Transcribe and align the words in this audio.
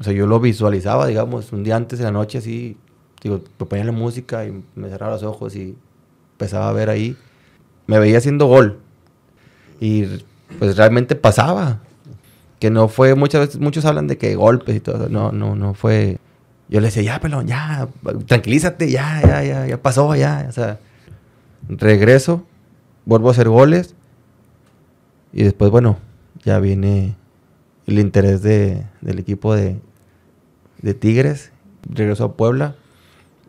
O 0.00 0.04
sea, 0.04 0.12
yo 0.12 0.26
lo 0.26 0.40
visualizaba, 0.40 1.06
digamos, 1.06 1.52
un 1.52 1.64
día 1.64 1.76
antes 1.76 1.98
de 1.98 2.04
la 2.06 2.10
noche, 2.10 2.38
así, 2.38 2.76
digo, 3.22 3.42
me 3.58 3.66
ponía 3.66 3.84
la 3.84 3.92
música 3.92 4.44
y 4.46 4.62
me 4.74 4.88
cerraba 4.88 5.12
los 5.12 5.22
ojos 5.22 5.54
y 5.54 5.76
empezaba 6.32 6.68
a 6.68 6.72
ver 6.72 6.90
ahí. 6.90 7.16
Me 7.86 7.98
veía 7.98 8.18
haciendo 8.18 8.46
gol. 8.46 8.80
Y 9.80 10.06
pues 10.58 10.76
realmente 10.76 11.14
pasaba. 11.14 11.80
Que 12.58 12.70
no 12.70 12.88
fue, 12.88 13.14
muchas 13.14 13.40
veces, 13.46 13.60
muchos 13.60 13.84
hablan 13.84 14.06
de 14.06 14.18
que 14.18 14.34
golpes 14.36 14.76
y 14.76 14.80
todo 14.80 14.96
eso. 14.96 15.08
No, 15.08 15.32
no, 15.32 15.56
no 15.56 15.74
fue. 15.74 16.18
Yo 16.68 16.80
le 16.80 16.86
decía, 16.86 17.02
ya, 17.02 17.20
pelón, 17.20 17.46
ya, 17.46 17.88
tranquilízate, 18.26 18.90
ya, 18.90 19.20
ya, 19.20 19.42
ya, 19.42 19.66
ya 19.66 19.82
pasó, 19.82 20.14
ya. 20.14 20.46
O 20.48 20.52
sea, 20.52 20.78
regreso, 21.68 22.46
vuelvo 23.04 23.28
a 23.28 23.32
hacer 23.32 23.48
goles. 23.48 23.94
Y 25.32 25.42
después, 25.42 25.70
bueno, 25.70 25.98
ya 26.44 26.58
viene 26.60 27.14
el 27.86 27.98
interés 27.98 28.42
de, 28.42 28.86
del 29.00 29.18
equipo 29.18 29.54
de, 29.54 29.80
de 30.80 30.94
Tigres. 30.94 31.52
Regreso 31.88 32.24
a 32.24 32.36
Puebla. 32.36 32.76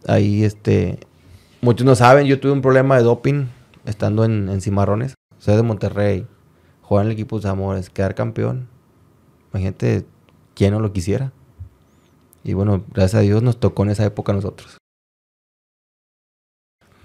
Ahí, 0.08 0.44
este, 0.44 1.00
muchos 1.62 1.86
no 1.86 1.96
saben, 1.96 2.26
yo 2.26 2.40
tuve 2.40 2.52
un 2.52 2.62
problema 2.62 2.98
de 2.98 3.04
doping 3.04 3.46
estando 3.86 4.26
en, 4.26 4.50
en 4.50 4.62
Cimarrones. 4.62 5.16
Soy 5.40 5.56
de 5.56 5.64
Monterrey. 5.64 6.26
Jugar 6.82 7.06
en 7.06 7.12
el 7.12 7.14
equipo 7.14 7.40
de 7.40 7.50
Amores, 7.50 7.90
quedar 7.90 8.16
campeón. 8.16 8.68
Imagínate 9.52 10.06
quién 10.56 10.74
no 10.74 10.80
lo 10.80 10.92
quisiera. 10.94 11.32
Y 12.44 12.54
bueno, 12.54 12.84
gracias 12.94 13.20
a 13.20 13.24
Dios 13.24 13.42
nos 13.42 13.60
tocó 13.60 13.84
en 13.84 13.92
esa 13.92 14.06
época 14.06 14.32
a 14.32 14.36
nosotros. 14.36 14.78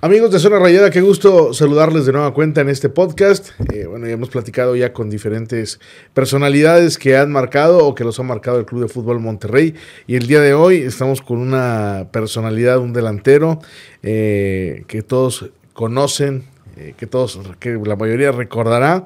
Amigos 0.00 0.30
de 0.30 0.38
Zona 0.38 0.60
Rayada, 0.60 0.92
qué 0.92 1.00
gusto 1.00 1.52
saludarles 1.52 2.06
de 2.06 2.12
nueva 2.12 2.32
cuenta 2.32 2.60
en 2.60 2.68
este 2.68 2.88
podcast. 2.88 3.48
Eh, 3.72 3.84
bueno, 3.86 4.06
ya 4.06 4.12
hemos 4.12 4.28
platicado 4.28 4.76
ya 4.76 4.92
con 4.92 5.10
diferentes 5.10 5.80
personalidades 6.14 6.98
que 6.98 7.16
han 7.16 7.32
marcado 7.32 7.84
o 7.84 7.96
que 7.96 8.04
los 8.04 8.20
ha 8.20 8.22
marcado 8.22 8.60
el 8.60 8.64
Club 8.64 8.82
de 8.82 8.88
Fútbol 8.88 9.18
Monterrey. 9.18 9.74
Y 10.06 10.14
el 10.14 10.28
día 10.28 10.40
de 10.40 10.54
hoy 10.54 10.76
estamos 10.76 11.20
con 11.20 11.38
una 11.38 12.06
personalidad, 12.12 12.78
un 12.78 12.92
delantero 12.92 13.58
eh, 14.04 14.84
que 14.86 15.02
todos 15.02 15.50
conocen, 15.72 16.44
eh, 16.76 16.94
que 16.96 17.08
todos, 17.08 17.40
que 17.58 17.72
la 17.84 17.96
mayoría 17.96 18.30
recordará. 18.30 19.04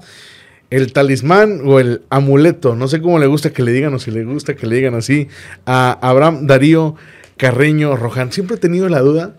El 0.68 0.92
talismán 0.92 1.62
o 1.64 1.80
el 1.80 2.02
amuleto, 2.10 2.76
no 2.76 2.86
sé 2.86 3.00
cómo 3.00 3.18
le 3.18 3.28
gusta 3.28 3.50
que 3.50 3.62
le 3.62 3.72
digan 3.72 3.94
o 3.94 3.98
si 3.98 4.10
le 4.10 4.24
gusta 4.24 4.56
que 4.56 4.66
le 4.66 4.76
digan 4.76 4.94
así, 4.94 5.28
a 5.64 5.98
Abraham 6.06 6.46
Darío 6.46 6.96
Carreño 7.38 7.96
Roján. 7.96 8.30
Siempre 8.30 8.56
he 8.56 8.60
tenido 8.60 8.90
la 8.90 9.00
duda, 9.00 9.38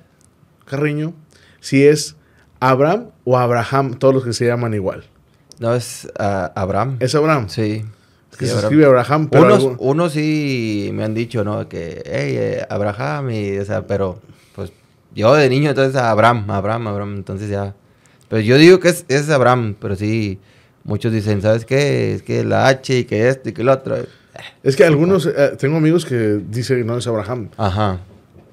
Carreño, 0.66 1.14
si 1.64 1.88
es 1.88 2.17
Abraham 2.59 3.11
o 3.23 3.38
Abraham, 3.38 3.94
todos 3.94 4.14
los 4.14 4.25
que 4.25 4.33
se 4.33 4.45
llaman 4.45 4.73
igual. 4.73 5.06
No, 5.59 5.73
es 5.73 6.09
uh, 6.20 6.52
Abraham. 6.55 6.97
¿Es 7.00 7.16
Abraham? 7.16 7.47
Sí. 7.47 7.86
Es 8.31 8.38
que 8.38 8.47
se 8.47 8.59
escribe 8.59 8.86
Abraham, 8.86 9.30
pero... 9.30 9.45
Unos, 9.45 9.59
algún... 9.59 9.78
unos, 9.80 10.11
sí 10.11 10.89
me 10.94 11.05
han 11.05 11.14
dicho, 11.14 11.45
¿no? 11.45 11.70
Que, 11.70 12.03
hey, 12.05 12.36
eh, 12.38 12.66
Abraham, 12.70 13.30
y, 13.30 13.58
o 13.59 13.64
sea, 13.64 13.88
pero, 13.88 14.20
pues, 14.55 14.73
yo 15.16 15.33
de 15.36 15.47
niño, 15.50 15.70
entonces, 15.70 15.95
Abraham, 15.95 16.52
Abraham, 16.52 16.88
Abraham, 16.88 17.16
entonces 17.16 17.50
ya... 17.50 17.73
Pero 18.27 18.42
yo 18.42 18.58
digo 18.58 18.81
que 18.81 18.89
es, 18.89 19.05
es 19.08 19.30
Abraham, 19.30 19.75
pero 19.80 19.95
sí, 19.95 20.39
muchos 20.83 21.14
dicen, 21.14 21.42
¿sabes 21.42 21.64
qué? 21.64 22.16
Es 22.16 22.23
que 22.23 22.44
la 22.44 22.67
H 22.67 22.98
y 22.98 23.05
que 23.05 23.30
esto 23.30 23.50
y 23.50 23.53
que 23.53 23.61
el 23.61 23.70
otro. 23.70 23.95
Es 24.64 24.75
que 24.75 24.83
algunos, 24.83 25.27
eh, 25.27 25.55
tengo 25.58 25.77
amigos 25.77 26.05
que 26.05 26.42
dicen, 26.50 26.86
no, 26.86 26.98
es 26.98 27.08
Abraham. 27.08 27.50
Ajá. 27.58 28.00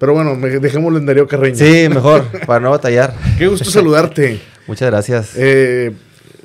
Pero 0.00 0.14
bueno, 0.14 0.34
dejémoslo 0.34 0.98
en 0.98 1.04
Darío 1.04 1.28
Carreño. 1.28 1.56
Sí, 1.56 1.86
mejor, 1.90 2.24
para 2.46 2.58
no 2.58 2.70
batallar. 2.70 3.14
Qué 3.38 3.46
gusto 3.48 3.70
saludarte. 3.70 4.40
Muchas 4.66 4.90
gracias. 4.90 5.32
Eh, 5.36 5.92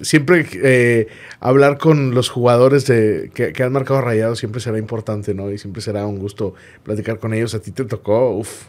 siempre 0.02 0.46
eh, 0.62 1.08
hablar 1.40 1.78
con 1.78 2.14
los 2.14 2.30
jugadores 2.30 2.86
de, 2.86 3.32
que, 3.34 3.54
que, 3.54 3.64
han 3.64 3.72
marcado 3.72 4.02
rayados 4.02 4.40
siempre 4.40 4.60
será 4.60 4.78
importante, 4.78 5.34
¿no? 5.34 5.50
Y 5.54 5.58
siempre 5.58 5.82
será 5.82 6.06
un 6.06 6.20
gusto 6.20 6.54
platicar 6.84 7.18
con 7.18 7.34
ellos. 7.34 7.56
A 7.56 7.62
ti 7.62 7.72
te 7.72 7.86
tocó, 7.86 8.32
uff. 8.32 8.66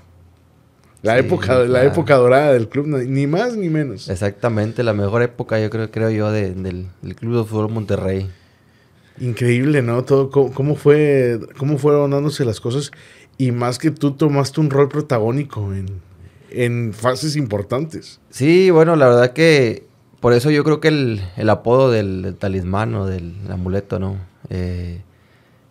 La, 1.03 1.15
sí, 1.15 1.27
época, 1.27 1.59
la 1.65 1.83
época 1.83 2.15
dorada 2.15 2.53
del 2.53 2.69
club, 2.69 2.87
ni 2.87 3.27
más 3.27 3.57
ni 3.57 3.69
menos. 3.69 4.09
Exactamente, 4.09 4.85
la 4.85 4.93
mejor 4.93 5.23
época, 5.23 5.59
yo 5.59 5.69
creo, 5.69 5.91
creo 5.91 6.11
yo, 6.11 6.31
de, 6.31 6.55
del, 6.55 6.87
del, 7.03 7.17
Club 7.17 7.39
de 7.39 7.45
Fútbol 7.45 7.71
Monterrey. 7.71 8.31
Increíble, 9.19 9.83
¿no? 9.83 10.05
Todo, 10.05 10.31
cómo, 10.31 10.53
cómo, 10.53 10.77
fue, 10.77 11.41
cómo 11.59 11.79
fueron 11.79 12.13
dándose 12.13 12.45
las 12.45 12.61
cosas 12.61 12.93
y 13.39 13.53
más 13.53 13.79
que 13.79 13.91
tú 13.91 14.13
tomaste 14.13 14.61
un 14.61 14.71
rol 14.71 14.89
protagónico 14.89 15.75
en, 15.75 16.01
en 16.51 16.93
fases 16.93 17.37
importantes. 17.37 18.21
Sí, 18.31 18.71
bueno, 18.71 18.97
la 18.97 19.09
verdad 19.09 19.33
que 19.33 19.87
por 20.21 20.33
eso 20.33 20.51
yo 20.51 20.65
creo 20.65 20.81
que 20.81 20.89
el, 20.89 21.21
el 21.37 21.51
apodo 21.51 21.91
del, 21.91 22.23
del, 22.23 22.35
talismán 22.37 22.95
o 22.95 23.07
del 23.07 23.35
amuleto, 23.51 23.99
¿no? 23.99 24.17
Eh, 24.49 25.03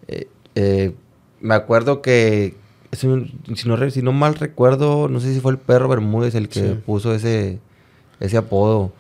eh, 0.08 0.28
eh, 0.56 0.94
me 1.42 1.56
acuerdo 1.56 2.02
que, 2.02 2.56
si 2.92 3.08
no, 3.08 3.26
si 3.90 4.02
no, 4.02 4.12
mal 4.14 4.36
recuerdo, 4.36 5.10
no 5.10 5.20
sé 5.20 5.34
si 5.34 5.40
fue 5.40 5.52
el 5.52 5.58
perro 5.58 5.90
Bermúdez 5.90 6.36
el 6.36 6.50
que 6.50 6.62
sí. 6.62 6.80
puso 6.86 7.14
ese, 7.14 7.60
ese 8.20 8.38
apodo. 8.38 8.94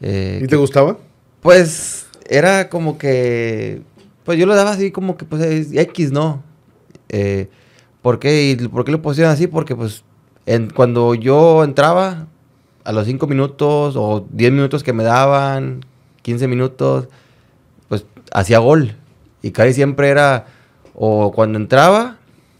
¿Y 0.00 0.46
te 0.46 0.56
gustaba? 0.56 0.98
Pues 1.40 2.06
era 2.28 2.68
como 2.68 2.98
que, 2.98 3.82
pues 4.24 4.38
yo 4.38 4.46
lo 4.46 4.54
daba 4.54 4.72
así 4.72 4.90
como 4.90 5.16
que, 5.16 5.24
pues 5.24 5.72
X, 5.72 6.12
¿no? 6.12 6.42
Eh, 7.08 7.48
¿Por 8.06 8.20
qué? 8.20 8.50
¿Y 8.50 8.68
por 8.68 8.84
qué 8.84 8.92
lo 8.92 9.02
pusieron 9.02 9.32
así? 9.32 9.48
Porque 9.48 9.74
pues 9.74 10.04
cuando 10.76 11.16
yo 11.16 11.64
entraba, 11.64 12.28
a 12.84 12.92
los 12.92 13.04
5 13.04 13.26
minutos 13.26 13.96
o 13.96 14.24
10 14.30 14.52
minutos 14.52 14.84
que 14.84 14.92
me 14.92 15.02
daban, 15.02 15.84
15 16.22 16.46
minutos, 16.46 17.08
pues 17.88 18.06
hacía 18.32 18.60
gol. 18.60 18.94
Y 19.42 19.50
casi 19.50 19.72
siempre 19.72 20.08
era, 20.08 20.46
o 20.94 21.32
cuando 21.32 21.58
entraba, 21.58 22.18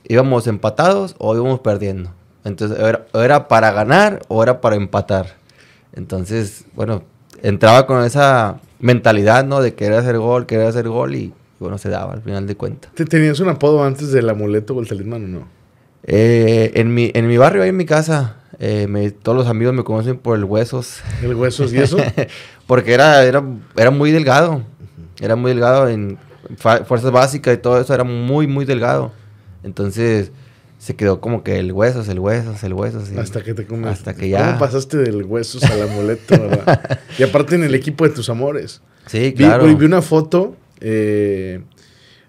íbamos 0.09 0.49
empatados 0.49 1.15
o 1.19 1.37
íbamos 1.37 1.61
perdiendo. 1.61 2.11
Entonces, 2.43 2.77
era, 2.81 3.07
era 3.15 3.47
para 3.47 3.71
ganar 3.71 4.23
o 4.27 4.43
era 4.43 4.61
para 4.61 4.75
empatar. 4.75 5.37
Entonces, 5.93 6.65
bueno, 6.75 7.05
entraba 7.41 7.87
con 7.87 8.03
esa 8.03 8.59
mentalidad, 8.81 9.45
¿no? 9.45 9.61
De 9.61 9.77
querer 9.77 10.01
hacer 10.01 10.19
gol, 10.19 10.47
querer 10.47 10.67
hacer 10.67 10.89
gol 10.89 11.15
y 11.15 11.33
bueno, 11.59 11.79
se 11.79 11.89
daba 11.89 12.13
al 12.13 12.23
final 12.23 12.47
de 12.47 12.57
cuentas. 12.57 12.93
¿Te 12.95 13.05
tenías 13.05 13.41
un 13.41 13.49
apodo 13.49 13.83
antes 13.85 14.13
del 14.13 14.29
amuleto 14.29 14.75
o 14.75 14.81
el 14.81 14.89
talismán 14.89 15.25
o 15.25 15.29
no? 15.29 15.49
Eh, 16.05 16.73
en, 16.75 16.95
mi, 16.95 17.11
en 17.15 17.27
mi 17.27 17.37
barrio, 17.37 17.63
ahí 17.63 17.71
en 17.71 17.77
mi 17.77 17.87
casa, 17.87 18.37
eh, 18.59 18.87
me, 18.89 19.11
todos 19.11 19.37
los 19.37 19.49
amigos 19.49 19.75
me 19.75 19.85
conocen 19.85 20.19
por 20.19 20.37
el 20.37 20.45
Huesos. 20.45 21.01
¿El 21.23 21.35
Huesos 21.35 21.73
y 21.73 21.79
eso? 21.79 21.99
Porque 22.67 22.95
era, 22.95 23.25
era, 23.25 23.43
era 23.77 23.91
muy 23.91 24.13
delgado. 24.13 24.63
Era 25.21 25.35
muy 25.35 25.51
delgado 25.51 25.89
en 25.89 26.19
fuerzas 26.59 27.11
básicas 27.11 27.55
y 27.55 27.59
todo 27.59 27.81
eso, 27.81 27.93
era 27.95 28.05
muy, 28.05 28.47
muy 28.47 28.65
delgado. 28.65 29.13
Entonces 29.63 30.31
se 30.79 30.95
quedó 30.95 31.21
como 31.21 31.43
que 31.43 31.59
el 31.59 31.73
Huesos, 31.73 32.09
el 32.09 32.21
Huesos, 32.21 32.63
el 32.63 32.75
Huesos. 32.75 33.11
Y 33.11 33.19
hasta 33.19 33.43
que 33.43 33.55
te 33.55 33.67
comes. 33.67 33.91
Hasta 33.91 34.15
que 34.15 34.29
ya. 34.29 34.47
¿Cómo 34.47 34.59
pasaste 34.59 34.99
del 34.99 35.25
Huesos 35.25 35.65
al 35.65 35.83
amuleto, 35.83 36.39
verdad? 36.39 37.01
y 37.19 37.23
aparte 37.23 37.55
en 37.55 37.65
el 37.65 37.75
equipo 37.75 38.07
de 38.07 38.11
tus 38.11 38.29
amores. 38.29 38.83
Sí, 39.07 39.33
claro. 39.33 39.65
Vi, 39.65 39.75
vi 39.75 39.87
una 39.87 40.03
foto 40.03 40.55
eh, 40.89 41.63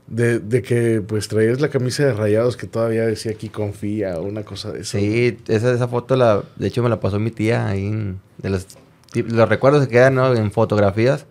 de, 0.07 0.39
de, 0.39 0.63
que 0.63 1.01
pues 1.01 1.27
traías 1.27 1.61
la 1.61 1.69
camisa 1.69 2.05
de 2.05 2.13
rayados 2.13 2.57
que 2.57 2.65
todavía 2.65 3.05
decía 3.05 3.33
aquí 3.33 3.49
confía 3.49 4.17
o 4.19 4.23
una 4.23 4.43
cosa 4.43 4.71
de 4.71 4.81
eso. 4.81 4.97
Sí, 4.97 5.37
esa, 5.47 5.71
esa 5.71 5.87
foto 5.87 6.15
la, 6.15 6.43
de 6.55 6.67
hecho 6.67 6.81
me 6.81 6.89
la 6.89 6.99
pasó 6.99 7.19
mi 7.19 7.29
tía 7.29 7.67
ahí 7.67 7.85
en, 7.85 8.19
de 8.39 8.49
los, 8.49 8.65
los 9.13 9.47
recuerdos 9.47 9.85
que 9.85 9.91
quedan 9.91 10.15
¿no? 10.15 10.33
en 10.33 10.51
fotografías. 10.51 11.27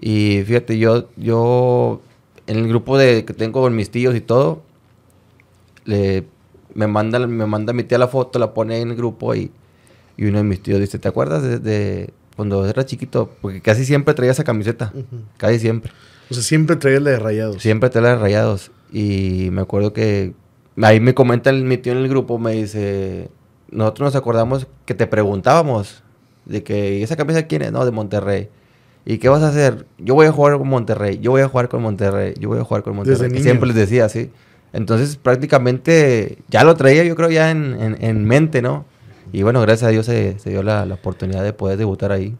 Y 0.00 0.42
fíjate, 0.46 0.78
yo, 0.78 1.08
yo 1.16 2.00
en 2.48 2.56
el 2.56 2.68
grupo 2.68 2.98
de, 2.98 3.24
que 3.24 3.34
tengo 3.34 3.60
con 3.60 3.76
mis 3.76 3.90
tíos 3.90 4.16
y 4.16 4.20
todo, 4.20 4.62
le, 5.84 6.24
me, 6.74 6.88
manda, 6.88 7.24
me 7.24 7.46
manda 7.46 7.72
mi 7.72 7.84
tía 7.84 7.98
la 7.98 8.08
foto, 8.08 8.40
la 8.40 8.52
pone 8.52 8.80
en 8.80 8.90
el 8.90 8.96
grupo 8.96 9.32
y, 9.36 9.52
y 10.16 10.24
uno 10.24 10.38
de 10.38 10.44
mis 10.44 10.60
tíos 10.60 10.80
dice, 10.80 10.98
¿te 10.98 11.06
acuerdas 11.06 11.44
de, 11.44 11.60
de 11.60 12.10
cuando 12.38 12.64
era 12.64 12.86
chiquito? 12.86 13.32
Porque 13.40 13.60
casi 13.60 13.84
siempre 13.84 14.14
traía 14.14 14.30
esa 14.30 14.44
camiseta, 14.44 14.92
uh 14.94 14.98
-huh. 14.98 15.22
casi 15.38 15.58
siempre. 15.58 15.90
O 16.30 16.34
sea, 16.34 16.42
siempre 16.44 16.76
traía 16.76 17.00
la 17.00 17.10
de 17.10 17.18
rayados. 17.18 17.60
Siempre 17.60 17.90
traía 17.90 18.10
la 18.10 18.14
de 18.14 18.22
rayados. 18.22 18.70
Y 18.92 19.48
me 19.50 19.62
acuerdo 19.62 19.92
que 19.92 20.34
ahí 20.80 21.00
me 21.00 21.14
comenta 21.14 21.50
el, 21.50 21.64
mi 21.64 21.78
tío 21.78 21.90
en 21.90 21.98
el 21.98 22.08
grupo, 22.08 22.38
me 22.38 22.52
dice, 22.52 23.28
nosotros 23.72 24.06
nos 24.06 24.14
acordamos 24.14 24.68
que 24.86 24.94
te 24.94 25.08
preguntábamos 25.08 26.04
de 26.44 26.62
que 26.62 27.02
esa 27.02 27.16
camisa 27.16 27.48
quién 27.48 27.62
es, 27.62 27.72
no, 27.72 27.84
de 27.84 27.90
Monterrey. 27.90 28.50
¿Y 29.04 29.18
qué 29.18 29.28
vas 29.28 29.42
a 29.42 29.48
hacer? 29.48 29.86
Yo 29.98 30.14
voy 30.14 30.26
a 30.26 30.30
jugar 30.30 30.58
con 30.58 30.68
Monterrey, 30.68 31.18
yo 31.18 31.32
voy 31.32 31.40
a 31.42 31.48
jugar 31.48 31.68
con 31.68 31.82
Monterrey, 31.82 32.34
yo 32.38 32.50
voy 32.50 32.60
a 32.60 32.62
jugar 32.62 32.84
con 32.84 32.94
Monterrey. 32.94 33.42
Siempre 33.42 33.66
les 33.66 33.74
decía 33.74 34.04
así. 34.04 34.30
Entonces 34.72 35.16
prácticamente 35.16 36.38
ya 36.46 36.62
lo 36.62 36.76
traía 36.76 37.02
yo 37.02 37.16
creo 37.16 37.30
ya 37.30 37.50
en, 37.50 37.74
en, 37.80 37.96
en 38.00 38.24
mente, 38.24 38.62
¿no? 38.62 38.84
Y 39.32 39.42
bueno, 39.42 39.60
gracias 39.60 39.88
a 39.88 39.90
Dios 39.90 40.06
se, 40.06 40.38
se 40.38 40.50
dio 40.50 40.62
la, 40.62 40.86
la, 40.86 40.94
oportunidad 40.94 41.44
de 41.44 41.52
poder 41.52 41.78
debutar 41.78 42.12
ahí. 42.12 42.36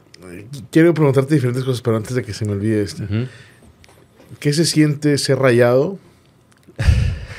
Quiero 0.70 0.94
preguntarte 0.94 1.34
diferentes 1.34 1.64
cosas, 1.64 1.82
pero 1.82 1.96
antes 1.96 2.14
de 2.14 2.22
que 2.22 2.32
se 2.32 2.44
me 2.44 2.52
olvide 2.52 2.82
esta. 2.82 3.04
Uh 3.04 3.06
-huh. 3.06 3.28
¿Qué 4.40 4.52
se 4.52 4.64
siente 4.64 5.16
ser 5.18 5.38
rayado 5.38 5.98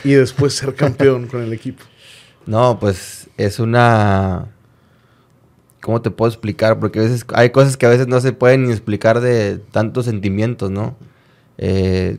y 0.03 0.13
después 0.13 0.53
ser 0.53 0.75
campeón 0.75 1.27
con 1.27 1.41
el 1.41 1.53
equipo? 1.53 1.83
No, 2.45 2.79
pues 2.79 3.29
es 3.37 3.59
una... 3.59 4.47
¿Cómo 5.81 6.01
te 6.01 6.09
puedo 6.09 6.29
explicar? 6.29 6.79
Porque 6.79 6.97
a 6.97 7.03
veces 7.03 7.23
hay 7.35 7.51
cosas 7.51 7.77
que 7.77 7.85
a 7.85 7.89
veces 7.89 8.07
no 8.07 8.19
se 8.21 8.33
pueden 8.33 8.65
ni 8.65 8.71
explicar 8.71 9.19
de 9.19 9.59
tantos 9.71 10.05
sentimientos, 10.05 10.71
¿no? 10.71 10.95
Eh, 11.59 12.17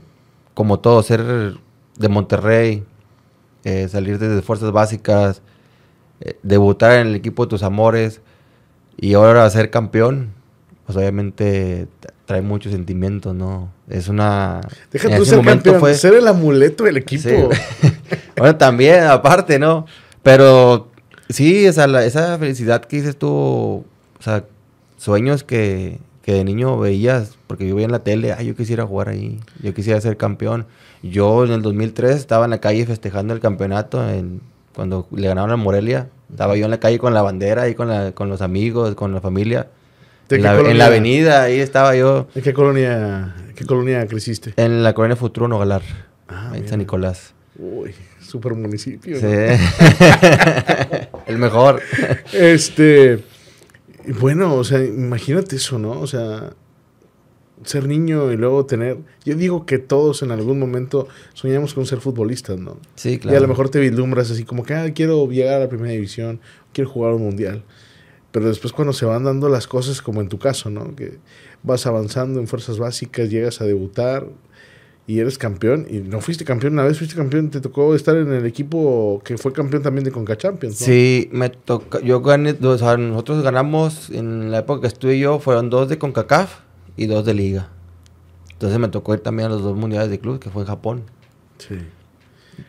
como 0.55 0.79
todo, 0.79 1.03
ser 1.03 1.56
de 1.99 2.09
Monterrey, 2.09 2.85
eh, 3.65 3.88
salir 3.88 4.19
desde 4.21 4.41
fuerzas 4.41 4.71
básicas, 4.71 5.43
eh, 6.21 6.37
debutar 6.43 6.99
en 7.01 7.09
el 7.09 7.15
equipo 7.15 7.45
de 7.45 7.51
tus 7.51 7.63
amores 7.63 8.21
y 8.97 9.15
ahora 9.15 9.49
ser 9.51 9.71
campeón, 9.71 10.31
pues 10.87 10.97
obviamente 10.99 11.89
trae 12.27 12.43
muchos 12.43 12.73
sentimientos, 12.73 13.35
¿no? 13.35 13.71
Es 13.89 14.09
una... 14.09 14.61
Deja 14.93 15.09
tú 15.09 15.23
ese 15.23 15.25
ser 15.31 15.37
momento 15.39 15.73
campeón, 15.73 15.95
ser 15.95 16.15
el 16.15 16.29
amuleto 16.29 16.85
del 16.85 16.99
equipo. 16.99 17.29
Sí. 17.29 17.35
bueno, 18.37 18.57
también, 18.57 19.05
aparte, 19.05 19.59
¿no? 19.59 19.87
Pero 20.23 20.89
sí, 21.29 21.67
esa, 21.67 21.87
la- 21.87 22.05
esa 22.05 22.39
felicidad 22.39 22.85
que 22.85 22.97
dices 22.99 23.17
tú, 23.17 23.29
o 23.29 24.23
sea, 24.23 24.45
sueños 24.97 25.43
que, 25.43 25.99
que 26.23 26.35
de 26.35 26.45
niño 26.45 26.79
veías, 26.79 27.37
porque 27.47 27.67
yo 27.67 27.75
veía 27.75 27.87
en 27.87 27.93
la 27.93 28.05
tele, 28.05 28.33
ay, 28.33 28.47
yo 28.47 28.55
quisiera 28.55 28.87
jugar 28.87 29.09
ahí, 29.09 29.41
yo 29.63 29.75
quisiera 29.75 30.01
ser 30.01 30.17
campeón. 30.17 30.67
Yo 31.03 31.45
en 31.45 31.51
el 31.53 31.63
2003 31.63 32.15
estaba 32.17 32.45
en 32.45 32.51
la 32.51 32.61
calle 32.61 32.85
festejando 32.87 33.33
el 33.35 33.41
campeonato, 33.41 34.09
en, 34.09 34.41
cuando 34.81 35.06
le 35.15 35.29
ganaron 35.29 35.50
a 35.50 35.56
Morelia, 35.56 36.09
estaba 36.31 36.56
yo 36.56 36.65
en 36.65 36.71
la 36.71 36.81
calle 36.81 36.99
con 36.99 37.12
la 37.12 37.21
bandera, 37.21 37.65
ahí 37.65 37.75
con, 37.75 37.88
la, 37.88 38.12
con 38.12 38.31
los 38.31 38.41
amigos, 38.41 38.94
con 38.94 39.12
la 39.12 39.21
familia. 39.21 39.67
¿De 40.27 40.37
En 40.37 40.43
la, 40.43 40.53
en 40.53 40.56
colonia? 40.56 40.79
la 40.79 40.87
avenida, 40.87 41.43
ahí 41.43 41.61
estaba 41.61 41.94
yo, 41.94 42.29
¿En 42.35 42.41
qué 42.41 42.55
colonia, 42.55 43.37
qué 43.55 43.67
colonia 43.67 44.06
creciste? 44.06 44.55
en 44.56 44.82
la 44.82 44.94
colonia 44.94 45.17
Futuro 45.17 45.49
Nogalar, 45.49 45.82
Ah, 46.29 46.53
en. 46.55 46.67
San 46.67 46.79
Nicolás. 46.79 47.35
Uy, 47.59 47.94
super 48.27 48.55
municipio. 48.55 49.21
Sí. 49.21 49.27
¿no? 49.27 51.09
el 51.26 51.37
mejor. 51.37 51.83
Este, 52.33 53.23
y 54.06 54.12
bueno, 54.12 54.55
o 54.55 54.65
sea, 54.65 54.83
imagínate 54.83 55.56
eso, 55.56 55.79
¿no? 55.79 55.91
O 56.00 56.06
sea, 56.06 56.55
ser 57.65 57.87
niño 57.87 58.33
y 58.33 58.37
luego 58.37 58.67
tener, 58.67 58.99
yo 59.25 59.35
digo 59.37 59.67
que 59.67 59.79
todos 59.79 60.23
en 60.23 60.31
algún 60.31 60.59
momento 60.59 61.09
soñamos 61.35 61.75
con 61.75 61.87
ser 61.87 62.01
futbolistas, 62.01 62.59
¿no? 62.59 62.79
Sí, 62.95 63.11
Y 63.12 63.19
claro. 63.19 63.39
a 63.39 63.41
lo 63.41 63.49
mejor 63.49 63.69
te 63.69 63.79
vislumbras 63.81 64.31
así 64.31 64.45
como 64.45 64.65
que, 64.65 64.75
ah, 64.75 64.93
quiero 64.95 65.29
llegar 65.29 65.55
a 65.55 65.59
la 65.61 65.69
primera 65.69 65.93
división, 65.93 66.41
quiero 66.73 66.91
jugar 66.91 67.15
un 67.15 67.23
mundial. 67.23 67.62
Pero 68.33 68.47
después 68.49 68.73
cuando 68.73 68.93
se 68.93 69.05
van 69.05 69.25
dando 69.25 69.49
las 69.49 69.67
cosas, 69.67 70.01
como 70.01 70.21
en 70.21 70.29
tu 70.29 70.39
caso, 70.39 70.71
¿no? 70.71 70.95
Que 70.95 71.19
vas 71.62 71.87
avanzando 71.87 72.39
en 72.41 72.47
fuerzas 72.47 72.79
básicas, 72.79 73.29
llegas 73.29 73.61
a 73.61 73.65
debutar 73.65 74.27
y 75.07 75.19
eres 75.19 75.37
campeón. 75.37 75.87
Y 75.91 75.99
no 75.99 76.21
fuiste 76.21 76.45
campeón 76.45 76.75
una 76.75 76.85
vez, 76.85 76.97
fuiste 76.97 77.17
campeón, 77.17 77.51
te 77.51 77.61
tocó 77.61 77.95
estar 77.97 78.17
en 78.17 78.33
el 78.33 78.47
equipo 78.47 79.21
que 79.25 79.37
fue 79.37 79.53
campeón 79.53 79.83
también 79.83 80.05
de 80.05 80.12
Conca 80.12 80.39
Champions, 80.39 80.81
¿no? 80.81 80.87
Sí, 80.87 81.29
me 81.33 81.49
toca, 81.51 82.01
yo 82.01 82.21
gané, 82.23 82.57
o 82.62 82.79
sea, 82.79 82.97
nosotros 82.97 83.43
ganamos, 83.43 84.11
en 84.11 84.53
la 84.53 84.61
época 84.61 84.83
que 84.83 84.87
estuve 84.87 85.19
yo, 85.19 85.41
fueron 85.41 85.69
dos 85.69 85.89
de 85.89 85.99
CONCACAF 85.99 86.70
y 87.02 87.06
dos 87.06 87.25
de 87.25 87.35
Liga. 87.35 87.69
Entonces 88.52 88.79
me 88.79 88.88
tocó 88.88 89.14
ir 89.14 89.20
también 89.20 89.47
a 89.47 89.49
los 89.52 89.62
dos 89.62 89.75
mundiales 89.76 90.11
de 90.11 90.19
club, 90.20 90.38
que 90.38 90.50
fue 90.50 90.62
en 90.62 90.69
Japón. 90.69 91.02
Sí. 91.58 91.76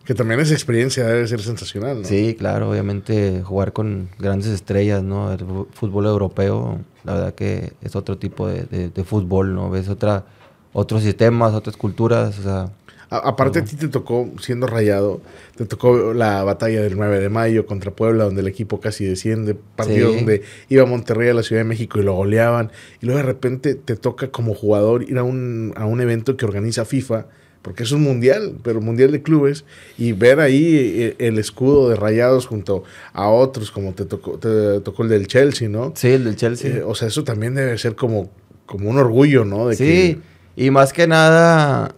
Que 0.05 0.15
también 0.15 0.39
esa 0.39 0.53
experiencia 0.53 1.05
debe 1.05 1.27
ser 1.27 1.41
sensacional, 1.41 2.01
¿no? 2.01 2.07
Sí, 2.07 2.33
claro, 2.39 2.69
obviamente 2.71 3.41
jugar 3.43 3.73
con 3.73 4.09
grandes 4.17 4.47
estrellas, 4.47 5.03
¿no? 5.03 5.33
El 5.33 5.45
fútbol 5.73 6.05
europeo, 6.05 6.79
la 7.03 7.13
verdad 7.15 7.35
que 7.35 7.73
es 7.81 7.95
otro 7.97 8.17
tipo 8.17 8.47
de, 8.47 8.63
de- 8.63 8.89
de 8.89 9.03
fútbol, 9.03 9.53
¿no? 9.53 9.69
Ves 9.69 9.89
otra, 9.89 10.23
otros 10.71 11.03
sistemas, 11.03 11.53
otras 11.53 11.75
culturas, 11.75 12.39
o 12.39 12.43
sea, 12.43 12.71
A- 13.11 13.17
aparte 13.29 13.59
a 13.59 13.63
ti 13.65 13.75
te 13.75 13.89
tocó, 13.89 14.29
siendo 14.39 14.65
rayado, 14.67 15.21
te 15.57 15.65
tocó 15.65 16.13
la 16.13 16.43
batalla 16.43 16.81
del 16.81 16.95
9 16.95 17.19
de 17.19 17.29
mayo 17.29 17.65
contra 17.65 17.91
Puebla, 17.91 18.23
donde 18.23 18.39
el 18.41 18.47
equipo 18.47 18.79
casi 18.79 19.05
desciende, 19.05 19.53
partido 19.75 20.09
Sí. 20.09 20.15
donde 20.15 20.41
iba 20.69 20.85
Monterrey 20.85 21.29
a 21.29 21.33
la 21.33 21.43
Ciudad 21.43 21.59
de 21.61 21.67
México 21.67 21.99
y 21.99 22.03
lo 22.03 22.13
goleaban, 22.15 22.71
y 23.01 23.05
luego 23.05 23.17
de 23.19 23.25
repente 23.25 23.75
te 23.75 23.95
toca 23.97 24.29
como 24.31 24.55
jugador 24.55 25.03
ir 25.03 25.17
a 25.17 25.23
un, 25.23 25.73
a 25.75 25.85
un 25.85 25.99
evento 26.01 26.37
que 26.37 26.45
organiza 26.45 26.85
FIFA, 26.85 27.25
porque 27.61 27.83
es 27.83 27.91
un 27.91 28.01
mundial, 28.01 28.55
pero 28.63 28.79
mundial 28.81 29.11
de 29.11 29.21
clubes, 29.21 29.65
y 29.97 30.13
ver 30.13 30.39
ahí 30.39 30.77
eh, 30.77 31.15
el 31.19 31.37
escudo 31.37 31.89
de 31.89 31.97
rayados 31.97 32.47
junto 32.47 32.85
a 33.13 33.27
otros, 33.29 33.71
como 33.71 33.91
te 33.93 34.05
tocó, 34.05 34.39
te 34.39 34.79
tocó 34.79 35.03
el 35.03 35.09
del 35.09 35.27
Chelsea, 35.27 35.67
¿no? 35.67 35.91
sí, 35.95 36.07
el 36.07 36.23
del 36.23 36.37
Chelsea. 36.37 36.77
Eh, 36.77 36.83
o 36.83 36.95
sea, 36.95 37.09
eso 37.09 37.25
también 37.25 37.53
debe 37.55 37.77
ser 37.77 37.95
como, 37.95 38.31
como 38.65 38.89
un 38.89 38.97
orgullo, 38.97 39.43
¿no? 39.43 39.67
De 39.67 39.75
Sí, 39.75 40.17
y 40.55 40.71
más 40.71 40.91
que 40.93 41.05
nada 41.07 41.93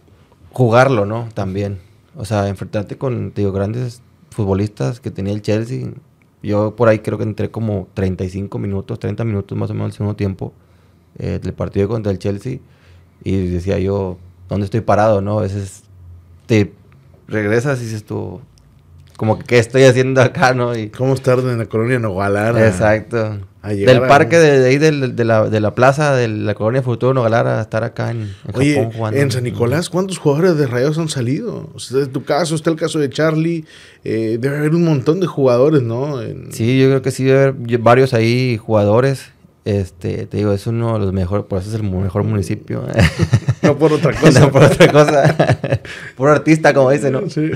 jugarlo, 0.53 1.05
¿no? 1.05 1.27
También. 1.33 1.79
O 2.15 2.25
sea, 2.25 2.47
enfrentarte 2.47 2.97
con, 2.97 3.33
grandes 3.35 4.01
futbolistas 4.29 4.99
que 4.99 5.11
tenía 5.11 5.33
el 5.33 5.41
Chelsea. 5.41 5.89
Yo 6.41 6.75
por 6.75 6.89
ahí 6.89 6.99
creo 6.99 7.17
que 7.17 7.23
entré 7.23 7.51
como 7.51 7.87
35 7.93 8.59
minutos, 8.59 8.99
30 8.99 9.23
minutos 9.25 9.57
más 9.57 9.69
o 9.69 9.73
menos 9.73 9.87
al 9.87 9.93
segundo 9.93 10.15
tiempo 10.15 10.53
eh, 11.17 11.39
del 11.41 11.53
partido 11.53 11.87
contra 11.89 12.11
el 12.11 12.19
Chelsea. 12.19 12.59
Y 13.23 13.47
decía 13.47 13.79
yo, 13.79 14.17
¿dónde 14.47 14.65
estoy 14.65 14.81
parado, 14.81 15.21
no? 15.21 15.39
A 15.39 15.47
te 16.45 16.73
regresas 17.27 17.79
y 17.81 17.85
dices 17.85 18.03
tú, 18.03 18.41
como 19.17 19.39
que, 19.39 19.45
¿qué 19.45 19.59
estoy 19.59 19.83
haciendo 19.83 20.21
acá, 20.21 20.53
no? 20.53 20.75
Y, 20.77 20.89
¿Cómo 20.89 21.13
estar 21.13 21.39
en 21.39 21.57
la 21.57 21.65
colonia 21.65 21.99
Nogalar? 21.99 22.55
a- 22.57 22.67
Exacto. 22.67 23.39
Del 23.63 24.01
parque 24.01 24.37
de, 24.39 24.59
de 24.59 24.67
ahí 24.67 24.77
de, 24.77 24.91
la, 25.23 25.49
de 25.49 25.59
la 25.61 25.73
plaza 25.73 26.13
de 26.13 26.27
la 26.27 26.53
colonia 26.53 26.81
Futuro 26.81 27.13
Nogalar 27.13 27.47
a 27.47 27.61
estar 27.61 27.85
acá 27.85 28.11
en, 28.11 28.23
en 28.23 28.55
Oye, 28.55 28.75
Japón 28.75 28.91
jugando. 28.91 29.19
en 29.21 29.31
San 29.31 29.43
Nicolás, 29.43 29.89
¿cuántos 29.89 30.17
jugadores 30.17 30.57
de 30.57 30.67
Rayados 30.67 30.97
han 30.97 31.07
salido? 31.07 31.69
O 31.73 31.79
sea, 31.79 32.01
en 32.01 32.11
tu 32.11 32.25
caso 32.25 32.55
está 32.55 32.69
el 32.71 32.75
caso 32.75 32.99
de 32.99 33.09
Charlie. 33.09 33.63
eh, 34.03 34.37
debe 34.41 34.57
haber 34.57 34.75
un 34.75 34.83
montón 34.83 35.21
de 35.21 35.27
jugadores, 35.27 35.81
¿no? 35.81 36.21
En- 36.21 36.51
Sí, 36.51 36.77
yo 36.77 36.87
creo 36.89 37.01
que 37.01 37.11
sí 37.11 37.23
debe 37.23 37.39
haber 37.39 37.77
varios 37.79 38.13
ahí 38.13 38.57
jugadores. 38.57 39.27
Este, 39.63 40.25
te 40.27 40.35
digo, 40.35 40.51
es 40.51 40.67
uno 40.67 40.95
de 40.95 40.99
los 41.05 41.13
mejores, 41.13 41.45
por 41.45 41.59
eso 41.61 41.69
es 41.69 41.75
el 41.75 41.83
mejor 41.83 42.25
municipio. 42.25 42.83
No 43.61 43.77
por 43.77 43.93
otra 43.93 44.11
cosa. 44.19 44.39
no 44.41 44.51
por 44.51 44.63
otra 44.63 44.91
cosa. 44.91 45.59
Puro 46.17 46.31
artista, 46.33 46.73
como 46.73 46.89
dice, 46.91 47.09
¿no? 47.11 47.29
Sí. 47.29 47.49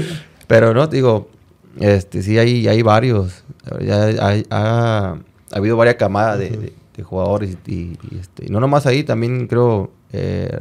Pero 0.48 0.74
no, 0.74 0.88
te 0.88 0.96
digo, 0.96 1.30
este, 1.80 2.22
sí 2.24 2.38
hay, 2.38 2.68
hay 2.68 2.82
varios. 2.82 3.44
Ya 3.82 4.04
hay- 4.26 4.46
ha, 4.50 5.18
ha 5.52 5.58
habido 5.58 5.78
varias 5.78 5.96
camadas 5.98 6.40
de, 6.40 6.50
de- 6.50 6.74
de 6.96 7.04
jugadores 7.04 7.56
y, 7.68 7.72
y, 8.12 8.18
este, 8.20 8.46
y 8.48 8.50
no 8.50 8.60
nomás 8.60 8.86
ahí, 8.88 9.04
también 9.04 9.46
creo 9.48 9.92
eh, 10.12 10.60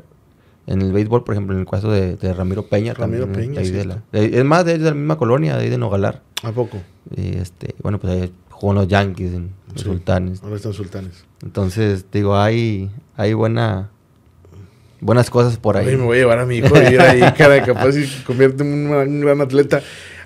en 0.66 0.82
el 0.82 0.92
béisbol, 0.92 1.24
por 1.24 1.34
ejemplo, 1.34 1.54
en 1.54 1.60
el 1.60 1.66
caso 1.66 1.90
de, 1.90 2.16
de 2.16 2.34
Ramiro 2.34 2.66
Peña. 2.68 2.92
Ramiro 2.92 3.24
también, 3.24 3.54
Peña, 3.54 3.60
ahí 3.62 3.70
de 3.70 3.84
la- 3.86 4.02
es 4.12 4.44
más, 4.44 4.64
de, 4.66 4.76
la 4.78 4.92
misma 4.92 5.16
colonia, 5.16 5.56
de 5.56 5.64
ahí 5.64 5.70
de 5.70 5.78
Nogalar. 5.78 6.22
¿A 6.42 6.52
poco? 6.52 6.78
Y 7.16 7.36
este, 7.36 7.74
bueno, 7.82 7.98
pues 7.98 8.12
ahí 8.12 8.32
jugó 8.50 8.72
en 8.72 8.78
los 8.80 8.88
Yankees, 8.88 9.32
en 9.32 9.50
los 9.72 9.78
Sí. 9.82 9.84
Sultanes. 9.84 10.42
Ahora 10.42 10.56
están 10.56 10.72
sultanes. 10.74 11.24
Entonces, 11.42 12.04
digo, 12.12 12.36
hay, 12.36 12.90
hay 13.16 13.32
buena, 13.32 13.90
buenas 15.00 15.30
cosas 15.30 15.56
por 15.58 15.76
ahí. 15.76 15.86
Me 15.86 15.96
voy 16.02 16.16
a 16.18 16.20
llevar 16.20 16.38
a 16.40 16.46
mi 16.46 16.56
hijo 16.56 16.74
a 16.74 16.80
vivir 16.80 17.00
ahí, 17.00 17.20
cara, 17.38 17.62
capaz 17.64 17.96
y 17.96 18.06
se 18.06 18.24
convierte 18.24 18.62
en 18.62 18.72
un, 18.72 18.94
un 18.94 19.20
gran 19.20 19.40
atleta. 19.40 19.80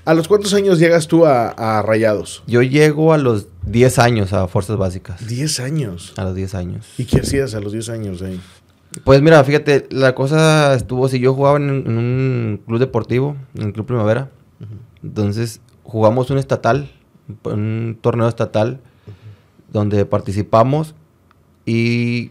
¿A 0.05 0.15
los 0.15 0.29
cuántos 0.29 0.55
años 0.55 0.79
llegas 0.79 1.07
tú 1.07 1.27
a, 1.27 1.49
a 1.49 1.83
Rayados? 1.83 2.43
Yo 2.47 2.63
llego 2.63 3.13
a 3.13 3.19
los 3.19 3.49
10 3.67 3.99
años 3.99 4.33
a 4.33 4.49
Fuerzas 4.49 4.77
Básicas. 4.77 5.27
10 5.27 5.61
años. 5.61 6.15
A 6.17 6.25
los 6.25 6.35
10 6.35 6.55
años. 6.55 6.87
¿Y 6.99 7.05
qué 7.05 7.21
hacías 7.21 7.55
a 7.55 7.61
los 7.61 7.73
10 7.73 7.89
años 7.91 8.23
ahí? 8.23 8.41
Pues 9.05 9.23
mira, 9.23 9.45
fíjate, 9.45 9.87
la 9.91 10.15
cosa 10.15 10.75
estuvo 10.75 11.07
así. 11.07 11.21
Yo 11.21 11.35
jugaba 11.35 11.59
en, 11.59 11.69
en 11.69 11.99
un 11.99 12.63
club 12.67 12.81
deportivo, 12.81 13.37
en 13.55 13.67
el 13.67 13.73
Club 13.73 13.87
Primavera. 13.87 14.31
Entonces 15.03 15.61
jugamos 15.85 16.31
un 16.31 16.39
estatal, 16.39 16.91
un 17.45 17.99
torneo 18.01 18.29
estatal, 18.29 18.81
donde 19.73 20.05
participamos 20.07 20.95
y 21.65 22.31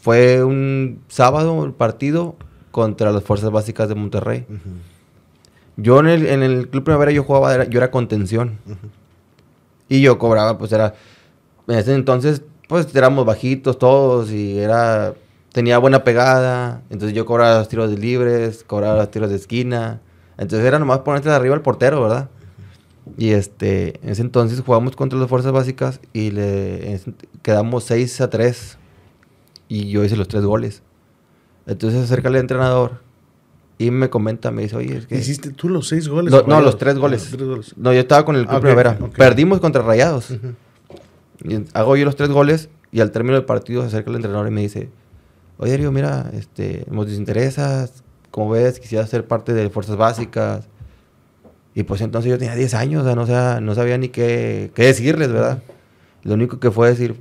fue 0.00 0.42
un 0.44 1.00
sábado 1.08 1.64
el 1.64 1.72
partido 1.72 2.36
contra 2.70 3.12
las 3.12 3.22
Fuerzas 3.22 3.50
Básicas 3.50 3.88
de 3.88 3.94
Monterrey. 3.94 4.46
Yo 5.76 6.00
en 6.00 6.06
el, 6.08 6.26
en 6.26 6.42
el 6.42 6.68
Club 6.68 6.84
Primavera 6.84 7.12
yo 7.12 7.22
jugaba, 7.22 7.54
era- 7.54 7.64
yo 7.64 7.78
era 7.78 7.90
contención. 7.90 8.58
Y 9.88 10.00
yo 10.00 10.18
cobraba, 10.18 10.58
pues 10.58 10.72
era... 10.72 10.94
En 11.68 11.76
ese 11.78 11.94
entonces, 11.94 12.42
pues 12.68 12.94
éramos 12.94 13.24
bajitos 13.26 13.78
todos 13.78 14.30
y 14.30 14.58
era... 14.58 15.14
Tenía 15.52 15.78
buena 15.78 16.04
pegada. 16.04 16.82
Entonces 16.90 17.14
yo 17.16 17.24
cobraba 17.26 17.58
los 17.58 17.68
tiros 17.68 17.90
de 17.90 17.98
libres, 17.98 18.64
cobraba 18.64 18.96
los 18.98 19.10
tiros 19.10 19.30
de 19.30 19.36
esquina. 19.36 20.00
Entonces 20.38 20.66
era 20.66 20.78
nomás 20.78 21.00
ponerte 21.00 21.28
de 21.28 21.34
arriba 21.34 21.54
al 21.54 21.62
portero, 21.62 22.02
¿verdad? 22.02 22.28
Y 23.16 23.30
este, 23.30 24.00
en 24.02 24.10
ese 24.10 24.22
entonces 24.22 24.60
jugamos 24.60 24.96
contra 24.96 25.18
las 25.18 25.28
fuerzas 25.28 25.52
básicas 25.52 26.00
y 26.12 26.30
le 26.32 27.00
quedamos 27.42 27.84
6 27.84 28.20
a 28.20 28.28
3. 28.30 28.78
Y 29.68 29.88
yo 29.88 30.04
hice 30.04 30.16
los 30.16 30.28
tres 30.28 30.44
goles. 30.44 30.82
Entonces 31.66 32.00
se 32.00 32.04
acerca 32.06 32.28
el 32.28 32.36
entrenador 32.36 33.00
y 33.78 33.90
me 33.90 34.08
comenta, 34.08 34.50
me 34.50 34.62
dice, 34.62 34.76
oye, 34.76 34.96
es 34.98 35.06
que... 35.06 35.16
¿Hiciste 35.18 35.50
tú 35.50 35.68
los 35.68 35.88
6 35.88 36.08
goles? 36.08 36.32
No, 36.32 36.40
Rayados? 36.42 36.64
los 36.64 36.78
tres 36.78 36.98
goles. 36.98 37.24
Ah, 37.26 37.36
tres 37.36 37.48
goles. 37.48 37.74
No, 37.76 37.92
yo 37.92 38.00
estaba 38.00 38.24
con 38.24 38.36
el 38.36 38.42
Club 38.46 38.54
Ah, 38.54 38.56
ok, 38.58 38.62
Primavera. 38.62 38.98
ok. 39.00 39.16
Perdimos 39.16 39.60
contra 39.60 39.82
Rayados. 39.82 40.30
Ujú. 40.30 40.48
Y 41.44 41.64
hago 41.74 41.96
yo 41.96 42.04
los 42.06 42.16
tres 42.16 42.30
goles 42.30 42.70
y 42.90 43.00
al 43.00 43.10
término 43.10 43.34
del 43.34 43.44
partido 43.44 43.82
se 43.82 43.88
acerca 43.88 44.08
el 44.10 44.16
entrenador 44.16 44.48
y 44.48 44.50
me 44.50 44.62
dice, 44.62 44.88
oye, 45.58 45.72
Darío, 45.72 45.92
mira, 45.92 46.30
este, 46.32 46.86
nos 46.90 47.06
desinteresas, 47.06 48.02
como 48.30 48.50
ves, 48.50 48.80
quisiera 48.80 49.06
ser 49.06 49.26
parte 49.26 49.52
de 49.52 49.68
Fuerzas 49.68 49.96
Básicas. 49.96 50.66
Y 51.74 51.82
pues 51.82 52.00
entonces 52.00 52.30
yo 52.30 52.38
tenía 52.38 52.54
10 52.54 52.72
años, 52.72 53.02
o 53.02 53.04
sea, 53.04 53.14
no, 53.14 53.26
sea, 53.26 53.60
no 53.60 53.74
sabía 53.74 53.98
ni 53.98 54.08
qué, 54.08 54.70
qué 54.74 54.84
decirles, 54.86 55.30
¿verdad? 55.30 55.62
Lo 56.22 56.32
único 56.34 56.58
que 56.58 56.70
fue 56.70 56.88
decir, 56.88 57.16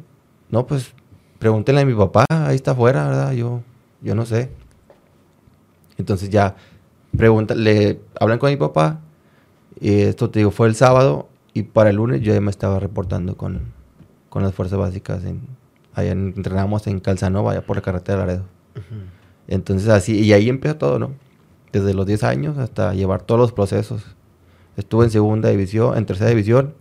no, 0.49 0.65
pues 0.65 0.93
pregúntenle 1.39 1.81
a 1.81 1.85
mi 1.85 1.93
papá, 1.93 2.25
ahí 2.29 2.55
está 2.55 2.71
afuera, 2.71 3.05
¿verdad? 3.09 3.33
Yo, 3.33 3.61
yo 4.01 4.15
no 4.15 4.25
sé. 4.25 4.49
Entonces 5.97 6.29
ya 6.29 6.55
pregunta, 7.17 7.55
le 7.55 7.99
hablan 8.19 8.39
con 8.39 8.49
mi 8.49 8.57
papá 8.57 8.99
Y 9.79 10.01
esto 10.01 10.29
te 10.29 10.39
digo, 10.39 10.51
fue 10.51 10.67
el 10.67 10.75
sábado 10.75 11.27
y 11.53 11.63
para 11.63 11.89
el 11.89 11.95
lunes 11.97 12.21
yo 12.21 12.33
ya 12.33 12.41
me 12.41 12.51
estaba 12.51 12.79
reportando 12.79 13.35
con, 13.37 13.61
con 14.29 14.43
las 14.43 14.53
fuerzas 14.53 14.77
básicas. 14.79 15.23
En, 15.23 15.41
allá 15.93 16.11
en- 16.11 16.33
entrenábamos 16.35 16.87
en 16.87 16.99
Calzanova, 16.99 17.51
allá 17.53 17.61
por 17.65 17.77
la 17.77 17.81
carretera 17.81 18.19
de 18.19 18.25
Laredo. 18.25 18.43
Entonces 19.47 19.87
así, 19.89 20.19
y 20.19 20.33
ahí 20.33 20.49
empezó 20.49 20.75
todo, 20.75 20.99
¿no? 20.99 21.11
Desde 21.71 21.93
los 21.93 22.05
10 22.05 22.23
años 22.23 22.57
hasta 22.57 22.93
llevar 22.93 23.21
todos 23.21 23.39
los 23.39 23.51
procesos. 23.53 24.03
Estuve 24.77 25.05
en 25.05 25.11
segunda 25.11 25.49
división, 25.49 25.97
en 25.97 26.05
tercera 26.05 26.29
división. 26.29 26.73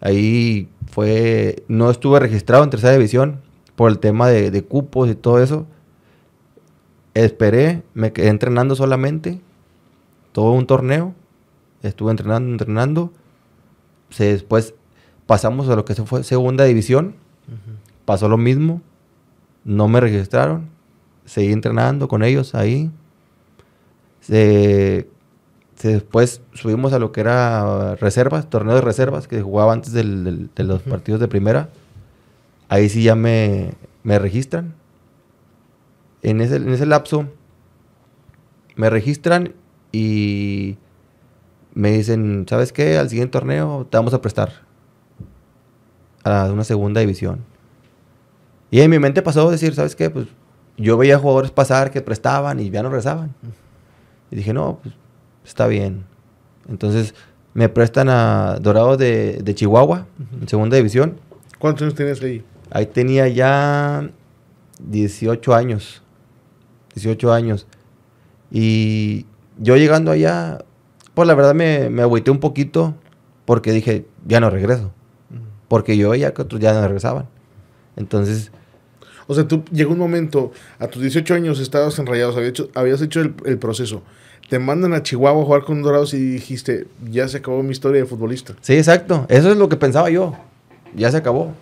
Ahí 0.00 0.68
fue, 0.90 1.64
no 1.68 1.90
estuve 1.90 2.20
registrado 2.20 2.62
en 2.64 2.70
tercera 2.70 2.92
división 2.92 3.40
por 3.74 3.90
el 3.90 3.98
tema 3.98 4.28
de, 4.28 4.50
de 4.50 4.62
cupos 4.62 5.08
y 5.10 5.14
todo 5.14 5.42
eso. 5.42 5.66
Esperé, 7.24 7.82
me 7.94 8.12
quedé 8.12 8.28
entrenando 8.28 8.74
solamente, 8.76 9.40
todo 10.32 10.52
un 10.52 10.66
torneo. 10.66 11.14
Estuve 11.82 12.10
entrenando, 12.10 12.50
entrenando. 12.50 13.12
Se, 14.10 14.24
después 14.32 14.74
pasamos 15.24 15.68
a 15.70 15.76
lo 15.76 15.84
que 15.86 15.94
se 15.94 16.04
fue 16.04 16.22
segunda 16.24 16.64
división. 16.64 17.14
Pasó 18.04 18.28
lo 18.28 18.36
mismo. 18.36 18.82
No 19.64 19.88
me 19.88 19.98
registraron. 20.00 20.68
Seguí 21.24 21.52
entrenando 21.52 22.06
con 22.06 22.22
ellos 22.22 22.54
ahí. 22.54 22.90
Se, 24.20 25.08
se- 25.76 25.88
después 25.88 26.40
subimos 26.52 26.92
a 26.92 26.98
lo 26.98 27.12
que 27.12 27.20
era 27.20 27.94
reservas, 27.96 28.48
torneo 28.50 28.74
de 28.74 28.80
reservas, 28.80 29.26
que 29.28 29.40
jugaba 29.42 29.72
antes 29.72 29.92
del- 29.92 30.24
del- 30.24 30.50
de 30.54 30.64
los 30.64 30.82
partidos 30.82 31.20
de 31.20 31.28
primera. 31.28 31.70
Ahí 32.68 32.88
sí 32.88 33.02
ya 33.02 33.14
me, 33.14 33.72
me 34.02 34.18
registran. 34.18 34.74
En 36.26 36.40
ese, 36.40 36.56
en 36.56 36.68
ese 36.70 36.86
lapso 36.86 37.28
me 38.74 38.90
registran 38.90 39.54
y 39.92 40.76
me 41.72 41.92
dicen, 41.92 42.46
¿sabes 42.48 42.72
qué? 42.72 42.98
Al 42.98 43.08
siguiente 43.08 43.30
torneo 43.30 43.86
te 43.88 43.96
vamos 43.96 44.12
a 44.12 44.20
prestar 44.20 44.50
a 46.24 46.50
una 46.52 46.64
segunda 46.64 47.00
división. 47.00 47.44
Y 48.72 48.80
en 48.80 48.90
mi 48.90 48.98
mente 48.98 49.22
pasó 49.22 49.48
decir, 49.52 49.76
¿sabes 49.76 49.94
qué? 49.94 50.10
Pues 50.10 50.26
yo 50.76 50.96
veía 50.96 51.16
jugadores 51.16 51.52
pasar 51.52 51.92
que 51.92 52.00
prestaban 52.00 52.58
y 52.58 52.70
ya 52.70 52.82
no 52.82 52.88
regresaban. 52.88 53.32
Y 54.32 54.34
dije, 54.34 54.52
no, 54.52 54.80
pues 54.82 54.96
está 55.44 55.68
bien. 55.68 56.06
Entonces 56.68 57.14
me 57.54 57.68
prestan 57.68 58.08
a 58.08 58.58
Dorados 58.60 58.98
de, 58.98 59.38
de 59.44 59.54
Chihuahua, 59.54 60.08
en 60.40 60.48
segunda 60.48 60.76
división. 60.76 61.20
¿Cuántos 61.60 61.82
años 61.82 61.94
tenías 61.94 62.20
ahí? 62.20 62.44
Ahí 62.72 62.86
tenía 62.86 63.28
ya 63.28 64.10
18 64.80 65.54
años. 65.54 66.02
18 66.96 67.32
años. 67.32 67.66
Y 68.50 69.26
yo 69.58 69.76
llegando 69.76 70.10
allá, 70.10 70.64
pues 71.14 71.28
la 71.28 71.34
verdad 71.34 71.54
me, 71.54 71.88
me 71.90 72.02
agüité 72.02 72.30
un 72.30 72.40
poquito 72.40 72.94
porque 73.44 73.70
dije, 73.72 74.06
ya 74.26 74.40
no 74.40 74.50
regreso. 74.50 74.90
Porque 75.68 75.96
yo 75.96 76.10
veía 76.10 76.32
que 76.34 76.42
otros 76.42 76.60
ya 76.60 76.72
no 76.72 76.82
regresaban. 76.82 77.28
Entonces, 77.96 78.50
O 79.26 79.34
sea, 79.34 79.46
tú 79.48 79.64
llegó 79.72 79.92
un 79.92 79.98
momento, 79.98 80.52
a 80.78 80.86
tus 80.86 81.02
18 81.02 81.34
años 81.34 81.58
estabas 81.60 81.98
en 81.98 82.06
Rayados, 82.06 82.36
habías 82.36 82.50
hecho, 82.50 82.68
habías 82.74 83.02
hecho 83.02 83.20
el, 83.20 83.34
el 83.44 83.58
proceso. 83.58 84.02
Te 84.48 84.58
mandan 84.60 84.92
a 84.92 85.02
Chihuahua 85.02 85.42
a 85.42 85.44
jugar 85.44 85.62
con 85.64 85.82
Dorados 85.82 86.14
y 86.14 86.18
dijiste, 86.18 86.86
ya 87.10 87.26
se 87.26 87.38
acabó 87.38 87.62
mi 87.64 87.72
historia 87.72 88.00
de 88.00 88.06
futbolista. 88.06 88.54
sí, 88.60 88.74
exacto. 88.74 89.26
Eso 89.28 89.50
es 89.50 89.56
lo 89.56 89.68
que 89.68 89.76
pensaba 89.76 90.08
yo. 90.10 90.34
Ya 90.94 91.10
se 91.10 91.16
acabó. 91.16 91.52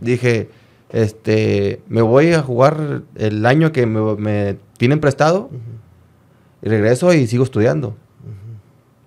Dije, 0.00 0.48
este, 0.92 1.82
me 1.88 2.02
voy 2.02 2.32
a 2.32 2.42
jugar 2.42 3.02
el 3.16 3.46
año 3.46 3.72
que 3.72 3.86
me, 3.86 4.56
tienen 4.76 5.00
prestado 5.00 5.50
y 6.62 6.68
regreso 6.68 7.12
y 7.14 7.26
sigo 7.26 7.44
estudiando. 7.44 7.96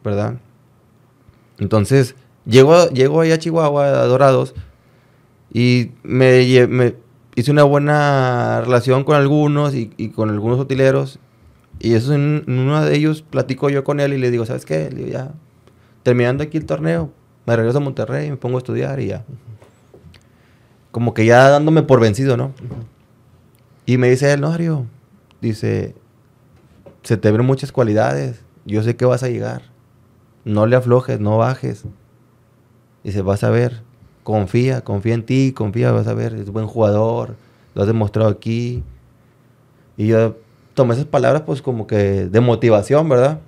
¿Verdad? 0.04 0.36
Entonces, 1.60 2.16
llego, 2.46 2.90
llego 2.90 3.22
ahí 3.22 3.32
a 3.32 3.40
Chihuahua, 3.40 3.86
a 3.86 4.06
Dorados, 4.06 4.54
y 5.54 5.92
me, 6.04 6.68
me 6.68 6.96
hice 7.36 7.52
una 7.52 7.64
buena 7.64 8.62
relación 8.62 9.04
con 9.04 9.16
algunos 9.16 9.76
y, 9.76 9.92
y 9.98 10.10
con 10.10 10.30
algunos 10.30 10.60
utileros. 10.60 11.20
Y 11.80 11.94
eso 11.94 12.14
en, 12.14 12.44
uno 12.48 12.84
de 12.84 12.96
ellos 12.96 13.22
platico 13.22 13.70
yo 13.70 13.84
con 13.84 14.00
él 14.00 14.14
y 14.14 14.18
le 14.18 14.32
digo, 14.32 14.46
¿sabes 14.46 14.66
qué? 14.66 14.90
Le 14.90 14.98
digo, 14.98 15.10
ya, 15.10 15.32
terminando 16.04 16.44
aquí 16.44 16.58
el 16.58 16.66
torneo, 16.66 17.12
me 17.46 17.56
regreso 17.56 17.80
a 17.80 17.82
Monterrey, 17.82 18.30
me 18.30 18.38
pongo 18.38 18.58
a 18.58 18.60
estudiar 18.60 19.00
y 19.00 19.08
ya. 19.08 19.26
Como 20.94 21.14
que 21.14 21.26
ya 21.26 21.50
dándome 21.50 21.84
por 21.84 22.00
vencido, 22.00 22.38
¿no? 22.38 22.54
Y 23.86 23.98
me 23.98 24.10
dice 24.10 24.32
él, 24.32 24.40
no, 24.40 24.52
Darío, 24.52 24.86
dice, 25.42 25.96
se 27.02 27.18
te 27.18 27.32
ven 27.32 27.46
muchas 27.46 27.72
cualidades, 27.72 28.42
yo 28.64 28.82
sé 28.84 28.96
que 28.96 29.04
vas 29.04 29.24
a 29.24 29.28
llegar, 29.28 29.64
no 30.46 30.68
le 30.68 30.76
aflojes, 30.76 31.20
no 31.20 31.38
bajes. 31.38 31.84
Dice, 33.04 33.22
vas 33.24 33.44
a 33.44 33.50
ver, 33.50 33.82
confía, 34.24 34.82
confía 34.82 35.16
en 35.16 35.26
ti, 35.26 35.52
confía, 35.52 35.92
vas 35.92 36.08
a 36.08 36.14
ver, 36.14 36.36
es 36.36 36.52
buen 36.52 36.68
jugador, 36.68 37.36
lo 37.74 37.82
has 37.82 37.88
demostrado 37.88 38.30
aquí. 38.30 38.84
Y 39.98 40.08
yo 40.08 40.38
tomé 40.76 40.94
esas 40.94 41.08
palabras 41.08 41.42
pues 41.42 41.64
como 41.64 41.88
que 41.88 42.28
de 42.28 42.40
motivación, 42.40 43.10
¿verdad? 43.10 43.40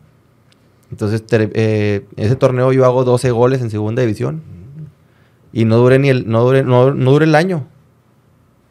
Entonces, 0.89 1.23
eh, 1.29 2.07
ese 2.15 2.35
torneo 2.35 2.73
yo 2.73 2.85
hago 2.85 3.03
12 3.03 3.29
goles 3.29 3.61
en 3.61 3.69
segunda 3.69 4.01
división. 4.01 4.41
Y 5.55 5.63
no 5.63 5.77
duré 5.77 5.99
ni 5.99 6.09
el, 6.09 6.27
no 6.29 6.43
duré, 6.43 6.63
no, 6.65 6.93
no 6.93 7.17
el 7.17 7.33
año. 7.33 7.65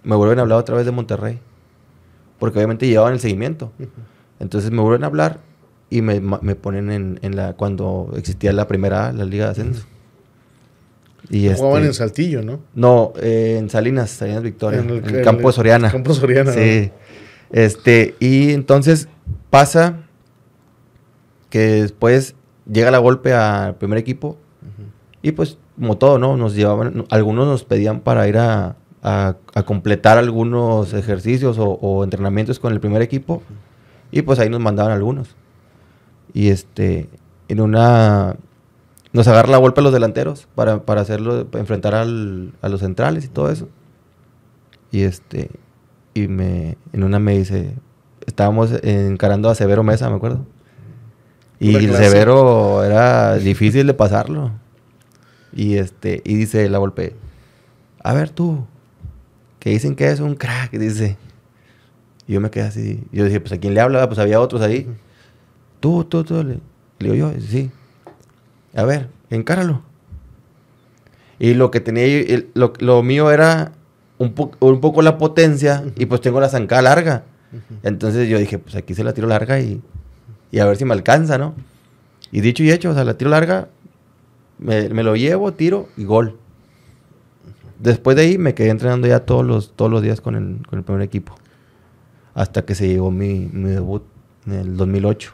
Me 0.03 0.15
vuelven 0.17 0.39
a 0.39 0.43
hablar 0.43 0.59
otra 0.59 0.77
vez 0.77 0.85
de 0.85 0.93
Monterrey. 0.93 1.41
Porque 2.39 2.59
obviamente 2.59 2.87
llevaban 2.87 3.15
el 3.15 3.21
seguimiento. 3.21 3.73
Entonces 4.39 4.71
me 4.71 4.83
vuelven 4.83 5.03
a 5.03 5.07
hablar 5.07 5.41
y 5.89 6.03
me, 6.03 6.21
me 6.21 6.55
ponen 6.55 6.91
en, 6.91 7.19
en 7.23 7.37
la 7.37 7.55
cuando 7.55 8.13
existía 8.19 8.53
la 8.53 8.69
primera 8.69 9.07
A, 9.09 9.13
la 9.13 9.25
Liga 9.25 9.47
de 9.47 9.51
Ascenso. 9.53 9.87
Y 11.31 11.49
Jugaban 11.55 11.77
este- 11.79 11.87
en 11.87 11.95
Saltillo, 11.95 12.43
¿no? 12.43 12.61
no, 12.75 13.15
eh, 13.19 13.57
en 13.59 13.71
Salinas, 13.71 14.11
Salinas 14.11 14.43
Victoria, 14.43 14.81
en 14.81 14.91
el, 14.91 15.17
en 15.17 15.25
campo 15.25 15.49
de 15.49 15.55
Soriana. 15.55 15.91
Campo 15.91 16.13
Soriana. 16.13 16.53
Sí. 16.53 16.91
Este, 17.51 18.15
y 18.21 18.51
entonces 18.51 19.09
pasa 19.49 20.01
que 21.49 21.61
después 21.81 22.35
llega 22.71 22.91
la 22.91 22.99
golpe 22.99 23.33
al 23.33 23.77
primer 23.77 23.97
equipo 23.97 24.37
y 25.23 25.33
pues 25.33 25.57
como 25.79 25.97
todo, 25.99 26.19
¿no? 26.19 26.37
Nos 26.37 26.55
llevaban, 26.55 27.05
algunos 27.11 27.47
nos 27.47 27.65
pedían 27.65 28.01
para 28.01 28.27
ir 28.29 28.39
a, 28.39 28.77
a- 29.03 29.37
a 29.55 29.63
completar 29.65 30.19
algunos 30.19 30.93
ejercicios 30.95 31.59
o, 31.59 31.71
o 31.81 32.05
entrenamientos 32.05 32.59
con 32.59 32.73
el 32.73 32.81
primer 32.81 33.03
equipo 33.03 33.43
y 34.11 34.23
pues 34.23 34.39
ahí 34.39 34.49
nos 34.49 34.61
mandaban 34.61 34.93
algunos. 34.93 35.35
Y 36.33 36.49
este, 36.49 37.09
en 37.49 37.61
una, 37.61 38.37
nos 39.13 39.29
agarra 39.29 39.51
la 39.51 39.59
golpe 39.59 39.81
a 39.81 39.85
los 39.85 39.93
delanteros 39.93 40.47
para, 40.55 40.83
para 40.83 41.01
hacerlo, 41.01 41.47
para 41.47 41.61
enfrentar 41.61 41.95
al- 41.95 42.53
a 42.63 42.69
los 42.69 42.81
centrales 42.81 43.25
y 43.25 43.29
todo 43.29 43.51
eso. 43.51 43.69
Y 44.91 45.03
este, 45.03 45.51
y 46.15 46.29
me, 46.29 46.77
en 46.93 47.03
una 47.05 47.19
me 47.19 47.37
dice, 47.37 47.75
estábamos 48.27 48.71
encarando 48.83 49.49
a 49.51 49.55
Severo 49.57 49.83
Mesa, 49.83 50.09
me 50.09 50.17
acuerdo. 50.17 50.47
Y 51.59 51.73
el. 51.77 51.91
Severo 52.11 52.85
era 52.85 53.35
difícil 53.37 53.87
de 53.89 53.95
pasarlo. 53.95 54.53
Y 55.55 55.77
este, 55.77 56.21
y 56.25 56.35
dice 56.35 56.69
la 56.69 56.79
golpe, 56.79 57.15
a 58.03 58.13
ver 58.13 58.31
tú, 58.31 58.67
que 59.61 59.71
dicen 59.71 59.95
que 59.97 60.09
es 60.11 60.21
un 60.21 60.35
crack, 60.35 60.73
dice. 60.73 61.17
Y 62.27 62.33
yo 62.35 62.41
me 62.41 62.51
quedé 62.51 62.65
así. 62.65 63.05
Yo 63.13 63.25
dije, 63.25 63.41
pues 63.41 63.53
a 63.53 63.59
quién 63.59 63.75
le 63.75 63.81
habla, 63.81 64.07
pues 64.09 64.19
había 64.19 64.41
otros 64.41 64.63
ahí. 64.63 64.87
Tú, 65.81 66.05
tú, 66.05 66.25
tú. 66.25 66.43
Le, 66.43 66.59
le 66.99 67.13
digo 67.13 67.15
yo, 67.15 67.41
sí. 67.41 67.71
A 68.75 68.85
ver, 68.85 69.09
encáralo. 69.31 69.83
Y 71.39 71.55
lo 71.55 71.71
que 71.71 71.81
tenía, 71.81 72.07
yo- 72.07 72.39
lo, 72.55 72.73
lo 72.79 73.03
mío 73.03 73.31
era 73.31 73.73
un, 74.19 74.33
po- 74.35 74.53
un 74.61 74.81
poco 74.81 75.03
la 75.03 75.19
potencia 75.19 75.85
y 75.97 76.07
pues 76.07 76.21
tengo 76.21 76.41
la 76.41 76.49
zancada 76.49 76.83
larga. 76.83 77.25
Entonces 77.83 78.29
yo 78.29 78.39
dije, 78.39 78.59
pues 78.59 78.75
aquí 78.75 78.95
se 78.95 79.05
la 79.05 79.13
tiro 79.13 79.29
larga 79.29 79.61
y, 79.61 79.81
y 80.51 80.59
a 80.59 80.67
ver 80.67 80.77
si 80.77 80.85
me 80.85 80.93
alcanza, 80.95 81.39
¿no? 81.39 81.55
Y 82.33 82.41
dicho 82.41 82.65
y 82.65 82.71
hecho, 82.73 82.91
o 82.91 82.95
sea, 82.95 83.05
la 83.05 83.17
tiro 83.17 83.31
larga, 83.31 83.69
me, 84.65 84.89
me 84.89 85.03
lo 85.03 85.15
llevo, 85.15 85.53
tiro 85.53 85.89
y 85.97 86.05
gol. 86.05 86.37
Después 87.79 88.17
de 88.17 88.23
ahí 88.23 88.39
me 88.39 88.55
quedé 88.55 88.71
entrenando 88.71 89.07
ya 89.07 89.21
todos 89.21 89.45
los, 89.45 89.73
todos 89.77 89.91
los 89.91 90.03
días 90.03 90.21
con 90.21 90.35
el, 90.35 90.67
con 90.67 90.79
el 90.79 90.85
primer 90.85 91.03
equipo. 91.03 91.35
Hasta 92.35 92.65
que 92.65 92.75
se 92.75 92.89
llegó 92.89 93.11
mi, 93.11 93.49
mi 93.53 93.71
debut 93.71 94.03
en 94.47 94.53
el 94.55 94.77
2008. 94.77 95.33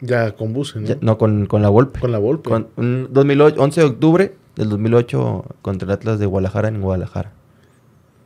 Ya 0.00 0.32
con 0.34 0.52
buses, 0.52 0.82
¿no? 0.82 0.88
Ya- 0.88 0.98
no, 1.00 1.16
con, 1.16 1.46
con 1.46 1.62
la 1.62 1.68
Volpe. 1.68 2.00
Con 2.00 2.12
la 2.12 2.18
Volpe. 2.18 2.50
Con, 2.50 2.68
un 2.76 3.08
2008, 3.12 3.62
11 3.62 3.80
de 3.80 3.86
octubre 3.86 4.34
del 4.56 4.68
2008 4.68 5.44
contra 5.62 5.86
el 5.86 5.92
Atlas 5.92 6.18
de 6.18 6.26
Guadalajara 6.26 6.68
en 6.68 6.80
Guadalajara. 6.80 7.32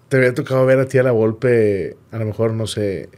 Te 0.08 0.16
había 0.16 0.32
tocado 0.34 0.64
ver 0.64 0.78
a 0.80 0.86
ti 0.86 0.96
a 0.98 1.02
la 1.02 1.12
Volpe, 1.12 1.96
a 2.10 2.18
lo 2.18 2.24
mejor, 2.24 2.54
no 2.54 2.66
sé, 2.66 3.10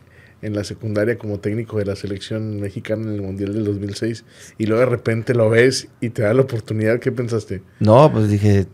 en 0.42 0.54
la 0.54 0.64
secundaria 0.64 1.18
como 1.18 1.38
técnico 1.38 1.78
de 1.78 1.84
la 1.84 1.96
selección 1.96 2.60
mexicana 2.60 3.02
en 3.02 3.14
el 3.14 3.22
Mundial 3.22 3.52
del 3.52 3.64
2006 3.64 4.24
y 4.58 4.66
luego 4.66 4.80
de 4.80 4.90
repente 4.90 5.34
lo 5.34 5.50
ves 5.50 5.88
y 6.00 6.10
te 6.10 6.22
da 6.22 6.34
la 6.34 6.42
oportunidad. 6.42 6.98
¿Qué 6.98 7.12
pensaste? 7.12 7.62
No, 7.78 8.10
pues 8.10 8.28
dije, 8.28 8.66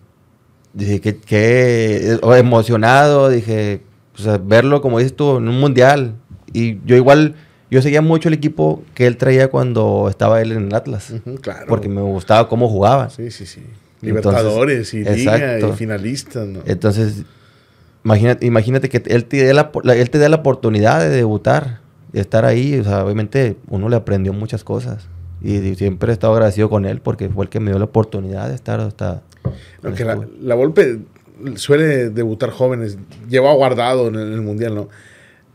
dije 0.72 1.00
que, 1.00 1.16
que 1.16 2.18
o 2.22 2.34
emocionado, 2.34 3.30
dije, 3.30 3.80
o 4.14 4.18
sea, 4.18 4.38
verlo 4.38 4.80
como 4.80 4.98
dices 4.98 5.14
tú 5.16 5.38
en 5.38 5.48
un 5.48 5.58
mundial. 5.58 6.14
Y 6.52 6.78
yo 6.86 6.96
igual 6.96 7.34
yo 7.70 7.82
seguía 7.82 8.00
mucho 8.00 8.28
el 8.28 8.34
equipo 8.34 8.84
que 8.94 9.06
él 9.06 9.16
traía 9.16 9.48
cuando 9.48 10.06
estaba 10.08 10.40
él 10.40 10.52
en 10.52 10.68
el 10.68 10.74
Atlas. 10.74 11.12
Claro. 11.40 11.66
Porque 11.68 11.88
me 11.88 12.00
gustaba 12.00 12.48
cómo 12.48 12.68
jugaba. 12.68 13.10
Sí, 13.10 13.30
sí, 13.30 13.46
sí. 13.46 13.60
Entonces, 14.02 14.32
Libertadores 14.32 14.94
y 14.94 14.98
Liga 14.98 15.14
exacto. 15.14 15.68
y 15.68 15.76
finalistas, 15.76 16.46
¿no? 16.46 16.60
Entonces, 16.66 17.24
imagínate, 18.06 18.46
imagínate 18.46 18.88
que 18.88 19.02
él 19.06 19.24
te, 19.24 19.44
dé 19.44 19.52
la, 19.52 19.72
él 19.84 20.10
te 20.10 20.18
dé 20.18 20.28
la 20.28 20.36
oportunidad 20.36 21.00
de 21.00 21.08
debutar, 21.08 21.80
de 22.12 22.20
estar 22.20 22.44
ahí. 22.44 22.78
O 22.78 22.84
sea, 22.84 23.04
obviamente 23.04 23.56
uno 23.68 23.88
le 23.88 23.96
aprendió 23.96 24.32
muchas 24.32 24.62
cosas. 24.62 25.08
Y, 25.42 25.56
y 25.56 25.74
siempre 25.74 26.10
he 26.10 26.12
estado 26.12 26.32
agradecido 26.32 26.70
con 26.70 26.86
él 26.86 27.00
porque 27.00 27.28
fue 27.28 27.44
el 27.44 27.50
que 27.50 27.58
me 27.58 27.70
dio 27.70 27.78
la 27.78 27.86
oportunidad 27.86 28.48
de 28.48 28.54
estar 28.54 28.80
hasta... 28.80 29.22
No, 29.82 29.94
que 29.94 30.04
la, 30.04 30.20
la 30.40 30.54
Volpe 30.54 31.00
suele 31.56 32.10
debutar 32.10 32.50
jóvenes, 32.50 32.96
lleva 33.28 33.52
guardado 33.52 34.08
en 34.08 34.14
el, 34.14 34.28
en 34.28 34.32
el 34.34 34.42
Mundial, 34.42 34.74
¿no? 34.74 34.88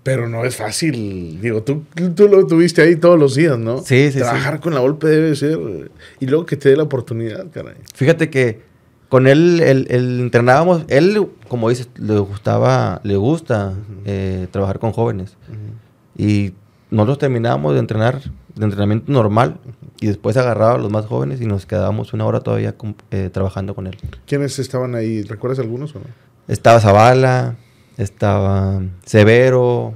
Pero 0.03 0.27
no 0.27 0.43
es 0.45 0.55
fácil. 0.55 1.39
Digo, 1.41 1.63
tú, 1.63 1.83
tú 2.15 2.27
lo 2.27 2.45
tuviste 2.47 2.81
ahí 2.81 2.95
todos 2.95 3.19
los 3.19 3.35
días, 3.35 3.57
¿no? 3.57 3.79
Sí, 3.79 4.11
sí, 4.11 4.19
Trabajar 4.19 4.59
con 4.59 4.73
la 4.73 4.81
Volpe 4.81 5.07
debe 5.07 5.35
ser. 5.35 5.57
Y 6.19 6.25
luego 6.25 6.45
que 6.45 6.57
te 6.57 6.69
dé 6.69 6.75
la 6.75 6.83
oportunidad, 6.83 7.45
caray. 7.51 7.75
Fíjate 7.93 8.29
que 8.29 8.70
con 9.11 9.27
él, 9.27 9.59
él, 9.61 9.85
él 9.91 10.19
entrenábamos, 10.21 10.85
él, 10.87 11.27
como 11.49 11.67
dices, 11.69 11.89
le 11.97 12.17
gustaba, 12.19 13.01
le 13.03 13.17
gusta 13.17 13.73
eh, 14.05 14.47
trabajar 14.51 14.79
con 14.79 14.93
jóvenes. 14.93 15.35
Y 16.17 16.53
nosotros 16.89 17.17
terminábamos 17.19 17.73
de 17.73 17.79
entrenar, 17.79 18.21
de 18.55 18.63
entrenamiento 18.63 19.11
normal, 19.11 19.57
y 19.99 20.07
después 20.07 20.37
agarraba 20.37 20.75
a 20.75 20.77
los 20.77 20.89
más 20.89 21.05
jóvenes 21.07 21.41
y 21.41 21.45
nos 21.45 21.65
quedábamos 21.65 22.13
una 22.13 22.25
hora 22.25 22.39
todavía 22.39 22.77
con- 22.77 22.95
eh, 23.11 23.29
trabajando 23.31 23.75
con 23.75 23.85
él. 23.87 23.97
¿Quiénes 24.25 24.57
estaban 24.59 24.95
ahí? 24.95 25.23
¿Recuerdas 25.23 25.59
algunos 25.59 25.93
o 25.95 25.99
no? 25.99 26.05
Estaba 26.47 26.79
Zavala, 26.79 27.55
estaba 27.97 28.81
Severo, 29.05 29.93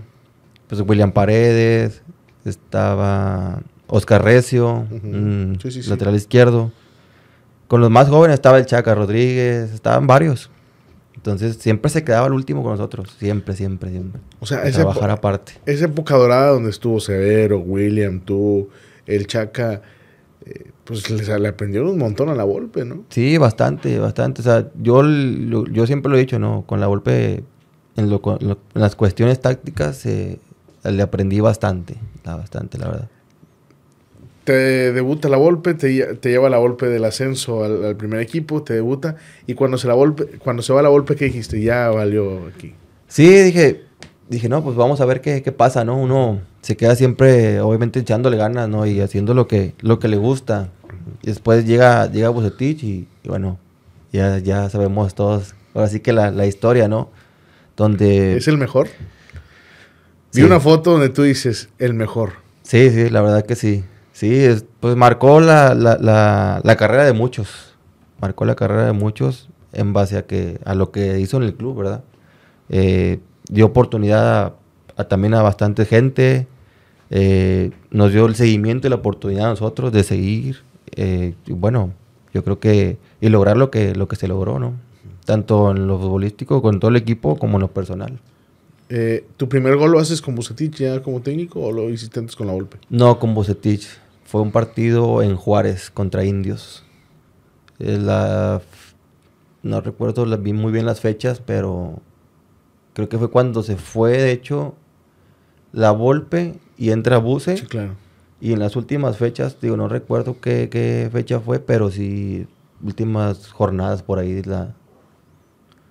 pues 0.67 0.81
William 0.81 1.13
Paredes, 1.13 2.01
estaba 2.43 3.61
Oscar 3.87 4.23
Recio, 4.23 4.87
Sí, 5.61 5.71
sí, 5.71 5.83
sí. 5.83 5.89
lateral 5.89 6.15
izquierdo. 6.15 6.71
Con 7.67 7.81
los 7.81 7.89
más 7.89 8.09
jóvenes 8.09 8.35
estaba 8.35 8.57
el 8.57 8.65
Chaca 8.65 8.93
Rodríguez, 8.95 9.71
estaban 9.71 10.07
varios. 10.07 10.49
Entonces 11.15 11.55
siempre 11.57 11.89
se 11.89 12.03
quedaba 12.03 12.27
el 12.27 12.33
último 12.33 12.61
con 12.61 12.73
nosotros, 12.73 13.15
siempre, 13.17 13.55
siempre, 13.55 13.89
siempre. 13.89 14.21
O 14.39 14.45
sea, 14.45 14.63
esa, 14.63 14.79
trabajar 14.81 15.09
aparte. 15.09 15.53
esa 15.65 15.85
época 15.85 16.15
dorada 16.15 16.51
donde 16.51 16.69
estuvo 16.69 16.99
Severo, 16.99 17.59
William, 17.59 18.19
tú, 18.19 18.69
el 19.07 19.25
Chaca, 19.25 19.81
eh, 20.45 20.71
pues 20.83 21.09
le, 21.09 21.39
le 21.39 21.47
aprendieron 21.47 21.89
un 21.89 21.97
montón 21.97 22.29
a 22.29 22.35
la 22.35 22.43
Volpe, 22.43 22.85
¿no? 22.85 23.05
Sí, 23.09 23.37
bastante, 23.39 23.97
bastante. 23.97 24.41
O 24.41 24.43
sea, 24.43 24.67
yo, 24.79 25.01
lo- 25.01 25.65
yo 25.65 25.87
siempre 25.87 26.11
lo 26.11 26.17
he 26.17 26.19
dicho, 26.19 26.37
¿no? 26.37 26.63
Con 26.67 26.79
la 26.79 26.85
golpe, 26.85 27.43
en, 27.95 28.09
lo- 28.11 28.21
en 28.41 28.55
las 28.73 28.95
cuestiones 28.95 29.39
tácticas, 29.41 30.05
eh, 30.05 30.37
le 30.83 31.01
aprendí 31.01 31.39
bastante, 31.39 31.95
bastante, 32.23 32.77
la 32.77 32.87
verdad. 32.89 33.09
Te 34.45 34.93
debuta 34.93 35.27
la 35.27 35.37
Volpe, 35.37 35.73
te, 35.73 36.15
te 36.15 36.29
lleva 36.29 36.49
la 36.49 36.57
Volpe 36.59 36.85
del 36.85 37.03
ascenso 37.03 37.63
al, 37.65 37.83
al 37.83 37.97
primer 37.97 38.21
equipo, 38.21 38.63
te 38.63 38.73
debuta. 38.75 39.17
Y 39.47 39.55
cuando 39.55 39.77
se, 39.77 39.87
la 39.87 39.95
Volpe, 39.95 40.37
cuando 40.39 40.61
se 40.63 40.71
va 40.71 40.81
la 40.81 40.89
Volpe, 40.89 41.15
¿qué 41.15 41.25
dijiste? 41.25 41.61
Ya 41.61 41.89
valió 41.89 42.47
aquí. 42.47 42.73
Sí, 43.07 43.27
dije, 43.27 43.83
dije, 44.29 44.47
no, 44.47 44.63
pues 44.63 44.75
vamos 44.75 45.01
a 45.01 45.05
ver 45.05 45.21
qué, 45.21 45.41
qué 45.41 45.51
pasa, 45.51 45.83
¿no? 45.83 45.97
Uno 45.97 46.41
se 46.61 46.77
queda 46.77 46.95
siempre, 46.95 47.59
obviamente, 47.59 47.99
echándole 47.99 48.37
ganas, 48.37 48.69
¿no? 48.69 48.85
Y 48.85 49.01
haciendo 49.01 49.33
lo 49.33 49.47
que, 49.47 49.73
lo 49.81 49.99
que 49.99 50.07
le 50.07 50.17
gusta. 50.17 50.69
Y 51.21 51.27
después 51.27 51.65
llega, 51.65 52.09
llega 52.11 52.29
Bucetich 52.29 52.83
y, 52.83 53.07
y 53.23 53.27
bueno, 53.27 53.57
ya, 54.13 54.37
ya 54.37 54.69
sabemos 54.69 55.15
todos, 55.15 55.55
ahora 55.73 55.87
sí 55.87 55.99
que 55.99 56.13
la, 56.13 56.31
la 56.31 56.45
historia, 56.45 56.87
¿no? 56.87 57.09
Donde... 57.75 58.37
¿Es 58.37 58.47
el 58.47 58.57
mejor? 58.57 58.89
Vi 60.33 60.43
una 60.43 60.59
foto 60.59 60.91
donde 60.91 61.09
tú 61.09 61.23
dices, 61.23 61.69
el 61.79 61.93
mejor. 61.93 62.33
Sí, 62.63 62.89
sí, 62.91 63.09
la 63.09 63.21
verdad 63.21 63.45
que 63.45 63.55
sí. 63.55 63.83
Sí, 64.15 64.33
es- 64.33 64.63
pues 64.79 64.95
marcó 64.95 65.41
la, 65.41 65.75
la, 65.75 65.97
la, 65.99 66.61
la 66.63 66.75
carrera 66.77 67.03
de 67.03 67.11
muchos. 67.11 67.73
Marcó 68.21 68.45
la 68.45 68.55
carrera 68.55 68.85
de 68.85 68.93
muchos 68.93 69.49
en 69.73 69.91
base 69.91 70.15
a 70.17 70.25
que 70.25 70.57
a 70.63 70.73
lo 70.73 70.91
que 70.91 71.19
hizo 71.19 71.35
en 71.35 71.43
el 71.43 71.53
club, 71.53 71.75
¿verdad? 71.79 72.01
Eh, 72.69 73.19
dio 73.49 73.65
oportunidad 73.65 74.37
a, 74.45 74.53
a 74.95 75.03
también 75.09 75.33
a 75.33 75.41
bastante 75.41 75.83
gente. 75.85 76.47
eh, 77.09 77.71
nos 77.91 78.13
dio 78.13 78.25
el 78.25 78.35
seguimiento 78.35 78.87
y 78.87 78.89
la 78.89 78.95
oportunidad 78.95 79.47
a 79.47 79.49
nosotros 79.49 79.91
de 79.91 80.03
seguir. 80.03 80.63
eh, 80.95 81.33
y 81.45 81.51
bueno, 81.51 81.91
yo 82.33 82.41
creo 82.45 82.57
que 82.61 82.97
y 83.19 83.27
lograr 83.27 83.57
lo 83.57 83.69
que 83.69 83.93
lo 83.95 84.07
que 84.07 84.15
se 84.15 84.29
logró, 84.29 84.59
¿no? 84.59 84.73
Tanto 85.25 85.71
en 85.71 85.87
lo 85.87 85.99
futbolístico 85.99 86.61
con 86.61 86.79
todo 86.79 86.89
el 86.89 86.95
equipo 86.95 87.35
como 87.37 87.57
en 87.57 87.61
lo 87.63 87.67
personal. 87.73 88.17
Eh, 88.87 89.25
¿Tu 89.37 89.49
primer 89.49 89.75
gol 89.77 89.91
lo 89.91 89.99
haces 89.99 90.21
con 90.21 90.35
Bucetich 90.35 90.75
ya 90.77 91.01
como 91.01 91.19
técnico 91.21 91.59
o 91.59 91.71
lo 91.73 91.89
hiciste 91.89 92.19
antes 92.19 92.35
con 92.35 92.47
la 92.47 92.53
Volpe? 92.53 92.77
No, 92.89 93.17
con 93.19 93.33
Bucetich. 93.33 93.87
Fue 94.25 94.41
un 94.41 94.51
partido 94.51 95.21
en 95.21 95.35
Juárez 95.35 95.89
contra 95.91 96.25
Indios. 96.25 96.83
La- 97.77 98.61
no 99.63 99.81
recuerdo 99.81 100.25
la- 100.25 100.37
vi 100.37 100.53
muy 100.53 100.71
bien 100.71 100.85
las 100.85 100.99
fechas, 101.01 101.41
pero 101.45 101.99
creo 102.93 103.09
que 103.09 103.17
fue 103.17 103.29
cuando 103.29 103.63
se 103.63 103.75
fue, 103.77 104.11
de 104.17 104.31
hecho, 104.31 104.75
la 105.73 105.91
Volpe 105.91 106.55
y 106.77 106.91
entra 106.91 107.17
Buce. 107.17 107.57
Sí, 107.57 107.65
claro. 107.65 107.95
Y 108.41 108.53
en 108.53 108.59
las 108.59 108.75
últimas 108.75 109.17
fechas, 109.17 109.57
digo, 109.61 109.77
no 109.77 109.87
recuerdo 109.87 110.39
qué, 110.39 110.69
qué 110.69 111.09
fecha 111.11 111.39
fue, 111.39 111.59
pero 111.59 111.89
sí, 111.89 112.47
últimas 112.83 113.51
jornadas 113.51 114.03
por 114.03 114.19
ahí, 114.19 114.41
la, 114.43 114.73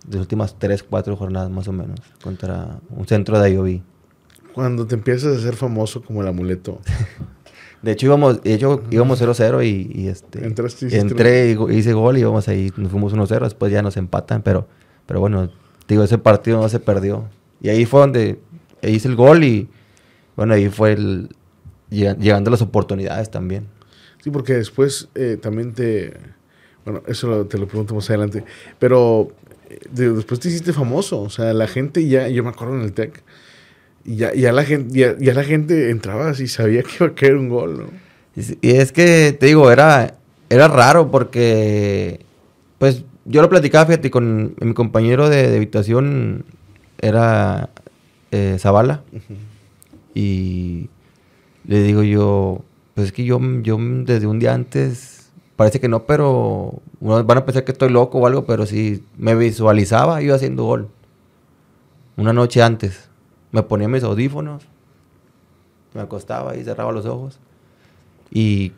de 0.07 0.12
las 0.12 0.20
últimas 0.20 0.57
tres, 0.59 0.83
cuatro 0.83 1.16
jornadas 1.16 1.51
más 1.51 1.66
o 1.68 1.73
menos, 1.73 1.99
contra 2.23 2.79
un 2.90 3.07
centro 3.07 3.38
de 3.38 3.47
Ayoví. 3.47 3.83
Cuando 4.55 4.87
te 4.87 4.94
empiezas 4.94 5.35
a 5.35 5.38
hacer 5.38 5.57
famoso 5.57 6.03
como 6.03 6.20
el 6.23 6.29
amuleto, 6.29 6.81
De 7.85 7.92
hecho 7.92 8.07
íbamos, 8.07 8.42
de 8.42 8.55
hecho, 8.55 8.83
íbamos 8.90 9.20
0-0 9.20 9.64
y, 9.64 10.01
y, 10.03 10.09
este 10.09 10.44
Entraste 10.44 10.88
y 10.90 10.94
entré 10.94 11.51
y 11.51 11.75
hice 11.77 11.92
gol 11.92 12.16
y 12.16 12.20
íbamos 12.20 12.49
ahí, 12.49 12.73
nos 12.77 12.90
fuimos 12.90 13.14
1-0, 13.14 13.40
después 13.42 13.70
ya 13.70 13.83
nos 13.83 13.97
empatan, 13.97 14.42
pero, 14.42 14.66
pero 15.07 15.20
bueno, 15.20 15.51
digo, 15.87 16.03
ese 16.03 16.16
partido 16.18 16.61
no 16.61 16.68
se 16.68 16.81
perdió. 16.81 17.29
Y 17.61 17.68
ahí 17.68 17.85
fue 17.85 18.01
donde 18.01 18.38
hice 18.83 19.09
el 19.09 19.16
gol 19.16 19.44
y 19.44 19.68
bueno, 20.37 20.55
ahí 20.55 20.68
fue 20.70 20.92
el, 20.92 21.29
llega- 21.90 22.16
llegando 22.16 22.51
las 22.51 22.62
oportunidades 22.62 23.31
también. 23.31 23.66
Sí, 24.23 24.31
porque 24.31 24.55
después 24.55 25.09
eh, 25.14 25.37
también 25.40 25.75
te... 25.75 26.14
Bueno, 26.85 27.03
eso 27.07 27.29
lo- 27.29 27.44
te 27.47 27.59
lo 27.59 27.66
pregunto 27.68 27.94
más 27.94 28.09
adelante. 28.09 28.44
Pero 28.79 29.29
eh, 29.68 29.79
de- 29.92 30.12
después 30.12 30.40
te 30.40 30.49
hiciste 30.49 30.73
famoso. 30.73 31.20
O 31.20 31.29
sea, 31.31 31.53
la 31.53 31.66
gente 31.66 32.07
ya... 32.09 32.29
Yo 32.29 32.42
me 32.42 32.49
acuerdo 32.51 32.75
en 32.77 32.83
el 32.83 32.92
TEC. 32.94 33.23
Y 34.05 34.17
ya, 34.17 34.35
ya, 34.35 34.53
la, 34.53 34.64
gente, 34.64 34.99
ya, 34.99 35.17
ya 35.19 35.33
la 35.35 35.45
gente 35.45 35.90
entraba 35.90 36.29
así, 36.29 36.47
sabía 36.47 36.83
que 36.83 36.90
iba 37.01 37.07
a 37.07 37.14
caer 37.14 37.37
un 37.37 37.49
gol, 37.49 37.79
¿no? 37.79 38.05
Y 38.61 38.71
es 38.73 38.93
que, 38.93 39.33
te 39.33 39.47
digo, 39.47 39.71
era, 39.71 40.17
era 40.51 40.69
raro 40.69 41.11
porque, 41.11 42.21
pues, 42.79 43.05
yo 43.25 43.40
lo 43.40 43.49
platicaba, 43.49 43.87
fíjate, 43.87 44.11
con 44.11 44.55
mi 44.61 44.75
compañero 44.75 45.29
de, 45.29 45.49
de 45.49 45.57
habitación, 45.57 46.45
era 47.01 47.71
eh, 48.31 48.57
Zavala, 48.59 49.03
y 50.14 50.88
le 51.67 51.83
digo 51.83 52.03
yo, 52.03 52.62
pues 52.95 53.09
es 53.09 53.12
que 53.12 53.25
yo, 53.25 53.40
yo 53.62 53.79
desde 53.81 54.27
un 54.27 54.38
día 54.38 54.55
antes, 54.55 55.31
parece 55.57 55.81
que 55.81 55.88
no, 55.88 56.05
pero 56.05 56.83
unos 57.01 57.27
van 57.27 57.38
a 57.38 57.45
pensar 57.45 57.64
que 57.64 57.73
estoy 57.73 57.90
loco 57.90 58.19
o 58.19 58.27
algo, 58.27 58.45
pero 58.45 58.67
sí, 58.67 59.05
me 59.17 59.35
visualizaba 59.35 60.21
yo 60.21 60.35
haciendo 60.35 60.64
gol. 60.64 60.88
Una 62.17 62.33
noche 62.33 62.62
antes, 62.62 63.09
me 63.55 63.62
ponía 63.62 63.88
mis 63.88 64.03
audífonos, 64.03 64.64
me 65.95 66.01
acostaba 66.01 66.57
y 66.57 66.64
cerraba 66.64 66.90
los 66.90 67.07
ojos 67.07 67.38
y 68.33 68.73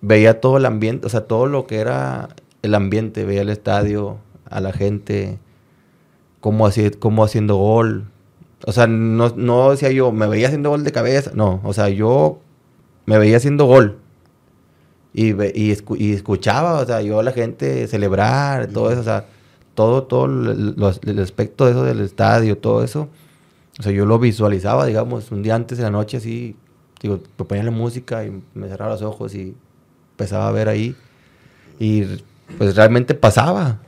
veía 0.00 0.40
todo 0.40 0.56
el 0.56 0.64
ambiente, 0.64 1.06
o 1.06 1.10
sea, 1.10 1.26
todo 1.26 1.44
lo 1.44 1.66
que 1.66 1.80
era 1.80 2.30
el 2.62 2.74
ambiente, 2.74 3.26
veía 3.26 3.42
el 3.42 3.50
estadio, 3.50 4.16
a 4.48 4.60
la 4.60 4.72
gente, 4.72 5.38
cómo, 6.40 6.66
hacía, 6.66 6.90
cómo 6.98 7.24
haciendo 7.24 7.56
gol. 7.56 8.06
O 8.66 8.72
sea, 8.72 8.86
no, 8.86 9.28
no 9.36 9.70
decía 9.70 9.90
yo, 9.90 10.12
me 10.12 10.26
veía 10.26 10.46
haciendo 10.48 10.70
gol 10.70 10.82
de 10.82 10.92
cabeza, 10.92 11.30
no, 11.34 11.60
o 11.62 11.72
sea, 11.74 11.90
yo 11.90 12.40
me 13.04 13.18
veía 13.18 13.36
haciendo 13.36 13.66
gol. 13.66 13.98
Y, 15.12 15.28
y, 15.30 15.72
escu- 15.74 15.98
y 16.00 16.12
escuchaba, 16.12 16.80
o 16.80 16.86
sea, 16.86 17.02
yo 17.02 17.18
a 17.20 17.22
la 17.22 17.32
gente 17.32 17.86
celebrar, 17.86 18.68
todo 18.68 18.90
eso, 18.90 19.00
o 19.00 19.04
sea, 19.04 19.26
todo, 19.74 20.04
todo 20.04 20.24
el, 20.26 20.74
los- 20.76 21.00
el 21.04 21.18
aspecto 21.18 21.66
de 21.66 21.72
eso 21.72 21.82
del 21.84 22.00
estadio, 22.00 22.56
todo 22.56 22.82
eso. 22.82 23.08
O 23.80 23.82
sea, 23.82 23.92
yo 23.92 24.04
lo 24.06 24.18
visualizaba, 24.18 24.84
digamos, 24.86 25.32
un 25.32 25.42
día 25.42 25.54
antes 25.54 25.78
de 25.78 25.84
la 25.84 25.90
noche, 25.90 26.18
así, 26.18 26.54
digo, 27.00 27.20
me 27.38 27.44
ponía 27.46 27.64
la 27.64 27.70
música 27.70 28.24
y 28.26 28.42
me 28.54 28.68
cerraba 28.68 28.92
los 28.92 29.00
ojos 29.02 29.34
y 29.34 29.54
empezaba 30.12 30.46
a 30.48 30.52
ver 30.52 30.68
ahí. 30.68 30.94
Y 31.78 32.04
pues 32.58 32.76
realmente 32.76 33.14
pasaba. 33.14 33.78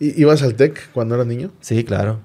¿Y, 0.00 0.18
¿Ibas 0.20 0.42
al 0.42 0.54
TEC 0.54 0.90
cuando 0.92 1.14
eras 1.14 1.26
niño? 1.26 1.50
Sí, 1.60 1.84
claro. 1.84 2.20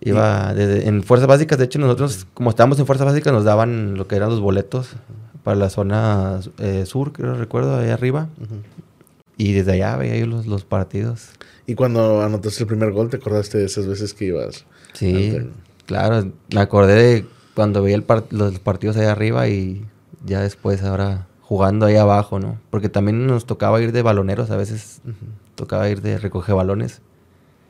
Iba 0.00 0.54
desde- 0.54 0.88
en 0.88 1.02
Fuerzas 1.02 1.28
Básicas, 1.28 1.58
de 1.58 1.64
hecho 1.66 1.78
nosotros, 1.78 2.26
como 2.32 2.50
estábamos 2.50 2.78
en 2.78 2.86
Fuerzas 2.86 3.06
Básicas, 3.06 3.32
nos 3.32 3.44
daban 3.44 3.94
lo 3.94 4.06
que 4.08 4.16
eran 4.16 4.30
los 4.30 4.40
boletos 4.40 4.90
para 5.44 5.56
la 5.56 5.68
zona 5.70 6.40
eh, 6.58 6.86
sur, 6.86 7.12
creo 7.12 7.34
recuerdo, 7.34 7.76
ahí 7.78 7.90
arriba. 7.90 8.28
Y 9.38 9.52
desde 9.52 9.72
allá 9.72 9.96
veía 9.96 10.18
yo 10.18 10.26
los, 10.26 10.46
los 10.46 10.64
partidos. 10.64 11.30
Y 11.66 11.74
cuando 11.74 12.22
anotaste 12.22 12.64
el 12.64 12.66
primer 12.66 12.92
gol, 12.92 13.08
¿te 13.08 13.16
acordaste 13.16 13.56
de 13.58 13.64
esas 13.66 13.86
veces 13.86 14.12
que 14.12 14.26
ibas? 14.26 14.66
Sí, 14.92 15.30
Ante- 15.30 15.50
claro. 15.86 16.32
Me 16.52 16.60
acordé 16.60 16.94
de 16.94 17.26
cuando 17.54 17.82
veía 17.82 17.96
el 17.96 18.04
los 18.30 18.58
partidos 18.58 18.96
ahí 18.96 19.06
arriba 19.06 19.48
y 19.48 19.86
ya 20.24 20.42
después 20.42 20.82
ahora 20.82 21.28
jugando 21.40 21.86
ahí 21.86 21.96
abajo, 21.96 22.40
¿no? 22.40 22.58
Porque 22.70 22.88
también 22.88 23.26
nos 23.26 23.46
tocaba 23.46 23.80
ir 23.80 23.92
de 23.92 24.02
baloneros, 24.02 24.50
a 24.50 24.56
veces 24.56 25.00
tocaba 25.54 25.88
ir 25.88 26.02
de 26.02 26.18
recoger 26.18 26.54
balones. 26.54 27.00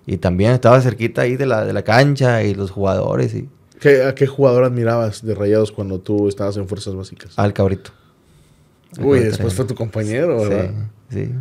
Y 0.06 0.16
también 0.16 0.52
estaba 0.52 0.80
cerquita 0.80 1.22
ahí 1.22 1.36
de 1.36 1.44
la, 1.46 1.64
de 1.66 1.72
la 1.74 1.82
cancha 1.82 2.42
y 2.42 2.54
los 2.54 2.70
jugadores. 2.70 3.34
Y... 3.34 3.48
¿A 4.06 4.14
qué 4.14 4.26
jugador 4.26 4.64
admirabas 4.64 5.24
de 5.24 5.34
Rayados 5.34 5.70
cuando 5.70 6.00
tú 6.00 6.28
estabas 6.28 6.56
en 6.56 6.66
Fuerzas 6.66 6.94
Básicas? 6.94 7.38
Al 7.38 7.52
Cabrito. 7.52 7.90
Uy, 9.00 9.20
después 9.20 9.52
fue 9.54 9.66
tu 9.66 9.74
compañero, 9.74 10.40
¿verdad? 10.40 10.70
Sí, 10.70 10.97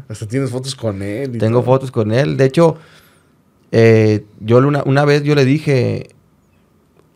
Hasta 0.08 0.28
tienes 0.28 0.50
fotos 0.50 0.76
con 0.76 1.02
él. 1.02 1.38
Tengo 1.38 1.62
fotos 1.64 1.92
con 1.92 2.12
él. 2.12 2.38
De 2.38 2.46
hecho, 2.46 2.78
eh, 3.72 4.26
yo 4.40 4.58
una, 4.60 4.84
una 4.84 5.06
vez 5.06 5.24
yo 5.24 5.36
le 5.36 5.46
dije, 5.46 6.10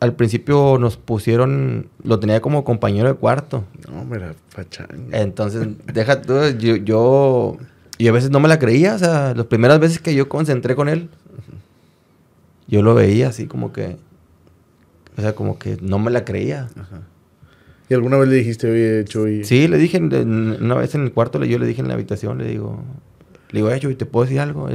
al 0.02 0.14
principio 0.14 0.78
nos 0.78 0.96
pusieron, 0.96 1.88
lo 2.02 2.18
tenía 2.18 2.40
como 2.40 2.64
compañero 2.64 3.08
de 3.08 3.14
cuarto. 3.14 3.64
No, 3.88 4.04
mira, 4.04 4.34
pachanga. 4.54 5.20
Entonces, 5.20 5.68
deja 5.92 6.20
tú, 6.20 6.34
yo, 6.58 6.76
yo, 6.76 7.56
y 7.98 8.08
a 8.08 8.12
veces 8.12 8.30
no 8.30 8.40
me 8.40 8.48
la 8.48 8.58
creía, 8.58 8.96
o 8.96 8.98
sea, 8.98 9.32
las 9.34 9.46
primeras 9.46 9.78
veces 9.78 10.00
que 10.00 10.14
yo 10.14 10.28
concentré 10.28 10.74
con 10.74 10.88
él, 10.88 11.08
yo 12.66 12.82
lo 12.82 12.94
veía 12.94 13.28
así 13.28 13.46
como 13.46 13.72
que, 13.72 13.96
o 15.16 15.20
sea, 15.20 15.34
como 15.34 15.58
que 15.58 15.78
no 15.80 15.98
me 16.00 16.10
la 16.10 16.24
creía. 16.24 16.68
¿Y 17.92 17.94
alguna 17.94 18.16
vez 18.16 18.30
le 18.30 18.36
dijiste, 18.36 18.70
oye, 18.70 19.04
Chuy? 19.04 19.44
Sí, 19.44 19.68
le 19.68 19.76
dije, 19.76 19.98
una 19.98 20.74
vez 20.76 20.94
en 20.94 21.02
el 21.02 21.12
cuarto, 21.12 21.44
yo 21.44 21.58
le 21.58 21.66
dije 21.66 21.82
en 21.82 21.88
la 21.88 21.92
habitación, 21.92 22.38
le 22.38 22.46
digo, 22.46 22.82
le 23.50 23.58
digo, 23.58 23.68
oye, 23.68 23.80
Chuy, 23.80 23.96
¿te 23.96 24.06
puedo 24.06 24.24
decir 24.24 24.40
algo? 24.40 24.70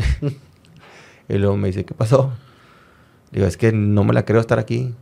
y 1.27 1.33
luego 1.39 1.57
me 1.57 1.69
dice, 1.69 1.83
¿qué 1.83 1.95
pasó? 1.95 2.31
Le 3.31 3.39
digo, 3.39 3.47
es 3.47 3.57
que 3.57 3.71
no 3.71 4.03
me 4.03 4.13
la 4.13 4.23
creo 4.23 4.39
estar 4.39 4.59
aquí. 4.59 4.93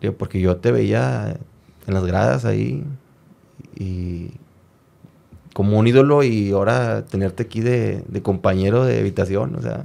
Digo, 0.00 0.14
porque 0.14 0.40
yo 0.40 0.56
te 0.56 0.72
veía 0.72 1.36
en 1.86 1.92
las 1.92 2.06
gradas 2.06 2.46
ahí 2.46 2.82
y 3.78 4.30
como 5.52 5.78
un 5.78 5.86
ídolo 5.86 6.22
y 6.22 6.52
ahora 6.52 7.04
tenerte 7.04 7.42
aquí 7.42 7.60
de, 7.60 8.02
de 8.08 8.22
compañero 8.22 8.86
de 8.86 9.00
habitación, 9.00 9.54
o 9.54 9.60
sea, 9.60 9.84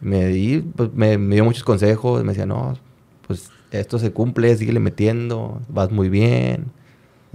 me, 0.00 0.24
di, 0.28 0.60
pues, 0.74 0.90
me, 0.94 1.18
dio 1.18 1.44
muchos 1.44 1.64
consejos, 1.64 2.22
me 2.22 2.30
decía, 2.30 2.46
no, 2.46 2.78
pues 3.26 3.50
esto 3.70 3.98
se 3.98 4.12
cumple, 4.12 4.56
síguele 4.56 4.80
metiendo, 4.80 5.60
vas 5.68 5.90
muy 5.90 6.08
bien. 6.08 6.66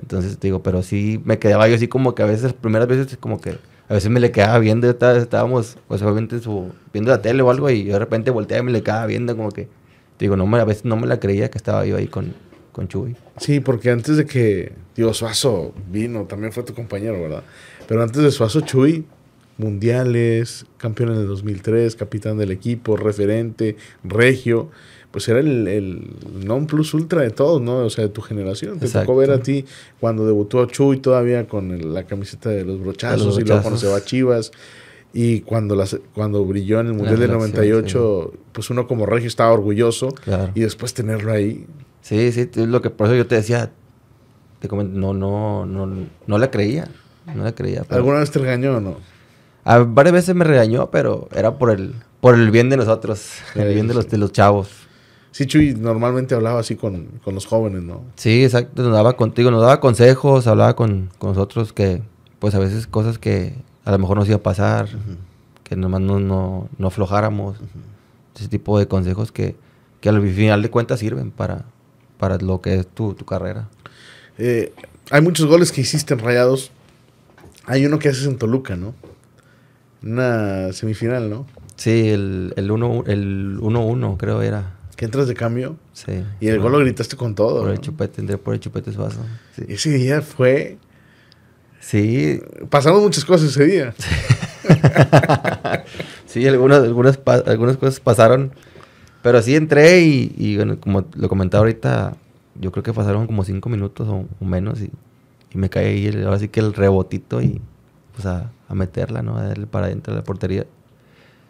Entonces 0.01 0.39
digo, 0.39 0.61
pero 0.61 0.83
sí 0.83 1.21
me 1.23 1.39
quedaba 1.39 1.67
yo 1.67 1.75
así 1.75 1.87
como 1.87 2.15
que 2.15 2.23
a 2.23 2.25
veces, 2.25 2.53
primeras 2.53 2.87
veces 2.87 3.17
como 3.17 3.39
que 3.39 3.57
a 3.87 3.93
veces 3.93 4.09
me 4.09 4.19
le 4.19 4.31
quedaba 4.31 4.59
viendo, 4.59 4.89
estábamos 4.89 5.77
pues 5.87 6.01
obviamente 6.01 6.39
su, 6.39 6.71
viendo 6.91 7.11
la 7.11 7.21
tele 7.21 7.41
o 7.43 7.49
algo 7.49 7.69
y 7.69 7.83
de 7.83 7.99
repente 7.99 8.31
volteaba 8.31 8.63
y 8.63 8.65
me 8.65 8.71
le 8.71 8.83
quedaba 8.83 9.05
viendo 9.05 9.37
como 9.37 9.51
que, 9.51 9.69
digo, 10.19 10.35
no 10.35 10.47
me, 10.47 10.59
a 10.59 10.65
veces 10.65 10.85
no 10.85 10.97
me 10.97 11.07
la 11.07 11.19
creía 11.19 11.49
que 11.49 11.57
estaba 11.57 11.85
yo 11.85 11.95
ahí 11.97 12.07
con, 12.07 12.33
con 12.71 12.87
Chuy. 12.87 13.15
Sí, 13.37 13.59
porque 13.59 13.91
antes 13.91 14.17
de 14.17 14.25
que, 14.25 14.73
digo, 14.95 15.13
Suazo 15.13 15.73
vino, 15.91 16.23
también 16.23 16.51
fue 16.51 16.63
tu 16.63 16.73
compañero, 16.73 17.21
¿verdad? 17.21 17.43
Pero 17.87 18.01
antes 18.01 18.21
de 18.21 18.31
Suazo, 18.31 18.61
Chuy 18.61 19.05
mundiales, 19.57 20.65
campeón 20.77 21.13
en 21.13 21.21
el 21.21 21.27
2003, 21.27 21.95
capitán 21.95 22.37
del 22.37 22.51
equipo, 22.51 22.97
referente, 22.97 23.77
regio, 24.03 24.69
pues 25.15 25.29
era 25.29 25.39
el, 25.39 25.65
el 25.69 26.09
non 26.45 26.67
plus 26.67 26.93
ultra 26.93 27.21
de 27.21 27.29
todos, 27.29 27.61
¿no? 27.61 27.77
O 27.77 27.89
sea, 27.89 28.03
de 28.03 28.09
tu 28.09 28.19
generación. 28.19 28.79
Te 28.79 28.89
tocó 28.89 29.15
ver 29.15 29.31
a 29.31 29.39
ti 29.39 29.63
cuando 30.01 30.25
debutó 30.25 30.65
Chuy 30.65 30.97
todavía 30.97 31.47
con 31.47 31.93
la 31.93 32.03
camiseta 32.03 32.49
de 32.49 32.65
los 32.65 32.81
brochazos, 32.81 33.39
y 33.39 33.45
luego 33.45 33.61
cuando 33.61 33.79
se 33.79 33.87
va 33.87 33.95
a 33.95 34.03
Chivas. 34.03 34.51
Y 35.13 35.39
cuando, 35.39 35.73
las, 35.77 35.97
cuando 36.13 36.43
brilló 36.43 36.81
en 36.81 36.87
el 36.87 36.93
Mundial 36.95 37.17
del 37.17 37.31
98, 37.31 38.33
pues 38.51 38.69
uno 38.69 38.89
como 38.89 39.05
regio 39.05 39.29
estaba 39.29 39.53
orgulloso. 39.53 40.13
Y 40.53 40.59
después 40.59 40.93
tenerlo 40.93 41.31
ahí. 41.31 41.65
Sí, 42.01 42.33
sí, 42.33 42.49
es 42.53 42.67
lo 42.67 42.81
que 42.81 42.89
por 42.89 43.07
eso 43.07 43.15
yo 43.15 43.25
te 43.25 43.35
decía, 43.35 43.71
te 44.59 44.67
no, 44.67 45.13
no, 45.13 45.65
no, 45.65 46.07
no 46.27 46.37
la 46.37 46.51
creía. 46.51 46.89
No 47.33 47.45
la 47.45 47.55
creía. 47.55 47.85
¿Alguna 47.87 48.19
vez 48.19 48.31
te 48.31 48.39
regañó 48.39 48.75
o 48.75 48.81
no? 48.81 48.97
A 49.63 49.77
varias 49.77 50.11
veces 50.11 50.35
me 50.35 50.43
regañó, 50.43 50.91
pero 50.91 51.29
era 51.33 51.57
por 51.57 51.71
el, 51.71 51.95
por 52.19 52.35
el 52.35 52.51
bien 52.51 52.69
de 52.69 52.75
nosotros, 52.75 53.29
el 53.55 53.73
bien 53.73 53.87
de 53.87 53.93
los, 53.93 54.09
de 54.09 54.17
los 54.17 54.33
chavos. 54.33 54.84
Sí, 55.35 55.47
Chuy 55.47 55.73
normalmente 55.73 56.33
hablaba 56.33 56.61
así 56.61 56.77
con, 56.77 57.09
los 57.25 57.45
jóvenes, 57.45 57.83
¿no? 57.83 58.05
Sí, 58.15 58.45
exacto, 58.45 58.83
nos 58.83 58.93
daba 58.93 59.17
contigo, 59.17 59.51
nos 59.51 59.59
daba 59.59 59.81
consejos, 59.81 60.47
hablaba 60.47 60.77
con, 60.77 61.09
nosotros 61.21 61.73
que, 61.73 62.01
pues 62.39 62.55
a 62.55 62.59
veces 62.59 62.87
cosas 62.87 63.19
que 63.19 63.53
a 63.83 63.91
lo 63.91 63.99
mejor 63.99 64.15
nos 64.15 64.29
iba 64.29 64.37
a 64.37 64.43
pasar, 64.43 64.87
que 65.65 65.75
nomás 65.75 65.99
no, 65.99 66.21
no, 66.21 66.69
no 66.77 66.87
aflojáramos. 66.87 67.57
Ese 68.33 68.47
tipo 68.47 68.79
de 68.79 68.87
consejos 68.87 69.33
que, 69.33 69.57
que 69.99 70.07
al 70.07 70.25
final 70.25 70.61
de 70.61 70.69
cuentas 70.69 71.01
sirven 71.01 71.31
para, 71.31 71.65
para 72.17 72.37
lo 72.37 72.61
que 72.61 72.75
es 72.75 72.87
tu, 72.87 73.13
tu 73.13 73.25
carrera. 73.25 73.67
Eh, 74.37 74.71
hay 75.11 75.19
muchos 75.19 75.47
goles 75.47 75.73
que 75.73 75.81
hiciste 75.81 76.13
en 76.13 76.21
Rayados. 76.21 76.71
Hay 77.65 77.85
uno 77.85 77.99
que 77.99 78.07
haces 78.07 78.25
en 78.25 78.37
Toluca, 78.37 78.77
¿no? 78.77 78.93
una 80.01 80.71
semifinal, 80.71 81.29
¿no? 81.29 81.45
Sí, 81.75 82.07
el 82.07 82.53
1-1 82.55 83.09
el 83.09 83.57
uno, 83.59 84.17
creo 84.17 84.41
era. 84.41 84.74
Que 84.95 85.05
entras 85.05 85.27
de 85.27 85.33
cambio. 85.33 85.77
Sí. 85.93 86.23
Y 86.39 86.47
el 86.47 86.59
gol 86.59 86.71
lo 86.71 86.79
gritaste 86.79 87.15
con 87.15 87.35
todo. 87.35 87.61
Por 87.61 87.71
el 87.71 87.79
chupete, 87.79 88.21
entré 88.21 88.37
por 88.37 88.53
el 88.53 88.59
chupete 88.59 88.91
suazo. 88.91 89.19
Sí. 89.55 89.65
Ese 89.67 89.89
día 89.91 90.21
fue. 90.21 90.77
Sí. 91.79 92.41
Pasamos 92.69 93.01
muchas 93.01 93.25
cosas 93.25 93.49
ese 93.49 93.65
día. 93.65 93.93
sí, 96.25 96.47
algunas, 96.47 96.83
algunas, 96.83 97.19
algunas 97.45 97.77
cosas 97.77 97.99
pasaron. 97.99 98.51
Pero 99.21 99.41
sí 99.41 99.55
entré 99.55 100.01
y, 100.01 100.55
bueno, 100.55 100.79
como 100.79 101.05
lo 101.15 101.29
comentaba 101.29 101.61
ahorita, 101.63 102.15
yo 102.59 102.71
creo 102.71 102.83
que 102.83 102.93
pasaron 102.93 103.25
como 103.25 103.43
cinco 103.43 103.69
minutos 103.69 104.07
o, 104.07 104.45
menos 104.45 104.79
y, 104.81 104.91
y, 105.51 105.57
me 105.57 105.67
cae 105.67 105.87
ahí 105.87 106.23
ahora 106.23 106.37
sí 106.37 106.47
que 106.47 106.59
el 106.59 106.73
rebotito 106.73 107.41
y 107.41 107.59
pues 108.13 108.27
a, 108.27 108.51
a 108.67 108.75
meterla, 108.75 109.23
¿no? 109.23 109.35
A 109.37 109.47
darle 109.47 109.65
para 109.65 109.87
adentro 109.87 110.13
de 110.13 110.19
la 110.19 110.23
portería. 110.23 110.65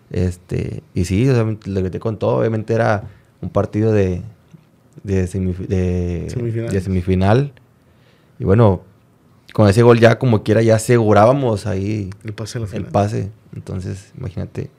Este, 0.09 0.83
y 0.93 1.05
sí, 1.05 1.27
o 1.29 1.33
sea, 1.33 1.43
lo 1.43 1.83
que 1.83 1.89
te 1.89 1.99
contó, 1.99 2.37
obviamente 2.37 2.73
era 2.73 3.03
un 3.41 3.49
partido 3.49 3.91
de, 3.91 4.21
de, 5.03 5.27
semifinal. 6.81 7.53
Y 8.39 8.43
bueno, 8.43 8.83
con 9.53 9.69
ese 9.69 9.83
gol 9.83 9.99
ya 9.99 10.19
como 10.19 10.43
quiera 10.43 10.61
ya 10.61 10.75
asegurábamos 10.75 11.67
ahí 11.67 12.09
el 12.23 12.33
pase. 12.33 12.59
El 12.73 12.85
pase. 12.85 13.31
Entonces, 13.55 14.11
imagínate 14.17 14.69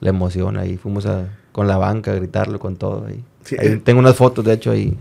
la 0.00 0.10
emoción 0.10 0.56
ahí. 0.56 0.76
Fuimos 0.76 1.06
a, 1.06 1.28
con 1.52 1.68
la 1.68 1.76
banca 1.76 2.12
a 2.12 2.14
gritarlo 2.14 2.58
con 2.58 2.76
todo 2.76 3.06
ahí. 3.06 3.22
Eh. 3.52 3.80
Tengo 3.84 4.00
unas 4.00 4.16
fotos, 4.16 4.44
de 4.44 4.52
hecho, 4.54 4.72
ahí 4.72 4.96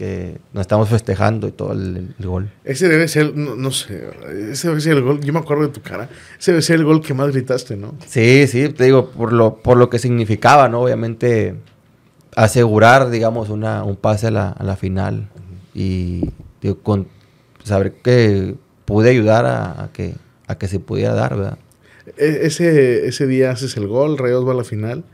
que 0.00 0.38
nos 0.54 0.62
estamos 0.62 0.88
festejando 0.88 1.46
y 1.46 1.52
todo 1.52 1.72
el, 1.72 2.14
gol. 2.18 2.50
Ese 2.64 2.88
debe 2.88 3.06
ser, 3.06 3.36
no, 3.36 3.70
sé, 3.70 4.08
ese 4.50 4.68
debe 4.68 4.80
ser 4.80 4.96
el 4.96 5.02
gol, 5.02 5.20
yo 5.20 5.30
me 5.34 5.40
acuerdo 5.40 5.64
de 5.64 5.68
tu 5.68 5.82
cara, 5.82 6.08
ese 6.38 6.52
debe 6.52 6.62
ser 6.62 6.76
el 6.76 6.86
gol 6.86 7.02
que 7.02 7.12
más 7.12 7.30
gritaste, 7.30 7.76
¿no? 7.76 7.94
Sí, 8.06 8.46
sí, 8.46 8.70
te 8.70 8.84
digo, 8.84 9.10
por 9.10 9.34
lo, 9.34 9.56
por 9.56 9.76
lo 9.76 9.90
que 9.90 9.98
significaba, 9.98 10.70
¿no? 10.70 10.80
Obviamente 10.80 11.54
asegurar, 12.36 13.10
digamos, 13.10 13.48
una, 13.48 13.84
un 13.84 13.96
pase 13.96 14.28
a 14.28 14.30
la, 14.30 14.50
a 14.50 14.64
la 14.64 14.76
final 14.76 15.28
y 15.74 16.30
saber 17.64 17.94
que 18.02 18.54
pude 18.84 19.10
ayudar 19.10 19.46
a, 19.46 19.90
que, 19.92 20.14
a 20.46 20.58
que 20.58 20.68
se 20.68 20.80
pudiera 20.80 21.14
dar, 21.14 21.36
¿verdad? 21.36 21.58
E, 22.16 22.40
ese, 22.42 23.06
ese 23.06 23.26
día 23.26 23.50
haces 23.50 23.76
el 23.76 23.86
gol, 23.86 24.18
Rayos 24.18 24.46
va 24.46 24.52
a 24.52 24.56
la 24.56 24.64
final. 24.64 25.04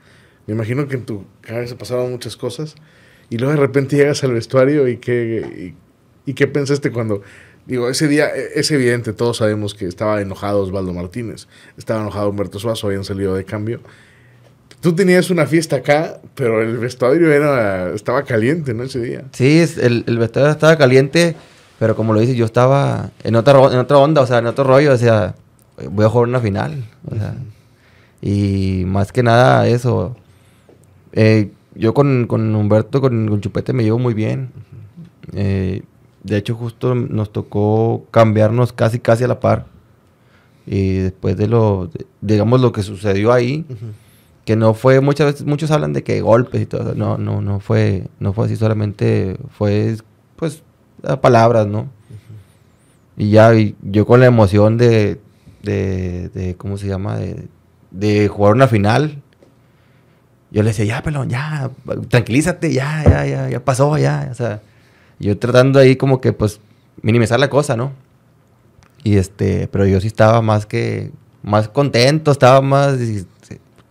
Me 0.47 0.55
imagino 0.55 0.87
que 0.89 0.97
en 0.97 1.05
tu 1.05 1.25
cabeza 1.41 1.77
pasaron 1.77 2.11
muchas 2.11 2.37
cosas. 2.37 2.75
Y 3.29 3.39
luego 3.39 3.55
de 3.55 3.61
repente 3.61 3.97
llegas 3.97 4.23
al 4.25 4.33
vestuario 4.33 4.87
y 4.89 4.99
qué, 4.99 5.75
y, 6.25 6.35
qué 6.35 6.47
pensaste 6.47 6.91
cuando... 6.91 7.23
Digo, 7.67 7.91
ese 7.91 8.07
día 8.07 8.29
e, 8.29 8.61
es 8.61 8.71
evidente, 8.71 9.13
todos 9.13 9.39
sabemos 9.39 9.75
que 9.75 9.87
estaba 9.87 10.21
enojado 10.21 10.63
Osvaldo 10.63 10.93
Martínez, 10.93 11.49
estaba 11.77 12.01
enojado 12.01 12.31
Humberto 12.31 12.61
Suazo, 12.61 12.87
habían 12.87 13.03
salido 13.03 13.35
de 13.35 13.45
cambio. 13.45 13.81
Tú 14.87 14.95
tenías 14.95 15.31
una 15.31 15.47
fiesta 15.47 15.75
acá, 15.75 16.21
pero 16.37 16.63
el 16.63 16.79
vestuario 16.79 17.33
era, 17.33 17.93
estaba 17.93 18.23
caliente, 18.23 18.73
¿no? 18.73 18.85
Ese 18.85 19.01
día. 19.01 19.25
Sí, 19.33 19.65
el, 19.83 20.05
el 20.07 20.17
vestuario 20.17 20.53
estaba 20.53 20.79
caliente, 20.79 21.35
pero 21.81 21.97
como 21.97 22.13
lo 22.13 22.21
dices, 22.21 22.37
yo 22.37 22.45
estaba 22.45 23.11
en 23.25 23.35
otra, 23.35 23.59
en 23.73 23.81
otra 23.81 23.99
onda, 23.99 24.21
o 24.21 24.27
sea, 24.29 24.39
en 24.39 24.47
otro 24.47 24.63
rollo, 24.63 24.93
o 24.93 24.97
sea, 24.97 25.35
voy 25.91 26.05
a 26.05 26.09
jugar 26.09 26.29
una 26.29 26.39
final. 26.39 26.85
O 27.11 27.17
sea, 27.17 27.35
Y 28.23 28.85
más 28.87 29.11
que 29.11 29.25
nada 29.25 29.67
eso. 29.67 30.15
Eh, 31.15 31.51
yo 31.75 31.93
con, 31.93 32.29
con 32.29 32.55
Humberto, 32.55 33.01
con, 33.01 33.41
Chupete 33.41 33.73
me 33.73 33.83
llevo 33.83 33.99
muy 33.99 34.15
bien. 34.15 34.53
Eh, 35.33 35.83
de 36.23 36.37
hecho, 36.37 36.55
justo 36.55 36.95
nos 36.95 37.33
tocó 37.33 38.07
cambiarnos 38.13 38.73
casi, 38.73 39.01
casi 39.01 39.25
a 39.25 39.27
la 39.27 39.41
par. 39.41 39.67
Y 40.65 40.99
después 40.99 41.37
de 41.37 41.49
lo, 41.49 41.91
digamos, 42.21 42.61
lo 42.61 42.71
que 42.71 42.85
sucedió 42.85 43.33
ahí, 43.33 43.65
que 44.47 44.57
no 44.57 44.75
fue, 44.75 45.01
muchas 45.03 45.27
veces, 45.27 45.47
muchos 45.47 45.71
hablan 45.73 45.93
de 45.93 46.05
que 46.05 46.23
golpes 46.23 46.63
y 46.63 46.67
todo. 46.67 46.95
No, 46.95 47.19
no, 47.19 47.43
no 47.43 47.61
fue, 47.61 48.09
no 48.21 48.33
fue 48.33 48.47
así, 48.47 48.57
solamente 48.57 49.37
fue, 49.59 49.97
pues, 50.37 50.63
palabras, 51.23 51.67
¿no? 51.67 51.91
Y 53.17 53.31
ya, 53.31 53.53
yo 53.83 54.07
con 54.07 54.21
la 54.21 54.27
emoción 54.27 54.79
de, 54.79 55.21
de, 55.63 56.29
de 56.31 56.57
¿cómo 56.57 56.79
se 56.79 56.87
llama? 56.89 57.17
De, 57.19 57.49
de 57.91 58.29
jugar 58.29 58.55
una 58.55 58.69
final 58.69 59.23
Yo 60.51 60.63
le 60.63 60.71
decía, 60.71 60.85
ya, 60.85 61.03
pelón, 61.03 61.29
ya, 61.29 61.71
tranquilízate, 62.09 62.73
ya, 62.73 63.03
ya, 63.05 63.27
ya, 63.27 63.49
ya 63.51 63.65
pasó, 63.65 63.99
ya. 63.99 64.29
O 64.31 64.35
sea, 64.35 64.63
yo 65.19 65.39
tratando 65.39 65.79
ahí 65.81 65.97
como 65.97 66.21
que, 66.21 66.33
pues, 66.33 66.61
minimizar 67.03 67.41
la 67.41 67.51
cosa, 67.51 67.77
¿no? 67.77 67.93
Y 69.03 69.17
este, 69.17 69.69
pero 69.69 69.87
yo 69.87 70.01
sí 70.01 70.07
estaba 70.09 70.43
más 70.43 70.67
que, 70.67 71.13
más 71.43 71.69
contento, 71.69 72.33
estaba 72.33 72.61
más, 72.61 72.99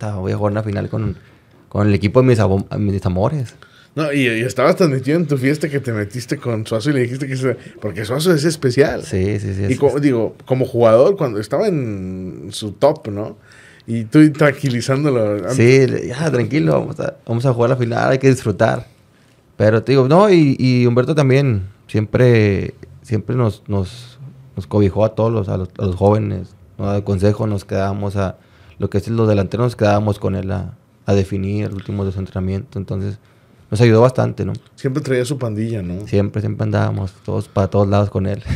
voy 0.00 0.32
a 0.32 0.36
jugar 0.36 0.52
una 0.52 0.62
final 0.62 0.88
con, 0.88 1.16
con 1.68 1.86
el 1.88 1.94
equipo 1.94 2.22
de 2.22 2.28
mis, 2.28 2.38
mis 2.78 3.06
amores. 3.06 3.54
No, 3.94 4.12
y, 4.12 4.26
estabas 4.26 4.76
tan 4.76 4.90
metido 4.90 5.16
en 5.16 5.26
tu 5.26 5.38
fiesta 5.38 5.70
que 5.70 5.80
te 5.80 5.90
metiste 5.92 6.36
con 6.36 6.66
Suazo 6.66 6.90
y 6.90 6.92
le 6.92 7.00
dijiste 7.00 7.26
que... 7.26 7.56
Porque 7.80 8.04
Suazo 8.04 8.34
es 8.34 8.44
especial. 8.44 9.02
Sí, 9.02 9.40
sí, 9.40 9.54
sí. 9.54 9.66
Y 9.70 9.76
como, 9.76 9.98
digo, 9.98 10.36
como 10.44 10.66
jugador, 10.66 11.16
cuando 11.16 11.40
estaba 11.40 11.66
en 11.66 12.48
su 12.50 12.72
top, 12.72 13.08
¿no? 13.08 13.38
Y 13.86 14.04
tú 14.04 14.30
tranquilizándolo. 14.32 15.48
Sí, 15.50 15.86
ya, 16.08 16.30
tranquilo, 16.30 16.72
vamos 16.72 17.00
a, 17.00 17.16
vamos 17.26 17.46
a 17.46 17.54
jugar 17.54 17.70
la 17.70 17.76
final, 17.76 18.10
hay 18.10 18.18
que 18.18 18.28
disfrutar. 18.28 18.86
Pero 19.56 19.82
te 19.82 19.92
digo, 19.92 20.08
no, 20.08 20.28
y, 20.28 20.56
y 20.58 20.86
Humberto 20.86 21.14
también 21.14 21.62
siempre, 21.86 22.74
siempre 23.02 23.36
nos, 23.36 23.62
nos, 23.68 24.18
nos 24.56 24.66
cobijó 24.66 25.04
a 25.04 25.14
todos 25.14 25.32
los, 25.32 25.48
a 25.48 25.56
los, 25.56 25.94
jóvenes, 25.94 26.54
nos 26.76 26.88
daba 26.88 27.04
consejo, 27.04 27.46
nos 27.46 27.64
quedábamos 27.64 28.16
a, 28.16 28.36
lo 28.78 28.90
que 28.90 28.98
es 28.98 29.08
los 29.08 29.28
delanteros, 29.28 29.66
nos 29.66 29.76
quedábamos 29.76 30.18
con 30.18 30.34
él 30.34 30.50
a, 30.52 30.74
a 31.06 31.14
definir 31.14 31.68
los 31.68 31.76
últimos 31.76 32.06
dos 32.06 32.16
entrenamientos, 32.16 32.76
entonces 32.76 33.18
nos 33.70 33.80
ayudó 33.80 34.00
bastante, 34.00 34.44
¿no? 34.44 34.52
Siempre 34.76 35.02
traía 35.02 35.24
su 35.24 35.38
pandilla, 35.38 35.82
¿no? 35.82 36.06
Siempre, 36.06 36.40
siempre 36.40 36.64
andábamos 36.64 37.12
todos 37.24 37.48
para 37.48 37.68
todos 37.68 37.88
lados 37.88 38.10
con 38.10 38.26
él. 38.26 38.42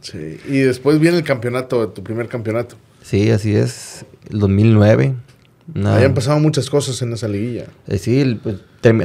Sí, 0.00 0.38
y 0.48 0.58
después 0.58 0.98
viene 0.98 1.16
el 1.16 1.24
campeonato, 1.24 1.88
tu 1.88 2.02
primer 2.02 2.28
campeonato. 2.28 2.76
Sí, 3.02 3.30
así 3.30 3.54
es, 3.54 4.04
el 4.28 4.38
2009. 4.38 5.14
Habían 5.82 6.12
pasado 6.12 6.38
muchas 6.40 6.68
cosas 6.68 7.00
en 7.00 7.12
esa 7.14 7.26
liguilla. 7.26 7.66
Eh, 7.86 7.96
sí, 7.96 8.38
pues, 8.42 8.56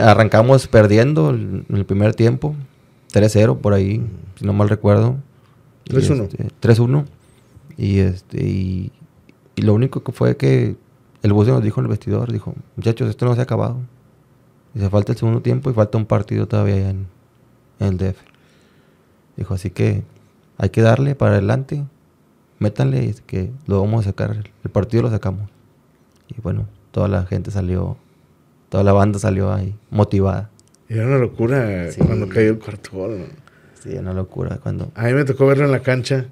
arrancamos 0.01 0.67
perdiendo 0.67 1.29
en 1.29 1.65
el 1.69 1.85
primer 1.85 2.15
tiempo, 2.15 2.53
3-0 3.13 3.59
por 3.59 3.73
ahí, 3.73 4.01
si 4.37 4.45
no 4.45 4.51
mal 4.51 4.67
recuerdo. 4.67 5.15
3-1. 5.87 6.51
3-1. 6.61 7.05
Este, 7.77 7.85
y, 7.85 7.99
este, 7.99 8.43
y, 8.43 8.91
y, 9.59 9.61
lo 9.61 9.73
único 9.73 10.03
que 10.03 10.11
fue 10.11 10.37
que 10.37 10.75
el 11.21 11.33
buce 11.33 11.51
nos 11.51 11.63
dijo 11.63 11.79
en 11.79 11.85
el 11.85 11.89
vestidor, 11.89 12.31
dijo, 12.31 12.53
muchachos, 12.75 13.09
esto 13.09 13.25
no 13.25 13.35
se 13.35 13.41
ha 13.41 13.43
acabado. 13.43 13.77
Dice, 14.73 14.89
falta 14.89 15.11
el 15.11 15.17
segundo 15.17 15.41
tiempo 15.41 15.69
y 15.69 15.73
falta 15.73 15.97
un 15.97 16.05
partido 16.05 16.47
todavía 16.47 16.89
en, 16.89 17.07
el 17.79 17.97
DF. 17.97 18.17
Dijo, 19.37 19.53
así 19.53 19.69
que 19.69 20.03
hay 20.57 20.69
que 20.69 20.81
darle 20.81 21.15
para 21.15 21.33
adelante, 21.33 21.83
métanle 22.59 23.03
y 23.05 23.13
que 23.25 23.51
lo 23.67 23.81
vamos 23.81 24.05
a 24.05 24.09
sacar. 24.09 24.51
El 24.63 24.71
partido 24.71 25.03
lo 25.03 25.09
sacamos. 25.09 25.49
Y 26.27 26.41
bueno, 26.41 26.67
toda 26.91 27.07
la 27.07 27.25
gente 27.25 27.51
salió, 27.51 27.97
toda 28.69 28.83
la 28.83 28.93
banda 28.93 29.19
salió 29.19 29.51
ahí 29.51 29.75
motivada. 29.89 30.49
Era 30.87 31.05
una 31.05 31.17
locura 31.17 31.87
cuando 31.97 32.27
cayó 32.27 32.51
el 32.51 32.59
cuarto 32.59 32.89
gol. 32.93 33.25
Sí, 33.81 33.95
una 33.97 34.13
locura 34.13 34.57
cuando... 34.61 34.91
A 34.95 35.05
mí 35.05 35.13
me 35.13 35.23
tocó 35.23 35.45
verlo 35.47 35.65
en 35.65 35.71
la 35.71 35.81
cancha 35.81 36.25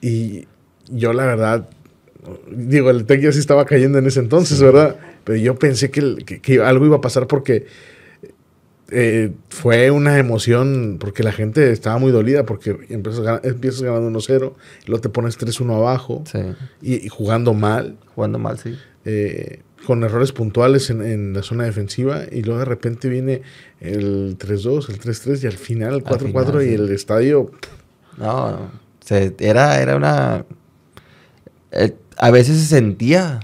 y 0.00 0.46
yo 0.88 1.12
la 1.12 1.24
verdad, 1.24 1.68
digo, 2.50 2.90
el 2.90 3.04
Tec 3.04 3.20
ya 3.20 3.32
sí 3.32 3.38
estaba 3.38 3.64
cayendo 3.64 3.98
en 3.98 4.06
ese 4.06 4.20
entonces, 4.20 4.60
¿verdad? 4.60 4.96
Pero 5.24 5.38
yo 5.38 5.56
pensé 5.56 5.90
que, 5.90 6.60
algo 6.60 6.86
iba 6.86 6.96
a 6.96 7.00
pasar 7.00 7.26
porque 7.26 7.66
eh, 8.90 9.32
fue 9.48 9.90
una 9.90 10.18
emoción, 10.18 10.98
porque 11.00 11.22
la 11.22 11.32
gente 11.32 11.72
estaba 11.72 11.98
muy 11.98 12.12
dolida, 12.12 12.46
porque 12.46 12.78
empiezas, 12.88 13.44
empiezas 13.44 13.82
ganando 13.82 14.18
1-0, 14.18 14.52
y 14.84 14.86
luego 14.88 15.00
te 15.00 15.08
pones 15.08 15.38
3-1 15.38 15.74
abajo, 15.74 16.22
y, 16.80 17.08
jugando 17.08 17.54
mal. 17.54 17.96
Jugando 18.14 18.38
mal, 18.38 18.58
sí. 18.58 18.76
Eh, 19.04 19.62
con 19.86 20.02
errores 20.02 20.32
puntuales 20.32 20.90
en, 20.90 21.32
la 21.32 21.42
zona 21.42 21.64
defensiva, 21.64 22.22
y 22.30 22.42
luego 22.42 22.60
de 22.60 22.64
repente 22.64 23.08
viene 23.08 23.42
el 23.80 24.36
3-2, 24.38 24.90
el 24.90 25.00
3-3, 25.00 25.44
y 25.44 25.46
al 25.46 25.52
final 25.52 25.94
el 25.94 26.04
4-4, 26.04 26.68
y 26.68 26.74
el 26.74 26.90
estadio... 26.90 27.50
No, 28.16 28.70
era, 29.38 29.80
era 29.80 29.96
una... 29.96 30.44
Eh, 31.70 31.94
a 32.18 32.30
veces 32.30 32.58
se 32.58 32.66
sentía 32.66 33.40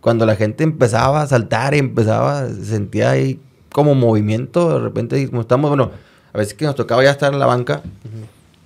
cuando 0.00 0.26
la 0.26 0.36
gente 0.36 0.62
empezaba 0.64 1.22
a 1.22 1.26
saltar 1.26 1.74
y 1.74 1.78
empezaba, 1.78 2.46
se 2.46 2.64
sentía 2.64 3.10
ahí 3.10 3.40
como 3.72 3.94
movimiento, 3.94 4.74
de 4.74 4.78
repente, 4.78 5.28
como 5.28 5.42
estamos, 5.42 5.68
bueno, 5.70 5.90
a 6.32 6.38
veces 6.38 6.54
que 6.54 6.64
nos 6.64 6.74
tocaba 6.74 7.02
ya 7.02 7.10
estar 7.10 7.32
en 7.32 7.38
la 7.38 7.46
banca, 7.46 7.82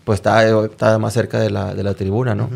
pues 0.04 0.18
estaba, 0.18 0.44
estaba, 0.66 0.98
más 0.98 1.14
cerca 1.14 1.40
de 1.40 1.50
la, 1.50 1.74
de 1.74 1.82
la 1.82 1.94
tribuna, 1.94 2.34
¿no? 2.34 2.50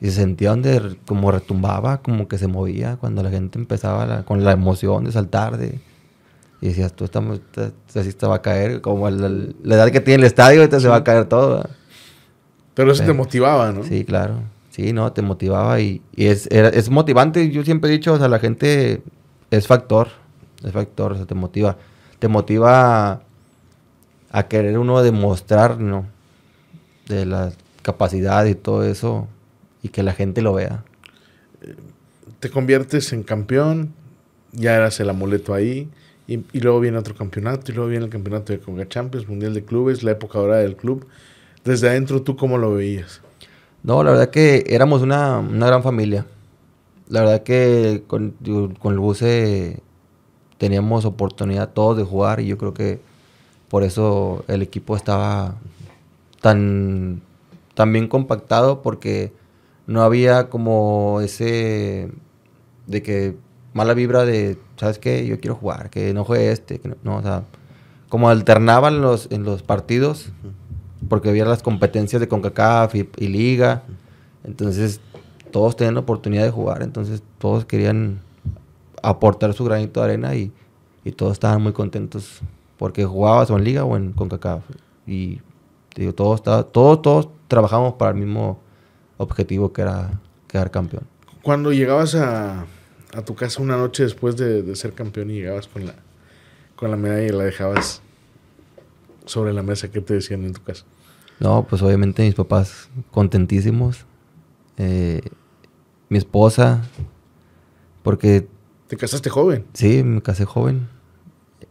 Y 0.00 0.06
se 0.06 0.12
sentía 0.12 0.50
donde 0.50 0.96
como 1.06 1.30
retumbaba, 1.30 1.98
como 1.98 2.28
que 2.28 2.38
se 2.38 2.48
movía 2.48 2.96
cuando 2.96 3.22
la 3.22 3.30
gente 3.30 3.58
empezaba 3.58 4.22
con 4.22 4.42
la 4.42 4.52
emoción 4.52 5.04
de 5.04 5.12
saltar, 5.12 5.56
de... 5.58 5.78
Y 6.60 6.68
decías, 6.68 6.92
tú 6.92 7.04
estamos, 7.04 7.40
así 7.94 8.12
te 8.12 8.26
va 8.26 8.36
a 8.36 8.42
caer, 8.42 8.80
como 8.80 9.10
la, 9.10 9.74
edad 9.74 9.90
que 9.90 10.00
tiene 10.00 10.22
el 10.22 10.26
estadio, 10.26 10.62
entonces 10.62 10.84
se 10.84 10.88
va 10.88 10.96
a 10.96 11.04
caer 11.04 11.26
todo. 11.26 11.68
Pero 12.74 12.92
eso 12.92 13.04
te 13.04 13.12
motivaba, 13.12 13.72
¿no? 13.72 13.82
Sí, 13.82 14.04
claro. 14.04 14.40
Sí, 14.72 14.94
no, 14.94 15.12
te 15.12 15.20
motivaba 15.20 15.80
y, 15.80 16.00
es, 16.16 16.46
es 16.46 16.88
motivante. 16.88 17.50
Yo 17.50 17.62
siempre 17.62 17.90
he 17.90 17.92
dicho, 17.92 18.14
o 18.14 18.18
sea, 18.18 18.28
la 18.28 18.38
gente 18.38 19.02
es 19.50 19.66
factor, 19.66 20.08
es 20.64 20.72
factor, 20.72 21.12
o 21.12 21.16
sea, 21.16 21.26
te 21.26 21.34
motiva. 21.34 21.76
Te 22.18 22.28
motiva 22.28 23.22
a, 24.30 24.42
querer 24.48 24.78
uno 24.78 25.02
demostrar, 25.02 25.78
¿no? 25.78 26.06
De 27.06 27.26
la 27.26 27.52
capacidad 27.82 28.46
y 28.46 28.54
todo 28.54 28.84
eso 28.84 29.28
y 29.82 29.90
que 29.90 30.02
la 30.02 30.14
gente 30.14 30.40
lo 30.40 30.54
vea. 30.54 30.84
Te 32.40 32.48
conviertes 32.48 33.12
en 33.12 33.24
campeón, 33.24 33.92
ya 34.52 34.74
eras 34.74 34.98
el 35.00 35.10
amuleto 35.10 35.52
ahí. 35.52 35.90
Y, 36.26 36.38
luego 36.60 36.80
viene 36.80 36.96
otro 36.96 37.14
campeonato, 37.14 37.70
y 37.70 37.74
luego 37.74 37.90
viene 37.90 38.06
el 38.06 38.10
campeonato 38.10 38.54
de 38.54 38.58
Conga 38.58 38.88
Champions, 38.88 39.28
Mundial 39.28 39.52
de 39.52 39.64
Clubes, 39.66 40.02
la 40.02 40.12
época 40.12 40.38
dorada 40.38 40.62
del 40.62 40.76
club. 40.76 41.06
Desde 41.62 41.90
adentro, 41.90 42.22
¿tú 42.22 42.36
cómo 42.36 42.56
lo 42.56 42.72
veías? 42.72 43.20
No, 43.82 44.04
la 44.04 44.12
verdad 44.12 44.30
que 44.30 44.64
éramos 44.68 45.02
una, 45.02 45.38
una 45.38 45.66
gran 45.66 45.82
familia. 45.82 46.26
La 47.08 47.20
verdad 47.20 47.42
que 47.42 48.04
con, 48.06 48.36
el 48.42 48.98
buce 48.98 49.82
teníamos 50.58 51.04
oportunidad 51.04 51.70
todos 51.72 51.96
de 51.96 52.04
jugar 52.04 52.40
y 52.40 52.46
yo 52.46 52.58
creo 52.58 52.74
que 52.74 53.00
por 53.68 53.82
eso 53.82 54.44
el 54.48 54.62
equipo 54.62 54.96
estaba 54.96 55.56
tan, 56.40 57.22
tan 57.74 57.92
bien 57.92 58.06
compactado 58.06 58.82
porque 58.82 59.32
no 59.86 60.02
había 60.02 60.48
como 60.48 61.20
ese 61.20 62.10
de 62.86 63.02
que 63.02 63.36
mala 63.72 63.94
vibra 63.94 64.24
de, 64.24 64.58
¿sabes 64.76 64.98
qué? 64.98 65.26
Yo 65.26 65.40
quiero 65.40 65.56
jugar, 65.56 65.90
que 65.90 66.14
no 66.14 66.24
juegue 66.24 66.52
este, 66.52 66.78
que 66.78 66.94
no, 67.02 67.16
o 67.16 67.22
sea, 67.22 67.44
como 68.08 68.28
alternaban 68.28 69.00
los, 69.00 69.28
en 69.32 69.42
los 69.44 69.62
partidos 69.62 70.32
porque 71.08 71.28
había 71.28 71.44
las 71.44 71.62
competencias 71.62 72.20
de 72.20 72.28
CONCACAF 72.28 72.94
y, 72.94 73.28
Liga. 73.28 73.82
Entonces, 74.44 75.00
todos 75.50 75.76
tenían 75.76 75.94
la 75.94 76.00
oportunidad 76.00 76.44
de 76.44 76.50
jugar. 76.50 76.82
Entonces, 76.82 77.22
todos 77.38 77.64
querían 77.64 78.20
aportar 79.02 79.52
su 79.54 79.64
granito 79.64 80.00
de 80.00 80.06
arena 80.06 80.34
y, 80.34 80.52
todos 81.16 81.32
estaban 81.32 81.60
muy 81.60 81.72
contentos 81.72 82.40
porque 82.78 83.04
jugabas 83.04 83.50
o 83.50 83.58
en 83.58 83.64
Liga 83.64 83.84
o 83.84 83.96
en 83.96 84.12
CONCACAF. 84.12 84.62
Y 85.06 85.40
digo, 85.96 86.14
todos, 86.14 86.42
todos, 86.42 87.02
todos 87.02 87.28
trabajamos 87.48 87.94
para 87.94 88.12
el 88.12 88.18
mismo 88.18 88.60
objetivo 89.16 89.72
que 89.72 89.82
era 89.82 90.20
quedar 90.46 90.70
campeón. 90.70 91.04
Cuando 91.42 91.72
llegabas 91.72 92.14
a, 92.14 92.66
tu 93.26 93.34
casa 93.34 93.60
una 93.60 93.76
noche 93.76 94.04
después 94.04 94.36
de, 94.36 94.62
de, 94.62 94.76
ser 94.76 94.92
campeón 94.92 95.30
y 95.30 95.34
llegabas 95.34 95.66
con 95.66 95.86
la, 95.86 95.94
con 96.76 96.90
la 96.90 96.96
medalla 96.96 97.26
y 97.26 97.30
la 97.30 97.44
dejabas 97.44 98.00
sobre 99.24 99.52
la 99.52 99.62
mesa, 99.62 99.90
¿qué 99.90 100.00
te 100.00 100.14
decían 100.14 100.44
en 100.44 100.52
tu 100.52 100.62
casa? 100.62 100.84
No, 101.42 101.66
pues 101.68 101.82
obviamente 101.82 102.22
mis 102.22 102.36
papás 102.36 102.88
contentísimos. 103.10 104.06
Eh, 104.76 105.22
mi 106.08 106.16
esposa, 106.16 106.82
porque... 108.04 108.46
¿Te 108.86 108.96
casaste 108.96 109.28
joven? 109.28 109.64
Sí, 109.72 110.04
me 110.04 110.22
casé 110.22 110.44
joven. 110.44 110.86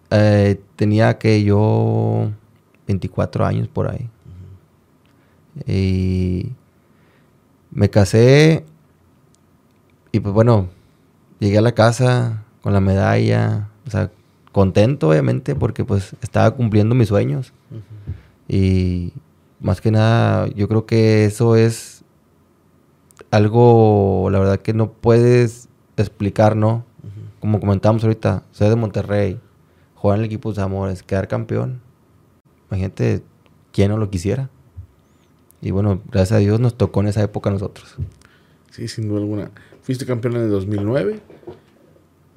Eh, 0.09 0.59
tenía 0.75 1.17
que 1.17 1.41
yo 1.43 2.31
24 2.85 3.45
años 3.45 3.69
por 3.69 3.89
ahí. 3.89 4.09
Y 5.65 6.51
me 7.71 7.89
casé 7.89 8.65
y 10.11 10.19
pues 10.19 10.33
bueno, 10.33 10.67
llegué 11.39 11.59
a 11.59 11.61
la 11.61 11.71
casa 11.71 12.43
con 12.61 12.73
la 12.73 12.81
medalla, 12.81 13.69
o 13.87 13.89
sea, 13.89 14.11
contento 14.51 15.09
obviamente 15.09 15.55
porque 15.55 15.85
pues 15.85 16.13
estaba 16.21 16.51
cumpliendo 16.51 16.93
mis 16.93 17.07
sueños. 17.07 17.53
Y 18.49 19.13
más 19.61 19.79
que 19.81 19.91
nada, 19.91 20.47
yo 20.49 20.67
creo 20.67 20.85
que 20.85 21.25
eso 21.25 21.55
es 21.55 22.03
algo, 23.29 24.29
la 24.31 24.39
verdad 24.39 24.59
que 24.59 24.73
no 24.73 24.91
puedes 24.91 25.69
explicar, 25.97 26.55
¿no? 26.55 26.85
Como 27.39 27.59
comentamos 27.59 28.03
ahorita, 28.03 28.43
soy 28.51 28.69
de 28.69 28.75
Monterrey, 28.75 29.39
jugar 29.95 30.17
en 30.17 30.21
el 30.23 30.25
equipo 30.27 30.51
de 30.53 30.61
Amores, 30.61 31.01
quedar 31.03 31.27
campeón. 31.27 31.81
Imagínate 32.69 33.23
quién 33.71 33.89
no 33.89 33.97
lo 33.97 34.09
quisiera. 34.09 34.49
Y 35.61 35.71
bueno, 35.71 36.01
gracias 36.11 36.37
a 36.37 36.39
Dios 36.39 36.59
nos 36.59 36.77
tocó 36.77 37.01
en 37.01 37.07
esa 37.07 37.21
época 37.23 37.49
a 37.49 37.53
nosotros. 37.53 37.95
Sí, 38.71 38.87
sin 38.87 39.07
duda 39.07 39.19
alguna. 39.19 39.51
Fuiste 39.81 40.05
campeón 40.05 40.35
en 40.35 40.43
el 40.43 40.49
2009. 40.49 41.19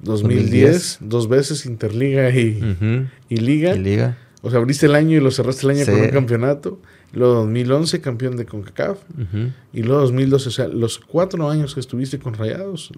2010, 0.01 0.97
dos 1.01 1.27
veces 1.29 1.65
Interliga 1.65 2.29
y, 2.29 2.59
Ujú. 2.61 3.07
y 3.29 3.37
Liga. 3.37 3.75
Y 3.75 3.79
Liga. 3.79 4.17
O 4.41 4.49
sea, 4.51 4.59
abriste 4.59 4.85
el 4.85 4.95
año 4.95 5.17
y 5.17 5.19
lo 5.21 5.31
cerraste 5.31 5.65
el 5.65 5.71
año 5.71 5.85
Sí. 5.85 5.91
con 5.91 6.01
un 6.01 6.09
campeonato. 6.09 6.79
Luego 7.15 7.35
2011, 7.35 8.01
campeón 8.01 8.35
de 8.35 8.45
CONCACAF. 8.45 8.99
Ujú. 9.13 9.51
Y 9.73 9.83
luego 9.83 10.01
2012, 10.01 10.49
o 10.49 10.51
sea, 10.51 10.67
los 10.67 10.99
cuatro 10.99 11.49
años 11.49 11.73
que 11.73 11.79
estuviste 11.79 12.19
con 12.19 12.33
Rayados, 12.33 12.91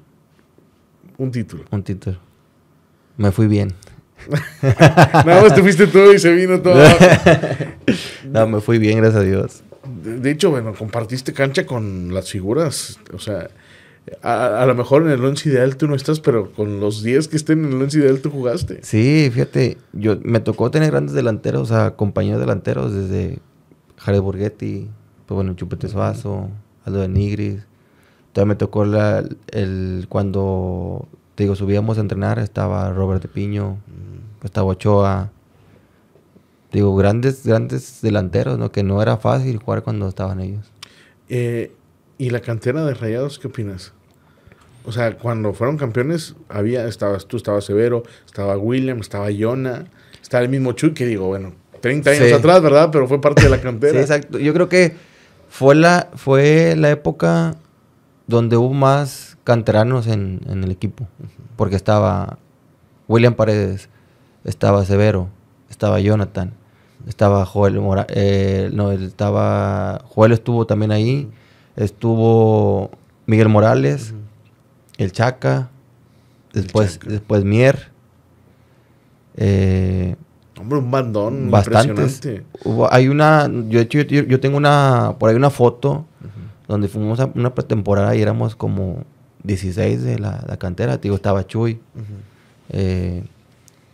un 1.18 1.32
título. 1.32 1.64
Un 1.72 1.84
título. 1.84 2.18
Me 3.16 3.32
fui 3.32 3.48
bien. 3.48 3.74
Nada 4.62 5.42
más 5.44 5.56
te 5.56 5.62
fuiste 5.62 5.88
todo 5.88 6.14
y 6.14 6.20
se 6.20 6.34
vino 6.34 6.62
todo. 6.62 6.84
No, 8.30 8.46
me 8.46 8.60
fui 8.60 8.78
bien, 8.78 8.98
gracias 8.98 9.22
a 9.22 9.26
Dios. 9.26 9.64
De, 10.04 10.20
de 10.20 10.32
hecho, 10.32 10.50
bueno, 10.52 10.74
compartiste 10.74 11.32
cancha 11.32 11.66
con 11.66 12.14
las 12.14 12.30
figuras. 12.30 13.00
O 13.14 13.20
sea, 13.20 13.50
a, 14.22 14.62
a 14.64 14.66
lo 14.66 14.76
mejor 14.76 15.04
en 15.04 15.12
el 15.12 15.24
once 15.24 15.48
ideal 15.50 15.78
tú 15.78 15.88
no 15.88 15.96
estás, 15.96 16.20
pero 16.20 16.52
con 16.52 16.82
los 16.82 17.04
10 17.04 17.30
que 17.30 17.38
estén 17.38 17.64
en 17.64 17.72
el 17.74 17.82
once 17.82 18.00
ideal 18.00 18.20
tú 18.20 18.30
jugaste. 18.30 18.80
Sí, 18.84 19.30
fíjate, 19.32 19.78
yo 19.94 20.18
me 20.24 20.42
tocó 20.42 20.72
tener 20.72 20.92
grandes 20.92 21.16
delanteros, 21.16 21.62
o 21.62 21.74
sea, 21.74 21.92
compañeros 21.96 22.42
delanteros 22.42 22.94
desde 22.94 23.40
Jared 23.98 24.22
Borghetti, 24.22 24.88
pues 25.26 25.36
bueno, 25.36 25.54
Chupete 25.54 25.88
Suazo, 25.88 26.50
Aldo 26.86 27.00
de 27.02 27.08
Nigris. 27.10 27.66
Todavía 28.34 28.50
me 28.54 28.56
tocó 28.56 28.86
la- 28.86 29.24
el 29.52 30.06
cuando 30.10 31.08
te 31.36 31.44
digo 31.44 31.56
subíamos 31.56 31.98
a 31.98 32.02
entrenar, 32.02 32.40
estaba 32.40 32.92
Robert 32.94 33.22
de 33.22 33.28
Piño, 33.28 33.78
estaba 34.44 34.68
Ochoa. 34.68 35.32
Digo, 36.72 36.96
grandes, 36.96 37.46
grandes 37.46 38.02
delanteros, 38.02 38.58
¿no? 38.60 38.72
Que 38.72 38.84
no 38.84 39.02
era 39.02 39.18
fácil 39.18 39.58
jugar 39.58 39.84
cuando 39.84 40.08
estaban 40.08 40.40
ellos. 40.42 40.70
Eh, 41.30 41.72
¿Y 42.18 42.30
la 42.30 42.42
cantera 42.42 42.84
de 42.86 42.94
Rayados 42.94 43.40
qué 43.40 43.48
opinas? 43.48 43.94
O 44.86 44.92
sea, 44.92 45.18
cuando 45.18 45.54
fueron 45.54 45.78
campeones, 45.78 46.36
había, 46.50 46.86
estabas 46.88 47.26
tú, 47.28 47.38
estaba 47.38 47.62
Severo, 47.62 48.04
estaba 48.26 48.58
William, 48.58 49.00
estaba 49.00 49.30
Yona, 49.32 49.86
estaba 50.22 50.44
el 50.44 50.50
mismo 50.50 50.72
Chuy, 50.74 50.94
que 50.94 51.06
digo, 51.06 51.28
bueno, 51.28 51.54
30 51.88 52.10
años 52.12 52.24
Sí. 52.28 52.34
atrás, 52.34 52.62
¿verdad? 52.62 52.90
Pero 52.92 53.08
fue 53.08 53.20
parte 53.22 53.44
de 53.44 53.50
la 53.50 53.62
cantera. 53.62 53.94
Sí, 53.94 54.00
exacto. 54.00 54.38
Yo 54.40 54.54
creo 54.54 54.68
que 54.70 54.96
fue 55.50 55.76
la, 55.76 56.10
fue 56.16 56.76
la 56.78 56.90
época 56.92 57.56
donde 58.28 58.58
hubo 58.58 58.74
más 58.74 59.38
canteranos 59.44 60.08
en, 60.08 60.42
en 60.50 60.64
el 60.64 60.72
equipo. 60.72 61.08
Porque 61.56 61.76
estaba 61.76 62.38
William 63.08 63.34
Paredes, 63.34 63.90
estaba 64.44 64.84
Severo, 64.86 65.30
estaba 65.70 66.00
Jonathan, 66.00 66.52
estaba 67.08 67.46
Joel 67.46 67.80
Mora 67.80 68.06
eh, 68.10 68.70
no, 68.74 68.92
estaba 68.92 70.02
Joel 70.10 70.34
estuvo 70.34 70.66
también 70.68 70.92
ahí, 70.92 71.30
estuvo 71.78 72.92
Miguel 73.26 73.48
Morales, 73.50 74.14
el 74.98 75.12
Chaca, 75.14 75.70
después, 76.54 77.00
Chaca. 77.00 77.10
después 77.12 77.44
Mier. 77.46 77.92
eh, 79.38 80.16
Hombre, 80.60 80.80
un 80.80 80.92
bandón 80.92 81.52
bastantes. 81.52 81.90
impresionante. 81.90 82.46
Hubo- 82.64 82.92
hay 82.92 83.08
una, 83.10 83.48
yo, 83.48 83.80
de 83.80 83.82
hecho, 83.82 84.02
yo, 84.02 84.24
yo 84.24 84.40
tengo 84.40 84.58
una, 84.58 85.16
por 85.20 85.30
ahí 85.30 85.36
una 85.36 85.50
foto 85.50 86.06
donde 86.68 86.88
fuimos 86.88 87.20
a 87.20 87.30
una 87.36 87.54
pretemporada 87.56 88.16
y 88.16 88.22
éramos 88.22 88.56
como 88.56 89.04
16 89.44 90.02
de 90.04 90.20
la, 90.20 90.44
la 90.48 90.58
cantera. 90.58 90.98
Te 90.98 91.04
Digo, 91.04 91.16
estaba 91.16 91.46
Chuy, 91.48 91.74
Ujú. 91.96 92.04
eh, 92.70 93.24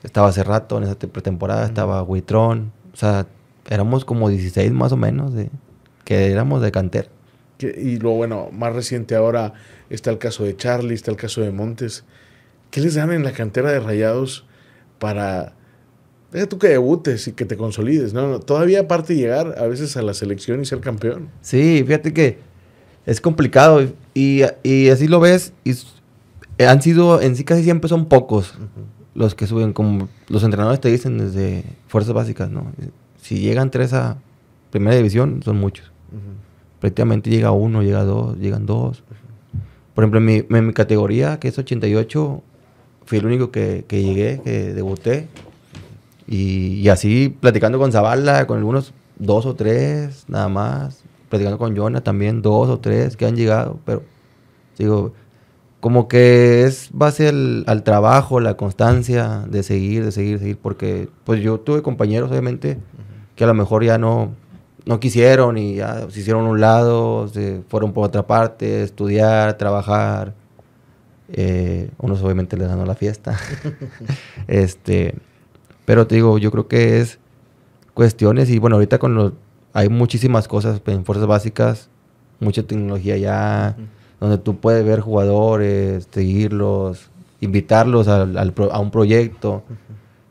estaba 0.04 0.30
hace 0.30 0.44
rato 0.44 0.78
en 0.78 0.84
esa 0.86 0.96
te- 0.96 1.08
pretemporada, 1.08 1.66
estaba 1.66 2.02
Huitrón. 2.04 2.72
O 2.94 2.98
sea, 2.98 3.28
éramos 3.70 4.06
como 4.06 4.30
16 4.30 4.72
más 4.72 4.92
o 4.92 4.98
menos 4.98 5.34
de 5.34 5.50
que 6.06 6.32
éramos 6.32 6.62
de 6.62 6.72
cantera. 6.72 7.08
Que- 7.58 7.76
y 7.80 7.98
luego, 8.00 8.18
bueno, 8.18 8.50
más 8.52 8.74
reciente 8.74 9.16
ahora 9.16 9.54
está 9.90 10.10
el 10.10 10.18
caso 10.18 10.44
de 10.44 10.58
Charlie, 10.58 10.96
está 10.96 11.12
el 11.12 11.18
caso 11.18 11.42
de 11.42 11.52
Montes. 11.52 12.04
¿Qué 12.72 12.82
les 12.82 12.96
dan 12.96 13.12
en 13.12 13.24
la 13.24 13.32
cantera 13.34 13.72
de 13.72 13.80
Rayados 13.80 14.46
para... 14.98 15.54
Deja 16.34 16.48
tú 16.48 16.58
que 16.58 16.68
debutes 16.68 17.28
y 17.28 17.34
que 17.34 17.46
te 17.46 17.56
consolides, 17.56 18.14
¿no? 18.14 18.28
no, 18.28 18.40
Todavía 18.40 18.82
aparte 18.82 19.14
de 19.14 19.20
llegar 19.20 19.56
a 19.60 19.68
veces 19.68 19.96
a 19.98 20.02
la 20.02 20.14
selección 20.14 20.62
y 20.62 20.66
ser 20.66 20.80
campeón. 20.80 21.30
Sí, 21.42 21.84
fíjate 21.86 22.12
que 22.12 22.40
es 23.06 23.22
complicado 23.22 23.88
y, 24.14 24.42
y 24.64 24.90
así 24.90 25.08
lo 25.08 25.20
ves. 25.20 25.54
Y 25.64 25.72
eh, 26.58 26.66
han 26.66 26.82
sido, 26.82 27.22
en 27.22 27.36
sí 27.36 27.44
casi 27.44 27.64
siempre 27.64 27.88
son 27.88 28.08
pocos 28.08 28.56
los 29.16 29.36
que 29.36 29.48
suben, 29.48 29.74
como 29.74 30.10
los 30.28 30.44
entrenadores 30.44 30.82
te 30.82 30.90
dicen 30.90 31.18
desde 31.18 31.64
fuerzas 31.88 32.14
básicas, 32.14 32.50
¿no? 32.50 32.72
Si 33.22 33.40
llegan 33.40 33.70
tres 33.70 33.94
a 33.94 34.18
primera 34.72 34.96
división, 34.96 35.42
son 35.44 35.58
muchos. 35.58 35.92
Prácticamente 36.80 37.30
llega 37.30 37.52
uno, 37.52 37.84
llega 37.84 38.04
dos, 38.04 38.38
llegan 38.38 38.66
dos. 38.66 39.04
Por 39.94 40.04
ejemplo, 40.04 40.20
en 40.20 40.26
mi, 40.26 40.44
en 40.50 40.68
mi 40.68 40.74
categoría, 40.74 41.40
que 41.40 41.48
es 41.48 41.58
88, 41.58 42.42
fui 43.06 43.20
el 43.20 43.26
único 43.26 43.52
que, 43.52 43.86
que 43.88 44.02
llegué, 44.02 44.42
que 44.44 44.74
debuté. 44.74 45.28
Y, 46.28 46.80
y 46.80 46.90
así, 46.90 47.30
platicando 47.30 47.80
con 47.80 47.92
Zavala, 47.92 48.48
con 48.48 48.58
algunos 48.58 48.94
dos 49.18 49.46
o 49.46 49.56
tres, 49.56 50.26
nada 50.28 50.50
más. 50.50 51.04
Platicando 51.30 51.58
con 51.58 51.76
Jonah 51.76 52.02
también, 52.02 52.42
dos 52.42 52.70
o 52.70 52.80
tres 52.80 53.18
que 53.18 53.26
han 53.26 53.36
llegado. 53.36 53.80
Pero, 53.86 54.04
digo, 54.78 55.14
como 55.80 56.08
que 56.08 56.64
es 56.64 56.90
base 56.94 57.28
al, 57.28 57.64
al 57.68 57.84
trabajo, 57.84 58.40
la 58.40 58.56
constancia 58.56 59.46
de 59.50 59.64
seguir, 59.64 60.06
de 60.06 60.12
seguir, 60.12 60.40
seguir. 60.40 60.58
Porque, 60.58 61.10
pues 61.24 61.42
yo 61.42 61.60
tuve 61.60 61.82
compañeros, 61.82 62.32
obviamente, 62.32 62.78
que 63.36 63.44
a 63.44 63.48
lo 63.48 63.54
mejor 63.54 63.84
ya 63.84 63.98
no, 63.98 64.34
no 64.86 65.00
quisieron 65.00 65.58
y 65.58 65.76
ya 65.76 66.10
se 66.10 66.20
hicieron 66.20 66.46
a 66.46 66.50
un 66.50 66.62
lado, 66.62 67.28
se 67.28 67.62
fueron 67.68 67.94
por 67.94 68.06
otra 68.06 68.28
parte, 68.28 68.84
estudiar, 68.84 69.58
trabajar. 69.58 70.34
Eh, 71.36 71.90
unos 71.98 72.22
obviamente 72.22 72.58
les 72.58 72.68
ganó 72.68 72.86
la 72.86 72.96
fiesta. 72.96 73.38
este, 74.48 75.16
pero 75.86 76.08
te 76.08 76.16
digo, 76.16 76.38
yo 76.38 76.52
creo 76.52 76.68
que 76.68 77.00
es 77.00 77.20
cuestiones 77.94 78.50
y 78.50 78.60
bueno, 78.60 78.76
ahorita 78.78 78.98
con 79.00 79.16
los, 79.16 79.34
hay 79.74 79.90
muchísimas 79.90 80.48
cosas 80.48 80.82
en 80.86 81.06
fuerzas 81.06 81.28
básicas, 81.28 81.90
mucha 82.40 82.64
tecnología 82.64 83.18
ya, 83.18 83.78
donde 84.20 84.38
tú 84.38 84.58
puedes 84.58 84.86
ver 84.86 85.00
jugadores, 85.02 86.08
seguirlos, 86.12 87.10
invitarlos 87.42 88.08
al- 88.08 88.38
al 88.38 88.54
pro- 88.54 88.72
a 88.72 88.80
un 88.80 88.92
proyecto, 88.92 89.64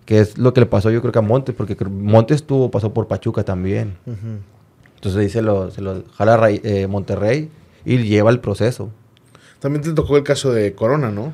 que 0.06 0.20
es 0.20 0.38
lo 0.38 0.52
que 0.52 0.60
le 0.60 0.66
pasó 0.66 0.90
yo 0.90 1.00
creo 1.00 1.12
que 1.12 1.18
a 1.18 1.22
Montes, 1.22 1.54
porque 1.54 1.76
Montes 1.84 2.44
tuvo, 2.44 2.70
pasó 2.70 2.92
por 2.92 3.06
Pachuca 3.08 3.44
también. 3.44 3.96
Entonces 4.96 5.20
ahí 5.20 5.28
se 5.28 5.42
lo, 5.42 5.70
se 5.70 5.80
lo 5.80 6.04
jala 6.16 6.36
Ray- 6.36 6.60
eh, 6.64 6.86
Monterrey 6.86 7.50
y 7.84 7.98
lleva 7.98 8.30
el 8.30 8.40
proceso. 8.40 8.90
También 9.60 9.82
te 9.82 9.92
tocó 9.92 10.16
el 10.16 10.22
caso 10.24 10.52
de 10.52 10.74
Corona, 10.74 11.10
¿no? 11.10 11.32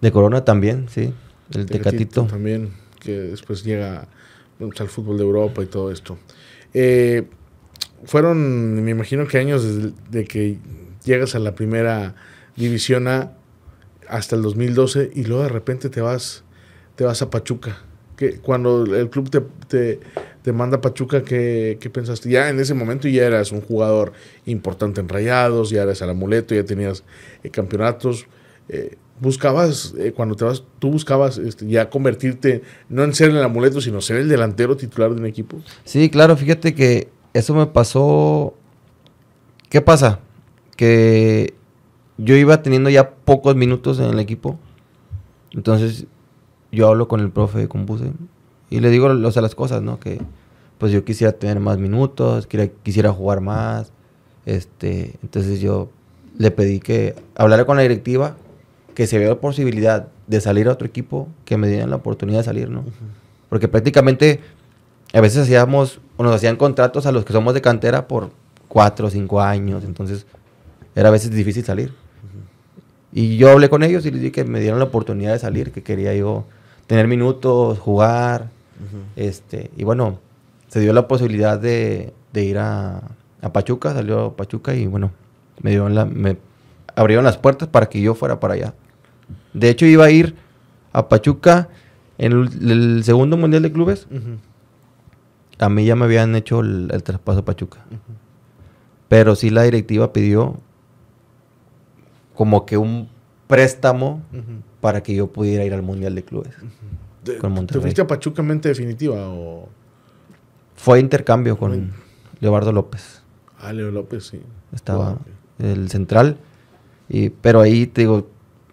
De 0.00 0.10
Corona 0.12 0.44
también, 0.44 0.86
sí. 0.88 1.12
El 1.54 1.66
Tecatito 1.66 1.72
Tecatito. 1.90 2.26
También, 2.26 2.70
que 3.00 3.12
después 3.12 3.64
llega 3.64 4.08
pues, 4.58 4.80
al 4.80 4.88
fútbol 4.88 5.16
de 5.16 5.24
Europa 5.24 5.62
y 5.62 5.66
todo 5.66 5.90
esto. 5.90 6.18
Eh, 6.74 7.24
fueron, 8.04 8.84
me 8.84 8.90
imagino 8.90 9.26
que 9.26 9.38
años 9.38 9.64
desde 9.64 9.92
de 10.10 10.24
que 10.24 10.58
llegas 11.04 11.34
a 11.34 11.38
la 11.38 11.54
primera 11.54 12.14
división 12.56 13.08
A 13.08 13.32
hasta 14.08 14.36
el 14.36 14.42
2012 14.42 15.10
y 15.14 15.24
luego 15.24 15.44
de 15.44 15.48
repente 15.48 15.88
te 15.88 16.00
vas, 16.00 16.42
te 16.96 17.04
vas 17.04 17.22
a 17.22 17.30
Pachuca. 17.30 17.78
Que 18.16 18.34
cuando 18.34 18.84
el 18.84 19.08
club 19.08 19.30
te, 19.30 19.40
te, 19.68 20.00
te 20.42 20.52
manda 20.52 20.78
a 20.78 20.80
Pachuca, 20.80 21.22
¿qué, 21.22 21.78
¿qué 21.80 21.90
pensaste? 21.90 22.28
Ya 22.28 22.48
en 22.48 22.58
ese 22.58 22.74
momento 22.74 23.08
ya 23.08 23.24
eras 23.24 23.52
un 23.52 23.60
jugador 23.60 24.12
importante 24.46 25.00
en 25.00 25.08
Rayados, 25.08 25.70
ya 25.70 25.82
eras 25.82 26.02
el 26.02 26.10
amuleto, 26.10 26.54
ya 26.54 26.64
tenías 26.64 27.04
eh, 27.44 27.50
campeonatos. 27.50 28.26
Eh, 28.72 28.96
buscabas, 29.20 29.94
eh, 29.98 30.12
cuando 30.12 30.36
te 30.36 30.46
tú 30.78 30.92
buscabas 30.92 31.38
este, 31.38 31.66
ya 31.66 31.90
convertirte, 31.90 32.62
no 32.88 33.02
en 33.02 33.12
ser 33.14 33.30
el 33.30 33.42
amuleto, 33.42 33.80
sino 33.80 34.00
ser 34.00 34.18
el 34.18 34.28
delantero 34.28 34.76
titular 34.76 35.10
de 35.12 35.20
un 35.20 35.26
equipo. 35.26 35.60
Sí, 35.84 36.08
claro, 36.08 36.36
fíjate 36.36 36.72
que 36.72 37.08
eso 37.34 37.52
me 37.52 37.66
pasó. 37.66 38.54
¿Qué 39.68 39.80
pasa? 39.80 40.20
Que 40.76 41.54
yo 42.16 42.36
iba 42.36 42.62
teniendo 42.62 42.90
ya 42.90 43.10
pocos 43.10 43.56
minutos 43.56 43.98
en 43.98 44.06
el 44.06 44.20
equipo. 44.20 44.56
Entonces 45.50 46.06
yo 46.70 46.86
hablo 46.86 47.08
con 47.08 47.18
el 47.18 47.30
profe 47.30 47.66
con 47.66 47.86
Buse 47.86 48.12
y 48.70 48.78
le 48.78 48.90
digo 48.90 49.06
o 49.06 49.10
las 49.40 49.54
cosas, 49.56 49.82
¿no? 49.82 49.98
Que 49.98 50.20
pues 50.78 50.92
yo 50.92 51.04
quisiera 51.04 51.32
tener 51.32 51.58
más 51.58 51.78
minutos, 51.78 52.46
quisiera, 52.46 52.72
quisiera 52.84 53.12
jugar 53.12 53.40
más. 53.40 53.92
Este, 54.46 55.18
entonces 55.22 55.60
yo 55.60 55.90
le 56.38 56.50
pedí 56.50 56.78
que 56.80 57.16
hablara 57.34 57.64
con 57.66 57.76
la 57.76 57.82
directiva, 57.82 58.36
que 59.00 59.06
se 59.06 59.18
vea 59.18 59.30
la 59.30 59.40
posibilidad 59.40 60.08
de 60.26 60.42
salir 60.42 60.68
a 60.68 60.72
otro 60.72 60.86
equipo, 60.86 61.26
que 61.46 61.56
me 61.56 61.68
dieran 61.68 61.88
la 61.88 61.96
oportunidad 61.96 62.40
de 62.40 62.44
salir, 62.44 62.68
¿no? 62.68 62.84
Porque 63.48 63.66
prácticamente 63.66 64.40
a 65.14 65.22
veces 65.22 65.44
hacíamos, 65.44 66.02
o 66.18 66.22
nos 66.22 66.34
hacían 66.34 66.56
contratos 66.56 67.06
a 67.06 67.12
los 67.12 67.24
que 67.24 67.32
somos 67.32 67.54
de 67.54 67.62
cantera 67.62 68.06
por 68.06 68.30
cuatro 68.68 69.06
o 69.06 69.10
cinco 69.10 69.40
años, 69.40 69.84
entonces 69.84 70.26
era 70.94 71.08
a 71.08 71.12
veces 71.12 71.30
difícil 71.30 71.64
salir. 71.64 71.94
Y 73.10 73.38
yo 73.38 73.48
hablé 73.52 73.70
con 73.70 73.82
ellos 73.82 74.04
y 74.04 74.10
les 74.10 74.20
dije 74.20 74.32
que 74.32 74.44
me 74.44 74.60
dieran 74.60 74.78
la 74.78 74.84
oportunidad 74.84 75.32
de 75.32 75.38
salir, 75.38 75.72
que 75.72 75.82
quería 75.82 76.14
yo 76.14 76.44
tener 76.86 77.08
minutos, 77.08 77.78
jugar, 77.78 78.50
este, 79.16 79.70
y 79.78 79.84
bueno, 79.84 80.18
se 80.68 80.80
dio 80.80 80.92
la 80.92 81.08
posibilidad 81.08 81.58
de, 81.58 82.12
de 82.34 82.44
ir 82.44 82.58
a, 82.58 83.00
a 83.40 83.50
Pachuca, 83.50 83.94
salió 83.94 84.34
Pachuca 84.34 84.74
y 84.74 84.86
bueno, 84.86 85.10
me 85.62 85.70
dieron 85.70 85.94
la, 85.94 86.04
me 86.04 86.36
abrieron 86.94 87.24
las 87.24 87.38
puertas 87.38 87.66
para 87.66 87.88
que 87.88 88.02
yo 88.02 88.14
fuera 88.14 88.38
para 88.40 88.52
allá. 88.52 88.74
De 89.52 89.68
hecho 89.70 89.86
iba 89.86 90.04
a 90.04 90.10
ir 90.10 90.34
a 90.92 91.08
Pachuca, 91.08 91.68
en 92.18 92.32
el, 92.32 92.70
el 92.70 93.04
segundo 93.04 93.36
Mundial 93.36 93.62
de 93.62 93.72
Clubes, 93.72 94.06
a 95.58 95.68
mí 95.68 95.84
ya 95.84 95.96
me 95.96 96.04
habían 96.04 96.34
hecho 96.36 96.60
el, 96.60 96.88
el 96.92 97.02
traspaso 97.02 97.40
a 97.40 97.44
Pachuca. 97.44 97.80
Pero 99.08 99.34
sí 99.34 99.50
la 99.50 99.62
directiva 99.62 100.12
pidió 100.12 100.56
como 102.34 102.64
que 102.64 102.76
un 102.78 103.08
préstamo 103.46 104.22
para 104.80 105.02
que 105.02 105.14
yo 105.14 105.26
pudiera 105.26 105.64
ir 105.64 105.74
al 105.74 105.82
Mundial 105.82 106.14
de 106.14 106.24
Clubes. 106.24 106.54
¿Te, 107.24 107.36
Con 107.36 107.66
te 107.66 107.78
fuiste 107.80 108.00
a 108.00 108.06
Pachuca 108.06 108.40
en 108.40 108.48
mente 108.48 108.68
definitiva 108.68 109.28
o...? 109.28 109.68
Fue 110.76 111.00
intercambio 111.00 111.58
con 111.58 111.70
Bueno. 111.70 111.92
Leobardo 112.40 112.72
López. 112.72 113.22
Ah, 113.58 113.74
Leo 113.74 113.90
López, 113.90 114.24
sí. 114.28 114.40
Estaba 114.72 115.12
ok. 115.12 115.20
el 115.58 115.90
central. 115.90 116.38
Y, 117.10 117.28
pero 117.28 117.60
ahí 117.60 117.86
te 117.86 118.02
digo, 118.02 118.30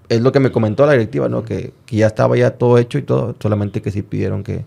es 0.10 0.22
lo 0.22 0.32
que 0.32 0.40
me 0.40 0.52
comentó 0.52 0.86
la 0.86 0.94
directiva, 0.94 1.28
¿no? 1.30 1.44
Que, 1.44 1.74
que 1.86 1.98
ya 1.98 2.08
estaba 2.08 2.38
ya 2.38 2.52
todo 2.52 2.78
hecho 2.78 2.98
y 2.98 3.02
todo, 3.02 3.36
solamente 3.42 3.82
que 3.82 3.92
sí 3.92 4.02
pidieron 4.02 4.44
que 4.44 4.66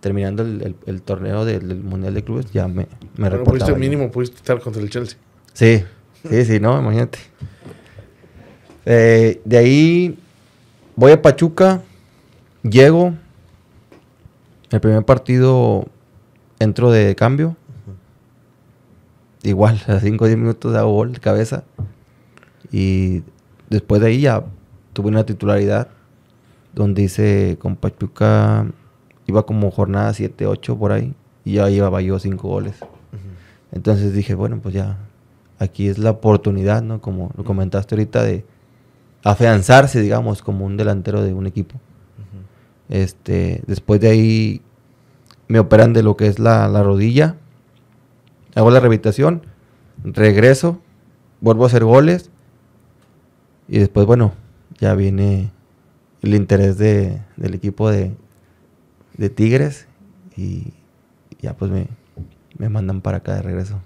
terminando 0.00 0.42
el, 0.42 0.62
el- 0.62 0.76
el 0.86 1.02
torneo 1.02 1.44
del, 1.44 1.66
del 1.68 1.78
Mundial 1.82 2.14
de 2.14 2.22
Clubes 2.22 2.52
ya 2.52 2.68
me, 2.68 2.86
me 3.16 3.28
Bueno, 3.30 3.44
pudiste 3.44 3.74
mínimo, 3.74 4.10
pudiste 4.10 4.36
estar 4.36 4.60
contra 4.60 4.80
el 4.82 4.90
Chelsea. 4.90 5.18
Sí, 5.54 5.82
sí, 6.28 6.44
sí, 6.44 6.60
no, 6.60 6.78
imagínate. 6.80 7.18
Eh, 8.86 9.40
de 9.44 9.56
ahí 9.58 10.18
voy 10.96 11.12
a 11.12 11.20
Pachuca, 11.20 11.82
llego, 12.62 13.14
el 14.70 14.80
primer 14.80 15.04
partido 15.04 15.86
entro 16.58 16.90
de 16.90 17.14
cambio, 17.14 17.56
igual, 19.42 19.80
a 19.86 19.98
5 20.00 20.24
o 20.24 20.26
10 20.26 20.38
minutos 20.38 20.74
hago 20.76 20.92
gol 20.92 21.12
de 21.12 21.20
cabeza, 21.20 21.64
y 22.72 23.22
después 23.70 24.00
de 24.00 24.08
ahí 24.08 24.20
ya 24.22 24.44
tuve 24.98 25.10
una 25.10 25.24
titularidad, 25.24 25.86
donde 26.74 27.02
hice 27.02 27.56
con 27.60 27.76
Pachuca, 27.76 28.66
iba 29.28 29.46
como 29.46 29.70
jornada 29.70 30.12
7, 30.12 30.44
8 30.44 30.76
por 30.76 30.90
ahí, 30.90 31.14
y 31.44 31.52
ya 31.52 31.68
llevaba 31.68 32.02
yo 32.02 32.18
5 32.18 32.48
goles. 32.48 32.74
Entonces 33.70 34.12
dije, 34.12 34.34
bueno, 34.34 34.58
pues 34.60 34.74
ya, 34.74 34.98
aquí 35.60 35.86
es 35.86 35.98
la 35.98 36.10
oportunidad, 36.10 36.82
¿no? 36.82 37.00
Como 37.00 37.30
lo 37.36 37.44
comentaste 37.44 37.94
ahorita, 37.94 38.24
de 38.24 38.44
afianzarse, 39.22 40.00
digamos, 40.00 40.42
como 40.42 40.66
un 40.66 40.76
delantero 40.76 41.22
de 41.22 41.32
un 41.32 41.46
equipo. 41.46 41.78
Este, 42.88 43.62
después 43.68 44.00
de 44.00 44.08
ahí 44.08 44.62
me 45.46 45.60
operan 45.60 45.92
de 45.92 46.02
lo 46.02 46.16
que 46.16 46.26
es 46.26 46.40
la, 46.40 46.66
la 46.66 46.82
rodilla, 46.82 47.36
hago 48.56 48.72
la 48.72 48.80
rehabilitación, 48.80 49.42
regreso, 50.02 50.80
vuelvo 51.40 51.62
a 51.62 51.66
hacer 51.68 51.84
goles 51.84 52.32
y 53.68 53.78
después, 53.78 54.04
bueno, 54.04 54.32
ya 54.78 54.94
viene 54.94 55.50
el 56.22 56.34
interés 56.34 56.78
de, 56.78 57.18
del 57.36 57.54
equipo 57.54 57.90
de, 57.90 58.12
de 59.16 59.30
Tigres 59.30 59.86
y 60.36 60.72
ya 61.40 61.54
pues 61.56 61.70
me, 61.70 61.86
me 62.58 62.68
mandan 62.68 63.00
para 63.00 63.18
acá 63.18 63.34
de 63.34 63.42
regreso. 63.42 63.80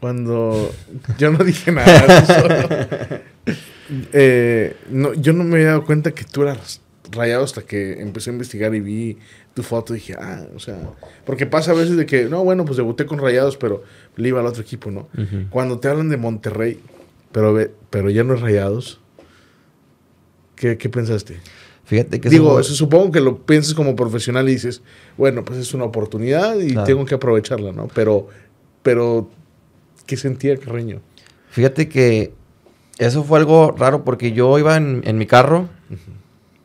Cuando 0.00 0.70
yo 1.18 1.30
no 1.30 1.42
dije 1.44 1.72
nada. 1.72 3.22
Eh, 4.12 4.74
no, 4.90 5.14
yo 5.14 5.32
no 5.32 5.44
me 5.44 5.54
había 5.56 5.68
dado 5.68 5.84
cuenta 5.84 6.10
que 6.10 6.24
tú 6.24 6.42
eras 6.42 6.80
rayado 7.12 7.44
hasta 7.44 7.62
que 7.62 8.00
empecé 8.02 8.30
a 8.30 8.32
investigar 8.32 8.74
y 8.74 8.80
vi 8.80 9.18
tu 9.54 9.62
foto 9.62 9.94
y 9.94 9.98
dije, 9.98 10.16
ah, 10.18 10.44
o 10.56 10.58
sea, 10.58 10.76
porque 11.24 11.46
pasa 11.46 11.70
a 11.70 11.74
veces 11.74 11.96
de 11.96 12.04
que, 12.04 12.24
no, 12.24 12.42
bueno, 12.42 12.64
pues 12.64 12.76
debuté 12.78 13.06
con 13.06 13.20
rayados, 13.20 13.56
pero 13.56 13.84
le 14.16 14.28
iba 14.28 14.40
al 14.40 14.46
otro 14.46 14.62
equipo, 14.62 14.90
¿no? 14.90 15.08
Cuando 15.50 15.78
te 15.78 15.86
hablan 15.88 16.08
de 16.08 16.16
Monterrey, 16.16 16.80
pero, 17.30 17.54
ve- 17.54 17.70
pero 17.90 18.10
ya 18.10 18.24
no 18.24 18.34
es 18.34 18.40
rayados, 18.40 19.00
¿qué, 20.56 20.76
qué 20.76 20.88
pensaste? 20.88 21.38
Fíjate 21.84 22.20
que 22.20 22.28
Digo, 22.28 22.58
eso- 22.58 22.74
supongo 22.74 23.12
que 23.12 23.20
lo 23.20 23.38
piensas 23.46 23.72
como 23.74 23.94
profesional 23.94 24.48
y 24.48 24.52
dices, 24.52 24.82
bueno, 25.16 25.44
pues 25.44 25.60
es 25.60 25.72
una 25.72 25.84
oportunidad 25.84 26.58
y 26.58 26.72
Claro. 26.72 26.86
tengo 26.86 27.04
que 27.04 27.14
aprovecharla, 27.14 27.70
¿no? 27.72 27.86
Pero, 27.94 28.26
pero, 28.82 29.30
¿qué 30.06 30.16
sentía 30.16 30.56
Carreño? 30.56 31.00
Fíjate 31.50 31.88
que 31.88 32.32
eso 32.98 33.22
fue 33.22 33.38
algo 33.38 33.70
raro 33.70 34.02
porque 34.04 34.32
yo 34.32 34.58
iba 34.58 34.76
en, 34.76 35.02
en 35.04 35.16
mi 35.18 35.26
carro 35.26 35.68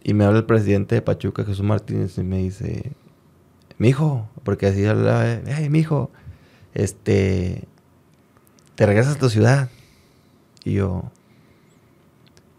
y 0.03 0.13
me 0.15 0.25
habla 0.25 0.39
el 0.39 0.45
presidente 0.45 0.95
de 0.95 1.01
Pachuca, 1.03 1.43
Jesús 1.43 1.63
Martínez, 1.63 2.17
y 2.17 2.23
me 2.23 2.39
dice, 2.39 2.91
mijo, 3.77 4.27
porque 4.43 4.65
así 4.67 4.83
hablaba, 4.85 5.39
hey, 5.45 5.69
mijo, 5.69 6.09
este, 6.73 7.65
te 8.75 8.85
regresas 8.87 9.17
a 9.17 9.19
tu 9.19 9.29
ciudad. 9.29 9.69
Y 10.63 10.73
yo, 10.73 11.11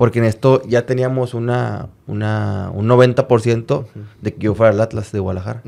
porque 0.03 0.19
en 0.19 0.25
esto 0.25 0.61
ya 0.67 0.85
teníamos 0.85 1.33
una, 1.33 1.89
una, 2.09 2.73
un 2.75 2.89
90% 2.89 3.87
de 4.21 4.35
que 4.35 4.41
yo 4.41 4.53
fuera 4.57 4.73
al 4.73 4.81
Atlas 4.81 5.13
de 5.13 5.21
Guadalajara. 5.21 5.63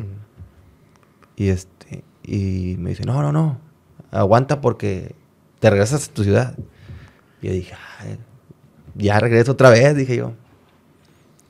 Y 1.36 1.50
este, 1.50 2.02
y 2.24 2.74
me 2.80 2.90
dice, 2.90 3.04
no, 3.04 3.22
no, 3.22 3.30
no, 3.30 3.60
aguanta 4.10 4.60
porque 4.60 5.14
te 5.60 5.70
regresas 5.70 6.08
a 6.08 6.12
tu 6.12 6.24
ciudad. 6.24 6.56
Y 7.42 7.46
yo 7.46 7.52
dije, 7.52 7.74
"Ay, 8.00 8.18
ya 8.96 9.20
regreso 9.20 9.52
otra 9.52 9.70
vez, 9.70 9.94
dije 9.94 10.16
yo. 10.16 10.32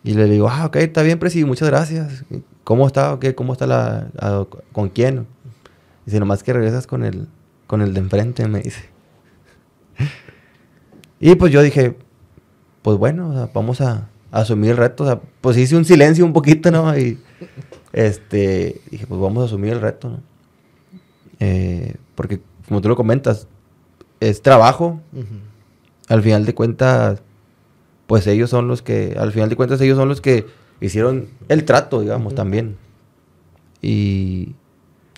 Y 0.02 0.12
le 0.12 0.26
digo, 0.26 0.50
ah, 0.50 0.66
ok, 0.66 0.76
está 0.76 1.00
bien, 1.00 1.18
Presi, 1.18 1.42
muchas 1.46 1.70
gracias. 1.70 2.26
¿Cómo 2.64 2.86
está? 2.86 3.16
¿Qué? 3.18 3.34
¿Cómo 3.34 3.54
está 3.54 3.66
la, 3.66 4.08
a- 4.20 4.44
con 4.72 4.90
quién? 4.90 5.26
Dice, 6.04 6.20
nomás 6.20 6.42
que 6.42 6.52
regresas 6.52 6.86
con 6.86 7.02
el, 7.02 7.28
con 7.66 7.80
el 7.80 7.94
de 7.94 8.00
enfrente, 8.00 8.46
me 8.46 8.60
dice. 8.60 8.90
Y 11.18 11.34
pues 11.36 11.50
yo 11.50 11.62
dije, 11.62 11.96
pues 12.84 12.98
bueno, 12.98 13.30
o 13.30 13.32
sea, 13.32 13.48
vamos 13.54 13.80
a, 13.80 14.10
a 14.30 14.40
asumir 14.40 14.72
el 14.72 14.76
reto. 14.76 15.04
O 15.04 15.06
sea, 15.06 15.22
pues 15.40 15.56
hice 15.56 15.74
un 15.74 15.86
silencio 15.86 16.22
un 16.26 16.34
poquito, 16.34 16.70
¿no? 16.70 16.94
Y 16.98 17.18
este, 17.94 18.82
dije, 18.90 19.06
pues 19.06 19.18
vamos 19.18 19.42
a 19.42 19.46
asumir 19.46 19.72
el 19.72 19.80
reto, 19.80 20.10
¿no? 20.10 20.20
Eh, 21.40 21.94
porque, 22.14 22.42
como 22.68 22.82
tú 22.82 22.90
lo 22.90 22.94
comentas, 22.96 23.48
es 24.20 24.42
trabajo. 24.42 25.00
Al 26.08 26.22
final 26.22 26.44
de 26.44 26.54
cuentas, 26.54 27.22
pues 28.06 28.26
ellos 28.26 28.50
son 28.50 28.68
los 28.68 28.82
que, 28.82 29.16
al 29.18 29.32
final 29.32 29.48
de 29.48 29.56
cuentas, 29.56 29.80
ellos 29.80 29.96
son 29.96 30.08
los 30.10 30.20
que 30.20 30.44
hicieron 30.82 31.28
el 31.48 31.64
trato, 31.64 32.02
digamos, 32.02 32.34
también. 32.34 32.76
Y 33.80 34.54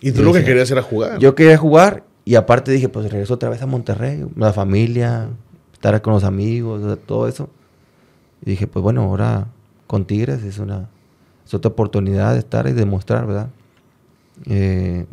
Y 0.00 0.12
tú 0.12 0.22
lo 0.22 0.32
que 0.32 0.44
querías 0.44 0.70
era 0.70 0.82
jugar. 0.82 1.18
yo 1.18 1.34
quería 1.34 1.56
jugar 1.58 2.04
y 2.24 2.36
aparte 2.36 2.70
dije, 2.70 2.88
pues 2.88 3.10
regreso 3.10 3.34
otra 3.34 3.48
vez 3.48 3.60
a 3.62 3.66
Monterrey, 3.66 4.24
la 4.36 4.52
familia, 4.52 5.28
estar 5.86 6.02
con 6.02 6.12
los 6.14 6.24
amigos, 6.24 6.82
o 6.82 6.86
sea, 6.86 6.96
todo 6.96 7.28
eso. 7.28 7.48
Y 8.42 8.50
dije, 8.50 8.66
pues 8.66 8.82
bueno, 8.82 9.02
ahora 9.02 9.46
con 9.86 10.04
Tigres 10.04 10.42
es 10.42 10.58
una 10.58 10.88
es 11.44 11.54
otra 11.54 11.70
oportunidad 11.70 12.32
de 12.32 12.40
estar 12.40 12.66
y 12.66 12.72
demostrar, 12.72 13.24
¿verdad? 13.26 13.48
Eh, 14.46 15.06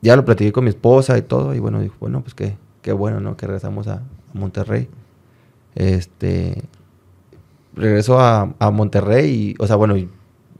ya 0.00 0.14
lo 0.14 0.24
platiqué 0.24 0.52
con 0.52 0.64
mi 0.64 0.70
esposa 0.70 1.18
y 1.18 1.22
todo, 1.22 1.52
y 1.54 1.58
bueno, 1.58 1.80
dijo, 1.80 1.96
bueno, 1.98 2.20
pues 2.22 2.34
qué, 2.34 2.56
qué 2.80 2.92
bueno, 2.92 3.18
¿no? 3.20 3.36
Que 3.36 3.46
regresamos 3.46 3.88
a, 3.88 3.94
a 3.94 4.34
Monterrey. 4.34 4.88
Este, 5.74 6.62
regreso 7.74 8.20
a, 8.20 8.54
a 8.58 8.70
Monterrey 8.70 9.30
y, 9.30 9.54
o 9.58 9.66
sea, 9.66 9.76
bueno, 9.76 9.96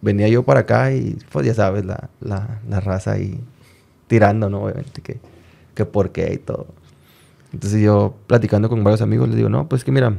venía 0.01 0.29
yo 0.29 0.43
para 0.43 0.61
acá 0.61 0.93
y, 0.93 1.17
pues 1.31 1.47
ya 1.47 1.55
sabes, 1.55 1.85
la, 1.85 2.11
la, 2.21 2.61
la 2.69 2.81
raza 2.81 3.13
ahí 3.13 3.41
tirando, 4.09 4.51
¿no? 4.51 4.65
Obviamente, 4.65 5.01
que, 5.01 5.21
que 5.77 5.85
por 5.85 6.11
qué 6.11 6.35
y 6.35 6.39
todo. 6.39 6.67
Entonces 7.53 7.81
yo, 7.83 8.15
platicando 8.27 8.69
con 8.69 8.83
varios 8.83 9.03
amigos, 9.03 9.29
les 9.29 9.37
digo, 9.37 9.49
no, 9.49 9.69
pues 9.69 9.85
que 9.85 9.93
mira, 9.93 10.19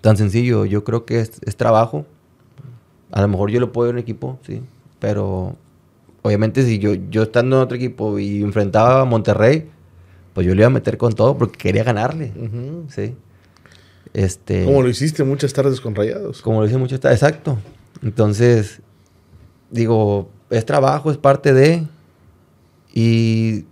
tan 0.00 0.16
sencillo, 0.16 0.64
yo 0.64 0.84
creo 0.84 1.04
que 1.04 1.20
es, 1.20 1.40
es 1.44 1.56
trabajo. 1.56 2.06
A 3.10 3.20
lo 3.22 3.28
mejor 3.28 3.50
yo 3.50 3.60
lo 3.60 3.72
puedo 3.72 3.90
en 3.90 3.96
un 3.96 4.00
equipo, 4.00 4.38
sí, 4.46 4.62
pero 5.00 5.56
obviamente 6.22 6.62
si 6.64 6.78
yo, 6.78 6.94
yo 6.94 7.24
estando 7.24 7.56
en 7.56 7.62
otro 7.62 7.76
equipo 7.76 8.18
y 8.18 8.42
enfrentaba 8.42 9.00
a 9.00 9.04
Monterrey, 9.04 9.68
pues 10.34 10.46
yo 10.46 10.54
le 10.54 10.60
iba 10.60 10.66
a 10.66 10.70
meter 10.70 10.98
con 10.98 11.12
todo 11.14 11.36
porque 11.38 11.56
quería 11.58 11.82
ganarle, 11.84 12.32
Ujú. 12.36 12.84
sí. 12.88 13.14
Este, 14.12 14.64
Como 14.64 14.82
lo 14.82 14.88
hiciste 14.88 15.24
muchas 15.24 15.52
tardes 15.52 15.80
con 15.80 15.94
rayados. 15.94 16.40
como 16.42 16.60
lo 16.60 16.66
dice 16.66 16.78
mucho, 16.78 16.94
está 16.94 17.12
exacto. 17.12 17.58
Entonces, 18.02 18.80
digo, 19.70 20.30
es 20.50 20.64
trabajo, 20.64 21.10
es 21.10 21.18
parte 21.18 21.52
de. 21.52 21.86
Y 22.94 23.64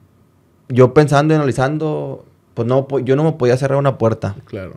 yo 0.68 0.93
pensando 0.93 1.33
y 1.33 1.37
analizando, 1.37 2.27
pues 2.55 2.66
no, 2.68 2.86
yo 3.00 3.16
no 3.16 3.24
me 3.24 3.32
podía 3.32 3.57
cerrar 3.57 3.78
una 3.78 3.98
puerta. 3.98 4.36
Claro. 4.46 4.74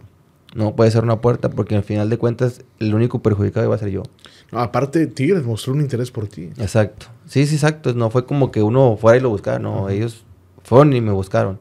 No 0.55 0.65
me 0.65 0.71
podía 0.71 0.91
cerrar 0.91 1.05
una 1.05 1.21
puerta 1.21 1.49
porque 1.49 1.75
al 1.75 1.83
final 1.83 2.09
de 2.09 2.17
cuentas, 2.17 2.63
el 2.79 2.93
único 2.95 3.21
perjudicado 3.21 3.65
iba 3.65 3.75
a 3.75 3.79
ser 3.79 3.89
yo. 3.89 4.03
No, 4.51 4.59
aparte, 4.59 5.05
Tigres 5.07 5.45
mostró 5.45 5.73
un 5.73 5.81
interés 5.81 6.09
por 6.09 6.27
ti. 6.27 6.49
Exacto. 6.57 7.07
Sí, 7.25 7.45
sí, 7.45 7.55
exacto. 7.55 7.93
No 7.93 8.09
fue 8.09 8.25
como 8.25 8.49
que 8.51 8.63
uno 8.63 8.97
fuera 8.99 9.17
y 9.17 9.21
lo 9.21 9.29
buscara. 9.29 9.59
No, 9.59 9.89
ellos 9.89 10.23
fueron 10.63 10.93
y 10.93 11.01
me 11.01 11.11
buscaron. 11.11 11.59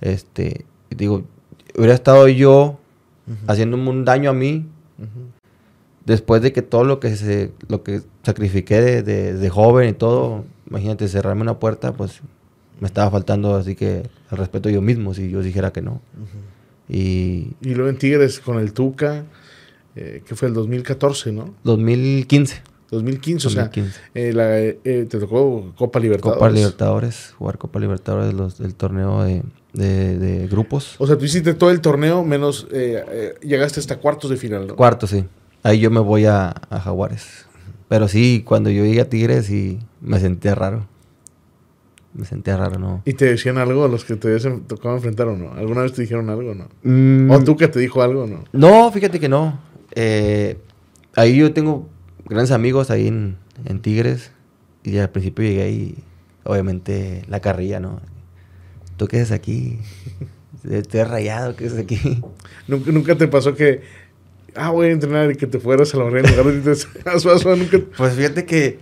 Este, 0.00 0.64
digo, 0.90 1.22
hubiera 1.76 1.94
estado 1.94 2.26
yo 2.28 2.78
haciéndome 3.46 3.90
un 3.90 4.04
daño 4.04 4.30
a 4.30 4.32
mí 4.32 4.66
después 6.04 6.42
de 6.42 6.52
que 6.52 6.62
todo 6.62 6.84
lo 6.84 7.00
que 7.00 7.16
se 7.16 7.52
lo 7.68 7.82
que 7.82 8.02
sacrifiqué 8.22 8.80
de, 8.80 9.02
de- 9.02 9.34
de 9.34 9.50
joven 9.50 9.90
y 9.90 9.92
todo, 9.92 10.44
imagínate 10.68 11.08
cerrarme 11.08 11.42
una 11.42 11.58
puerta, 11.58 11.92
pues 11.92 12.20
me 12.80 12.86
estaba 12.86 13.10
faltando 13.10 13.54
así 13.56 13.74
que 13.74 14.08
al 14.30 14.38
respeto 14.38 14.68
yo 14.70 14.82
mismo 14.82 15.14
si 15.14 15.30
yo 15.30 15.42
dijera 15.42 15.72
que 15.72 15.82
no. 15.82 16.00
Y 16.88 17.52
Y 17.60 17.74
luego 17.74 17.88
en 17.90 17.98
Tigres 17.98 18.40
con 18.40 18.58
el 18.58 18.72
Tuca. 18.72 19.24
eh, 19.98 20.22
que 20.26 20.34
fue 20.34 20.48
el 20.48 20.54
2014, 20.54 21.32
¿no? 21.32 21.54
2015. 21.64 22.62
2015, 22.90 23.46
o 23.46 23.50
sea, 23.50 23.62
2015. 23.64 24.00
eh, 24.14 24.32
la, 24.32 24.58
eh, 24.60 24.78
te 24.84 25.18
tocó 25.18 25.72
Copa 25.76 25.98
Libertadores. 25.98 26.38
Copa 26.38 26.50
Libertadores, 26.50 27.34
jugar 27.38 27.58
Copa 27.58 27.80
Libertadores 27.80 28.32
los, 28.34 28.58
del 28.58 28.74
torneo 28.74 29.22
de, 29.24 29.42
de- 29.72 30.18
de 30.18 30.46
grupos. 30.48 30.94
O 30.98 31.06
sea, 31.06 31.16
tú 31.18 31.24
hiciste 31.24 31.54
todo 31.54 31.70
el 31.70 31.80
torneo 31.80 32.22
menos 32.24 32.68
eh, 32.72 33.02
eh, 33.10 33.34
llegaste 33.42 33.80
hasta 33.80 33.96
cuartos 33.96 34.30
de 34.30 34.36
final, 34.36 34.66
¿no? 34.68 34.76
Cuarto, 34.76 35.06
sí. 35.06 35.24
Ahí 35.64 35.80
yo 35.80 35.90
me 35.90 35.98
voy 36.00 36.26
a, 36.26 36.50
a 36.70 36.78
Jaguares. 36.78 37.46
Pero 37.88 38.06
sí, 38.06 38.42
cuando 38.46 38.70
yo 38.70 38.84
llegué 38.84 39.00
a 39.00 39.08
Tigres, 39.08 39.46
sí, 39.46 39.78
me 40.00 40.20
sentía 40.20 40.54
raro. 40.54 40.86
Me 42.16 42.24
sentía 42.24 42.56
raro, 42.56 42.78
¿no? 42.78 43.02
¿Y 43.04 43.12
te 43.12 43.26
decían 43.26 43.58
algo 43.58 43.84
a 43.84 43.88
los 43.88 44.06
que 44.06 44.16
te 44.16 44.28
habías 44.28 44.48
tocado 44.66 44.94
enfrentar 44.94 45.28
o 45.28 45.36
no? 45.36 45.52
¿Alguna 45.52 45.82
vez 45.82 45.92
te 45.92 46.00
dijeron 46.00 46.30
algo 46.30 46.52
o 46.52 46.54
no? 46.54 46.68
Mm, 46.82 47.30
¿O 47.30 47.44
tú 47.44 47.58
que 47.58 47.68
te 47.68 47.78
dijo 47.78 48.00
algo 48.00 48.22
o 48.22 48.26
no? 48.26 48.44
No, 48.52 48.90
fíjate 48.90 49.20
que 49.20 49.28
no. 49.28 49.60
Eh, 49.94 50.56
ahí 51.14 51.36
yo 51.36 51.52
tengo 51.52 51.86
grandes 52.24 52.52
amigos 52.52 52.90
ahí 52.90 53.08
en, 53.08 53.36
en 53.66 53.80
Tigres. 53.80 54.32
Y 54.82 54.96
al 54.96 55.10
principio 55.10 55.44
llegué 55.44 55.70
y 55.70 55.98
obviamente 56.44 57.22
la 57.28 57.40
carrilla, 57.40 57.80
¿no? 57.80 58.00
¿Tú 58.96 59.08
qué 59.08 59.18
haces 59.18 59.32
aquí? 59.32 59.78
Estoy 60.70 61.02
rayado, 61.02 61.54
¿qué 61.54 61.66
haces 61.66 61.78
aquí? 61.78 62.22
¿Nunca, 62.66 62.92
nunca 62.92 63.14
te 63.14 63.28
pasó 63.28 63.54
que, 63.54 63.82
ah, 64.54 64.70
voy 64.70 64.88
a 64.88 64.92
entrenar 64.92 65.30
y 65.30 65.36
que 65.36 65.46
te 65.46 65.58
fueras 65.58 65.94
a 65.94 65.98
la 65.98 66.04
en 66.06 66.34
lugar 66.34 66.62
de 66.62 66.74
Suazo? 67.20 67.56
Nunca... 67.56 67.78
Pues 67.94 68.14
fíjate 68.14 68.46
que 68.46 68.78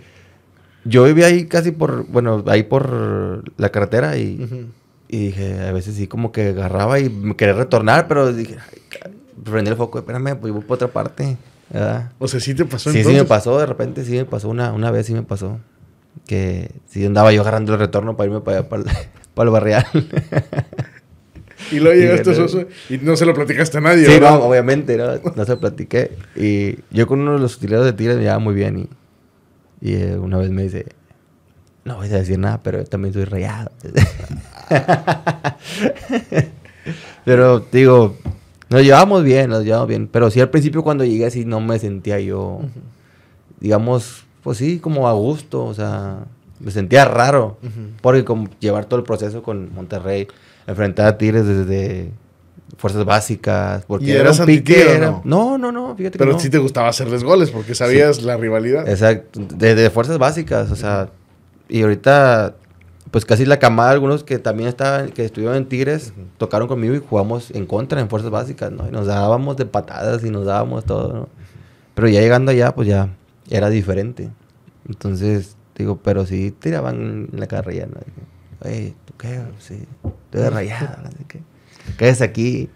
yo 0.85 1.03
vivía 1.03 1.25
ahí 1.27 1.45
casi 1.45 1.71
por, 1.71 2.05
bueno, 2.07 2.43
ahí 2.47 2.63
por 2.63 3.43
la 3.59 3.69
carretera 3.69 4.17
y, 4.17 4.41
Ujú. 4.43 4.65
y 5.09 5.17
dije, 5.27 5.59
a 5.67 5.71
veces 5.71 5.95
sí 5.95 6.07
como 6.07 6.31
que 6.31 6.49
agarraba 6.49 6.99
y 6.99 7.09
me 7.09 7.35
quería 7.35 7.53
retornar, 7.55 8.07
pero 8.07 8.31
dije, 8.31 8.55
ay, 8.59 9.11
prendí 9.43 9.69
el 9.71 9.77
foco, 9.77 9.99
espérame, 9.99 10.35
pues 10.39 10.53
voy 10.53 10.61
por 10.63 10.75
otra 10.75 10.87
parte, 10.89 11.37
¿verdad? 11.71 12.11
O 12.19 12.27
sea, 12.27 12.39
sí 12.39 12.53
te 12.55 12.65
pasó 12.65 12.89
Sí, 12.91 12.93
sí 12.93 12.99
entonces. 12.99 13.23
me 13.23 13.27
pasó, 13.27 13.59
de 13.59 13.65
repente 13.65 14.05
sí 14.05 14.13
me 14.13 14.25
pasó, 14.25 14.47
una, 14.49 14.71
una 14.71 14.91
vez 14.91 15.05
sí 15.07 15.13
me 15.13 15.23
pasó, 15.23 15.59
que 16.27 16.71
sí 16.87 17.05
andaba 17.05 17.31
yo 17.33 17.41
agarrando 17.41 17.73
el 17.73 17.79
retorno 17.79 18.15
para 18.15 18.27
irme 18.29 18.41
para 18.41 18.59
allá, 18.59 18.69
para 18.69 18.83
el, 18.83 18.89
para 19.35 19.47
el 19.47 19.51
barrial. 19.51 19.85
Y 21.71 21.79
luego 21.79 21.99
llegaste 21.99 22.29
a 22.29 22.33
Y- 22.33 22.35
Suazo 22.35 22.65
y 22.89 22.97
no 22.99 23.15
se 23.15 23.25
lo 23.25 23.33
platicaste 23.33 23.77
a 23.77 23.81
nadie, 23.81 24.05
sí, 24.05 24.11
¿verdad? 24.13 24.31
no, 24.39 24.45
obviamente, 24.45 24.97
¿no? 24.97 25.05
No 25.35 25.45
se 25.45 25.57
platiqué. 25.57 26.11
Y 26.35 26.77
yo 26.91 27.07
con 27.07 27.19
uno 27.21 27.33
de 27.33 27.39
los 27.39 27.55
utileros 27.57 27.85
de 27.85 27.93
Tigres 27.93 28.15
me 28.17 28.21
llevaba 28.23 28.39
muy 28.39 28.53
bien 28.55 28.79
y, 28.79 28.89
y 29.81 29.93
eh, 29.93 30.17
una 30.17 30.37
vez 30.37 30.49
me 30.49 30.63
dice, 30.63 30.85
no 31.83 31.97
voy 31.97 32.07
a 32.07 32.17
decir 32.17 32.39
nada, 32.39 32.61
pero 32.63 32.79
yo 32.79 32.85
también 32.85 33.13
soy 33.13 33.25
rayado. 33.25 33.71
pero 37.25 37.59
digo, 37.71 38.17
nos 38.69 38.81
llevamos 38.83 39.23
bien, 39.23 39.49
nos 39.49 39.63
llevamos 39.63 39.87
bien. 39.87 40.07
Pero 40.07 40.31
sí 40.31 40.41
al 40.41 40.49
principio 40.49 40.83
cuando 40.83 41.05
llegué 41.05 41.27
así 41.27 41.45
no 41.45 41.61
me 41.61 41.77
sentía 41.77 42.19
yo, 42.19 42.61
digamos, 43.59 44.25
pues 44.41 44.57
sí, 44.57 44.79
como 44.79 45.07
a 45.07 45.13
gusto, 45.13 45.63
o 45.63 45.73
sea, 45.73 46.25
me 46.59 46.71
sentía 46.71 47.05
raro. 47.05 47.57
Porque 48.01 48.25
como 48.25 48.49
llevar 48.59 48.85
todo 48.85 48.99
el 48.99 49.05
proceso 49.05 49.43
con 49.43 49.73
Monterrey, 49.73 50.27
enfrentar 50.67 51.07
a 51.07 51.17
Tigres 51.17 51.45
desde 51.45 52.11
fuerzas 52.77 53.05
básicas, 53.05 53.83
porque 53.85 54.05
¿Y 54.05 54.11
era 54.11 54.21
eras 54.21 54.39
un 54.39 54.45
pique, 54.45 54.95
era- 54.95 55.07
no? 55.09 55.21
no, 55.23 55.57
no, 55.57 55.71
no, 55.71 55.95
fíjate 55.95 56.17
Pero 56.17 56.31
que 56.31 56.35
no. 56.35 56.39
sí 56.41 56.49
te 56.49 56.57
gustaba 56.57 56.89
hacerles 56.89 57.23
goles 57.23 57.51
porque 57.51 57.73
sabías 57.75 58.21
la 58.23 58.37
rivalidad. 58.37 58.87
Exacto, 58.87 59.41
desde 59.55 59.89
fuerzas 59.89 60.17
básicas, 60.17 60.71
o 60.71 60.75
sea, 60.75 61.09
y 61.69 61.81
ahorita 61.81 62.55
pues 63.11 63.23
casi 63.23 63.45
la 63.45 63.59
camada 63.59 63.91
algunos 63.91 64.23
que 64.23 64.39
también 64.39 64.67
estaban 64.67 65.09
que 65.11 65.23
estuvieron 65.23 65.55
en 65.55 65.67
Tigres 65.67 66.11
tocaron 66.37 66.67
conmigo 66.67 66.95
y 66.95 66.99
jugamos 67.07 67.49
en 67.51 67.65
contra 67.65 68.01
en 68.01 68.09
fuerzas 68.09 68.29
básicas, 68.31 68.71
¿no? 68.71 68.87
Y 68.87 68.91
nos 68.91 69.05
dábamos 69.07 69.55
de 69.55 69.65
patadas 69.65 70.23
y 70.25 70.29
nos 70.31 70.45
dábamos 70.45 70.83
todo, 70.85 71.13
¿no? 71.13 71.29
Pero 71.93 72.09
ya 72.09 72.19
llegando 72.19 72.51
allá 72.51 72.75
pues 72.75 72.87
ya 72.89 73.09
era 73.49 73.69
diferente. 73.69 74.29
Entonces, 74.89 75.55
digo, 75.77 75.97
pero 76.03 76.25
sí 76.25 76.51
tiraban 76.51 77.29
en 77.31 77.39
la 77.39 77.47
carrilla, 77.47 77.85
¿no? 77.85 77.99
Dije, 78.05 78.21
Oye, 78.83 78.95
¿tú 79.05 79.13
qué? 79.17 79.41
Sí, 79.59 79.83
rayado, 80.33 80.97
no 81.03 81.09
sé 81.85 81.91
qué. 81.91 81.97
¿Qué 81.97 82.09
es 82.09 82.21
aquí? 82.21 82.69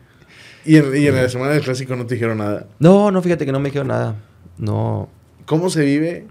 Y 0.66 0.76
en, 0.78 0.96
y 0.96 1.08
en 1.08 1.16
la 1.16 1.30
semana 1.30 1.52
del 1.54 1.64
clásico 1.64 1.96
no 1.96 2.06
te 2.06 2.16
dijeron 2.16 2.38
nada. 2.40 2.68
No, 2.80 3.12
no, 3.12 3.22
fíjate 3.22 3.46
que 3.46 3.52
no 3.52 3.60
me 3.60 3.70
dijeron 3.70 3.88
nada. 3.88 4.16
No, 4.58 5.10
¿Cómo 5.46 5.70
se 5.70 5.84
vive 5.84 6.28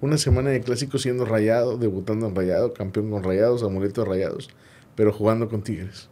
una 0.00 0.16
semana 0.18 0.50
de 0.50 0.60
clásico 0.60 0.98
siendo 0.98 1.24
rayado, 1.24 1.76
debutando 1.78 2.26
en 2.28 2.34
rayado, 2.34 2.72
campeón 2.74 3.10
con 3.10 3.24
rayados, 3.24 3.62
amuleto 3.62 4.02
de 4.02 4.08
rayados, 4.08 4.48
pero 4.94 5.12
jugando 5.12 5.48
con 5.48 5.62
Tigres? 5.62 6.08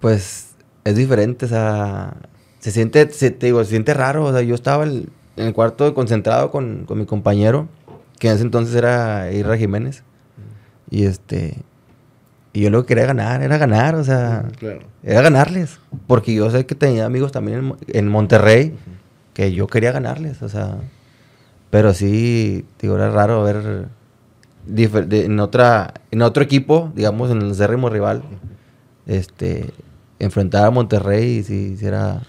pues 0.00 0.50
es 0.84 0.96
diferente, 0.96 1.46
o 1.46 1.48
sea, 1.48 2.14
se 2.58 2.70
siente, 2.70 3.10
se, 3.10 3.30
te 3.30 3.46
digo, 3.46 3.62
se 3.64 3.70
siente 3.70 3.94
raro, 3.94 4.24
o 4.26 4.32
sea, 4.32 4.42
yo 4.42 4.54
estaba 4.54 4.84
el- 4.84 5.08
en 5.36 5.46
el 5.46 5.52
cuarto 5.54 5.94
concentrado 5.94 6.50
con, 6.50 6.84
con 6.84 6.98
mi 6.98 7.06
compañero, 7.06 7.68
que 8.18 8.28
en 8.28 8.34
ese 8.34 8.42
entonces 8.44 8.74
era 8.76 9.32
Irra 9.32 9.56
Jiménez, 9.56 10.02
y 10.90 11.06
este, 11.06 11.56
y 12.54 12.60
yo 12.62 12.70
lo 12.70 12.82
que 12.82 12.88
quería 12.94 13.04
ganar, 13.06 13.42
era 13.42 13.58
ganar, 13.58 13.94
o 13.96 14.04
sea, 14.04 14.46
Claro. 14.58 14.80
era 15.02 15.20
ganarles, 15.20 15.78
porque 16.06 16.32
yo 16.34 16.50
sé 16.50 16.64
que 16.64 16.74
tenía 16.74 17.04
amigos 17.04 17.30
también 17.32 17.58
en, 17.58 17.76
en 17.88 18.08
Monterrey, 18.08 18.74
que 19.34 19.52
yo 19.52 19.66
quería 19.66 19.92
ganarles, 19.92 20.40
o 20.40 20.48
sea, 20.48 20.76
pero 21.70 21.92
sí, 21.92 22.64
digo, 22.80 22.94
era 22.96 23.10
raro 23.10 23.42
ver 23.42 23.88
de- 24.66 25.24
en 25.26 25.40
otra, 25.40 25.92
en 26.10 26.22
otro 26.22 26.42
equipo, 26.42 26.90
digamos, 26.94 27.30
en 27.30 27.42
el 27.42 27.50
acérrimo 27.50 27.90
rival, 27.90 28.22
este, 29.06 29.70
enfrentar 30.18 30.64
a 30.64 30.70
Monterrey, 30.70 31.38
y 31.38 31.42
sí 31.42 31.76
era, 31.82 32.22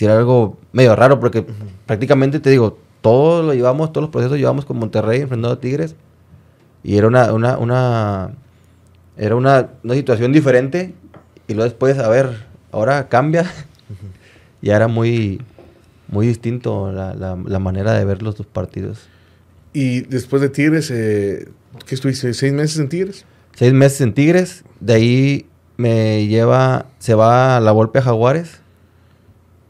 era 0.00 0.18
algo 0.18 0.58
medio 0.72 0.96
raro, 0.96 1.20
porque 1.20 1.46
prácticamente 1.86 2.40
te 2.40 2.50
digo, 2.50 2.78
todo 3.00 3.42
lo 3.42 3.54
llevamos, 3.54 3.92
todos 3.92 4.02
los 4.02 4.10
procesos 4.10 4.36
llevamos 4.36 4.64
con 4.64 4.78
Monterrey 4.78 5.20
enfrentando 5.20 5.54
a 5.54 5.60
Tigres, 5.60 5.94
y 6.82 6.96
era 6.96 7.06
una, 7.06 7.32
una, 7.32 7.56
una, 7.58 8.30
era 9.20 9.36
una, 9.36 9.68
una 9.84 9.94
situación 9.94 10.32
diferente, 10.32 10.94
y 11.46 11.52
luego 11.52 11.68
después, 11.68 11.98
a 11.98 12.08
ver, 12.08 12.46
ahora 12.72 13.08
cambia, 13.08 13.44
ya 14.62 14.76
era 14.76 14.88
muy, 14.88 15.42
muy 16.08 16.26
distinto 16.26 16.90
la, 16.90 17.14
la, 17.14 17.36
la 17.44 17.58
manera 17.58 17.92
de 17.92 18.04
ver 18.06 18.22
los 18.22 18.36
dos 18.36 18.46
partidos. 18.46 19.08
Y 19.74 20.00
después 20.00 20.40
de 20.40 20.48
Tigres, 20.48 20.90
eh, 20.90 21.48
¿qué 21.86 21.94
estuviste? 21.94 22.32
¿Seis 22.32 22.54
meses 22.54 22.78
en 22.78 22.88
Tigres? 22.88 23.26
Seis 23.54 23.74
meses 23.74 24.00
en 24.00 24.14
Tigres, 24.14 24.64
de 24.80 24.94
ahí 24.94 25.46
me 25.76 26.26
lleva, 26.26 26.86
se 26.98 27.14
va 27.14 27.58
a 27.58 27.60
la 27.60 27.72
Volpe 27.72 27.98
a 27.98 28.02
Jaguares 28.02 28.60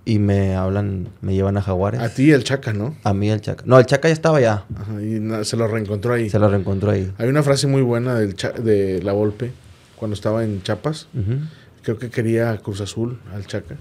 y 0.04 0.18
me 0.18 0.54
hablan, 0.54 1.08
me 1.20 1.34
llevan 1.34 1.56
a 1.56 1.62
Jaguares. 1.62 2.00
A 2.00 2.08
ti 2.12 2.30
el 2.32 2.42
Chaca, 2.44 2.72
¿no? 2.72 2.96
A 3.04 3.12
mí 3.14 3.30
el 3.30 3.40
Chaca. 3.40 3.62
No, 3.66 3.78
el 3.78 3.86
Chaca 3.86 4.08
ya 4.08 4.12
estaba 4.14 4.38
allá, 4.38 4.64
Ajá, 4.74 5.02
y 5.02 5.20
se 5.44 5.56
lo 5.56 5.66
reencontró 5.68 6.14
ahí. 6.14 6.30
se 6.30 6.38
lo 6.38 6.48
reencontró 6.48 6.90
ahí. 6.90 7.12
Hay 7.18 7.28
una 7.28 7.42
frase 7.42 7.66
muy 7.66 7.82
buena 7.82 8.18
del 8.18 8.34
Cha- 8.34 8.52
de 8.52 9.02
La 9.02 9.12
Volpe 9.12 9.52
cuando 9.96 10.14
estaba 10.14 10.42
en 10.44 10.62
Chiapas. 10.62 11.08
Ujú. 11.14 11.40
Creo 11.82 11.98
que 11.98 12.10
quería 12.10 12.56
Cruz 12.58 12.80
Azul 12.80 13.18
al 13.34 13.46
Chaca. 13.46 13.76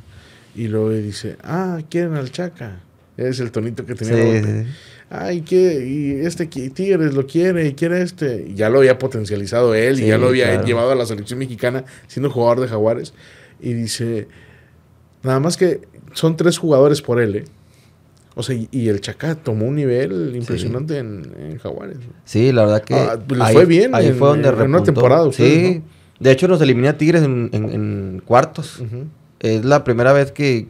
Y 0.55 0.67
luego 0.67 0.89
dice, 0.91 1.37
ah, 1.43 1.79
quieren 1.89 2.15
al 2.15 2.31
Chaca. 2.31 2.79
Es 3.17 3.39
el 3.39 3.51
tonito 3.51 3.85
que 3.85 3.95
tenía 3.95 4.15
Sí, 4.15 4.21
Volpe. 4.21 4.63
sí. 4.65 4.69
Ay, 5.11 5.41
que 5.41 5.85
y 5.87 6.25
este 6.25 6.45
Tigres 6.45 7.13
lo 7.15 7.25
quiere 7.25 7.67
y 7.67 7.73
quiere 7.73 8.01
este. 8.01 8.45
Y 8.49 8.53
ya 8.55 8.69
lo 8.69 8.79
había 8.79 8.97
potencializado 8.99 9.73
él 9.73 9.99
y 9.99 10.07
ya 10.07 10.17
lo 10.17 10.27
había 10.27 10.45
claro. 10.51 10.65
llevado 10.67 10.91
a 10.91 10.95
la 10.95 11.05
selección 11.05 11.39
mexicana 11.39 11.83
siendo 12.07 12.29
jugador 12.29 12.59
de 12.61 12.67
Jaguares. 12.67 13.13
Y 13.59 13.73
dice, 13.73 14.27
nada 15.23 15.39
más 15.39 15.57
que 15.57 15.81
son 16.13 16.35
tres 16.37 16.57
jugadores 16.57 17.01
por 17.01 17.19
él, 17.19 17.35
¿eh? 17.35 17.45
O 18.35 18.43
sea, 18.43 18.55
y, 18.71 18.87
el 18.87 19.01
Chaca 19.01 19.35
tomó 19.35 19.65
un 19.65 19.75
nivel 19.75 20.33
impresionante 20.35 20.97
en, 20.99 21.29
en 21.37 21.57
Jaguares. 21.57 21.97
Sí, 22.23 22.51
la 22.53 22.63
verdad 22.63 22.83
que. 22.83 22.93
Ah, 22.95 23.19
pues 23.27 23.37
les 23.39 23.51
fue 23.51 23.65
bien 23.65 23.93
Ahí 23.93 24.07
en- 24.07 24.15
fue 24.15 24.29
donde 24.29 24.47
en 24.47 24.61
una 24.61 24.83
temporada 24.83 25.25
ustedes, 25.25 25.77
Sí. 25.77 25.83
De 26.19 26.31
hecho, 26.31 26.47
nos 26.47 26.61
elimina 26.61 26.97
Tigres 26.97 27.23
en, 27.23 27.49
en- 27.53 27.69
en 27.69 28.21
cuartos. 28.25 28.81
Es 29.39 29.65
la 29.65 29.83
primera 29.83 30.13
vez 30.13 30.31
que 30.31 30.67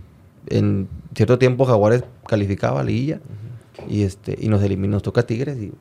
en 0.47 0.87
cierto 1.15 1.37
tiempo 1.37 1.65
Jaguares 1.65 2.03
calificaba 2.27 2.81
a 2.81 2.83
liguilla. 2.83 3.19
Y 3.87 4.01
este 4.03 4.37
y 4.39 4.47
nos 4.47 4.61
eliminó, 4.63 4.93
nos 4.93 5.03
toca 5.03 5.23
Tigres 5.23 5.57
y 5.57 5.71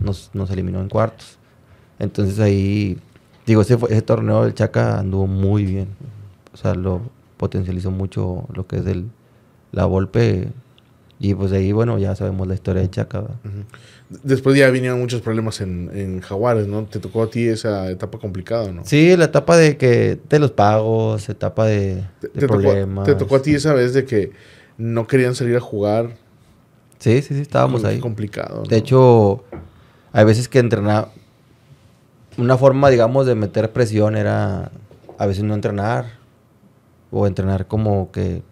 nos, 0.00 0.30
nos 0.34 0.50
eliminó 0.50 0.80
en 0.80 0.88
cuartos. 0.88 1.38
Entonces 1.98 2.38
ahí, 2.40 2.98
digo, 3.46 3.62
ese, 3.62 3.76
fue- 3.78 3.90
ese 3.92 4.02
torneo 4.02 4.44
del 4.44 4.54
Chaca 4.54 4.98
anduvo 4.98 5.26
muy 5.26 5.64
bien. 5.64 5.88
O 6.52 6.56
sea, 6.56 6.74
lo 6.74 7.00
potencializó 7.38 7.90
mucho 7.90 8.46
lo 8.52 8.66
que 8.66 8.76
es 8.76 8.86
el, 8.86 9.06
la 9.72 9.86
Volpe. 9.86 10.48
Y 11.20 11.34
pues 11.34 11.50
de 11.50 11.56
ahí, 11.58 11.72
bueno, 11.72 11.98
ya 11.98 12.14
sabemos 12.14 12.46
la 12.46 12.54
historia 12.54 12.80
de 12.82 12.90
Chaca. 12.90 13.24
Después 14.22 14.56
ya 14.56 14.70
vinieron 14.70 15.00
muchos 15.00 15.20
problemas 15.20 15.60
en, 15.60 15.90
en 15.92 16.20
Jaguares, 16.20 16.68
¿no? 16.68 16.84
Te 16.84 17.00
tocó 17.00 17.24
a 17.24 17.30
ti 17.30 17.48
esa 17.48 17.90
etapa 17.90 18.18
complicada, 18.18 18.70
¿no? 18.70 18.82
Sí, 18.84 19.16
la 19.16 19.24
etapa 19.24 19.56
de 19.56 19.76
que 19.76 20.18
de 20.28 20.38
los 20.38 20.52
pagos, 20.52 21.28
etapa 21.28 21.66
de, 21.66 22.04
Te, 22.20 22.28
de 22.28 22.32
te 22.34 22.46
tocó, 22.46 22.60
problemas. 22.60 23.04
te 23.04 23.14
tocó 23.16 23.36
a 23.36 23.42
ti 23.42 23.54
esa 23.54 23.72
vez 23.74 23.94
de 23.94 24.04
que 24.04 24.30
no 24.76 25.08
querían 25.08 25.34
salir 25.34 25.56
a 25.56 25.60
jugar. 25.60 26.10
Sí, 27.00 27.20
sí, 27.22 27.34
sí, 27.34 27.40
estábamos 27.40 27.82
Qué 27.82 27.88
ahí. 27.88 27.98
complicado. 27.98 28.62
De 28.62 28.70
¿no? 28.70 28.76
hecho, 28.76 29.44
hay 30.12 30.24
veces 30.24 30.48
que 30.48 30.60
entrenar, 30.60 31.08
una 32.36 32.56
forma, 32.56 32.90
digamos, 32.90 33.26
de 33.26 33.34
meter 33.34 33.72
presión 33.72 34.16
era 34.16 34.70
a 35.18 35.26
veces 35.26 35.42
no 35.42 35.54
entrenar 35.54 36.17
o 37.10 37.26
entrenar 37.26 37.66
como 37.66 38.10
que 38.10 38.42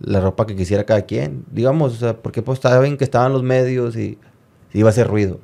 la 0.00 0.20
ropa 0.20 0.46
que 0.46 0.56
quisiera 0.56 0.84
cada 0.84 1.02
quien. 1.02 1.44
Digamos, 1.50 1.94
o 1.94 1.96
sea, 1.96 2.16
porque 2.16 2.42
pues 2.42 2.58
saben 2.58 2.96
que 2.96 3.04
estaban 3.04 3.32
los 3.32 3.42
medios 3.42 3.96
y, 3.96 4.18
iba 4.72 4.88
a 4.88 4.90
hacer 4.90 5.08
ruido. 5.08 5.40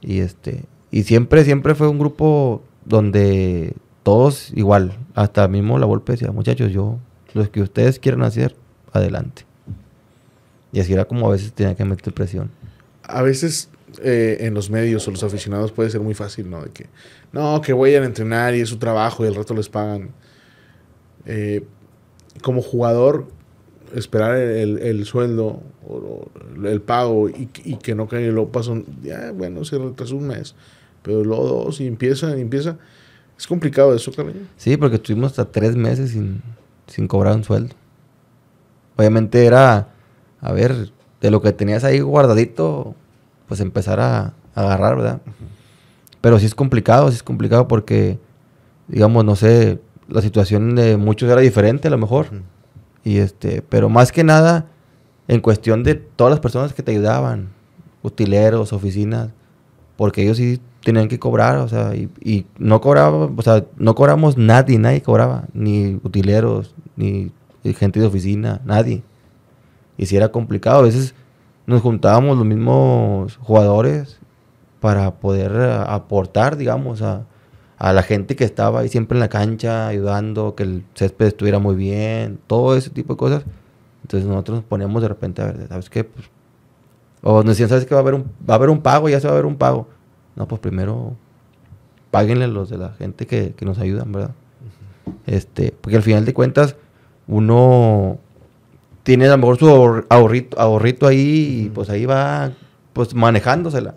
Y 0.00 0.20
este, 0.20 0.64
y 0.90 1.04
siempre, 1.04 1.44
siempre 1.44 1.74
fue 1.74 1.88
un 1.88 1.98
grupo 1.98 2.62
donde 2.84 3.74
todos 4.02 4.50
igual, 4.54 4.98
hasta 5.14 5.46
mismo 5.48 5.78
la 5.78 5.86
Volpe 5.86 6.12
decía, 6.12 6.32
muchachos, 6.32 6.72
yo, 6.72 6.98
los 7.34 7.48
que 7.48 7.62
ustedes 7.62 7.98
quieran 7.98 8.22
hacer, 8.22 8.56
adelante. 8.92 9.44
Y 10.72 10.80
así 10.80 10.92
era 10.92 11.04
como 11.04 11.28
a 11.28 11.32
veces 11.32 11.52
tenía 11.52 11.74
que 11.74 11.84
meter 11.84 12.12
presión. 12.12 12.50
A 13.04 13.22
veces 13.22 13.68
eh, 14.02 14.38
en 14.40 14.54
los 14.54 14.70
medios 14.70 15.06
o 15.06 15.10
los 15.10 15.22
aficionados 15.22 15.70
puede 15.70 15.90
ser 15.90 16.00
muy 16.00 16.14
fácil, 16.14 16.50
¿no? 16.50 16.62
De 16.62 16.70
que, 16.70 16.86
no, 17.30 17.60
que 17.60 17.72
vayan 17.72 18.02
a 18.04 18.06
entrenar 18.06 18.54
y 18.54 18.60
es 18.60 18.68
su 18.68 18.78
trabajo 18.78 19.24
y 19.24 19.28
el 19.28 19.34
rato 19.34 19.54
les 19.54 19.68
pagan. 19.68 20.10
Eh, 21.26 21.64
como 22.42 22.62
jugador, 22.62 23.26
esperar 23.94 24.36
el, 24.36 25.04
sueldo 25.04 25.62
o 25.86 26.26
el 26.64 26.80
pago 26.80 27.28
y, 27.28 27.46
que 27.46 27.94
no 27.94 28.08
caiga 28.08 28.28
y 28.28 28.30
luego 28.30 28.50
pasa 28.50 28.72
ya, 29.02 29.32
bueno, 29.32 29.64
se 29.64 29.78
retrasó 29.78 30.16
un 30.16 30.28
mes, 30.28 30.54
pero 31.02 31.22
luego 31.22 31.46
dos 31.46 31.80
y 31.80 31.86
empieza, 31.86 32.36
y 32.36 32.40
empieza. 32.40 32.78
Es 33.38 33.46
complicado 33.46 33.94
eso, 33.94 34.12
cariño. 34.12 34.46
Sí, 34.56 34.76
porque 34.76 34.96
estuvimos 34.96 35.32
hasta 35.32 35.50
tres 35.50 35.76
meses 35.76 36.10
sin, 36.10 36.42
sin 36.86 37.08
cobrar 37.08 37.34
un 37.36 37.44
sueldo. 37.44 37.74
Obviamente 38.96 39.44
era, 39.46 39.88
a 40.40 40.52
ver, 40.52 40.90
de 41.20 41.30
lo 41.30 41.40
que 41.40 41.52
tenías 41.52 41.84
ahí 41.84 42.00
guardadito, 42.00 42.94
pues 43.48 43.60
empezar 43.60 44.00
a, 44.00 44.34
agarrar, 44.54 44.96
¿verdad? 44.96 45.22
Pero 46.20 46.38
sí 46.38 46.46
es 46.46 46.54
complicado, 46.54 47.08
sí 47.08 47.16
es 47.16 47.22
complicado 47.22 47.68
porque, 47.68 48.18
digamos, 48.86 49.24
no 49.24 49.34
sé, 49.34 49.80
la 50.12 50.20
situación 50.20 50.74
de 50.74 50.96
muchos 50.96 51.30
era 51.30 51.40
diferente 51.40 51.88
a 51.88 51.90
lo 51.90 51.98
mejor. 51.98 52.26
Y 53.04 53.18
este, 53.18 53.62
pero 53.62 53.88
más 53.88 54.12
que 54.12 54.24
nada, 54.24 54.66
en 55.28 55.40
cuestión 55.40 55.82
de 55.82 55.94
todas 55.94 56.30
las 56.30 56.40
personas 56.40 56.72
que 56.72 56.82
te 56.82 56.92
ayudaban, 56.92 57.48
utileros, 58.02 58.72
oficinas, 58.72 59.30
porque 59.96 60.22
ellos 60.22 60.36
sí 60.36 60.60
tenían 60.84 61.08
que 61.08 61.18
cobrar, 61.18 61.58
o 61.58 61.68
sea, 61.68 61.94
y, 61.94 62.46
no 62.58 62.80
cobraba, 62.80 63.30
o 63.34 63.42
sea, 63.42 63.64
no 63.76 63.94
cobramos 63.94 64.36
nadie, 64.36 64.78
nadie 64.78 65.02
cobraba, 65.02 65.44
ni 65.54 66.00
utileros, 66.02 66.74
ni 66.96 67.32
gente 67.64 68.00
de 68.00 68.06
oficina, 68.06 68.60
nadie. 68.64 69.02
Y 69.96 70.06
si 70.06 70.16
era 70.16 70.30
complicado, 70.30 70.80
a 70.80 70.82
veces 70.82 71.14
nos 71.66 71.80
juntábamos 71.80 72.36
los 72.36 72.46
mismos 72.46 73.36
jugadores 73.36 74.18
para 74.80 75.12
poder 75.14 75.52
eh, 75.54 75.84
aportar, 75.86 76.56
digamos, 76.56 77.02
a, 77.02 77.24
a 77.82 77.92
la 77.92 78.04
gente 78.04 78.36
que 78.36 78.44
estaba 78.44 78.78
ahí 78.78 78.88
siempre 78.88 79.16
en 79.16 79.20
la 79.20 79.28
cancha, 79.28 79.88
ayudando, 79.88 80.54
que 80.54 80.62
el 80.62 80.84
césped 80.94 81.26
estuviera 81.26 81.58
muy 81.58 81.74
bien, 81.74 82.38
todo 82.46 82.76
ese 82.76 82.90
tipo 82.90 83.14
de 83.14 83.16
cosas. 83.16 83.44
Entonces 84.02 84.28
nosotros 84.28 84.58
nos 84.58 84.64
poníamos 84.64 85.02
de 85.02 85.08
repente 85.08 85.42
a 85.42 85.46
ver, 85.46 85.66
¿sabes 85.66 85.90
qué? 85.90 86.04
Pues, 86.04 86.30
o 87.22 87.38
nos 87.38 87.46
decían, 87.46 87.68
¿sabes 87.68 87.84
qué? 87.84 87.92
Va 87.96 87.98
a 87.98 88.02
haber 88.02 88.14
un, 88.14 88.22
va 88.48 88.54
a 88.54 88.56
haber 88.58 88.70
un 88.70 88.82
pago, 88.82 89.08
ya 89.08 89.18
se 89.18 89.26
va 89.26 89.32
a 89.32 89.34
haber 89.34 89.46
un 89.46 89.56
pago. 89.56 89.88
No, 90.36 90.46
pues 90.46 90.60
primero 90.60 91.16
páguenle 92.12 92.46
los 92.46 92.70
de 92.70 92.78
la 92.78 92.90
gente 92.90 93.26
que, 93.26 93.52
nos 93.62 93.80
ayudan, 93.80 94.12
¿verdad? 94.12 94.34
Este, 95.26 95.74
porque 95.80 95.96
al 95.96 96.04
final 96.04 96.24
de 96.24 96.34
cuentas, 96.34 96.76
uno 97.26 98.18
tiene 99.02 99.26
a 99.26 99.32
lo 99.32 99.38
mejor 99.38 99.58
su 99.58 100.04
ahorrito, 100.08 100.60
ahorrito 100.60 101.08
ahí 101.08 101.64
y 101.64 101.68
pues 101.70 101.90
ahí 101.90 102.06
va 102.06 102.52
pues 102.92 103.12
manejándosela. 103.12 103.92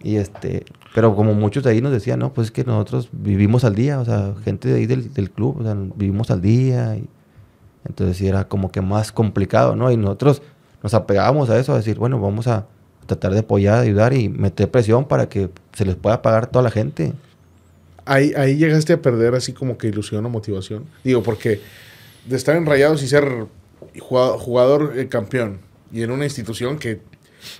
Y 0.00 0.14
este, 0.14 0.64
pero 0.94 1.16
como 1.16 1.34
muchos 1.34 1.64
de 1.64 1.70
ahí 1.70 1.80
nos 1.80 1.90
decían, 1.90 2.20
no, 2.20 2.32
pues 2.32 2.46
es 2.46 2.50
que 2.52 2.62
nosotros 2.62 3.08
vivimos 3.10 3.64
al 3.64 3.74
día, 3.74 3.98
o 3.98 4.04
sea, 4.04 4.32
gente 4.44 4.68
de 4.68 4.76
ahí 4.76 4.86
del, 4.86 5.28
club, 5.28 5.56
o 5.58 5.64
sea, 5.64 5.74
vivimos 5.96 6.30
al 6.30 6.40
día. 6.40 6.94
Y, 6.94 7.08
entonces 7.84 8.16
sí 8.16 8.28
era 8.28 8.46
como 8.46 8.70
que 8.70 8.80
más 8.80 9.10
complicado, 9.10 9.74
¿no? 9.74 9.90
Y 9.90 9.96
nosotros 9.96 10.40
nos 10.84 10.94
apegábamos 10.94 11.50
a 11.50 11.58
eso, 11.58 11.72
a 11.72 11.78
decir, 11.78 11.98
bueno, 11.98 12.20
vamos 12.20 12.46
a 12.46 12.68
tratar 13.06 13.32
de 13.32 13.40
apoyar, 13.40 13.80
ayudar 13.80 14.12
y 14.12 14.28
meter 14.28 14.70
presión 14.70 15.04
para 15.08 15.28
que 15.28 15.50
se 15.72 15.84
les 15.84 15.96
pueda 15.96 16.22
pagar 16.22 16.46
toda 16.46 16.62
la 16.62 16.70
gente. 16.70 17.12
Ahí, 18.04 18.32
ahí 18.36 18.56
llegaste 18.56 18.92
a 18.92 19.02
perder 19.02 19.34
así 19.34 19.52
como 19.52 19.76
que 19.76 19.88
ilusión 19.88 20.24
o 20.24 20.28
motivación. 20.28 20.84
Digo, 21.02 21.24
porque 21.24 21.60
de 22.24 22.36
estar 22.36 22.54
enrayados 22.54 23.02
y 23.02 23.08
ser 23.08 23.46
jugador, 23.98 24.92
eh, 24.96 25.08
campeón 25.08 25.58
y 25.92 26.02
en 26.02 26.12
una 26.12 26.24
institución 26.24 26.78
que 26.78 27.00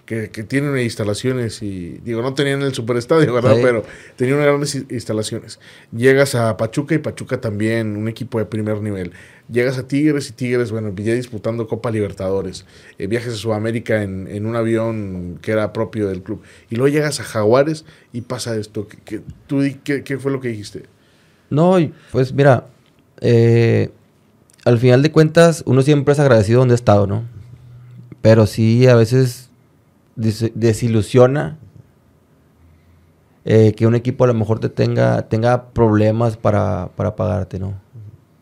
que, 0.07 0.31
que 0.31 0.43
tienen 0.43 0.77
instalaciones 0.79 1.63
y, 1.63 2.01
digo, 2.05 2.23
no 2.23 2.35
tenían 2.35 2.63
el 2.63 2.75
superestadio, 2.75 3.33
¿verdad? 3.33 3.57
Pero 3.63 3.85
tenían 4.17 4.41
grandes 4.41 4.75
instalaciones. 4.75 5.61
Llegas 5.97 6.35
a 6.35 6.57
Pachuca 6.57 6.95
y 6.95 6.99
Pachuca 6.99 7.41
también, 7.41 7.97
un 7.97 8.09
equipo 8.09 8.39
de 8.39 8.47
primer 8.47 8.81
nivel. 8.81 9.13
Llegas 9.51 9.77
a 9.77 9.87
Tigres 9.87 10.31
y 10.31 10.33
Tigres, 10.33 10.71
bueno, 10.73 10.93
ya 10.97 11.15
disputando 11.15 11.69
Copa 11.69 11.91
Libertadores. 11.91 12.65
Eh, 12.99 13.07
viajes 13.07 13.35
a 13.35 13.37
Sudamérica 13.37 14.03
en, 14.03 14.27
en, 14.29 14.47
un 14.47 14.57
avión 14.57 15.39
que 15.43 15.53
era 15.53 15.73
propio 15.73 16.09
del 16.09 16.23
club. 16.23 16.43
Y 16.71 16.77
luego 16.77 16.89
llegas 16.95 17.21
a 17.21 17.25
Jaguares 17.25 17.85
y 18.13 18.23
pasa 18.23 18.57
esto. 18.57 18.89
¿Qué, 19.05 19.21
tú, 19.47 19.63
qué, 19.85 20.03
qué 20.03 20.19
fue 20.19 20.33
lo 20.33 20.41
que 20.41 20.49
dijiste? 20.49 20.85
No, 21.51 21.77
pues 22.11 22.33
mira, 22.33 22.67
eh, 23.21 23.91
al 24.65 24.79
final 24.79 25.03
de 25.03 25.13
cuentas, 25.13 25.63
uno 25.67 25.83
siempre 25.83 26.13
es 26.13 26.19
agradecido 26.19 26.61
donde 26.61 26.73
ha 26.73 26.77
estado, 26.77 27.07
¿no? 27.07 27.25
Pero 28.23 28.47
sí, 28.47 28.87
a 28.87 28.95
veces 28.95 29.44
desilusiona 30.17 31.59
eh, 33.45 33.75
que 33.77 33.87
un 33.87 33.95
equipo 33.95 34.25
a 34.25 34.27
lo 34.27 34.35
mejor 34.35 34.59
te 34.59 34.71
tenga, 34.71 35.29
tenga 35.29 35.71
problemas 35.71 36.37
para, 36.37 36.91
para 36.97 37.15
pagarte, 37.15 37.59
¿no? 37.59 37.75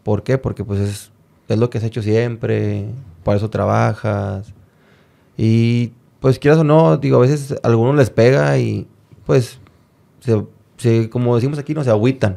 ¿Por 0.04 0.22
qué? 0.22 0.38
Porque 0.38 0.64
pues 0.64 0.80
es, 0.80 1.12
es 1.48 1.58
lo 1.58 1.70
que 1.70 1.78
has 1.78 1.84
hecho 1.84 2.02
siempre, 2.02 2.86
para 3.24 3.36
eso 3.36 3.50
trabajas. 3.50 4.54
Y 5.36 5.92
pues 6.20 6.38
quieras 6.38 6.60
o 6.60 6.64
no, 6.64 6.96
digo, 6.98 7.16
a 7.16 7.20
veces 7.20 7.52
a 7.52 7.66
algunos 7.66 7.96
les 7.96 8.10
pega 8.10 8.56
y 8.58 8.86
pues 9.26 9.58
se, 10.20 11.10
como 11.10 11.34
decimos 11.34 11.58
aquí, 11.58 11.74
no 11.74 11.82
se 11.82 11.90
agüitan. 11.90 12.36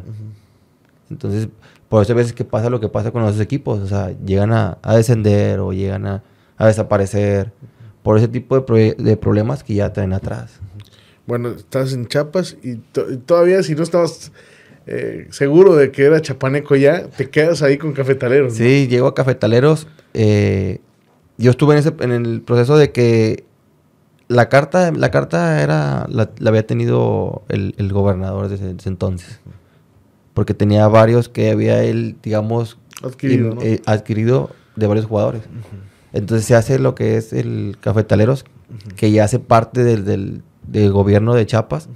Entonces, 1.11 1.49
por 1.87 2.01
eso 2.01 2.13
a 2.13 2.15
veces 2.15 2.33
que 2.33 2.45
pasa 2.45 2.71
lo 2.71 2.79
que 2.79 2.89
pasa 2.89 3.11
con 3.11 3.21
los 3.21 3.39
equipos, 3.39 3.79
o 3.79 3.87
sea, 3.87 4.11
llegan 4.25 4.51
a, 4.51 4.79
descender 4.95 5.59
o 5.59 5.71
llegan 5.71 6.07
a, 6.07 6.23
a 6.57 6.65
desaparecer 6.65 7.53
por 8.05 8.19
ese 8.19 8.27
tipo 8.27 8.59
de, 8.59 9.17
problemas 9.17 9.63
que 9.63 9.73
ya 9.73 9.91
traen 9.91 10.13
atrás. 10.13 10.59
Bueno, 11.25 11.49
estás 11.49 11.91
en 11.91 12.05
Chiapas 12.05 12.55
y, 12.61 12.75
todavía 13.25 13.63
si 13.63 13.73
no 13.73 13.81
estabas 13.81 14.31
eh, 14.85 15.25
seguro 15.31 15.75
de 15.75 15.89
que 15.89 16.03
era 16.03 16.21
chapaneco 16.21 16.75
ya, 16.75 17.07
te 17.07 17.31
quedas 17.31 17.63
ahí 17.63 17.79
con 17.79 17.93
cafetaleros. 17.93 18.53
Sí, 18.53 18.87
llego 18.87 19.07
a 19.07 19.15
cafetaleros. 19.15 19.87
Eh, 20.13 20.81
yo 21.39 21.49
estuve 21.49 21.73
en, 21.73 21.79
ese, 21.79 21.93
en 21.99 22.11
el 22.11 22.41
proceso 22.41 22.77
de 22.77 22.91
que 22.91 23.43
la 24.27 24.49
carta, 24.49 24.91
la 24.91 25.09
carta 25.09 25.63
era, 25.63 26.05
la, 26.07 26.29
había 26.45 26.67
tenido 26.67 27.41
el, 27.49 27.73
gobernador 27.91 28.49
desde 28.49 28.69
ese, 28.69 28.87
entonces. 28.87 29.39
Porque 30.35 30.53
tenía 30.53 30.87
varios 30.89 31.27
que 31.27 31.49
había 31.49 31.83
él, 31.83 32.17
digamos, 32.21 32.77
adquirido, 33.01 33.57
eh, 33.63 33.81
adquirido 33.87 34.51
de 34.75 34.85
varios 34.85 35.07
jugadores. 35.07 35.41
Entonces 36.15 36.47
se 36.47 36.55
hace 36.55 36.79
lo 36.79 36.95
que 36.95 37.17
es 37.17 37.33
el 37.33 37.75
Cafetaleros, 37.81 38.45
que 38.95 39.11
ya 39.11 39.25
hace 39.25 39.37
parte 39.37 39.83
del, 39.83 40.41
gobierno 40.91 41.33
de 41.35 41.45
Chiapas. 41.45 41.89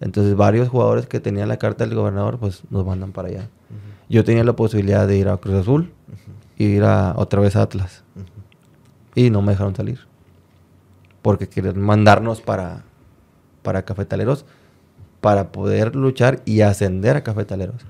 Entonces 0.00 0.34
varios 0.34 0.70
jugadores 0.70 1.06
que 1.06 1.20
tenían 1.20 1.48
la 1.48 1.58
carta 1.58 1.84
del 1.84 1.94
gobernador, 1.94 2.38
pues 2.38 2.62
nos 2.70 2.86
mandan 2.86 3.12
para 3.12 3.28
allá. 3.28 3.48
Yo 4.08 4.24
tenía 4.24 4.44
la 4.44 4.56
posibilidad 4.56 5.06
de 5.06 5.18
ir 5.18 5.28
a 5.28 5.36
Cruz 5.36 5.56
Azul 5.56 5.92
y 6.56 6.64
ir 6.64 6.84
a, 6.84 7.12
otra 7.18 7.42
vez 7.42 7.54
a 7.54 7.60
Atlas. 7.60 8.02
Y 9.14 9.28
no 9.28 9.42
me 9.42 9.52
dejaron 9.52 9.76
salir. 9.76 10.00
Porque 11.20 11.46
quieren 11.46 11.78
mandarnos 11.82 12.40
para, 12.40 12.84
para 13.62 13.84
Cafetaleros 13.84 14.46
para 15.20 15.52
poder 15.52 15.96
luchar 15.96 16.40
y 16.46 16.62
ascender 16.62 17.14
a 17.14 17.22
Cafetaleros. 17.22 17.84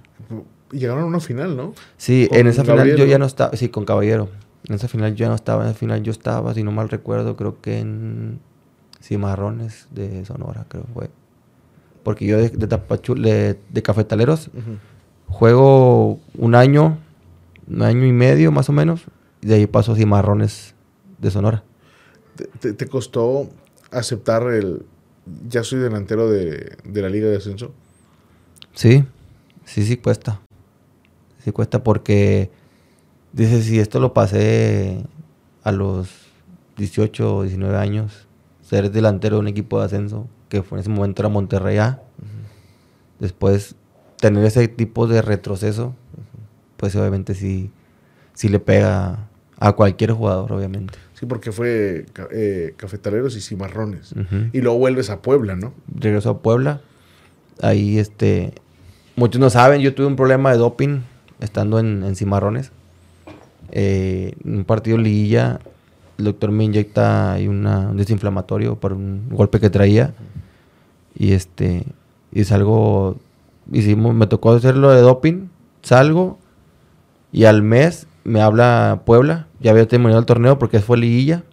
Llegaron 0.73 1.05
a 1.05 1.07
una 1.07 1.21
final, 1.21 1.57
¿no? 1.57 1.75
Sí, 1.97 2.29
en 2.33 2.49
esa 2.49 2.65
final 2.65 2.97
yo 2.97 3.05
ya 3.05 3.19
no 3.21 3.27
estaba, 3.27 3.57
sí, 3.57 3.69
con 3.69 3.85
Caballero. 3.85 4.29
En 4.71 4.77
esa 4.77 4.87
final 4.87 5.17
yo 5.17 5.27
no 5.27 5.35
estaba, 5.35 5.65
en 5.65 5.71
esa 5.71 5.79
final 5.81 6.01
yo 6.05 6.13
estaba, 6.13 6.55
si 6.55 6.63
no 6.63 6.71
mal 6.71 6.89
recuerdo, 6.89 7.35
creo 7.35 7.61
que 7.61 7.81
en 7.81 8.39
Cimarrones 9.03 9.89
de 9.91 10.25
Sonora, 10.25 10.65
creo 10.69 10.85
fue. 10.95 11.11
Porque 12.05 12.25
yo 12.25 12.37
de, 12.39 12.51
de, 12.51 13.59
de, 13.69 13.83
Cafetaleros 13.83 14.49
juego 15.27 16.21
un 16.39 16.55
año, 16.55 16.99
un 17.67 17.83
año 17.83 18.07
y 18.07 18.13
medio 18.13 18.53
más 18.53 18.69
o 18.69 18.73
menos, 18.73 19.07
y 19.43 19.49
de 19.49 19.55
ahí 19.55 19.67
paso 19.67 19.91
a 19.91 19.97
Cimarrones 19.97 20.77
de 21.19 21.33
Sonora. 21.33 21.65
¿Te, 22.61 22.87
costó 22.87 23.51
aceptar 23.91 24.53
el, 24.53 24.87
ya 25.49 25.65
soy 25.65 25.81
delantero 25.81 26.31
de, 26.31 26.77
de 26.85 27.03
la 27.03 27.09
Liga 27.09 27.29
de 27.29 27.39
Ascenso? 27.39 27.73
Sí, 28.75 29.05
sí, 29.65 29.85
sí 29.85 29.97
cuesta. 29.97 30.41
Sí 31.43 31.51
cuesta 31.51 31.83
porque 31.83 32.53
Dice, 33.33 33.63
si 33.63 33.79
esto 33.79 34.01
lo 34.01 34.13
pasé 34.13 35.05
a 35.63 35.73
los 35.73 36.09
18 36.77 37.37
o 37.37 37.43
19 37.43 37.77
años, 37.77 38.27
ser 38.63 38.91
delantero 38.91 39.37
de 39.37 39.41
un 39.41 39.49
equipo 39.49 39.79
de 39.79 39.87
ascenso, 39.87 40.27
que 40.49 40.63
fue 40.63 40.79
en 40.79 40.81
ese 40.81 40.91
momento 40.91 41.23
era 41.23 41.29
Monterrey 41.29 41.79
A, 41.79 42.03
después 43.19 43.77
tener 44.21 44.45
ese 44.45 44.67
tipo 44.69 45.07
de 45.07 45.23
retroceso, 45.23 45.95
pues 46.77 46.97
obviamente 46.97 47.35
sí, 47.35 47.71
sí 48.35 48.49
le 48.49 48.59
pega 48.59 49.29
A 49.59 49.73
cualquier 49.73 50.13
jugador, 50.13 50.53
obviamente. 50.53 50.99
Sí, 51.15 51.27
porque 51.27 51.53
fue 51.53 52.07
eh, 52.33 52.75
Cafetaleros 52.79 53.37
y 53.37 53.43
Cimarrones. 53.43 54.13
Ujú. 54.13 54.49
Y 54.55 54.63
luego 54.63 54.79
vuelves 54.79 55.11
a 55.11 55.21
Puebla, 55.21 55.55
¿no? 55.55 55.75
regresó 55.95 56.31
a 56.31 56.39
Puebla. 56.39 56.81
Ahí, 57.61 57.99
este, 57.99 58.55
muchos 59.17 59.39
no 59.39 59.51
saben, 59.51 59.83
yo 59.83 59.95
tuve 59.95 60.07
un 60.07 60.17
problema 60.17 60.51
de 60.51 60.57
doping 60.57 61.01
estando 61.41 61.79
en, 61.79 62.05
en 62.05 62.17
Cimarrones. 62.17 62.73
Eh, 63.73 64.35
en 64.45 64.59
un 64.59 64.65
partido 64.65 64.99
liguilla, 64.99 65.61
el 66.19 66.25
doctor 66.25 66.51
me 66.51 66.65
inyecta 66.65 67.33
ahí 67.33 67.49
una, 67.49 67.91
un 67.91 67.97
desinflamatorio 67.97 68.77
por 68.77 68.93
un 68.93 69.29
golpe 69.31 69.61
que 69.61 69.71
traía. 69.71 70.15
Y 71.15 71.33
este, 71.33 71.85
y 72.33 72.45
salgo, 72.45 73.17
hicimos, 73.73 74.15
me 74.15 74.27
tocó 74.27 74.53
hacerlo 74.53 74.91
de 74.91 75.01
doping, 75.01 75.49
salgo 75.83 76.39
y 77.33 77.45
al 77.45 77.63
mes 77.63 78.07
me 78.25 78.43
habla 78.43 79.03
Puebla, 79.05 79.47
ya 79.61 79.71
había 79.71 79.87
terminado 79.89 80.21
el 80.21 80.27
torneo 80.27 80.59
porque 80.59 80.81
fue 80.81 80.99
liguilla. 80.99 81.45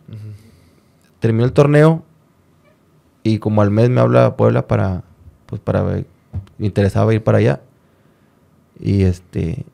Terminó 1.20 1.45
el 1.45 1.53
torneo 1.53 2.03
y 3.24 3.39
como 3.39 3.61
al 3.61 3.72
mes 3.72 3.89
me 3.89 4.01
habla 4.01 4.38
Puebla 4.38 4.68
para, 4.68 5.03
pues 5.47 5.61
para 5.61 5.82
ver, 5.82 6.05
me 6.57 6.68
interesaba 6.68 7.13
ir 7.13 7.24
para 7.24 7.39
allá. 7.39 7.61
Y 8.80 9.03
este, 9.03 9.65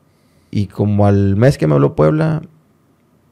y 0.54 0.68
como 0.68 1.04
al 1.04 1.34
mes 1.34 1.58
que 1.58 1.66
me 1.66 1.74
habló 1.74 1.96
Puebla, 1.96 2.40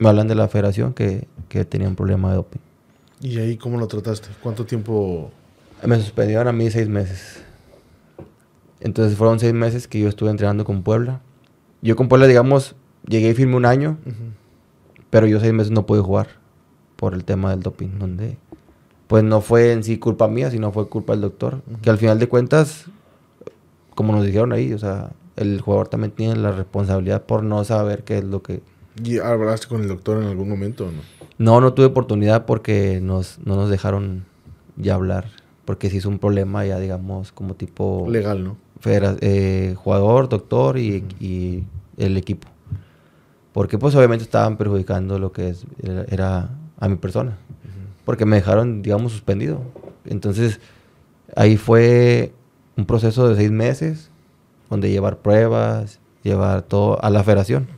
me 0.00 0.08
hablan 0.08 0.26
de 0.26 0.34
la 0.34 0.48
federación 0.48 0.92
que, 0.92 1.28
que 1.48 1.64
tenía 1.64 1.86
un 1.86 1.94
problema 1.94 2.30
de 2.30 2.34
doping. 2.34 2.58
¿Y 3.20 3.38
ahí 3.38 3.56
cómo 3.56 3.78
lo 3.78 3.86
trataste? 3.86 4.30
¿Cuánto 4.42 4.66
tiempo? 4.66 5.30
Me 5.86 6.00
suspendieron 6.00 6.48
a 6.48 6.52
mí 6.52 6.68
seis 6.68 6.88
meses. 6.88 7.44
Entonces 8.80 9.16
fueron 9.16 9.38
seis 9.38 9.52
meses 9.52 9.86
que 9.86 10.00
yo 10.00 10.08
estuve 10.08 10.30
entrenando 10.30 10.64
con 10.64 10.82
Puebla. 10.82 11.20
Yo 11.80 11.94
con 11.94 12.08
Puebla, 12.08 12.26
digamos, 12.26 12.74
llegué 13.06 13.28
y 13.30 13.34
firmé 13.34 13.54
un 13.54 13.66
año, 13.66 13.98
pero 15.08 15.28
yo 15.28 15.38
seis 15.38 15.52
meses 15.52 15.70
no 15.70 15.86
pude 15.86 16.00
jugar 16.00 16.26
por 16.96 17.14
el 17.14 17.24
tema 17.24 17.52
del 17.52 17.60
doping, 17.60 18.00
donde 18.00 18.36
pues 19.06 19.22
no 19.22 19.42
fue 19.42 19.70
en 19.70 19.84
sí 19.84 19.96
culpa 19.96 20.26
mía, 20.26 20.50
sino 20.50 20.72
fue 20.72 20.88
culpa 20.88 21.12
del 21.12 21.22
doctor. 21.22 21.62
Que 21.82 21.90
al 21.90 21.98
final 21.98 22.18
de 22.18 22.26
cuentas, 22.26 22.86
como 23.94 24.12
nos 24.12 24.26
dijeron 24.26 24.52
ahí, 24.52 24.72
o 24.72 24.78
sea, 24.78 25.12
el 25.36 25.60
jugador 25.60 25.88
también 25.88 26.12
tiene 26.12 26.36
la 26.36 26.52
responsabilidad 26.52 27.22
por 27.22 27.42
no 27.42 27.64
saber 27.64 28.04
qué 28.04 28.18
es 28.18 28.24
lo 28.24 28.42
que... 28.42 28.62
¿Y 29.02 29.18
hablaste 29.18 29.66
con 29.68 29.82
el 29.82 29.88
doctor 29.88 30.22
en 30.22 30.28
algún 30.28 30.48
momento 30.48 30.86
o 30.86 30.92
no? 30.92 31.00
No, 31.38 31.60
no 31.60 31.72
tuve 31.72 31.86
oportunidad 31.86 32.44
porque 32.44 33.00
nos, 33.02 33.38
no 33.44 33.56
nos 33.56 33.70
dejaron 33.70 34.24
ya 34.76 34.94
hablar, 34.94 35.26
porque 35.64 35.88
sí 35.90 35.96
es 35.96 36.04
un 36.06 36.18
problema 36.18 36.64
ya, 36.66 36.78
digamos, 36.78 37.32
como 37.32 37.54
tipo... 37.54 38.06
Legal, 38.08 38.44
¿no? 38.44 38.56
federa- 38.80 39.16
eh, 39.20 39.74
jugador, 39.76 40.28
doctor 40.28 40.76
y, 40.76 41.04
y 41.20 41.64
el 41.96 42.16
equipo. 42.16 42.48
Porque 43.52 43.78
pues 43.78 43.94
obviamente 43.94 44.24
estaban 44.24 44.56
perjudicando 44.56 45.18
lo 45.18 45.32
que 45.32 45.50
es, 45.50 45.66
era, 45.82 46.04
era 46.08 46.50
a 46.78 46.88
mi 46.88 46.96
persona. 46.96 47.36
Porque 48.04 48.26
me 48.26 48.36
dejaron, 48.36 48.82
digamos, 48.82 49.12
suspendido. 49.12 49.62
Entonces, 50.04 50.58
ahí 51.36 51.56
fue 51.56 52.32
un 52.76 52.86
proceso 52.86 53.28
de 53.28 53.36
seis 53.36 53.50
meses, 53.50 54.10
donde 54.72 54.90
llevar 54.90 55.18
pruebas, 55.18 56.00
llevar 56.22 56.62
todo 56.62 57.02
a 57.04 57.10
la 57.10 57.22
federación. 57.22 57.68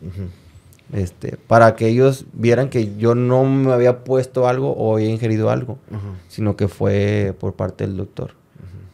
Este, 0.92 1.36
para 1.48 1.74
que 1.74 1.88
ellos 1.88 2.24
vieran 2.34 2.68
que 2.68 2.96
yo 2.96 3.14
no 3.14 3.44
me 3.44 3.72
había 3.72 4.04
puesto 4.04 4.46
algo 4.46 4.70
o 4.72 4.94
había 4.94 5.08
ingerido 5.08 5.50
algo, 5.50 5.78
Ajá. 5.90 6.00
sino 6.28 6.56
que 6.56 6.68
fue 6.68 7.34
por 7.40 7.54
parte 7.54 7.84
del 7.86 7.96
doctor. 7.96 8.32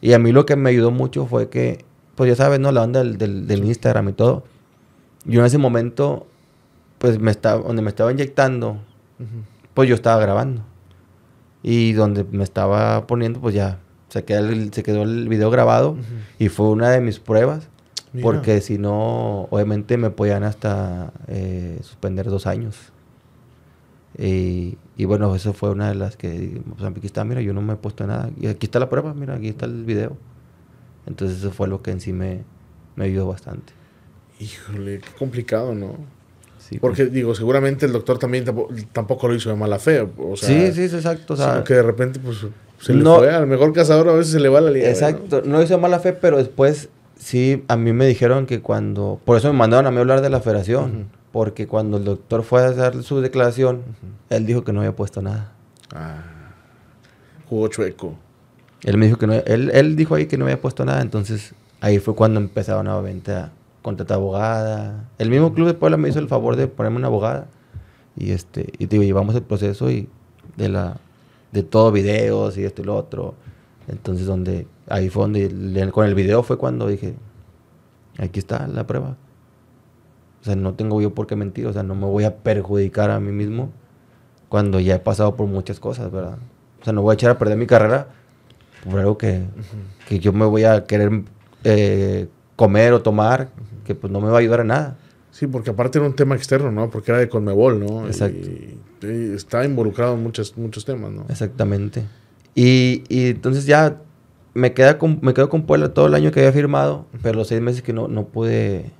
Y 0.01 0.13
a 0.13 0.19
mí 0.19 0.31
lo 0.31 0.47
que 0.47 0.55
me 0.55 0.71
ayudó 0.71 0.89
mucho 0.89 1.27
fue 1.27 1.49
que, 1.49 1.85
pues 2.15 2.27
ya 2.29 2.35
sabes, 2.35 2.59
¿no? 2.59 2.71
La 2.71 2.81
onda 2.81 3.03
del, 3.03 3.19
del, 3.19 3.45
del 3.45 3.65
Instagram 3.65 4.09
y 4.09 4.13
todo. 4.13 4.43
Yo 5.25 5.41
en 5.41 5.45
ese 5.45 5.59
momento, 5.59 6.25
pues 6.97 7.19
me 7.19 7.29
estaba, 7.29 7.61
donde 7.61 7.83
me 7.83 7.89
estaba 7.89 8.11
inyectando, 8.11 8.77
pues 9.75 9.87
yo 9.87 9.93
estaba 9.93 10.19
grabando. 10.19 10.63
Y 11.61 11.93
donde 11.93 12.23
me 12.23 12.43
estaba 12.43 13.05
poniendo, 13.05 13.39
pues 13.39 13.53
ya 13.53 13.77
se 14.09 14.23
quedó 14.25 14.49
el, 14.49 14.73
se 14.73 14.81
quedó 14.81 15.03
el 15.03 15.29
video 15.29 15.51
grabado. 15.51 15.95
Y 16.39 16.49
fue 16.49 16.69
una 16.69 16.89
de 16.89 16.99
mis 17.01 17.19
pruebas. 17.19 17.67
Mira. 18.13 18.23
Porque 18.23 18.59
si 18.61 18.77
no, 18.77 19.43
obviamente 19.51 19.95
me 19.97 20.09
podían 20.09 20.43
hasta 20.43 21.13
eh, 21.27 21.79
suspender 21.81 22.25
dos 22.29 22.45
años. 22.47 22.75
Y, 24.17 24.77
y 24.97 25.05
bueno, 25.05 25.33
eso 25.35 25.53
fue 25.53 25.69
una 25.69 25.87
de 25.89 25.95
las 25.95 26.17
que, 26.17 26.61
pues 26.77 26.83
aquí 26.83 27.05
está, 27.05 27.23
mira, 27.23 27.41
yo 27.41 27.53
no 27.53 27.61
me 27.61 27.73
he 27.73 27.75
puesto 27.77 28.05
nada. 28.05 28.29
Y 28.39 28.47
aquí 28.47 28.65
está 28.65 28.79
la 28.79 28.89
prueba, 28.89 29.13
mira, 29.13 29.35
aquí 29.35 29.47
está 29.47 29.65
el 29.65 29.85
video. 29.85 30.17
Entonces 31.07 31.37
eso 31.39 31.51
fue 31.51 31.67
lo 31.67 31.81
que 31.81 31.91
en 31.91 32.01
sí 32.01 32.11
me, 32.11 32.43
me 32.95 33.05
ayudó 33.05 33.27
bastante. 33.27 33.73
Híjole, 34.39 34.99
qué 34.99 35.09
complicado, 35.17 35.73
¿no? 35.73 35.95
Sí, 36.59 36.77
Porque, 36.79 37.05
digo, 37.05 37.33
seguramente 37.35 37.85
el 37.85 37.91
doctor 37.93 38.19
también 38.19 38.43
tampoco, 38.45 38.73
tampoco 38.91 39.27
lo 39.27 39.35
hizo 39.35 39.49
de 39.49 39.55
mala 39.55 39.79
fe. 39.79 40.01
O 40.17 40.35
sea, 40.35 40.47
sí, 40.49 40.71
sí, 40.73 40.81
es 40.83 40.93
exacto. 40.93 41.33
O 41.33 41.37
sea, 41.37 41.53
sino 41.53 41.63
que 41.63 41.73
de 41.75 41.83
repente, 41.83 42.19
pues, 42.19 42.45
se 42.79 42.93
le 42.93 43.03
No- 43.03 43.17
fue. 43.17 43.31
Al 43.33 43.47
mejor 43.47 43.71
cazador 43.73 44.09
a 44.09 44.13
veces 44.13 44.33
se 44.33 44.39
le 44.39 44.49
va 44.49 44.59
la 44.61 44.71
liga. 44.71 44.89
Exacto, 44.89 45.41
no 45.45 45.61
hizo 45.61 45.79
mala 45.79 45.99
fe, 45.99 46.13
pero 46.13 46.37
después 46.37 46.89
sí, 47.21 47.63
a 47.67 47.77
mí 47.77 47.93
me 47.93 48.07
dijeron 48.07 48.45
que 48.47 48.61
cuando, 48.61 49.19
por 49.23 49.37
eso 49.37 49.51
me 49.53 49.57
mandaron 49.59 49.85
a 49.85 49.91
mí 49.91 49.97
hablar 49.97 50.21
de 50.21 50.29
la 50.29 50.39
federación, 50.41 50.83
Ujú. 50.91 51.03
porque 51.31 51.67
cuando 51.67 51.97
el 51.97 52.03
doctor 52.03 52.41
fue 52.43 52.63
a 52.63 52.69
hacer 52.69 53.03
su 53.03 53.21
declaración, 53.21 53.83
él 54.29 54.45
dijo 54.47 54.63
que 54.63 54.73
no 54.73 54.79
había 54.79 54.95
puesto 54.95 55.21
nada. 55.21 55.51
Ah, 55.93 56.23
jugó 57.47 57.67
chueco. 57.67 58.15
Él 58.83 58.97
me 58.97 59.05
dijo 59.05 59.17
que 59.19 59.27
no, 59.27 59.33
él, 59.33 59.69
él 59.73 59.95
dijo 59.95 60.15
ahí 60.15 60.25
que 60.25 60.37
no 60.37 60.45
había 60.45 60.59
puesto 60.59 60.83
nada, 60.83 61.01
entonces 61.01 61.53
ahí 61.81 61.99
fue 61.99 62.15
cuando 62.15 62.39
empezaron 62.39 62.85
nuevamente 62.85 63.31
a 63.33 63.51
contratar 63.83 64.15
abogada. 64.17 65.07
El 65.19 65.29
mismo 65.29 65.53
club 65.53 65.67
de 65.67 65.73
Puebla 65.75 65.97
me 65.97 66.09
hizo 66.09 66.19
el 66.19 66.27
favor 66.27 66.55
de 66.55 66.67
ponerme 66.67 66.97
una 66.97 67.07
abogada 67.07 67.47
y 68.17 68.31
este, 68.31 68.73
y 68.79 68.87
digo, 68.87 69.03
llevamos 69.03 69.35
el 69.35 69.43
proceso 69.43 69.91
y 69.91 70.09
de 70.57 70.69
la, 70.69 70.97
de 71.51 71.61
todo 71.63 71.91
videos 71.91 72.57
y 72.57 72.63
esto 72.63 72.81
y 72.81 72.85
lo 72.85 72.95
otro. 72.95 73.35
Entonces 73.87 74.25
donde, 74.25 74.67
ahí 74.87 75.09
fue 75.09 75.23
donde, 75.23 75.49
le- 75.49 75.91
con 75.91 76.05
el 76.05 76.15
video 76.15 76.43
fue 76.43 76.57
cuando 76.57 76.87
dije, 76.87 77.15
aquí 78.17 78.39
está 78.39 78.67
la 78.67 78.85
prueba. 78.87 79.17
O 80.41 80.43
sea, 80.43 80.55
no 80.55 80.73
tengo 80.73 81.01
yo 81.01 81.13
por 81.13 81.27
qué 81.27 81.35
mentir, 81.35 81.67
o 81.67 81.73
sea, 81.73 81.83
no 81.83 81.93
me 81.95 82.05
voy 82.07 82.23
a 82.23 82.37
perjudicar 82.37 83.11
a 83.11 83.19
mí 83.19 83.31
mismo 83.31 83.71
cuando 84.49 84.79
ya 84.79 84.95
he 84.95 84.99
pasado 84.99 85.35
por 85.35 85.47
muchas 85.47 85.79
cosas, 85.79 86.11
¿verdad? 86.11 86.37
O 86.81 86.83
sea, 86.83 86.93
no 86.93 87.01
voy 87.03 87.11
a 87.11 87.13
echar 87.13 87.29
a 87.31 87.37
perder 87.37 87.57
mi 87.57 87.67
carrera 87.67 88.07
por 88.89 88.99
algo 88.99 89.17
que, 89.17 89.43
que 90.07 90.19
yo 90.19 90.33
me 90.33 90.45
voy 90.45 90.63
a 90.63 90.85
querer 90.85 91.23
eh, 91.63 92.27
comer 92.55 92.93
o 92.93 93.01
tomar, 93.03 93.49
que 93.85 93.93
pues 93.93 94.11
no 94.11 94.19
me 94.19 94.29
va 94.29 94.37
a 94.37 94.39
ayudar 94.39 94.61
a 94.61 94.63
nada. 94.63 94.97
Sí, 95.29 95.45
porque 95.47 95.69
aparte 95.69 95.99
era 95.99 96.07
un 96.07 96.15
tema 96.15 96.35
externo, 96.35 96.71
¿no? 96.71 96.89
Porque 96.89 97.11
era 97.11 97.19
de 97.19 97.29
Conmebol, 97.29 97.79
¿no? 97.79 98.07
Exacto. 98.07 98.49
Y, 98.49 98.79
y 99.03 99.33
está 99.35 99.63
involucrado 99.63 100.15
en 100.15 100.23
muchos, 100.23 100.57
muchos 100.57 100.83
temas, 100.85 101.11
¿no? 101.11 101.25
Exactamente. 101.29 102.03
Y, 102.55 103.03
y 103.07 103.29
entonces 103.29 103.65
ya 103.67 104.01
me, 104.53 104.73
queda 104.73 104.97
con, 104.97 105.19
me 105.21 105.33
quedo 105.33 105.49
con 105.49 105.63
Puebla 105.63 105.93
todo 105.93 106.07
el 106.07 106.13
año 106.15 106.31
que 106.31 106.39
había 106.41 106.51
firmado, 106.51 107.05
pero 107.21 107.35
los 107.37 107.47
seis 107.47 107.61
meses 107.61 107.81
que 107.81 107.93
no, 107.93 108.07
no 108.07 108.25
pude, 108.25 108.91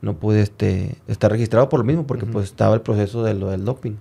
no 0.00 0.14
pude 0.16 0.42
este, 0.42 0.96
estar 1.08 1.30
registrado 1.30 1.68
por 1.68 1.80
lo 1.80 1.84
mismo, 1.84 2.06
porque 2.06 2.26
pues 2.26 2.46
estaba 2.46 2.74
el 2.74 2.80
proceso 2.80 3.22
de 3.24 3.34
lo 3.34 3.50
del 3.50 3.64
doping. 3.64 3.92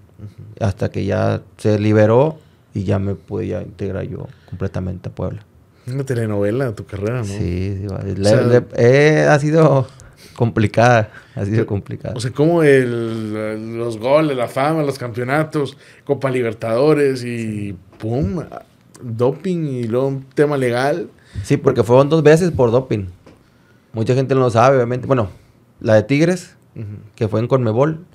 Hasta 0.59 0.89
que 0.89 1.05
ya 1.05 1.41
se 1.57 1.77
liberó 1.79 2.37
y 2.73 2.83
ya 2.83 2.99
me 2.99 3.15
pude 3.15 3.47
ya 3.47 3.61
integrar 3.61 4.03
yo 4.05 4.27
completamente 4.49 5.09
a 5.09 5.11
Puebla. 5.11 5.45
Una 5.85 6.05
telenovela 6.05 6.65
de 6.67 6.71
tu 6.73 6.85
carrera, 6.85 7.17
¿no? 7.17 7.23
Sí, 7.25 7.77
sí, 7.81 7.87
sea- 8.23 8.63
eh, 8.77 9.27
ha 9.29 9.37
sido 9.37 9.87
complicada, 10.35 11.11
ha 11.35 11.43
sido 11.45 11.65
complicada. 11.65 12.15
O 12.15 12.21
sea, 12.21 12.31
como 12.31 12.63
el, 12.63 13.77
los 13.77 13.97
goles, 13.97 14.37
la 14.37 14.47
fama, 14.47 14.81
los 14.83 14.97
campeonatos, 14.97 15.77
Copa 16.05 16.31
Libertadores 16.31 17.23
y 17.25 17.75
pum, 17.99 18.41
doping 19.01 19.65
y 19.67 19.83
luego 19.83 20.07
un 20.07 20.23
tema 20.23 20.57
legal. 20.57 21.09
Sí, 21.43 21.57
porque 21.57 21.83
fueron 21.83 22.09
dos 22.09 22.23
veces 22.23 22.51
por 22.51 22.71
doping. 22.71 23.07
Mucha 23.93 24.15
gente 24.15 24.33
no 24.35 24.41
lo 24.41 24.49
sabe, 24.49 24.77
obviamente. 24.77 25.07
Bueno, 25.07 25.29
la 25.79 25.95
de 25.95 26.03
Tigres, 26.03 26.55
que 27.15 27.27
fue 27.27 27.39
en 27.39 27.47
Conmebol, 27.47 28.05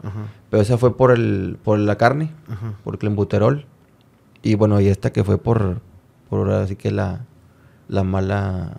pero 0.50 0.62
esa 0.62 0.78
fue 0.78 0.96
por 0.96 1.12
el 1.12 1.58
por 1.62 1.78
la 1.78 1.96
carne, 1.96 2.32
ajá. 2.48 2.74
por 2.84 2.98
clenbuterol. 2.98 3.66
Y 4.42 4.54
bueno, 4.54 4.80
y 4.80 4.88
esta 4.88 5.12
que 5.12 5.24
fue 5.24 5.38
por, 5.38 5.80
por 6.30 6.50
así 6.50 6.76
que 6.76 6.90
la, 6.90 7.24
la 7.88 8.02
mala 8.04 8.78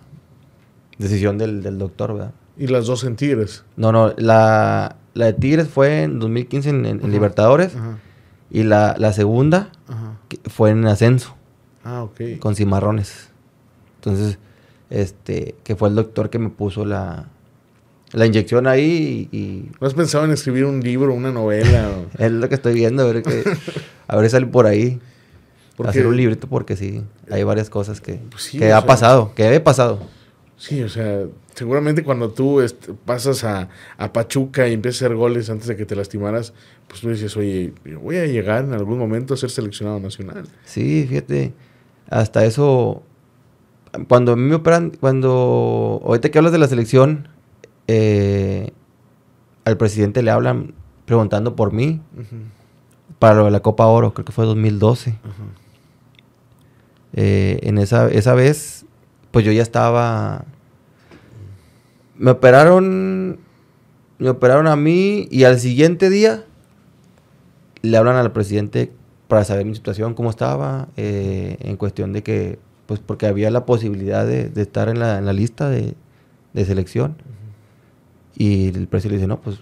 decisión 0.98 1.38
del, 1.38 1.62
del 1.62 1.78
doctor, 1.78 2.14
¿verdad? 2.14 2.32
Y 2.56 2.66
las 2.66 2.86
dos 2.86 3.04
en 3.04 3.16
Tigres. 3.16 3.64
No, 3.76 3.92
no, 3.92 4.12
la, 4.16 4.96
la 5.14 5.26
de 5.26 5.32
Tigres 5.34 5.68
fue 5.68 6.02
en 6.02 6.18
2015 6.18 6.68
en, 6.70 6.86
en-. 6.86 7.10
Libertadores 7.10 7.74
y 8.50 8.64
la, 8.64 8.94
la 8.98 9.12
segunda 9.12 9.70
que 10.28 10.38
fue 10.50 10.70
en 10.70 10.86
ascenso. 10.86 11.34
Ah, 11.84 12.02
ok. 12.02 12.38
con 12.38 12.54
cimarrones. 12.56 13.28
Entonces, 13.96 14.38
este, 14.90 15.54
que 15.64 15.76
fue 15.76 15.88
el 15.88 15.94
doctor 15.94 16.30
que 16.30 16.38
me 16.38 16.48
puso 16.50 16.84
la, 16.84 17.28
la 18.12 18.26
inyección 18.26 18.66
ahí 18.66 19.28
y, 19.30 19.36
y 19.36 19.70
¿No 19.80 19.86
has 19.86 19.94
pensado 19.94 20.24
en 20.24 20.30
escribir 20.32 20.64
un 20.64 20.80
libro, 20.80 21.14
una 21.14 21.30
novela? 21.32 21.90
o- 21.90 22.06
es 22.22 22.32
lo 22.32 22.48
que 22.48 22.54
estoy 22.56 22.74
viendo, 22.74 23.02
a 23.02 23.12
ver 23.12 23.22
que, 23.22 23.44
a 24.08 24.16
ver 24.16 24.30
sale 24.30 24.46
por 24.46 24.66
ahí. 24.66 25.00
Porque- 25.76 25.90
Hacer 25.90 26.06
un 26.06 26.16
librito 26.16 26.46
porque 26.46 26.76
sí, 26.76 27.02
hay 27.30 27.42
varias 27.42 27.70
cosas 27.70 28.00
que, 28.02 28.14
Pues 28.30 28.42
sí, 28.42 28.58
que 28.58 28.66
ha 28.72 28.80
sea- 28.80 28.86
pasado, 28.86 29.32
que 29.34 29.54
he 29.54 29.60
pasado. 29.60 30.00
Sí, 30.58 30.82
o 30.82 30.90
sea, 30.90 31.24
seguramente 31.54 32.02
cuando 32.04 32.30
tú 32.32 32.60
est- 32.60 32.90
pasas 33.06 33.44
a, 33.44 33.70
a 33.96 34.12
Pachuca 34.12 34.68
y 34.68 34.74
empiezas 34.74 35.00
a 35.00 35.06
hacer 35.06 35.16
goles 35.16 35.48
antes 35.48 35.68
de 35.68 35.76
que 35.76 35.86
te 35.86 35.96
lastimaras, 35.96 36.52
pues 36.86 37.00
tú 37.00 37.08
dices, 37.08 37.34
oye, 37.38 37.72
voy 38.02 38.16
a 38.18 38.26
llegar 38.26 38.64
en 38.64 38.74
algún 38.74 38.98
momento 38.98 39.32
a 39.32 39.36
ser 39.38 39.48
seleccionado 39.50 40.00
nacional. 40.00 40.44
Sí, 40.66 41.06
fíjate, 41.08 41.54
hasta 42.10 42.44
eso, 42.44 43.02
cuando 44.08 44.32
a 44.32 44.36
mí 44.36 44.42
me 44.42 44.56
operan, 44.56 44.90
cuando, 44.90 46.02
ahorita 46.04 46.30
que 46.30 46.38
hablas 46.38 46.52
de 46.52 46.58
la 46.58 46.66
selección, 46.66 47.28
eh, 47.86 48.72
al 49.64 49.76
presidente 49.76 50.22
le 50.22 50.30
hablan 50.30 50.74
preguntando 51.06 51.56
por 51.56 51.72
mí 51.72 52.00
para 53.18 53.36
lo 53.36 53.44
de 53.44 53.50
la 53.52 53.60
Copa 53.60 53.86
Oro, 53.86 54.12
creo 54.12 54.24
que 54.24 54.32
fue 54.32 54.44
2012. 54.44 55.18
Eh, 57.12 57.58
en 57.62 57.78
esa, 57.78 58.08
esa 58.08 58.34
vez, 58.34 58.84
pues 59.30 59.44
yo 59.44 59.52
ya 59.52 59.62
estaba... 59.62 60.44
Me 62.16 62.32
operaron, 62.32 63.38
me 64.18 64.28
operaron 64.28 64.66
a 64.66 64.76
mí 64.76 65.26
y 65.30 65.44
al 65.44 65.58
siguiente 65.58 66.10
día 66.10 66.44
le 67.82 67.96
hablan 67.96 68.16
al 68.16 68.32
presidente 68.32 68.92
para 69.30 69.44
saber 69.44 69.64
mi 69.64 69.74
situación, 69.74 70.12
cómo 70.12 70.28
estaba, 70.28 70.88
eh, 70.98 71.56
en 71.60 71.76
cuestión 71.76 72.12
de 72.12 72.22
que, 72.22 72.58
pues 72.86 73.00
porque 73.00 73.26
había 73.26 73.50
la 73.50 73.64
posibilidad 73.64 74.26
de, 74.26 74.50
de 74.50 74.62
estar 74.62 74.88
en 74.88 74.98
la, 74.98 75.16
en 75.18 75.24
la 75.24 75.32
lista 75.32 75.70
de, 75.70 75.94
de 76.52 76.64
selección. 76.66 77.14
Y 78.36 78.68
el 78.76 78.88
presidente 78.88 79.08
le 79.08 79.16
dice, 79.18 79.26
no, 79.28 79.40
pues 79.40 79.60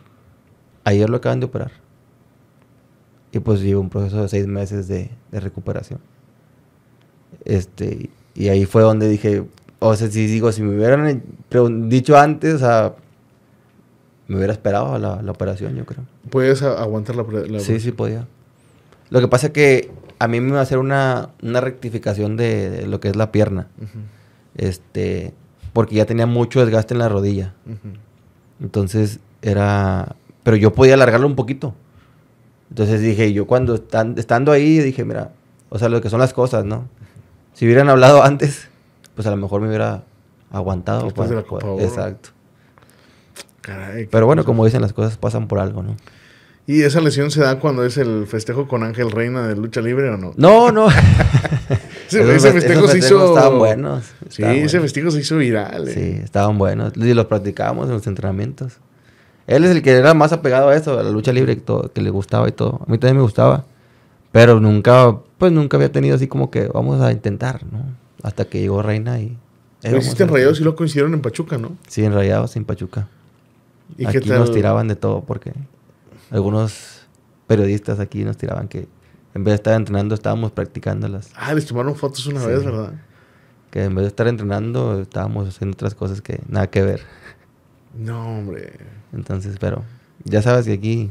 ayer 0.84 1.10
lo 1.10 1.18
acaban 1.18 1.38
de 1.38 1.46
operar. 1.46 1.70
Y 3.30 3.40
pues 3.40 3.60
llevo 3.60 3.82
un 3.82 3.90
proceso 3.90 4.22
de 4.22 4.28
seis 4.28 4.46
meses 4.46 4.88
de, 4.88 5.10
de 5.30 5.40
recuperación. 5.40 6.00
Este, 7.44 8.08
y 8.34 8.48
ahí 8.48 8.64
fue 8.64 8.80
donde 8.80 9.06
dije, 9.06 9.44
o 9.80 9.94
sea, 9.94 10.08
si 10.08 10.26
digo, 10.26 10.50
si 10.50 10.62
me 10.62 10.74
hubieran 10.74 11.22
dicho 11.90 12.16
antes, 12.16 12.54
o 12.54 12.58
sea, 12.58 12.94
me 14.28 14.36
hubiera 14.36 14.54
esperado 14.54 14.98
la, 14.98 15.20
la 15.20 15.30
operación, 15.30 15.76
yo 15.76 15.84
creo. 15.84 16.04
¿Puedes 16.30 16.62
aguantar 16.62 17.16
la, 17.16 17.22
la 17.22 17.60
Sí, 17.60 17.80
sí 17.80 17.92
podía. 17.92 18.26
Lo 19.10 19.20
que 19.20 19.28
pasa 19.28 19.48
es 19.48 19.52
que 19.52 19.90
a 20.18 20.28
mí 20.28 20.40
me 20.40 20.48
iba 20.48 20.58
a 20.58 20.62
hacer 20.62 20.78
una, 20.78 21.30
una 21.42 21.60
rectificación 21.60 22.36
de, 22.36 22.70
de 22.70 22.86
lo 22.86 23.00
que 23.00 23.08
es 23.08 23.16
la 23.16 23.30
pierna. 23.32 23.68
Este, 24.56 25.32
porque 25.72 25.94
ya 25.96 26.04
tenía 26.06 26.26
mucho 26.26 26.60
desgaste 26.60 26.94
en 26.94 26.98
la 27.00 27.08
rodilla. 27.08 27.54
Entonces 28.60 29.20
era... 29.42 30.16
Pero 30.42 30.56
yo 30.56 30.72
podía 30.72 30.94
alargarlo 30.94 31.26
un 31.26 31.36
poquito. 31.36 31.74
Entonces 32.70 33.00
dije, 33.00 33.32
yo 33.32 33.46
cuando 33.46 33.74
estan- 33.76 34.18
estando 34.18 34.52
ahí, 34.52 34.78
dije, 34.78 35.04
mira, 35.04 35.32
o 35.68 35.78
sea, 35.78 35.88
lo 35.88 36.00
que 36.00 36.10
son 36.10 36.20
las 36.20 36.32
cosas, 36.32 36.64
¿no? 36.64 36.88
Si 37.54 37.64
hubieran 37.66 37.88
hablado 37.88 38.22
antes, 38.22 38.68
pues 39.14 39.26
a 39.26 39.30
lo 39.30 39.36
mejor 39.36 39.60
me 39.60 39.68
hubiera 39.68 40.04
aguantado. 40.50 41.04
Después 41.04 41.28
de 41.30 41.36
la 41.36 41.42
Copa. 41.42 41.66
Exacto. 41.82 42.30
Caray, 43.60 44.06
Pero 44.06 44.26
bueno, 44.26 44.42
cosa. 44.42 44.46
como 44.46 44.64
dicen, 44.64 44.80
las 44.80 44.92
cosas 44.92 45.16
pasan 45.18 45.46
por 45.48 45.58
algo, 45.58 45.82
¿no? 45.82 45.96
¿Y 46.68 46.82
esa 46.82 47.00
lesión 47.00 47.30
se 47.30 47.40
da 47.40 47.58
cuando 47.58 47.82
es 47.82 47.96
el 47.96 48.26
festejo 48.26 48.68
con 48.68 48.82
Ángel 48.82 49.10
Reina 49.10 49.48
de 49.48 49.56
lucha 49.56 49.80
libre 49.80 50.10
o 50.10 50.18
no? 50.18 50.34
No, 50.36 50.70
no. 50.70 50.88
Ese, 52.08 52.20
Esos 52.22 52.44
ese 52.44 52.52
festejo 52.52 52.88
se 52.88 52.98
hizo. 52.98 53.34
Estaban 53.34 53.58
buenos. 53.58 54.04
Sí, 54.28 54.42
estaban 54.42 54.56
ese 54.56 54.80
festejo 54.80 55.10
se 55.10 55.20
hizo 55.20 55.36
viral. 55.38 55.88
eh. 55.88 55.92
Sí, 55.92 56.20
estaban 56.24 56.56
buenos. 56.58 56.92
Y 56.96 57.14
los 57.14 57.24
practicábamos 57.26 57.86
en 57.88 57.92
los 57.94 58.06
entrenamientos. 58.06 58.74
Él 59.46 59.64
es 59.64 59.70
el 59.70 59.82
que 59.82 59.92
era 59.92 60.12
más 60.14 60.32
apegado 60.32 60.68
a 60.68 60.76
eso, 60.76 60.98
a 60.98 61.02
la 61.02 61.10
lucha 61.10 61.32
libre, 61.32 61.56
todo, 61.56 61.90
que 61.92 62.00
le 62.02 62.10
gustaba 62.10 62.48
y 62.48 62.52
todo. 62.52 62.80
A 62.86 62.90
mí 62.90 62.98
también 62.98 63.16
me 63.16 63.22
gustaba. 63.22 63.64
Pero 64.30 64.60
nunca, 64.60 65.18
pues 65.38 65.52
nunca 65.52 65.78
había 65.78 65.90
tenido 65.90 66.16
así 66.16 66.28
como 66.28 66.50
que 66.50 66.68
vamos 66.68 67.00
a 67.00 67.12
intentar, 67.12 67.64
¿no? 67.70 67.82
Hasta 68.22 68.44
que 68.46 68.60
llegó 68.60 68.82
Reina 68.82 69.20
y... 69.20 69.24
eh, 69.24 69.36
Lo 69.84 69.90
vamos 69.92 70.04
hiciste 70.04 70.22
a 70.22 70.26
en. 70.26 70.32
Rayados 70.32 70.60
y 70.60 70.64
lo 70.64 70.76
coincidieron 70.76 71.14
en 71.14 71.20
Pachuca, 71.22 71.56
¿no? 71.56 71.76
Sí, 71.88 72.04
en 72.04 72.12
Rayados, 72.14 72.56
en 72.56 72.64
Pachuca. 72.66 73.08
¿Y 73.96 74.04
aquí 74.06 74.18
qué 74.20 74.28
tal? 74.28 74.38
nos 74.40 74.52
tiraban 74.52 74.86
de 74.88 74.96
todo 74.96 75.24
porque 75.26 75.52
algunos 76.30 77.06
periodistas 77.46 78.00
aquí 78.00 78.24
nos 78.24 78.36
tiraban 78.36 78.68
que 78.68 78.88
en 79.34 79.44
vez 79.44 79.52
de 79.52 79.56
estar 79.56 79.74
entrenando 79.74 80.14
estábamos 80.14 80.52
practicando 80.52 81.08
las... 81.08 81.30
Ah, 81.34 81.54
les 81.54 81.66
tomaron 81.66 81.94
fotos 81.94 82.26
una 82.26 82.40
Sí. 82.40 82.46
vez, 82.46 82.64
¿verdad? 82.64 82.92
Que 83.70 83.84
en 83.84 83.94
vez 83.94 84.02
de 84.04 84.08
estar 84.08 84.26
entrenando 84.28 85.00
estábamos 85.00 85.48
haciendo 85.48 85.74
otras 85.74 85.94
cosas 85.94 86.20
que 86.22 86.40
nada 86.48 86.68
que 86.68 86.82
ver. 86.82 87.02
No, 87.96 88.38
hombre. 88.38 88.72
Entonces, 89.12 89.56
pero 89.60 89.84
ya 90.24 90.42
sabes 90.42 90.66
que 90.66 90.72
aquí 90.72 91.10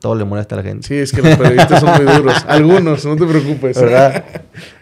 todo 0.00 0.14
le 0.14 0.24
molesta 0.24 0.54
a 0.54 0.58
la 0.58 0.64
gente. 0.64 0.86
Sí, 0.86 0.94
es 0.94 1.10
que 1.12 1.22
los 1.22 1.36
periodistas 1.36 1.80
son 1.80 1.90
muy 2.02 2.12
duros. 2.16 2.34
Algunos, 2.46 3.04
no 3.06 3.16
te 3.16 3.26
preocupes. 3.26 3.80
¿Verdad? 3.80 4.24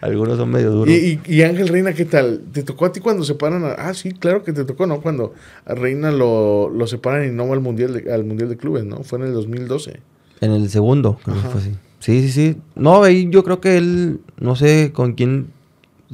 Algunos 0.00 0.36
son 0.36 0.50
medio 0.50 0.70
duros. 0.70 0.92
Y, 0.92 1.20
y- 1.26 1.34
y 1.36 1.42
Ángel 1.42 1.68
Reina, 1.68 1.92
¿qué 1.92 2.04
tal? 2.04 2.42
¿Te 2.52 2.62
tocó 2.62 2.86
a 2.86 2.92
ti 2.92 3.00
cuando 3.00 3.24
separan 3.24 3.64
a... 3.64 3.72
Ah, 3.72 3.94
sí, 3.94 4.12
claro 4.12 4.42
que 4.42 4.52
te 4.52 4.64
tocó, 4.64 4.86
¿no? 4.86 5.00
Cuando 5.00 5.32
a 5.64 5.74
Reina 5.74 6.10
lo, 6.10 6.68
lo 6.68 6.86
separan 6.86 7.26
y 7.28 7.30
no 7.30 7.46
va 7.48 7.54
al 7.54 7.60
mundial, 7.60 7.94
de, 8.04 8.12
al 8.12 8.24
mundial 8.24 8.48
de 8.48 8.56
Clubes, 8.56 8.84
¿no? 8.84 9.02
Fue 9.04 9.18
en 9.18 9.26
el 9.26 9.32
2012. 9.34 10.00
En 10.40 10.50
el 10.52 10.68
segundo, 10.68 11.18
creo 11.24 11.36
que 11.36 11.48
fue 11.48 11.60
así. 11.60 11.70
Sí, 12.00 12.20
sí, 12.22 12.28
sí. 12.30 12.56
No, 12.74 13.02
ahí 13.02 13.28
yo 13.30 13.44
creo 13.44 13.60
que 13.60 13.78
él, 13.78 14.20
no 14.38 14.56
sé 14.56 14.90
con 14.92 15.14
quién 15.14 15.46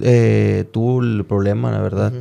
eh, 0.01 0.65
tuvo 0.73 1.03
el 1.03 1.25
problema, 1.25 1.73
la 1.73 1.81
verdad. 1.81 2.13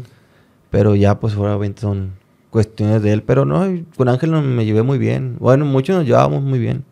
Pero 0.72 0.96
ya, 0.96 1.20
pues, 1.20 1.36
obviamente 1.36 1.82
son 1.82 2.14
cuestiones 2.50 3.02
de 3.02 3.12
él. 3.14 3.24
Pero 3.24 3.46
no, 3.46 3.66
con 3.96 4.10
Ángel 4.10 4.32
no- 4.32 4.42
me 4.42 4.66
llevé 4.66 4.84
muy 4.84 4.98
bien. 4.98 5.36
Bueno, 5.40 5.66
muchos 5.66 5.96
nos 5.96 6.06
llevábamos 6.06 6.44
muy 6.44 6.60
bien. 6.60 6.84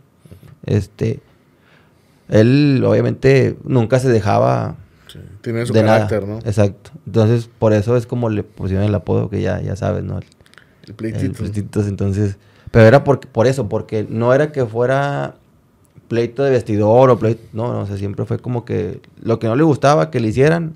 Este, 0.65 1.19
él, 2.29 2.83
obviamente, 2.85 3.57
nunca 3.63 3.99
se 3.99 4.09
dejaba 4.09 4.75
Sí, 5.07 5.19
Tiene 5.41 5.65
su 5.65 5.71
de 5.71 5.83
carácter, 5.83 6.23
nada. 6.27 6.41
¿no? 6.41 6.45
Exacto. 6.49 6.91
Entonces, 7.05 7.49
por 7.59 7.71
eso 7.71 7.95
es 7.95 8.05
como 8.05 8.27
le 8.29 8.43
pusieron 8.43 8.83
el 8.85 8.93
apodo 8.93 9.29
que 9.29 9.41
ya, 9.41 9.61
ya 9.61 9.77
sabes, 9.77 10.03
¿no? 10.03 10.17
El 10.17 10.25
El 10.85 10.95
pleitito. 10.95 11.33
pleititos, 11.39 11.87
entonces. 11.87 12.37
Pero 12.71 12.85
era 12.85 13.05
por, 13.05 13.21
por 13.21 13.47
eso, 13.47 13.69
porque 13.69 14.05
no 14.09 14.33
era 14.33 14.51
que 14.51 14.65
fuera 14.65 15.35
pleito 16.09 16.43
de 16.43 16.51
vestidor 16.51 17.09
o 17.09 17.17
pleito. 17.17 17.41
No, 17.53 17.71
no, 17.71 17.79
o 17.81 17.85
sea, 17.85 17.95
siempre 17.95 18.25
fue 18.25 18.39
como 18.39 18.65
que 18.65 18.99
lo 19.21 19.39
que 19.39 19.47
no 19.47 19.55
le 19.55 19.63
gustaba 19.63 20.11
que 20.11 20.19
le 20.19 20.27
hicieran 20.27 20.73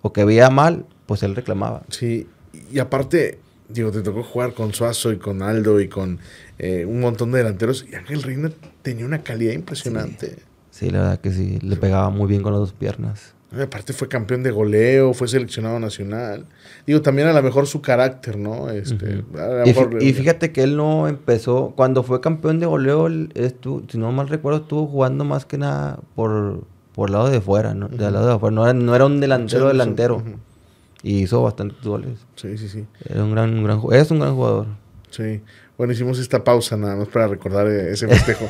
o 0.00 0.14
que 0.14 0.24
veía 0.24 0.48
mal, 0.48 0.86
pues 1.04 1.22
él 1.22 1.36
reclamaba. 1.36 1.82
Sí, 1.90 2.26
y 2.72 2.78
aparte, 2.78 3.38
digo, 3.68 3.90
te 3.90 4.02
tocó 4.02 4.22
jugar 4.22 4.54
con 4.54 4.72
Suazo 4.74 5.12
y 5.12 5.18
con 5.18 5.42
Aldo 5.42 5.80
y 5.80 5.88
con 5.88 6.18
eh, 6.58 6.84
un 6.84 7.00
montón 7.00 7.32
de 7.32 7.38
delanteros. 7.38 7.86
Y 7.90 7.94
Ángel 7.94 8.22
Reina 8.22 8.50
tenía 8.82 9.04
una 9.06 9.22
calidad 9.22 9.52
impresionante. 9.52 10.36
Sí, 10.70 10.90
la 10.90 11.00
verdad 11.00 11.20
que 11.20 11.30
sí, 11.32 11.58
le 11.62 11.76
pegaba 11.76 12.10
muy 12.10 12.26
bien 12.28 12.42
con 12.42 12.52
las 12.52 12.60
dos 12.60 12.72
piernas. 12.72 13.34
Y 13.56 13.60
Aparte 13.62 13.92
fue 13.92 14.08
campeón 14.08 14.42
de 14.42 14.50
goleo, 14.50 15.14
fue 15.14 15.28
seleccionado 15.28 15.78
nacional. 15.78 16.44
Digo, 16.88 17.02
también 17.02 17.28
a 17.28 17.32
lo 17.32 17.40
mejor 17.40 17.68
su 17.68 17.80
carácter, 17.80 18.36
¿no? 18.36 18.68
Este, 18.70 19.22
Y, 19.64 19.68
mejor- 19.68 20.00
fi- 20.00 20.06
y 20.08 20.12
fíjate 20.12 20.50
que 20.50 20.64
él 20.64 20.76
no 20.76 21.06
empezó, 21.06 21.72
cuando 21.76 22.02
fue 22.02 22.20
campeón 22.20 22.58
de 22.58 22.66
goleo, 22.66 23.06
estuvo, 23.34 23.84
si 23.88 23.96
no 23.96 24.10
mal 24.10 24.28
recuerdo, 24.28 24.58
estuvo 24.62 24.86
jugando 24.88 25.24
más 25.24 25.44
que 25.44 25.56
nada 25.58 26.00
por, 26.16 26.64
por 26.96 27.10
lado 27.10 27.30
de 27.30 27.40
fuera, 27.40 27.74
¿no? 27.74 27.86
Lado 27.88 28.26
de 28.26 28.32
afuera. 28.34 28.52
No 28.56 28.64
era, 28.64 28.72
no 28.74 28.96
era 28.96 29.06
un 29.06 29.20
delantero 29.20 29.66
Sí, 29.66 29.68
delantero. 29.68 30.22
Y 31.04 31.18
hizo 31.22 31.42
bastantes 31.42 31.80
goles. 31.84 32.18
Sí, 32.34 32.56
sí, 32.58 32.66
sí. 32.68 32.86
Era 33.04 33.22
un 33.24 33.30
gran, 33.32 33.52
un 33.56 33.62
gran 33.64 33.78
es 33.92 34.10
un 34.10 34.18
gran 34.20 34.34
jugador. 34.34 34.66
Sí. 35.10 35.42
Bueno, 35.76 35.92
hicimos 35.92 36.18
esta 36.18 36.42
pausa 36.42 36.76
nada 36.78 36.96
más 36.96 37.08
para 37.08 37.28
recordar 37.28 37.66
eh, 37.68 37.90
ese 37.92 38.08
festejo. 38.08 38.46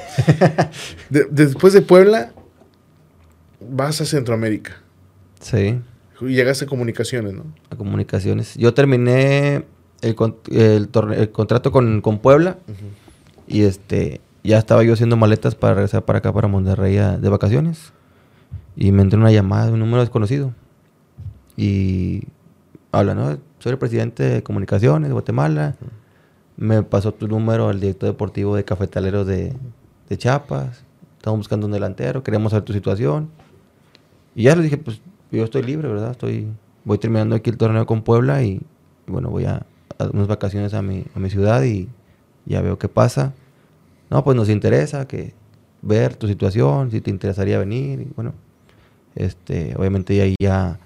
De- 1.11 1.27
después 1.31 1.73
de 1.73 1.83
Puebla, 1.83 2.33
vas 3.61 4.01
a 4.01 4.05
Centroamérica. 4.05 4.77
Sí, 5.41 5.81
Y 6.21 6.27
llegaste 6.29 6.65
a 6.65 6.69
comunicaciones, 6.69 7.35
¿no? 7.35 7.45
a 7.71 7.77
comunicaciones. 7.77 8.55
Yo 8.55 8.73
terminé 8.73 9.65
el, 10.01 10.17
el, 10.53 10.91
torne- 10.93 11.17
el 11.19 11.31
contrato 11.33 11.73
con, 11.73 12.01
con 12.01 12.19
Puebla 12.21 12.59
y 13.49 13.63
este 13.65 14.21
ya 14.45 14.59
estaba 14.59 14.85
yo 14.85 14.93
haciendo 14.93 15.17
maletas 15.17 15.55
para 15.55 15.75
regresar 15.75 16.05
para 16.05 16.19
acá, 16.21 16.33
para 16.33 16.47
Monterrey 16.49 16.99
a- 16.99 17.19
de 17.19 17.29
vacaciones. 17.29 17.93
Y 18.77 18.93
me 18.93 19.03
entró 19.03 19.19
una 19.19 19.33
llamada 19.33 19.67
de 19.67 19.73
un 19.73 19.81
número 19.81 20.01
desconocido. 20.03 20.53
Y 21.57 22.25
habla, 22.95 23.15
¿no? 23.15 23.39
Soy 23.59 23.73
el 23.73 23.79
presidente 23.79 24.23
de 24.23 24.43
comunicaciones 24.43 25.09
de 25.09 25.13
Guatemala. 25.13 25.77
Me 26.57 26.83
pasó 26.83 27.13
tu 27.13 27.27
número 27.29 27.69
al 27.69 27.81
director 27.81 28.09
deportivo 28.09 28.57
de 28.57 28.65
Cafetaleros 28.65 29.27
de, 29.27 29.53
de 30.09 30.19
Chiapas. 30.19 30.85
Estamos 31.17 31.39
buscando 31.39 31.67
un 31.67 31.73
delantero, 31.73 32.23
queremos 32.23 32.51
saber 32.51 32.65
tu 32.65 32.73
situación. 32.73 33.31
Y 34.35 34.45
ya 34.45 34.57
le 34.57 34.63
dije, 34.63 34.77
pues 34.77 35.01
yo 35.31 35.45
estoy 35.45 35.63
libre, 35.63 35.89
¿verdad? 35.89 36.13
Estoy, 36.13 36.49
voy 36.85 36.99
terminando 36.99 37.35
aquí 37.35 37.51
el 37.51 37.57
torneo 37.57 37.87
con 37.87 38.03
Puebla 38.03 38.43
y, 38.43 38.61
y 39.07 39.11
bueno, 39.11 39.31
voy 39.31 39.47
a, 39.47 39.67
a 39.99 40.05
unas 40.13 40.27
vacaciones 40.27 40.75
a 40.75 40.83
mi, 40.83 41.05
a 41.15 41.19
mi 41.19 41.31
ciudad 41.31 41.63
y 41.65 41.89
ya 42.45 42.61
veo 42.61 42.79
qué 42.79 42.89
pasa. 42.89 43.33
No, 44.11 44.23
pues 44.23 44.37
nos 44.37 44.49
interesa 44.49 45.09
que 45.09 45.35
ver 45.83 46.15
tu 46.15 46.29
situación, 46.29 46.91
si 46.91 47.01
te 47.01 47.11
interesaría 47.11 47.59
venir. 47.59 48.01
Y 48.01 48.13
bueno, 48.15 48.35
este, 49.15 49.75
obviamente 49.77 50.21
ahí 50.21 50.35
ya 50.39 50.79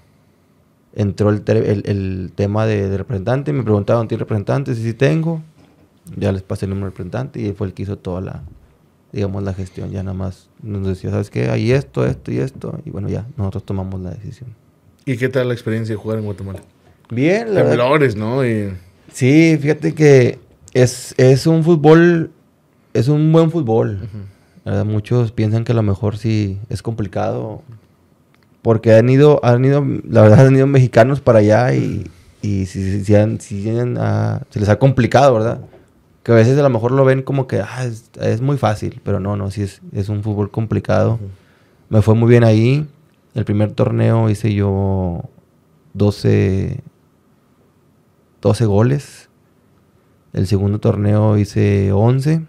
entró 0.99 1.31
el, 1.31 1.43
el, 1.47 1.83
el 1.87 2.33
tema 2.35 2.67
de, 2.67 2.91
de 2.91 2.99
representante. 2.99 3.53
Me 3.55 3.63
preguntaron, 3.63 4.07
¿tienes 4.09 4.21
representante? 4.21 4.75
Sí, 4.75 4.83
sí 4.83 4.93
tengo. 4.93 5.41
Ya 6.17 6.33
les 6.33 6.43
pasé 6.43 6.67
el 6.67 6.71
número 6.71 6.87
del 6.87 6.93
representante 6.93 7.41
y 7.41 7.53
fue 7.53 7.69
el 7.69 7.73
que 7.73 7.85
hizo 7.85 7.97
toda 7.97 8.21
la, 8.21 8.43
digamos, 9.13 9.43
la 9.43 9.55
gestión. 9.55 9.91
Ya 9.91 10.03
nada 10.03 10.17
más 10.17 10.51
nos 10.63 10.87
decía, 10.87 11.11
¿sabes 11.11 11.31
qué? 11.31 11.49
Hay 11.51 11.73
esto, 11.73 12.05
esto 12.05 12.33
y 12.33 12.39
esto. 12.39 12.79
Y 12.85 12.91
bueno, 12.91 13.09
ya 13.09 13.27
nosotros 13.37 13.65
tomamos 13.65 14.01
la 14.01 14.11
decisión. 14.11 14.51
¿Y 15.07 15.17
qué 15.17 15.29
tal 15.29 15.49
la 15.49 15.55
experiencia 15.55 15.95
de 15.95 16.01
jugar 16.01 16.19
en 16.19 16.25
Guatemala? 16.25 16.61
Bien, 17.11 17.55
la. 17.55 17.63
Temblores, 17.65 18.17
¿no? 18.17 18.45
Y- 18.47 18.73
Sí, 19.13 19.57
fíjate 19.61 19.95
que 19.95 20.39
es, 20.75 21.15
es 21.17 21.47
un 21.47 21.65
fútbol, 21.65 22.31
es 22.93 23.09
un 23.09 23.33
buen 23.33 23.51
fútbol. 23.51 24.09
La 24.65 24.73
verdad, 24.73 24.85
muchos 24.85 25.33
piensan 25.33 25.65
que 25.65 25.73
a 25.73 25.75
lo 25.75 25.83
mejor 25.83 26.19
sí 26.19 26.59
es 26.69 26.83
complicado. 26.83 27.63
Porque 28.69 28.93
han 28.93 29.09
ido, 29.09 29.41
han 29.43 29.65
ido, 29.65 29.83
la 30.07 30.21
verdad, 30.21 30.47
han 30.47 30.55
ido 30.55 30.67
mexicanos 30.67 31.23
para 31.23 31.39
allá 31.39 31.73
y, 31.73 32.07
y 32.43 32.67
sí 32.67 33.15
han- 33.17 33.39
ah, 33.99 34.43
se 34.51 34.61
les 34.61 34.69
ha 34.69 34.79
complicado, 34.79 35.33
¿verdad? 35.33 35.63
Que 36.23 36.33
a 36.33 36.35
veces 36.35 36.59
a 36.59 36.63
lo 36.63 36.69
mejor 36.69 36.93
lo 36.93 37.03
ven 37.07 37.23
como 37.23 37.47
que 37.47 37.63
ah, 37.63 37.87
es, 37.87 38.11
es 38.21 38.43
muy 38.43 38.59
fácil, 38.59 39.01
pero 39.03 39.21
no, 39.21 39.37
no, 39.37 39.51
sí 39.51 39.63
es, 39.63 39.81
es 39.93 40.11
un 40.11 40.23
fútbol 40.23 40.51
complicado. 40.51 41.19
Me 41.89 42.03
fue 42.03 42.15
muy 42.15 42.29
bien 42.29 42.45
ahí. 42.45 42.87
El 43.35 43.47
primer 43.47 43.73
torneo 43.73 44.29
hice 44.29 44.53
yo 44.53 45.23
12, 45.95 46.83
12 48.43 48.67
goles. 48.67 49.31
El 50.35 50.47
segundo 50.47 50.79
torneo 50.79 51.39
hice 51.39 51.91
11. 51.91 52.43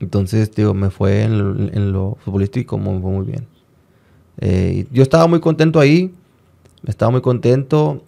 Entonces, 0.00 0.50
digo, 0.54 0.72
me 0.72 0.88
fue 0.88 1.24
en 1.24 1.36
lo, 1.38 1.58
en 1.74 1.92
lo 1.92 2.16
futbolístico 2.24 2.78
me 2.78 2.98
fue 3.02 3.10
muy 3.10 3.26
bien. 3.26 3.53
Eh, 4.40 4.86
yo 4.90 5.02
estaba 5.02 5.26
muy 5.26 5.40
contento 5.40 5.80
ahí. 5.80 6.12
Estaba 6.86 7.10
muy 7.10 7.20
contento. 7.20 8.02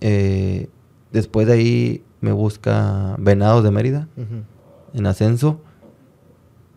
Eh, 0.00 0.68
después 1.12 1.46
de 1.46 1.52
ahí 1.54 2.02
me 2.20 2.32
busca 2.32 3.14
Venados 3.18 3.62
de 3.64 3.70
Mérida 3.70 4.08
en 4.94 5.06
ascenso. 5.06 5.60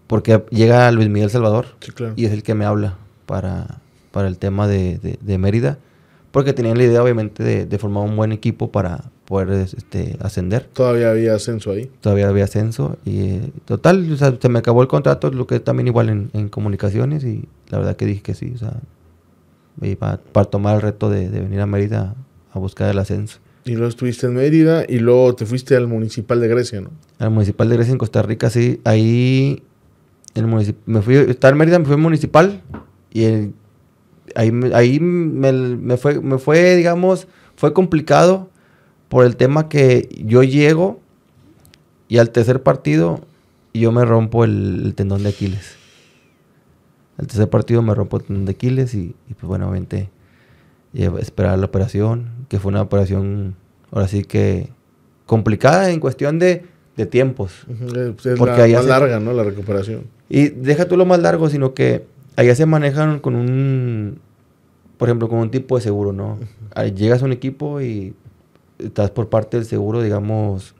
Porque 0.08 0.44
llega 0.50 0.92
Luis 0.92 1.10
Miguel 1.10 1.30
Salvador 1.30 1.68
Sí, 1.80 1.92
claro. 1.92 2.14
y 2.18 2.26
es 2.26 2.32
el 2.34 2.44
que 2.44 2.54
me 2.54 2.66
habla 2.66 2.98
para, 3.26 3.80
para 4.12 4.28
el 4.28 4.38
tema 4.38 4.68
de, 4.68 4.98
de- 4.98 5.18
de 5.22 5.38
Mérida. 5.38 5.78
Porque 6.32 6.54
tenían 6.54 6.78
la 6.78 6.84
idea, 6.84 7.02
obviamente, 7.04 7.44
de, 7.44 7.66
de 7.66 7.78
formar 7.78 8.04
un 8.04 8.16
buen 8.16 8.32
equipo 8.32 8.72
para 8.72 9.06
poder 9.32 9.50
este, 9.62 10.18
ascender. 10.20 10.66
Todavía 10.74 11.10
había 11.10 11.34
ascenso 11.36 11.72
ahí. 11.72 11.90
Todavía 12.02 12.28
había 12.28 12.44
ascenso. 12.44 12.98
Y 13.06 13.22
eh, 13.22 13.52
total, 13.66 14.12
o 14.12 14.18
sea, 14.18 14.36
se 14.40 14.50
me 14.50 14.60
acabó 14.60 14.82
el 14.82 14.88
contrato, 14.90 15.32
lo 15.32 15.48
que 15.48 15.60
también 15.60 15.88
igual 15.88 16.10
en, 16.10 16.30
en 16.34 16.50
comunicaciones. 16.50 17.24
Y 17.24 17.48
la 17.70 17.78
verdad 17.80 17.96
que 17.96 18.06
dije 18.06 18.22
que 18.22 18.36
sí, 18.36 18.52
o 18.54 18.58
sea, 18.58 18.74
y 19.82 19.96
pa- 19.96 20.20
para, 20.34 20.46
tomar 20.46 20.76
el 20.76 20.82
reto 20.82 21.10
de, 21.10 21.30
de 21.30 21.40
venir 21.40 21.62
a 21.62 21.66
Mérida 21.66 22.14
a 22.54 22.60
buscar 22.60 22.90
el 22.92 23.00
ascenso. 23.00 23.40
Y 23.64 23.72
luego 23.72 23.88
estuviste 23.88 24.28
en 24.28 24.34
Mérida 24.34 24.84
y 24.88 25.00
luego 25.00 25.34
te 25.36 25.46
fuiste 25.46 25.76
al 25.76 25.88
Municipal 25.88 26.40
de 26.42 26.48
Grecia, 26.50 26.82
¿no? 26.82 26.90
Al 27.20 27.30
municipal 27.32 27.70
de 27.70 27.76
Grecia 27.76 27.92
en 27.94 27.98
Costa 28.00 28.22
Rica, 28.22 28.50
sí. 28.50 28.82
Ahí 28.84 29.64
el 30.36 30.46
me 30.86 31.02
fui, 31.02 31.16
estaba 31.16 31.52
en 31.54 31.58
Mérida, 31.58 31.80
me 31.80 31.86
fui 31.86 31.94
al 31.94 32.02
municipal 32.02 32.62
y 33.14 33.24
el- 33.24 33.54
ahí, 34.36 34.52
ahí 34.74 35.00
me, 35.00 35.52
me 35.54 35.98
fue, 35.98 36.20
me 36.22 36.38
fue, 36.38 36.76
digamos, 36.76 37.28
fue 37.56 37.72
complicado 37.74 38.50
por 39.12 39.26
el 39.26 39.36
tema 39.36 39.68
que 39.68 40.08
yo 40.24 40.42
llego 40.42 41.02
y 42.08 42.18
al 42.20 42.30
tercer 42.30 42.64
partido 42.64 43.20
yo 43.74 43.92
me 43.92 44.06
rompo 44.06 44.46
el, 44.46 44.84
el 44.86 44.96
tendón 44.96 45.24
de 45.24 45.30
Aquiles. 45.30 45.76
Al 47.18 47.28
tercer 47.28 47.50
partido 47.50 47.82
me 47.82 47.94
rompo 47.94 48.16
el 48.18 48.24
tendón 48.24 48.46
de 48.46 48.52
Aquiles 48.54 48.94
y, 48.96 49.14
y, 49.30 49.34
pues 49.34 49.44
bueno, 49.50 49.68
obviamente 49.70 50.10
llevo- 50.94 51.20
esperar 51.20 51.60
la 51.60 51.66
operación, 51.66 52.30
que 52.48 52.58
fue 52.58 52.70
una 52.70 52.82
operación 52.82 53.56
ahora 53.92 54.08
sí 54.08 54.24
que 54.24 54.70
complicada 55.26 55.92
en 55.92 56.00
cuestión 56.00 56.40
de, 56.40 56.64
de 56.96 57.06
tiempos. 57.06 57.66
Eh, 57.70 58.14
pues 58.16 58.26
Es 58.28 58.40
Porque 58.40 58.58
la 58.60 58.64
allá 58.64 58.76
más 58.78 58.84
se- 58.86 58.90
larga, 58.92 59.20
¿no? 59.20 59.34
La 59.34 59.44
recuperación. 59.44 60.04
Y 60.30 60.48
deja 60.48 60.88
tú 60.88 60.96
lo 60.96 61.06
más 61.06 61.20
largo, 61.20 61.50
sino 61.50 61.74
que 61.74 62.06
allá 62.38 62.56
se 62.56 62.66
manejan 62.66 63.20
con 63.20 63.36
un, 63.36 64.20
por 64.98 65.10
ejemplo, 65.10 65.28
con 65.28 65.40
un 65.40 65.52
tipo 65.52 65.76
de 65.76 65.82
seguro, 65.82 66.14
¿no? 66.14 66.40
Ahí 66.74 66.92
llegas 66.94 67.22
a 67.22 67.26
un 67.26 67.34
equipo 67.34 67.82
y 67.82 68.14
estás 68.84 69.12
por 69.12 69.30
parte 69.30 69.58
del 69.58 69.66
seguro, 69.66 70.02
digamos, 70.02 70.76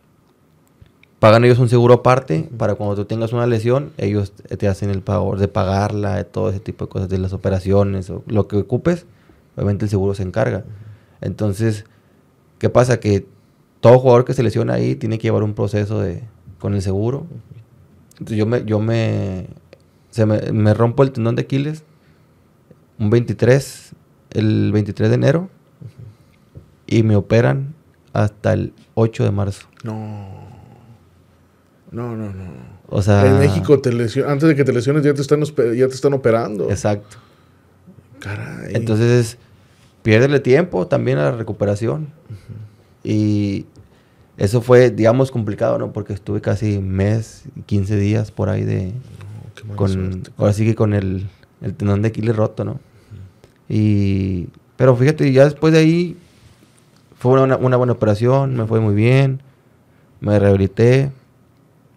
pagan 1.20 1.44
ellos 1.46 1.60
un 1.60 1.70
seguro 1.70 1.96
aparte 1.96 2.50
para 2.58 2.76
cuando 2.76 2.96
tú 2.96 3.06
tengas 3.06 3.34
una 3.34 3.46
lesión, 3.48 3.92
ellos 3.98 4.34
te 4.34 4.68
hacen 4.68 4.90
el 4.90 5.02
favor 5.02 5.40
de 5.40 5.48
pagarla, 5.48 6.16
de 6.16 6.24
todo 6.24 6.50
ese 6.50 6.60
tipo 6.60 6.86
de 6.86 6.90
cosas, 6.90 7.10
de 7.10 7.18
las 7.18 7.34
operaciones 7.34 8.10
o 8.10 8.24
lo 8.28 8.48
que 8.48 8.58
ocupes, 8.58 9.06
obviamente 9.56 9.86
el 9.86 9.90
seguro 9.90 10.14
se 10.16 10.24
encarga. 10.24 10.66
Entonces, 11.22 11.86
¿qué 12.58 12.70
pasa? 12.70 13.00
Que 13.00 13.28
todo 13.80 14.00
jugador 14.00 14.26
que 14.26 14.34
se 14.34 14.44
lesiona 14.44 14.74
ahí 14.74 14.96
tiene 14.96 15.18
que 15.18 15.28
llevar 15.28 15.44
un 15.44 15.54
proceso 15.54 16.00
de, 16.00 16.24
con 16.60 16.74
el 16.74 16.82
seguro. 16.82 17.26
Entonces 18.14 18.38
yo 18.38 18.46
me, 18.46 18.66
yo 18.66 18.80
me, 18.80 19.48
se 20.10 20.26
me, 20.26 20.52
me 20.52 20.74
rompo 20.74 21.04
el 21.04 21.12
tendón 21.12 21.36
de 21.36 21.44
Aquiles 21.44 21.84
un 23.02 23.10
23, 23.10 23.94
el 24.32 24.72
23 24.72 25.10
de 25.10 25.16
enero, 25.16 25.50
y 26.86 27.02
me 27.02 27.16
operan 27.16 27.74
hasta 28.14 28.54
el 28.54 28.74
8 28.96 29.24
de 29.24 29.32
marzo. 29.32 29.68
No. 29.84 30.52
No, 31.92 32.16
no, 32.16 32.32
no. 32.32 32.46
O 32.88 33.02
sea, 33.02 33.26
en 33.26 33.40
México, 33.40 33.80
te 33.80 33.90
antes 33.90 34.48
de 34.48 34.56
que 34.56 34.64
te 34.64 34.72
lesiones, 34.74 35.04
ya 35.04 35.14
te 35.14 35.22
están, 35.22 35.44
ya 35.44 35.88
te 35.88 35.94
están 35.94 36.14
operando. 36.14 36.70
Exacto. 36.70 37.18
Caray. 38.20 38.76
Entonces, 38.76 39.38
piérdele 40.04 40.40
tiempo 40.40 40.88
también 40.88 41.18
a 41.18 41.24
la 41.24 41.32
recuperación. 41.32 42.10
Y 43.04 43.66
eso 44.38 44.62
fue, 44.62 44.90
digamos, 44.90 45.32
complicado, 45.32 45.78
¿no? 45.78 45.92
Porque 45.92 46.14
estuve 46.14 46.40
casi 46.40 46.80
mes, 46.80 47.44
15 47.66 47.98
días 47.98 48.32
por 48.32 48.50
ahí 48.50 48.64
de, 48.64 48.86
No, 48.88 48.94
qué 49.56 49.64
mala 49.64 49.76
con, 49.76 49.92
suerte. 49.92 50.32
ahora 50.38 50.54
sí 50.54 50.66
que 50.66 50.76
con 50.76 50.94
el, 50.94 51.28
el 51.62 51.74
tendón 51.76 52.02
de 52.02 52.10
Aquiles 52.10 52.36
roto, 52.36 52.64
¿no? 52.64 52.80
Y, 53.68 54.48
pero 54.78 54.96
fíjate, 54.96 55.32
ya 55.32 55.46
después 55.46 55.74
de 55.74 55.80
ahí 55.80 56.18
fue 57.22 57.40
una, 57.42 57.56
una 57.56 57.78
buena 57.78 57.94
operación, 57.94 58.56
me 58.58 58.66
fue 58.66 58.80
muy 58.80 58.96
bien, 58.96 59.42
me 60.20 60.38
rehabilité. 60.40 61.12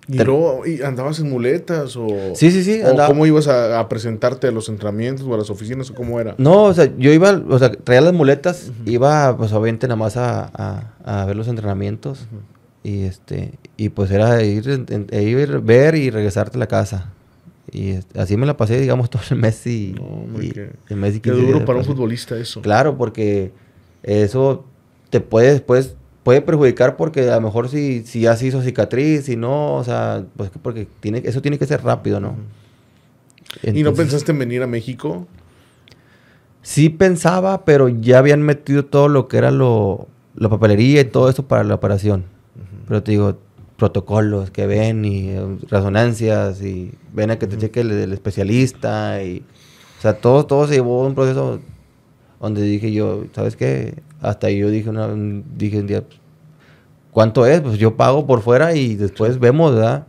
¿Y 0.06 0.18
luego 0.22 0.66
y 0.66 0.82
andabas 0.82 1.18
en 1.20 1.30
muletas 1.30 1.96
o, 1.96 2.06
Sí, 2.34 2.50
sí, 2.50 2.62
sí, 2.62 2.82
o 2.84 2.94
cómo 3.06 3.24
ibas 3.24 3.48
a, 3.48 3.80
a 3.80 3.88
presentarte 3.88 4.46
a 4.48 4.50
los 4.50 4.68
entrenamientos 4.68 5.24
o 5.26 5.32
a 5.34 5.38
las 5.38 5.48
oficinas 5.48 5.88
o 5.90 5.94
cómo 5.94 6.20
era? 6.20 6.34
No, 6.36 6.64
o 6.64 6.74
sea, 6.74 6.92
yo 6.98 7.10
iba, 7.10 7.30
o 7.48 7.58
sea, 7.58 7.72
traía 7.72 8.02
las 8.02 8.12
muletas, 8.12 8.70
iba, 8.84 9.34
pues 9.38 9.50
obviamente 9.54 9.86
nada 9.88 9.96
más 9.96 10.18
a, 10.18 10.50
a- 10.52 11.22
a 11.22 11.24
ver 11.24 11.36
los 11.36 11.48
entrenamientos. 11.48 12.26
Y 12.82 13.04
este, 13.04 13.52
y 13.78 13.88
pues 13.88 14.10
era 14.10 14.42
ir, 14.42 14.68
en- 14.68 15.06
e 15.10 15.22
ir, 15.22 15.60
ver 15.60 15.94
y 15.94 16.10
regresarte 16.10 16.58
a 16.58 16.60
la 16.60 16.66
casa. 16.66 17.10
Y 17.72 17.92
este, 17.92 18.20
así 18.20 18.36
me 18.36 18.44
la 18.44 18.58
pasé, 18.58 18.78
digamos, 18.78 19.08
todo 19.10 19.22
el 19.30 19.38
mes 19.38 19.66
y, 19.66 19.94
No, 19.96 20.04
hombre, 20.04 20.44
y- 20.46 20.50
qué- 20.50 20.70
el 20.90 20.96
mes 20.98 21.14
y 21.16 21.20
Qué 21.20 21.30
15 21.30 21.36
duro 21.38 21.46
días 21.46 21.60
me 21.60 21.66
para 21.66 21.78
un 21.78 21.84
futbolista 21.86 22.36
eso. 22.36 22.60
Claro, 22.60 22.98
porque 22.98 23.52
eso 24.02 24.66
te 25.14 25.20
puede 25.20 25.52
después 25.52 25.94
puede 26.24 26.42
perjudicar 26.42 26.96
porque 26.96 27.30
a 27.30 27.36
lo 27.36 27.42
mejor 27.42 27.68
si, 27.68 28.02
si 28.02 28.22
ya 28.22 28.34
se 28.34 28.46
hizo 28.48 28.62
cicatriz, 28.62 29.26
si 29.26 29.36
no, 29.36 29.76
o 29.76 29.84
sea, 29.84 30.24
pues 30.36 30.50
que 30.50 30.58
porque 30.58 30.88
tiene, 30.98 31.22
eso 31.24 31.40
tiene 31.40 31.56
que 31.56 31.66
ser 31.66 31.84
rápido, 31.84 32.18
¿no? 32.18 32.34
¿Y 33.62 33.84
no 33.84 33.94
pensaste 33.94 34.32
en 34.32 34.40
venir 34.40 34.60
a 34.64 34.66
México? 34.66 35.28
Sí 36.62 36.88
pensaba, 36.88 37.64
pero 37.64 37.88
ya 37.88 38.18
habían 38.18 38.42
metido 38.42 38.84
todo 38.84 39.06
lo 39.06 39.28
que 39.28 39.36
era 39.36 39.52
lo, 39.52 40.08
la 40.34 40.48
papelería 40.48 41.02
y 41.02 41.04
todo 41.04 41.30
eso 41.30 41.46
para 41.46 41.62
la 41.62 41.76
operación. 41.76 42.24
Pero 42.88 43.04
te 43.04 43.12
digo, 43.12 43.38
protocolos 43.76 44.50
que 44.50 44.66
ven 44.66 45.04
y 45.04 45.28
eh, 45.28 45.58
resonancias 45.68 46.60
y 46.60 46.90
ven 47.12 47.30
a 47.30 47.38
que 47.38 47.46
te 47.46 47.56
cheque 47.56 47.82
el, 47.82 47.92
el 47.92 48.12
especialista 48.12 49.22
y... 49.22 49.44
O 49.98 50.02
sea, 50.02 50.18
todo, 50.18 50.44
todo 50.44 50.66
se 50.66 50.74
llevó 50.74 51.06
un 51.06 51.14
proceso 51.14 51.60
donde 52.44 52.62
dije 52.62 52.92
yo, 52.92 53.24
¿sabes 53.34 53.56
qué? 53.56 53.94
Hasta 54.20 54.46
ahí 54.46 54.58
yo 54.58 54.70
dije, 54.70 54.88
una, 54.90 55.06
un- 55.06 55.44
dije 55.56 55.78
un 55.80 55.86
día, 55.86 56.02
pues, 56.02 56.18
¿cuánto 57.10 57.46
es? 57.46 57.60
Pues 57.60 57.78
yo 57.78 57.96
pago 57.96 58.26
por 58.26 58.40
fuera 58.42 58.74
y 58.74 58.94
después 58.96 59.38
vemos, 59.40 59.74
¿verdad? 59.74 60.06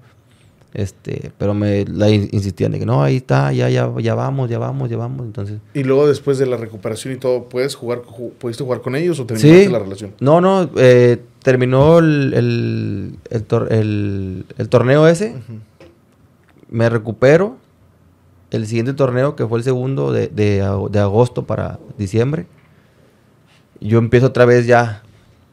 Este, 0.73 1.31
pero 1.37 1.53
me 1.53 1.85
la 1.85 2.09
in- 2.09 2.27
insistían 2.33 2.73
de 2.73 2.79
que 2.79 2.85
no, 2.85 3.01
ahí 3.01 3.15
está, 3.15 3.53
ya, 3.53 3.69
ya, 3.69 3.89
ya 4.01 4.13
vamos, 4.13 4.49
ya 4.49 4.59
vamos, 4.59 4.89
ya 4.89 4.97
vamos. 4.97 5.25
Entonces, 5.25 5.59
Y 5.73 5.83
luego 5.83 6.05
después 6.07 6.37
de 6.37 6.45
la 6.45 6.57
recuperación 6.57 7.13
y 7.13 7.17
todo, 7.17 7.47
¿puedes 7.47 7.75
jugar, 7.75 8.01
ju- 8.01 8.31
¿pudiste 8.31 8.63
jugar 8.65 8.81
con 8.81 8.93
ellos 8.97 9.17
o 9.21 9.25
terminaste 9.25 9.65
Sí. 9.65 9.71
la 9.71 9.79
relación? 9.79 10.11
No, 10.19 10.41
no, 10.41 10.69
eh, 10.75 11.21
terminó 11.41 11.99
el, 11.99 12.33
el, 12.33 13.15
el 13.29 13.47
tor- 13.47 13.71
el- 13.71 14.45
el 14.57 14.67
torneo 14.67 15.07
ese. 15.07 15.35
Me 16.69 16.89
recupero. 16.89 17.57
El 18.51 18.67
siguiente 18.67 18.93
torneo, 18.93 19.35
que 19.35 19.45
fue 19.47 19.57
el 19.57 19.63
segundo 19.63 20.11
de, 20.11 20.27
de 20.27 20.63
ag- 20.63 20.89
de 20.89 20.99
agosto 20.99 21.45
para 21.45 21.79
diciembre. 21.97 22.45
Yo 23.81 23.97
empiezo 23.97 24.27
otra 24.27 24.45
vez 24.45 24.67
ya 24.67 25.01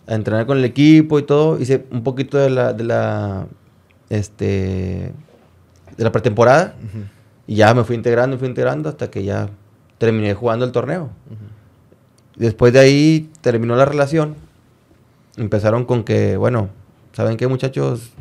a 0.06 0.14
entrenar 0.14 0.46
con 0.46 0.58
el 0.58 0.64
equipo 0.64 1.18
y 1.18 1.22
todo. 1.22 1.58
Hice 1.58 1.86
un 1.90 2.02
poquito 2.04 2.38
de 2.38 2.50
la, 2.50 2.72
de 2.72 2.84
la, 2.84 3.46
este, 4.10 5.12
de 5.96 6.04
la 6.04 6.12
pretemporada. 6.12 6.74
Y 7.46 7.56
ya 7.56 7.74
me 7.74 7.82
fui 7.82 7.96
integrando, 7.96 8.36
me 8.36 8.38
fui 8.38 8.48
integrando 8.48 8.88
hasta 8.88 9.10
que 9.10 9.24
ya 9.24 9.48
terminé 9.98 10.34
jugando 10.34 10.64
el 10.64 10.72
torneo. 10.72 11.10
Después 12.36 12.72
de 12.72 12.78
ahí 12.78 13.30
terminó 13.40 13.74
la 13.74 13.84
relación. 13.84 14.36
Empezaron 15.36 15.84
con 15.84 16.04
que, 16.04 16.36
bueno, 16.36 16.68
¿saben 17.12 17.36
qué 17.36 17.48
muchachos? 17.48 18.12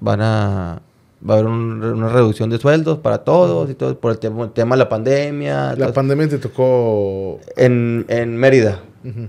Van 0.00 0.20
a... 0.20 0.82
Va 1.28 1.34
a 1.34 1.38
haber 1.38 1.50
un- 1.50 1.82
una 1.84 2.08
reducción 2.08 2.48
de 2.50 2.58
sueldos 2.58 2.98
para 2.98 3.18
todos 3.18 3.68
y 3.70 3.74
todo 3.74 3.98
por 3.98 4.12
el 4.12 4.18
tema, 4.18 4.44
el 4.44 4.50
tema 4.52 4.74
de 4.74 4.78
la 4.78 4.88
pandemia. 4.88 5.74
La 5.76 5.92
pandemia 5.92 6.28
te 6.28 6.38
tocó... 6.38 7.40
en, 7.56 8.06
en 8.08 8.36
Mérida. 8.36 8.80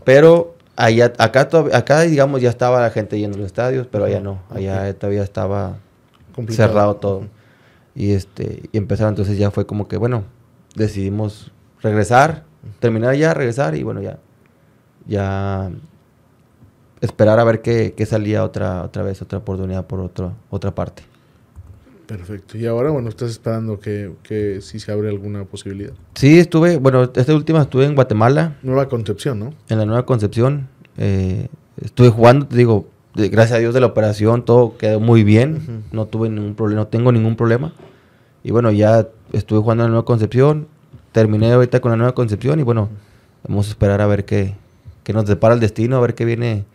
Pero 0.06 0.56
Allá, 0.78 1.12
acá, 1.20 1.50
acá, 1.74 2.02
digamos, 2.02 2.42
ya 2.42 2.50
estaba 2.50 2.82
la 2.82 2.90
gente 2.90 3.20
yendo 3.20 3.36
a 3.36 3.42
los 3.42 3.48
estadios, 3.48 3.88
pero 3.92 4.06
allá 4.06 4.20
no. 4.22 4.40
Allá 4.50 4.92
todavía 4.98 5.22
estaba 5.22 5.76
Complicado. 6.34 6.70
cerrado 6.70 6.96
todo. 6.96 7.24
Y 7.94 8.14
este 8.14 8.64
y 8.72 8.78
empezaron, 8.78 9.12
entonces 9.12 9.38
ya 9.38 9.52
fue 9.52 9.66
como 9.68 9.88
que, 9.90 9.98
bueno, 9.98 10.24
decidimos 10.76 11.52
regresar, 11.82 12.46
terminar 12.80 13.16
ya, 13.16 13.34
regresar 13.34 13.76
y 13.76 13.84
bueno, 13.84 14.02
ya 14.02 14.18
ya 15.06 15.70
esperar 17.02 17.38
a 17.40 17.44
ver 17.44 17.62
qué, 17.62 17.94
qué 17.96 18.06
salía 18.06 18.44
otra 18.44 18.82
otra 18.84 19.04
vez, 19.04 19.22
otra 19.22 19.40
oportunidad 19.40 19.86
por 19.86 20.00
otro, 20.00 20.34
otra 20.50 20.74
parte. 20.74 21.04
Perfecto. 22.12 22.58
Y 22.58 22.66
ahora, 22.66 22.90
bueno, 22.90 23.08
estás 23.08 23.30
esperando 23.32 23.80
que, 23.80 24.12
que 24.22 24.60
si 24.60 24.82
se 24.82 24.92
abre 24.92 25.08
alguna 25.08 25.46
posibilidad. 25.46 25.94
Sí, 26.16 26.40
estuve, 26.40 26.76
bueno, 26.76 27.04
esta 27.04 27.34
última 27.34 27.62
estuve 27.62 27.86
en 27.86 27.96
Guatemala, 27.96 28.58
Nueva 28.64 28.90
Concepción, 28.90 29.40
¿no? 29.40 29.54
en 29.70 29.78
la 29.78 29.86
Nueva 29.86 30.06
Concepción. 30.06 30.68
eh, 30.98 31.48
estuve 31.82 32.10
jugando, 32.10 32.48
te 32.48 32.58
digo, 32.58 32.86
gracias 33.16 33.54
a 33.54 33.60
Dios 33.60 33.74
de 33.74 33.80
la 33.80 33.86
operación, 33.86 34.44
todo 34.44 34.78
quedó 34.78 35.00
muy 35.00 35.24
bien. 35.24 35.86
No 35.94 36.06
tuve 36.06 36.30
ningún 36.30 36.54
problema, 36.54 36.82
no 36.82 36.88
tengo 36.88 37.14
ningún 37.14 37.38
problema. 37.38 37.72
Y 38.44 38.52
bueno, 38.52 38.72
ya 38.72 39.08
estuve 39.32 39.62
jugando 39.62 39.84
en 39.86 39.92
la 39.92 39.92
Nueva 39.92 40.06
Concepción. 40.06 40.68
Terminé 41.14 41.54
ahorita 41.54 41.80
con 41.80 41.92
la 41.92 41.98
Nueva 41.98 42.14
Concepción 42.14 42.60
y 42.60 42.64
bueno, 42.64 42.90
vamos 43.48 43.68
a 43.68 43.70
esperar 43.70 44.02
a 44.02 44.08
ver 44.08 44.26
qué, 44.26 44.56
qué 45.06 45.14
nos 45.14 45.28
depara 45.28 45.54
el 45.54 45.62
destino, 45.62 45.96
a 45.96 46.02
ver 46.02 46.14
qué 46.14 46.26
viene, 46.26 46.66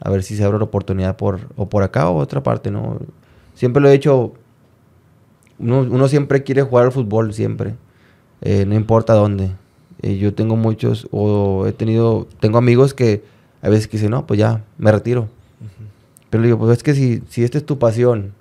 a 0.00 0.10
ver 0.10 0.22
si 0.22 0.36
se 0.36 0.44
abre 0.44 0.58
la 0.58 0.64
oportunidad 0.64 1.16
por, 1.16 1.40
o 1.56 1.70
por 1.70 1.82
acá 1.82 2.10
o 2.10 2.18
otra 2.18 2.42
parte, 2.42 2.70
¿no? 2.70 2.98
Siempre 3.54 3.82
lo 3.82 3.88
he 3.88 3.94
hecho, 3.94 4.34
uno, 5.58 5.80
uno 5.80 6.08
siempre 6.08 6.42
quiere 6.42 6.62
jugar 6.62 6.86
al 6.86 6.92
fútbol, 6.92 7.32
siempre, 7.34 7.74
eh, 8.40 8.64
no 8.66 8.74
importa 8.74 9.14
dónde. 9.14 9.50
Eh, 10.02 10.16
yo 10.18 10.34
tengo 10.34 10.56
muchos, 10.56 11.06
o 11.12 11.66
he 11.66 11.72
tenido, 11.72 12.26
tengo 12.40 12.58
amigos 12.58 12.94
que 12.94 13.22
a 13.62 13.68
veces 13.68 13.86
que 13.86 13.96
dicen, 13.96 14.10
no, 14.10 14.26
pues 14.26 14.38
ya, 14.38 14.64
me 14.78 14.90
retiro. 14.90 15.28
Pero 16.30 16.42
le 16.42 16.48
digo, 16.48 16.58
pues 16.58 16.78
es 16.78 16.82
que 16.82 16.94
si, 16.94 17.22
si 17.28 17.44
esta 17.44 17.58
es 17.58 17.66
tu 17.66 17.78
pasión 17.78 18.32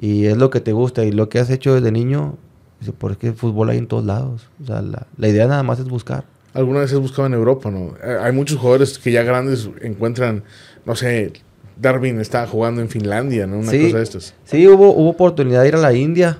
y 0.00 0.24
es 0.26 0.36
lo 0.36 0.50
que 0.50 0.60
te 0.60 0.72
gusta 0.72 1.04
y 1.04 1.12
lo 1.12 1.28
que 1.28 1.38
has 1.38 1.50
hecho 1.50 1.74
desde 1.74 1.92
niño, 1.92 2.36
dice, 2.80 2.92
pues 2.92 3.12
es 3.12 3.18
que 3.18 3.26
el 3.28 3.34
fútbol 3.34 3.68
hay 3.68 3.78
en 3.78 3.86
todos 3.86 4.04
lados. 4.04 4.48
O 4.62 4.66
sea, 4.66 4.80
la, 4.82 5.06
la 5.16 5.28
idea 5.28 5.46
nada 5.46 5.62
más 5.62 5.78
es 5.78 5.84
buscar. 5.88 6.24
Alguna 6.54 6.80
vez 6.80 6.92
has 6.92 6.98
buscado 6.98 7.26
en 7.26 7.34
Europa, 7.34 7.70
¿no? 7.70 7.94
Eh, 8.02 8.18
Hay 8.22 8.32
muchos 8.32 8.58
jugadores 8.58 8.98
que 8.98 9.12
ya 9.12 9.22
grandes 9.22 9.68
encuentran, 9.82 10.42
no 10.84 10.96
sé, 10.96 11.32
Darwin 11.80 12.20
estaba 12.20 12.46
jugando 12.46 12.80
en 12.80 12.88
Finlandia, 12.88 13.46
¿no? 13.46 13.58
Una 13.58 13.70
Sí. 13.70 13.84
cosa 13.84 13.96
de 13.98 14.02
estas. 14.02 14.34
Sí, 14.44 14.66
hubo, 14.68 14.90
hubo 14.94 15.10
oportunidad 15.10 15.62
de 15.62 15.68
ir 15.68 15.74
a 15.76 15.78
la 15.78 15.92
India, 15.92 16.38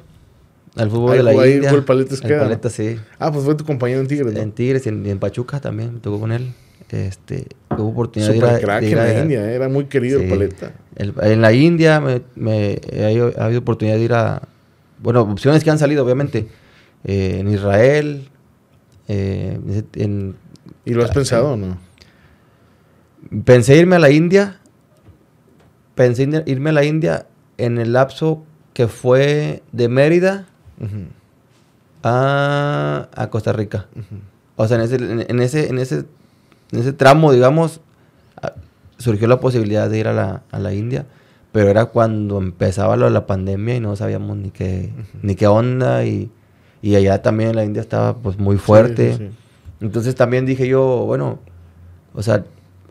al 0.76 0.90
fútbol 0.90 1.12
Ahí 1.12 1.16
de 1.18 1.22
la 1.24 1.30
ahí 1.30 1.52
India. 1.54 1.68
jugó 1.70 1.78
el 1.78 1.84
Paleta 1.84 2.14
El. 2.22 2.38
Paleta, 2.38 2.70
sí. 2.70 2.96
Ah, 3.18 3.32
pues 3.32 3.44
fue 3.44 3.54
tu 3.54 3.64
compañero 3.64 4.00
en 4.00 4.06
Tigres, 4.06 4.32
¿no? 4.34 4.40
En 4.40 4.52
Tigres 4.52 4.86
y 4.86 4.88
en, 4.90 5.18
Pachuca 5.18 5.60
también, 5.60 5.94
me 5.94 6.00
tocó 6.00 6.20
con 6.20 6.32
él. 6.32 6.52
Este, 6.90 7.46
hubo 7.70 7.88
oportunidad 7.90 8.32
de 8.32 8.36
ir 8.38 8.44
a- 8.44 8.58
crack 8.58 8.80
de 8.82 8.90
en 8.92 8.98
a- 8.98 9.04
la 9.04 9.20
India, 9.22 9.50
¿eh? 9.50 9.54
era 9.54 9.68
muy 9.68 9.84
querido 9.86 10.20
el. 10.20 10.28
Paleta. 10.28 10.72
El- 10.96 11.14
en 11.22 11.40
la 11.40 11.52
India 11.52 12.00
me, 12.00 12.80
ha 13.38 13.44
habido 13.44 13.60
oportunidad 13.60 13.96
de 13.96 14.02
ir 14.02 14.12
a... 14.12 14.42
Bueno, 15.02 15.22
opciones 15.22 15.62
que 15.64 15.70
han 15.70 15.78
salido, 15.78 16.04
obviamente. 16.04 16.48
Eh, 17.04 17.38
en 17.40 17.48
Israel, 17.48 18.28
eh, 19.08 19.58
en, 19.94 20.34
¿Y 20.84 20.92
lo 20.94 21.04
has 21.04 21.10
Ah, 21.10 21.14
pensado 21.14 21.52
o 21.52 21.56
no? 21.56 21.78
Pensé 23.44 23.76
irme 23.76 23.96
a 23.96 23.98
la 23.98 24.10
India. 24.10 24.59
Pensé 25.94 26.24
ir- 26.28 26.42
irme 26.46 26.70
a 26.70 26.72
la 26.74 26.84
India 26.84 27.26
en 27.58 27.78
el 27.78 27.92
lapso 27.92 28.42
que 28.74 28.88
fue 28.88 29.62
de 29.72 29.88
Mérida 29.88 30.46
Ujú, 30.80 31.06
a, 32.02 33.08
a 33.14 33.30
Costa 33.30 33.52
Rica. 33.52 33.86
ujú. 33.94 34.20
O 34.56 34.68
sea, 34.68 34.76
en 34.76 34.82
ese, 34.84 34.94
en, 34.96 35.26
en 35.28 35.40
ese, 35.40 35.68
en 35.68 35.78
ese, 35.78 36.04
en 36.72 36.78
ese 36.80 36.92
tramo, 36.92 37.32
digamos, 37.32 37.80
surgió 38.98 39.26
la 39.28 39.40
posibilidad 39.40 39.88
de 39.88 39.98
ir 39.98 40.08
a 40.08 40.12
la, 40.12 40.42
a 40.50 40.58
la 40.58 40.74
India. 40.74 41.06
Pero 41.52 41.68
era 41.68 41.86
cuando 41.86 42.38
empezaba 42.38 42.96
lo 42.96 43.06
de 43.06 43.10
la 43.10 43.26
pandemia 43.26 43.74
y 43.76 43.80
no 43.80 43.96
sabíamos 43.96 44.36
ni 44.36 44.50
qué, 44.50 44.90
ni 45.22 45.34
qué 45.34 45.46
onda. 45.48 46.04
Y, 46.04 46.30
y 46.82 46.94
allá 46.94 47.22
también 47.22 47.56
la 47.56 47.64
India 47.64 47.80
estaba 47.80 48.16
pues 48.16 48.38
muy 48.38 48.56
fuerte. 48.56 49.12
Sí, 49.12 49.18
sí, 49.18 49.28
sí. 49.30 49.36
Entonces 49.80 50.14
también 50.14 50.46
dije 50.46 50.68
yo, 50.68 51.04
bueno, 51.06 51.38
o 52.14 52.22
sea, 52.22 52.44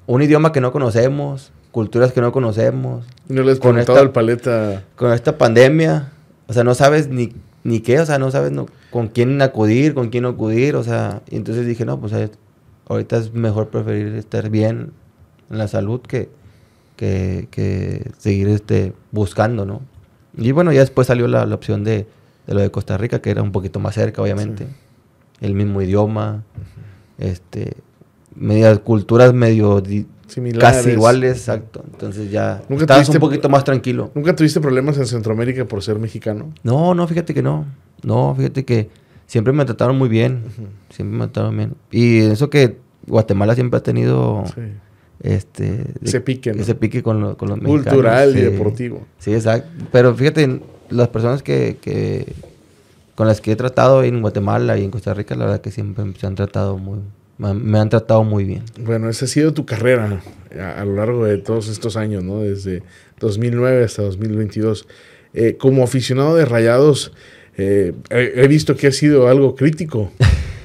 un 0.07 0.21
idioma 0.23 0.51
que 0.51 0.59
no 0.59 0.71
conocemos, 0.71 1.51
culturas 1.71 2.11
que 2.11 2.21
no 2.21 2.31
conocemos, 2.31 3.05
¿Y 3.29 3.33
no 3.33 3.43
le 3.43 3.51
has 3.51 3.59
Con 3.59 3.77
esta- 3.77 3.99
al 3.99 4.11
Paleta? 4.11 4.83
con 4.95 5.13
esta 5.13 5.37
pandemia, 5.37 6.11
o 6.47 6.53
sea, 6.53 6.63
no 6.63 6.73
sabes 6.73 7.07
ni, 7.09 7.33
ni 7.63 7.79
qué, 7.81 7.99
o 7.99 8.05
sea, 8.05 8.17
no 8.19 8.31
sabes 8.31 8.51
no- 8.51 8.65
con 8.89 9.07
quién 9.07 9.41
acudir, 9.41 9.93
con 9.93 10.09
quién 10.09 10.23
no 10.23 10.29
acudir, 10.29 10.75
o 10.75 10.83
sea, 10.83 11.21
y 11.29 11.35
entonces 11.35 11.65
dije, 11.67 11.85
no, 11.85 11.99
pues 11.99 12.11
eh, 12.13 12.31
ahorita 12.87 13.17
es 13.17 13.33
mejor 13.33 13.69
preferir 13.69 14.15
estar 14.15 14.49
bien 14.49 14.91
en 15.51 15.57
la 15.57 15.67
salud 15.67 16.01
que, 16.01 16.29
que, 16.95 17.47
que 17.51 18.11
seguir 18.17 18.47
este, 18.49 18.93
buscando, 19.11 19.65
¿no? 19.65 19.81
Y 20.37 20.51
bueno, 20.51 20.71
ya 20.71 20.79
después 20.81 21.07
salió 21.07 21.27
la, 21.27 21.45
la 21.45 21.55
opción 21.55 21.83
de, 21.83 22.07
de 22.47 22.53
lo 22.53 22.61
de 22.61 22.71
Costa 22.71 22.97
Rica, 22.97 23.19
que 23.21 23.29
era 23.29 23.41
un 23.43 23.51
poquito 23.51 23.79
más 23.79 23.93
cerca, 23.95 24.21
obviamente. 24.21 24.67
El 25.41 25.53
mismo 25.53 25.81
idioma, 25.81 26.43
este, 27.17 27.77
medias 28.35 28.79
culturas 28.79 29.33
medio 29.33 29.81
di- 29.81 30.05
Similares. 30.29 30.77
casi 30.77 30.91
iguales, 30.91 31.37
exacto. 31.37 31.83
Entonces 31.91 32.31
ya 32.31 32.61
¿Nunca 32.69 32.83
estabas 32.83 33.07
tuviste- 33.07 33.17
un 33.17 33.21
poquito 33.21 33.49
más 33.49 33.63
tranquilo. 33.63 34.11
¿Nunca 34.15 34.35
tuviste 34.35 34.59
problemas 34.61 34.97
en 34.97 35.05
Centroamérica 35.05 35.65
por 35.65 35.83
ser 35.83 35.99
mexicano? 35.99 36.53
No, 36.63 36.93
no, 36.95 37.07
fíjate 37.07 37.33
que 37.33 37.41
no. 37.41 37.65
No, 38.03 38.33
fíjate 38.35 38.63
que 38.65 38.89
siempre 39.27 39.51
me 39.53 39.65
trataron 39.65 39.97
muy 39.97 40.07
bien. 40.09 40.43
Siempre 40.89 41.17
me 41.17 41.25
trataron 41.27 41.57
bien. 41.57 41.73
Y 41.91 42.19
eso 42.19 42.49
que 42.49 42.77
Guatemala 43.07 43.55
siempre 43.55 43.77
ha 43.79 43.83
tenido 43.83 44.43
Sí. 44.55 44.61
este 45.21 45.85
Ese 46.01 46.21
pique, 46.21 46.53
¿no? 46.53 46.61
ese 46.61 46.75
pique 46.75 47.03
con, 47.03 47.19
lo- 47.21 47.37
con 47.37 47.49
los 47.49 47.57
mexicanos. 47.57 47.85
Cultural 47.85 48.37
y 48.37 48.41
deportivo. 48.41 49.05
Sí, 49.17 49.33
exacto. 49.33 49.67
Pero 49.91 50.13
fíjate, 50.15 50.61
las 50.89 51.07
personas 51.09 51.43
que, 51.43 51.77
que 51.81 52.33
con 53.15 53.27
las 53.27 53.41
que 53.41 53.51
he 53.51 53.55
tratado 53.55 54.03
en 54.03 54.21
Guatemala 54.21 54.77
y 54.77 54.83
en 54.85 54.91
Costa 54.91 55.13
Rica, 55.13 55.35
la 55.35 55.45
verdad 55.45 55.61
que 55.61 55.71
siempre 55.71 56.05
se 56.17 56.25
han 56.25 56.35
tratado 56.35 56.77
muy, 56.77 56.99
me 57.39 57.79
han- 57.79 57.89
tratado 57.89 58.23
muy 58.23 58.43
bien. 58.43 58.63
Bueno, 58.79 59.09
esa 59.09 59.25
ha 59.25 59.27
sido 59.27 59.53
tu 59.53 59.65
carrera 59.65 60.21
a, 60.59 60.81
a 60.81 60.85
lo 60.85 60.95
largo 60.95 61.25
de 61.25 61.37
todos 61.39 61.67
estos 61.69 61.97
años, 61.97 62.23
¿no? 62.23 62.41
Desde 62.41 62.83
2009 63.19 63.83
hasta 63.83 64.03
2022. 64.03 64.87
Eh, 65.33 65.55
como 65.57 65.83
aficionado 65.83 66.35
de 66.35 66.45
Rayados, 66.45 67.13
eh, 67.57 67.93
he, 68.09 68.33
he 68.43 68.47
visto 68.47 68.75
que 68.75 68.87
ha 68.87 68.91
sido 68.91 69.27
algo 69.27 69.55
crítico. 69.55 70.11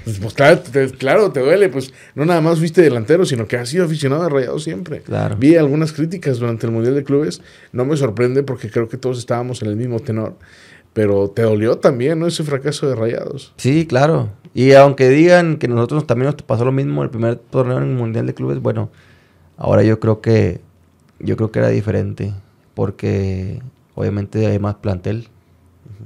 Pues, 0.04 0.18
pues, 0.18 0.34
claro, 0.34 0.58
te, 0.60 0.90
claro, 0.90 1.32
te 1.32 1.40
duele, 1.40 1.70
pues 1.70 1.94
no 2.14 2.26
nada 2.26 2.42
más 2.42 2.58
fuiste 2.58 2.82
delantero, 2.82 3.24
sino 3.24 3.46
que 3.48 3.56
has 3.56 3.70
sido 3.70 3.86
aficionado 3.86 4.22
de 4.24 4.28
Rayados 4.28 4.62
siempre. 4.64 5.00
Claro. 5.00 5.34
Vi 5.38 5.56
algunas 5.56 5.92
críticas 5.94 6.38
durante 6.40 6.66
el 6.66 6.72
Mundial 6.72 6.94
de 6.94 7.04
Clubes, 7.04 7.40
no 7.72 7.86
me 7.86 7.96
sorprende 7.96 8.42
porque 8.42 8.68
creo 8.70 8.86
que 8.88 8.98
todos 8.98 9.18
estábamos 9.18 9.62
en 9.62 9.68
el 9.68 9.76
mismo 9.76 10.00
tenor, 10.00 10.36
pero 10.94 11.28
te 11.28 11.42
dolió 11.42 11.76
también, 11.78 12.18
¿no? 12.20 12.26
Ese 12.26 12.42
fracaso 12.44 12.88
de 12.88 12.94
Rayados. 12.94 13.52
Sí, 13.56 13.84
claro. 13.86 14.30
Y 14.54 14.72
aunque 14.72 15.08
digan 15.10 15.56
que 15.58 15.68
nosotros 15.68 16.06
también 16.06 16.30
nos 16.32 16.40
pasó 16.42 16.64
lo 16.64 16.72
mismo 16.72 17.02
el 17.02 17.10
primer 17.10 17.36
torneo 17.36 17.76
en 17.78 17.82
el 17.90 17.94
Mundial 17.96 18.26
de 18.26 18.34
Clubes, 18.34 18.60
bueno, 18.60 18.88
ahora 19.58 19.82
yo 19.82 20.00
creo 20.00 20.20
que 20.22 20.60
yo 21.18 21.36
creo 21.36 21.50
que 21.50 21.58
era 21.58 21.68
diferente 21.68 22.32
porque 22.74 23.60
obviamente 23.94 24.46
hay 24.46 24.58
más 24.58 24.76
plantel. 24.76 25.28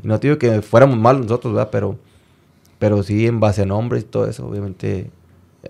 Y 0.02 0.08
no 0.08 0.18
te 0.18 0.28
digo 0.28 0.38
que 0.38 0.62
fuéramos 0.62 0.98
malos 0.98 1.22
nosotros, 1.22 1.52
¿verdad? 1.54 1.68
Pero 1.70 1.98
pero 2.78 3.02
sí 3.02 3.26
en 3.26 3.40
base 3.40 3.62
a 3.62 3.66
nombres 3.66 4.04
y 4.04 4.06
todo 4.06 4.26
eso, 4.28 4.46
obviamente 4.46 5.10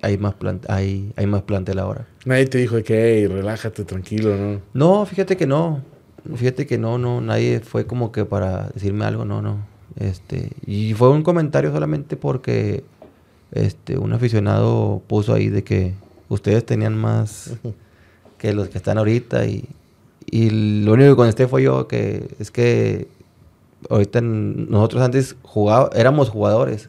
hay 0.02 0.18
más 0.18 0.34
plan- 0.34 0.60
hay 0.68 1.12
hay 1.16 1.26
más 1.26 1.42
plantel 1.42 1.78
ahora. 1.78 2.06
Nadie 2.26 2.46
te 2.46 2.58
dijo 2.58 2.76
de 2.76 2.84
que, 2.84 2.94
hey, 3.20 3.26
relájate, 3.26 3.84
tranquilo, 3.84 4.36
¿no? 4.36 4.60
No, 4.74 5.06
fíjate 5.06 5.36
que 5.36 5.46
no. 5.46 5.82
Fíjate 6.34 6.66
que 6.66 6.78
no, 6.78 6.98
no, 6.98 7.20
nadie 7.20 7.60
fue 7.60 7.86
como 7.86 8.12
que 8.12 8.24
para 8.24 8.68
decirme 8.74 9.04
algo, 9.04 9.24
no, 9.24 9.42
no. 9.42 9.58
Este, 9.96 10.50
y 10.66 10.94
fue 10.94 11.10
un 11.10 11.22
comentario 11.22 11.72
solamente 11.72 12.16
porque 12.16 12.84
este 13.52 13.98
un 13.98 14.12
aficionado 14.12 15.02
puso 15.06 15.32
ahí 15.32 15.48
de 15.48 15.64
que 15.64 15.94
ustedes 16.28 16.64
tenían 16.64 16.96
más 16.96 17.54
que 18.38 18.52
los 18.52 18.68
que 18.68 18.78
están 18.78 18.98
ahorita 18.98 19.46
y, 19.46 19.64
y 20.30 20.50
lo 20.84 20.92
único 20.92 21.10
que 21.10 21.16
contesté 21.16 21.48
fue 21.48 21.62
yo 21.62 21.88
que 21.88 22.28
es 22.38 22.50
que 22.50 23.08
ahorita 23.88 24.20
nosotros 24.20 25.02
antes 25.02 25.36
jugaba, 25.42 25.90
éramos 25.94 26.30
jugadores, 26.30 26.88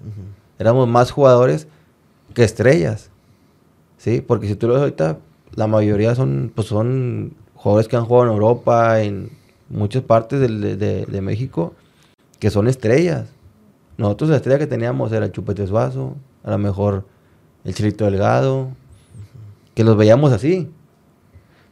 éramos 0.58 0.88
más 0.88 1.12
jugadores 1.12 1.68
que 2.34 2.44
estrellas. 2.44 3.10
Sí, 3.98 4.22
porque 4.26 4.48
si 4.48 4.56
tú 4.56 4.68
lo 4.68 4.74
ves 4.74 4.82
ahorita, 4.82 5.18
la 5.56 5.68
mayoría 5.68 6.16
son, 6.16 6.52
pues 6.54 6.68
son 6.68 7.34
jugadores 7.62 7.88
que 7.90 7.98
han 7.98 8.06
jugado 8.06 8.28
en 8.28 8.34
Europa, 8.34 9.02
en 9.02 9.30
muchas 9.70 10.02
partes 10.04 10.40
de, 10.40 10.48
de- 10.78 11.06
de 11.06 11.22
México, 11.22 11.74
que 12.40 12.50
son 12.50 12.68
estrellas. 12.68 13.28
Nosotros 13.98 14.30
la 14.30 14.38
estrella 14.38 14.58
que 14.60 14.68
teníamos 14.68 15.12
era 15.12 15.30
Chupete 15.32 15.68
Suazo, 15.68 16.16
a 16.44 16.52
lo 16.52 16.58
mejor 16.58 17.06
el 17.66 17.74
Chilito 17.74 18.06
Delgado, 18.06 18.70
que 19.76 19.84
los 19.84 19.98
veíamos 19.98 20.32
así. 20.32 20.70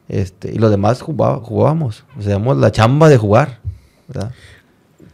Este, 0.10 0.52
y 0.54 0.58
los 0.58 0.72
demás 0.72 1.02
jugaba- 1.02 1.40
jugábamos, 1.40 2.04
o 2.18 2.22
sea, 2.22 2.38
la 2.40 2.72
chamba 2.72 3.10
de 3.10 3.18
jugar, 3.18 3.60
¿verdad? 4.08 4.32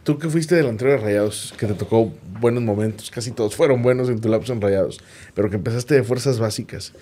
Tú 0.04 0.18
que 0.18 0.28
fuiste 0.28 0.54
delantero 0.54 0.90
de 0.90 0.98
Rayados, 0.98 1.54
que 1.56 1.66
te 1.66 1.74
tocó 1.74 2.12
buenos 2.40 2.62
momentos, 2.62 3.10
casi 3.10 3.30
todos 3.30 3.56
fueron 3.56 3.82
buenos 3.82 4.08
en 4.08 4.20
tu 4.20 4.28
lapso 4.28 4.52
en 4.52 4.60
Rayados, 4.60 5.00
pero 5.34 5.48
que 5.50 5.56
empezaste 5.56 5.94
de 5.94 6.02
fuerzas 6.04 6.38
básicas. 6.38 6.92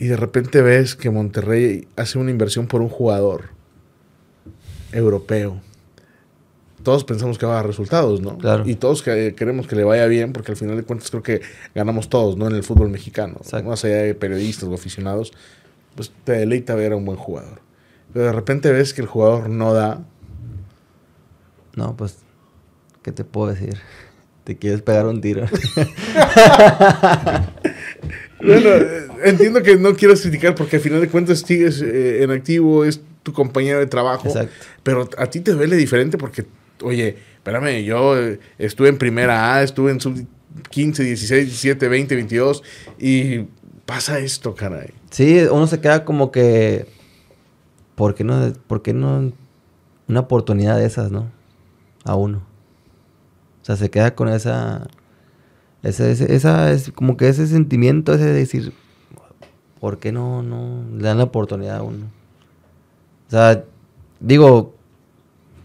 Y 0.00 0.06
de 0.08 0.16
repente 0.16 0.60
ves 0.62 0.96
que 0.96 1.10
Monterrey 1.10 1.86
hace 1.94 2.18
una 2.18 2.30
inversión 2.32 2.66
por 2.66 2.80
un 2.80 2.88
jugador 2.88 3.50
europeo. 4.92 5.60
Todos 6.82 7.04
pensamos 7.04 7.36
que 7.38 7.44
va 7.44 7.52
a 7.52 7.56
dar 7.56 7.66
resultados, 7.66 8.22
¿no? 8.22 8.38
Claro. 8.38 8.64
Y 8.66 8.74
todos 8.76 9.02
que- 9.02 9.34
queremos 9.36 9.66
que 9.66 9.76
le 9.76 9.84
vaya 9.84 10.06
bien, 10.06 10.32
porque 10.32 10.52
al 10.52 10.56
final 10.56 10.76
de 10.76 10.82
cuentas 10.82 11.10
creo 11.10 11.22
que 11.22 11.42
ganamos 11.74 12.08
todos, 12.08 12.36
¿no? 12.38 12.48
En 12.48 12.54
el 12.56 12.62
fútbol 12.64 12.88
mexicano. 12.88 13.34
Exacto. 13.42 13.68
Más 13.68 13.84
allá 13.84 13.96
de 13.98 14.14
periodistas 14.14 14.64
o 14.68 14.74
aficionados, 14.74 15.32
pues 15.94 16.10
te 16.24 16.32
deleita 16.32 16.74
ver 16.74 16.92
a 16.92 16.96
un 16.96 17.04
buen 17.04 17.18
jugador. 17.18 17.60
Pero 18.14 18.24
de 18.24 18.32
repente 18.32 18.72
ves 18.72 18.94
que 18.94 19.02
el 19.02 19.06
jugador 19.08 19.50
no 19.50 19.74
da. 19.74 20.02
No, 21.76 21.94
pues, 21.96 22.16
¿qué 23.02 23.12
te 23.12 23.24
puedo 23.24 23.52
decir? 23.52 23.76
Te 24.44 24.56
quieres 24.56 24.80
pegar 24.80 25.06
un 25.06 25.20
tiro. 25.20 25.44
Bueno, 28.42 28.70
entiendo 29.24 29.62
que 29.62 29.76
no 29.76 29.94
quieras 29.94 30.20
criticar 30.20 30.54
porque 30.54 30.76
al 30.76 30.82
final 30.82 31.00
de 31.00 31.08
cuentas 31.08 31.40
sigues 31.40 31.80
eh, 31.82 32.22
en 32.22 32.30
activo, 32.30 32.84
es 32.84 33.00
tu 33.22 33.32
compañero 33.32 33.78
de 33.78 33.86
trabajo. 33.86 34.28
Exacto. 34.28 34.52
Pero 34.82 35.08
a 35.18 35.26
ti 35.26 35.40
te 35.40 35.52
duele 35.52 35.76
diferente 35.76 36.18
porque, 36.18 36.46
oye, 36.82 37.16
espérame, 37.36 37.84
yo 37.84 38.18
eh, 38.18 38.38
estuve 38.58 38.88
en 38.88 38.98
primera 38.98 39.54
A, 39.54 39.62
estuve 39.62 39.90
en 39.92 40.00
sub 40.00 40.26
15, 40.70 41.04
16, 41.04 41.46
17, 41.46 41.88
20, 41.88 42.14
22 42.16 42.62
y 42.98 43.40
pasa 43.86 44.18
esto, 44.18 44.54
caray. 44.54 44.90
Sí, 45.10 45.38
uno 45.50 45.66
se 45.66 45.80
queda 45.80 46.04
como 46.04 46.30
que. 46.32 46.86
¿Por 47.94 48.14
qué 48.14 48.24
no, 48.24 48.52
por 48.66 48.82
qué 48.82 48.94
no 48.94 49.32
una 50.08 50.20
oportunidad 50.20 50.76
de 50.78 50.86
esas, 50.86 51.10
no? 51.10 51.30
A 52.04 52.14
uno. 52.14 52.38
O 53.60 53.64
sea, 53.64 53.76
se 53.76 53.90
queda 53.90 54.14
con 54.14 54.28
esa. 54.28 54.88
Ese, 55.82 56.10
ese- 56.12 56.34
esa 56.34 56.72
es 56.72 56.90
como 56.92 57.16
que 57.16 57.28
ese 57.28 57.46
sentimiento 57.46 58.14
ese 58.14 58.24
de 58.24 58.32
decir. 58.32 58.72
¿Por 59.80 59.98
qué 59.98 60.12
no, 60.12 60.42
no 60.42 60.84
le 60.96 61.02
dan 61.02 61.18
la 61.18 61.24
oportunidad 61.24 61.78
a 61.78 61.82
uno? 61.82 62.06
O 63.26 63.30
sea, 63.30 63.64
digo, 64.20 64.74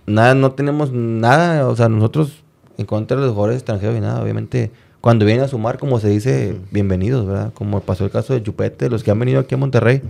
nada, 0.06 0.36
no 0.36 0.54
tenemos 0.54 0.92
nada, 0.92 1.68
o 1.68 1.76
sea, 1.76 1.90
nosotros 1.90 2.44
en 2.78 2.86
contra 2.86 3.18
de 3.18 3.24
los 3.24 3.34
jugadores 3.34 3.58
extranjeros 3.58 3.98
y 3.98 4.02
nada, 4.02 4.22
obviamente, 4.22 4.72
cuando 5.02 5.26
vienen 5.26 5.44
a 5.44 5.48
sumar, 5.48 5.78
como 5.78 6.00
se 6.00 6.10
dice, 6.10 6.58
bienvenidos, 6.72 7.26
¿verdad? 7.26 7.54
Como 7.54 7.82
pasó 7.82 8.06
el 8.06 8.12
caso 8.12 8.34
de 8.34 8.42
Chupete, 8.42 8.90
los 8.90 9.04
que 9.04 9.12
han 9.12 9.20
venido 9.20 9.40
aquí 9.40 9.56
a 9.56 9.58
Monterrey, 9.58 10.02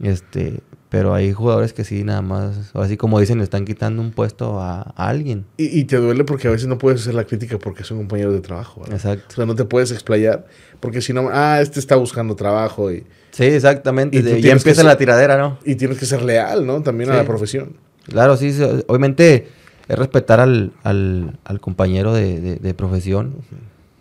este, 0.00 0.60
pero 0.92 1.14
hay 1.14 1.32
jugadores 1.32 1.72
que 1.72 1.84
sí, 1.84 2.04
nada 2.04 2.20
más, 2.20 2.70
así 2.74 2.98
como 2.98 3.18
dicen, 3.18 3.38
le 3.38 3.44
están 3.44 3.64
quitando 3.64 4.02
un 4.02 4.10
puesto 4.12 4.60
a, 4.60 4.82
a 4.94 5.08
alguien. 5.08 5.46
Y, 5.56 5.80
y 5.80 5.84
te 5.84 5.96
duele 5.96 6.22
porque 6.24 6.48
a 6.48 6.50
veces 6.50 6.68
no 6.68 6.76
puedes 6.76 7.00
hacer 7.00 7.14
la 7.14 7.24
crítica 7.24 7.58
porque 7.58 7.82
son 7.82 7.96
compañeros 7.96 8.34
de 8.34 8.40
trabajo. 8.40 8.82
¿verdad? 8.82 8.92
O 8.92 8.96
Exacto. 8.96 9.34
sea, 9.34 9.46
no 9.46 9.54
te 9.54 9.64
puedes 9.64 9.90
explayar 9.90 10.46
porque 10.80 11.00
si 11.00 11.14
no, 11.14 11.30
ah, 11.32 11.62
este 11.62 11.80
está 11.80 11.96
buscando 11.96 12.36
trabajo 12.36 12.92
y, 12.92 13.04
Sí, 13.30 13.44
exactamente, 13.44 14.18
Y 14.18 14.20
de- 14.22 14.42
ya 14.42 14.52
empieza 14.52 14.82
ser- 14.82 14.84
la 14.84 14.98
tiradera, 14.98 15.38
¿no? 15.38 15.56
y 15.64 15.76
tienes 15.76 15.96
que 15.98 16.04
ser 16.04 16.20
leal, 16.22 16.66
¿no? 16.66 16.82
También 16.82 17.08
a 17.10 17.16
la 17.16 17.24
profesión. 17.24 17.72
Claro, 18.04 18.36
sí, 18.36 18.52
sí, 18.52 18.62
obviamente 18.86 19.48
es 19.88 19.98
respetar 19.98 20.40
al, 20.40 20.72
al, 20.82 21.38
al 21.44 21.58
compañero 21.60 22.12
de, 22.12 22.38
de- 22.38 22.56
de 22.56 22.74
profesión, 22.74 23.36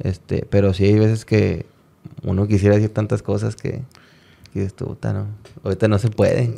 este, 0.04 0.46
pero 0.50 0.74
sí 0.74 0.84
hay 0.84 1.00
veces 1.00 1.24
que 1.24 1.66
uno 2.24 2.48
quisiera 2.48 2.76
decir 2.76 2.90
tantas 2.90 3.22
cosas 3.24 3.56
que, 3.56 3.82
que 4.54 4.60
dices 4.60 4.74
tú, 4.74 4.86
"Puta, 4.86 5.14
no, 5.14 5.28
ahorita 5.64 5.88
no 5.88 5.98
se 6.00 6.10
puede. 6.10 6.54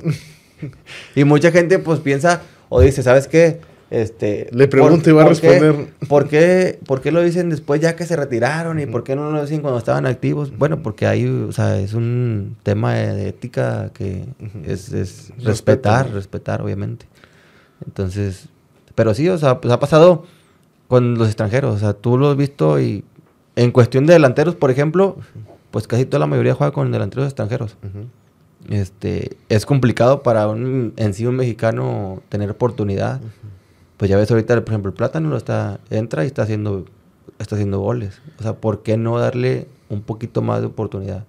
y 1.15 1.23
mucha 1.23 1.51
gente 1.51 1.79
pues 1.79 1.99
piensa 1.99 2.41
o 2.69 2.81
dice, 2.81 3.03
¿sabes 3.03 3.27
qué? 3.27 3.59
Este, 3.89 4.47
Le 4.51 4.67
pregunto 4.67 5.07
y 5.11 5.13
va 5.13 5.21
a 5.21 5.25
qué- 5.25 5.29
responder. 5.29 5.87
¿por 6.09 6.27
qué, 6.27 6.79
¿Por 6.87 7.01
qué 7.01 7.11
lo 7.11 7.21
dicen 7.21 7.49
después 7.51 7.79
ya 7.79 7.95
que 7.95 8.05
se 8.07 8.15
retiraron 8.15 8.79
y 8.79 8.87
por 8.87 9.03
qué 9.03 9.15
no 9.15 9.29
lo 9.29 9.41
dicen 9.43 9.61
cuando 9.61 9.77
estaban 9.77 10.07
activos? 10.07 10.57
Bueno, 10.57 10.81
porque 10.81 11.05
ahí, 11.05 11.27
o 11.27 11.51
sea, 11.51 11.79
es 11.79 11.93
un 11.93 12.55
tema 12.63 12.95
de, 12.95 13.13
de 13.13 13.27
ética 13.29 13.91
que 13.93 14.25
es, 14.65 14.91
es 14.93 15.27
Respeto, 15.29 15.45
respetar, 15.47 16.07
¿no? 16.09 16.15
respetar, 16.15 16.61
obviamente. 16.63 17.05
Entonces, 17.85 18.47
pero 18.95 19.13
sí, 19.13 19.29
o 19.29 19.37
sea, 19.37 19.61
pues 19.61 19.71
ha 19.71 19.79
pasado 19.79 20.25
con 20.87 21.15
los 21.19 21.27
extranjeros, 21.27 21.75
o 21.75 21.79
sea, 21.79 21.93
tú 21.93 22.17
lo 22.17 22.31
has 22.31 22.37
visto 22.37 22.79
y 22.79 23.03
en 23.55 23.71
cuestión 23.71 24.07
de 24.07 24.13
delanteros, 24.13 24.55
por 24.55 24.71
ejemplo, 24.71 25.17
pues 25.73 25.87
casi 25.87 26.05
toda 26.05 26.19
la 26.19 26.27
mayoría 26.27 26.53
juega 26.53 26.71
con 26.71 26.91
delanteros 26.91 27.25
extranjeros. 27.25 27.77
Este, 28.69 29.37
es 29.49 29.65
complicado 29.65 30.21
para 30.21 30.47
un 30.47 30.93
en 30.97 31.15
sí 31.15 31.25
un 31.25 31.35
mexicano 31.35 32.21
tener 32.29 32.51
oportunidad. 32.51 33.19
Pues 33.97 34.11
ya 34.11 34.15
ves 34.15 34.29
ahorita, 34.29 34.53
por 34.63 34.71
ejemplo, 34.71 34.89
el 34.91 34.95
Plátano 34.95 35.29
lo 35.29 35.35
está 35.35 35.79
entra 35.89 36.25
y 36.25 36.27
está 36.27 36.43
haciendo 36.43 36.85
está 37.39 37.55
haciendo 37.55 37.79
goles. 37.79 38.21
O 38.39 38.43
sea, 38.43 38.53
¿por 38.53 38.83
qué 38.83 38.97
no 38.97 39.17
darle 39.17 39.67
un 39.89 40.03
poquito 40.03 40.43
más 40.43 40.61
de 40.61 40.67
oportunidad? 40.67 41.25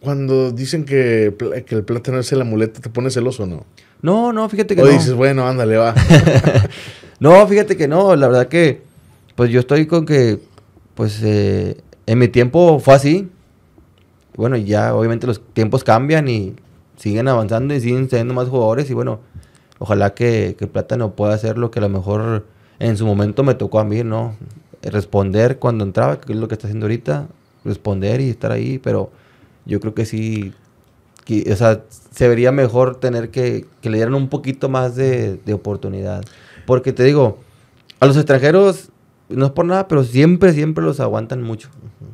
Cuando 0.00 0.50
dicen 0.50 0.84
que, 0.84 1.34
que 1.66 1.74
el 1.74 1.84
plátano 1.84 2.18
es 2.18 2.30
el 2.32 2.42
amuleto, 2.42 2.82
¿te 2.82 2.90
pones 2.90 3.14
celoso 3.14 3.44
o 3.44 3.46
no? 3.46 3.64
No, 4.02 4.34
no, 4.34 4.46
fíjate 4.50 4.76
que 4.76 4.82
O 4.82 4.84
no. 4.84 4.92
dices, 4.92 5.14
bueno, 5.14 5.48
ándale, 5.48 5.78
va. 5.78 5.94
No, 7.18 7.46
fíjate 7.46 7.78
que 7.78 7.88
no, 7.88 8.14
la 8.14 8.28
verdad 8.28 8.48
que, 8.48 8.82
pues 9.36 9.48
yo 9.48 9.60
estoy 9.60 9.86
con 9.86 10.04
que, 10.04 10.38
pues 10.94 11.22
eh, 11.22 11.78
en 12.06 12.18
mi 12.18 12.28
tiempo 12.28 12.78
fue 12.80 12.94
así. 12.94 13.28
Bueno, 14.36 14.56
ya 14.56 14.94
obviamente 14.94 15.26
los 15.26 15.40
tiempos 15.52 15.84
cambian 15.84 16.28
y 16.28 16.54
siguen 16.96 17.28
avanzando 17.28 17.74
y 17.74 17.80
siguen 17.80 18.08
teniendo 18.08 18.34
más 18.34 18.48
jugadores 18.48 18.88
y 18.90 18.94
bueno, 18.94 19.20
ojalá 19.78 20.14
que, 20.14 20.56
que 20.58 20.66
Plátano 20.66 21.14
pueda 21.14 21.34
hacer 21.34 21.58
lo 21.58 21.70
que 21.70 21.78
a 21.78 21.82
lo 21.82 21.88
mejor 21.88 22.46
en 22.78 22.96
su 22.96 23.06
momento 23.06 23.42
me 23.42 23.54
tocó 23.54 23.78
a 23.78 23.84
mí, 23.84 24.02
¿no? 24.04 24.36
Responder 24.82 25.58
cuando 25.58 25.84
entraba, 25.84 26.20
que 26.20 26.32
es 26.32 26.38
lo 26.38 26.48
que 26.48 26.54
está 26.54 26.66
haciendo 26.66 26.86
ahorita, 26.86 27.28
responder 27.64 28.20
y 28.20 28.30
estar 28.30 28.52
ahí, 28.52 28.78
pero 28.78 29.10
yo 29.64 29.80
creo 29.80 29.94
que 29.94 30.04
sí, 30.04 30.52
o 31.50 31.56
sea, 31.56 31.82
se 31.88 32.28
vería 32.28 32.52
mejor 32.52 33.00
tener 33.00 33.30
que, 33.30 33.66
que 33.80 33.90
le 33.90 33.96
dieran 33.96 34.14
un 34.14 34.28
poquito 34.28 34.68
más 34.68 34.94
de, 34.94 35.38
de 35.44 35.54
oportunidad. 35.54 36.22
Porque 36.66 36.92
te 36.92 37.02
digo, 37.04 37.38
a 38.00 38.06
los 38.06 38.16
extranjeros, 38.16 38.90
no 39.28 39.46
es 39.46 39.52
por 39.52 39.64
nada, 39.66 39.88
pero 39.88 40.04
siempre, 40.04 40.52
siempre 40.52 40.84
los 40.84 41.00
aguantan 41.00 41.42
mucho. 41.42 41.68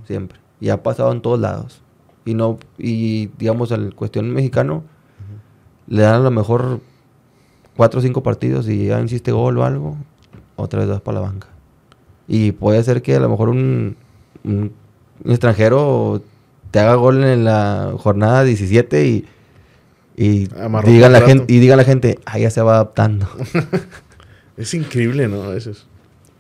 Siempre. 0.07 0.39
Y 0.61 0.69
ha 0.71 0.83
pasado 0.83 1.13
en 1.13 1.21
todos 1.23 1.41
lados. 1.41 1.81
Y 2.25 2.35
no, 2.35 2.59
y 2.79 3.27
digamos, 3.39 3.73
al 3.73 3.95
cuestión 3.95 4.31
mexicano, 4.31 4.85
le 5.89 6.03
dan 6.03 6.15
a 6.15 6.19
lo 6.25 6.31
mejor 6.31 6.81
cuatro 7.77 7.99
o 8.01 8.03
cinco 8.03 8.23
partidos 8.23 8.69
y 8.69 8.87
ya 8.87 9.01
insiste 9.01 9.33
gol 9.33 9.59
o 9.59 9.65
algo, 9.65 9.97
otra 10.57 10.81
vez 10.81 10.89
vas 10.89 11.01
para 11.01 11.21
la 11.21 11.27
banca. 11.27 11.49
Y 12.29 12.53
puede 12.53 12.83
ser 12.85 13.03
que 13.03 13.17
a 13.17 13.21
lo 13.21 13.29
mejor 13.29 13.49
un, 13.49 13.97
un- 14.45 14.73
un 15.25 15.31
extranjero 15.31 16.23
te 16.71 16.79
haga 16.81 16.95
gol 16.95 17.23
en 17.25 17.45
la 17.45 17.93
jornada 17.99 18.45
17 18.45 19.07
y, 19.07 19.25
y 20.17 20.49
Amarró 20.59 20.89
diga 20.89 21.09
la 21.09 21.21
gente, 21.23 21.53
y 21.53 21.59
diga 21.59 21.77
la 21.77 21.85
gente, 21.85 22.19
ah, 22.25 22.39
ya 22.39 22.51
se 22.51 22.63
va 22.63 22.75
adaptando. 22.75 23.29
Es 24.57 24.75
increíble, 24.75 25.29
¿no? 25.29 25.43
A 25.43 25.49
veces. 25.49 25.87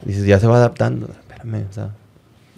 Dices, 0.04 0.24
ya 0.26 0.38
se 0.40 0.46
va 0.46 0.56
adaptando. 0.56 1.08
Espérame, 1.08 1.66
o 1.68 1.72
sea. 1.72 1.90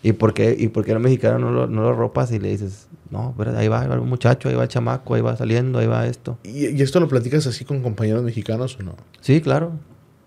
¿Y 0.02 0.12
por 0.12 0.34
qué, 0.34 0.54
y 0.58 0.68
por 0.68 0.84
qué 0.84 0.92
el 0.92 1.00
mexicano 1.00 1.38
no 1.38 1.50
lo, 1.50 1.66
no 1.66 1.82
lo 1.82 1.94
ropas 1.94 2.30
y 2.30 2.38
le 2.38 2.48
dices, 2.50 2.88
no, 3.10 3.30
espérate, 3.30 3.56
ahí 3.58 3.68
va, 3.68 3.80
ahí 3.80 3.88
va 3.88 3.94
el 3.94 4.02
muchacho, 4.02 4.50
ahí 4.50 4.54
va 4.54 4.64
el 4.64 4.68
chamaco, 4.68 5.14
ahí 5.14 5.22
va 5.22 5.34
saliendo, 5.36 5.78
ahí 5.78 5.86
va 5.86 6.06
esto? 6.06 6.36
¿Y, 6.44 6.68
y 6.68 6.82
esto 6.82 7.00
lo 7.00 7.08
platicas 7.08 7.46
así 7.46 7.64
con 7.64 7.80
compañeros 7.82 8.22
mexicanos 8.22 8.76
o 8.78 8.82
no? 8.82 8.96
Sí, 9.22 9.40
claro. 9.40 9.72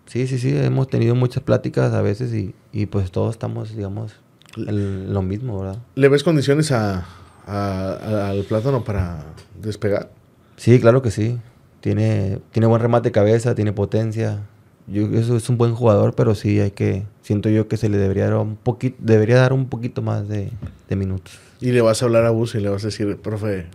Sí, 0.07 0.25
sí, 0.25 0.39
sí, 0.39 0.57
hemos 0.57 0.87
tenido 0.87 1.13
muchas 1.13 1.43
pláticas 1.43 1.93
a 1.93 2.01
veces 2.01 2.33
y, 2.33 2.55
y 2.71 2.87
pues 2.87 3.11
todos 3.11 3.35
estamos, 3.35 3.75
digamos, 3.75 4.13
lo 4.55 5.21
mismo, 5.21 5.59
¿verdad? 5.59 5.77
¿Le 5.95 6.07
ves 6.09 6.23
condiciones 6.23 6.71
a, 6.71 7.05
a- 7.45 7.91
a- 8.01 8.29
al 8.29 8.43
plátano 8.45 8.83
para 8.83 9.23
despegar? 9.61 10.09
Sí, 10.55 10.79
claro 10.79 11.01
que 11.03 11.11
sí. 11.11 11.37
Tiene, 11.81 12.39
tiene 12.51 12.65
buen 12.65 12.81
remate 12.81 13.09
de 13.09 13.11
cabeza, 13.11 13.53
tiene 13.53 13.73
potencia. 13.73 14.39
Yo, 14.87 15.05
eso 15.17 15.35
es 15.35 15.49
un 15.49 15.57
buen 15.57 15.75
jugador, 15.75 16.15
pero 16.15 16.33
sí 16.33 16.59
hay 16.59 16.71
que, 16.71 17.03
siento 17.21 17.49
yo 17.49 17.67
que 17.67 17.75
se 17.77 17.89
le 17.89 17.97
debería 17.97 18.25
dar 18.29 18.35
un 18.37 18.55
poquito, 18.55 18.95
debería 18.99 19.35
dar 19.37 19.51
un 19.53 19.67
poquito 19.67 20.01
más 20.01 20.27
de, 20.29 20.51
de 20.87 20.95
minutos. 20.95 21.39
Y 21.59 21.71
le 21.71 21.81
vas 21.81 22.01
a 22.01 22.05
hablar 22.05 22.23
a 22.25 22.29
Bus 22.29 22.55
y 22.55 22.59
le 22.61 22.69
vas 22.69 22.83
a 22.83 22.87
decir, 22.87 23.17
profe, 23.17 23.65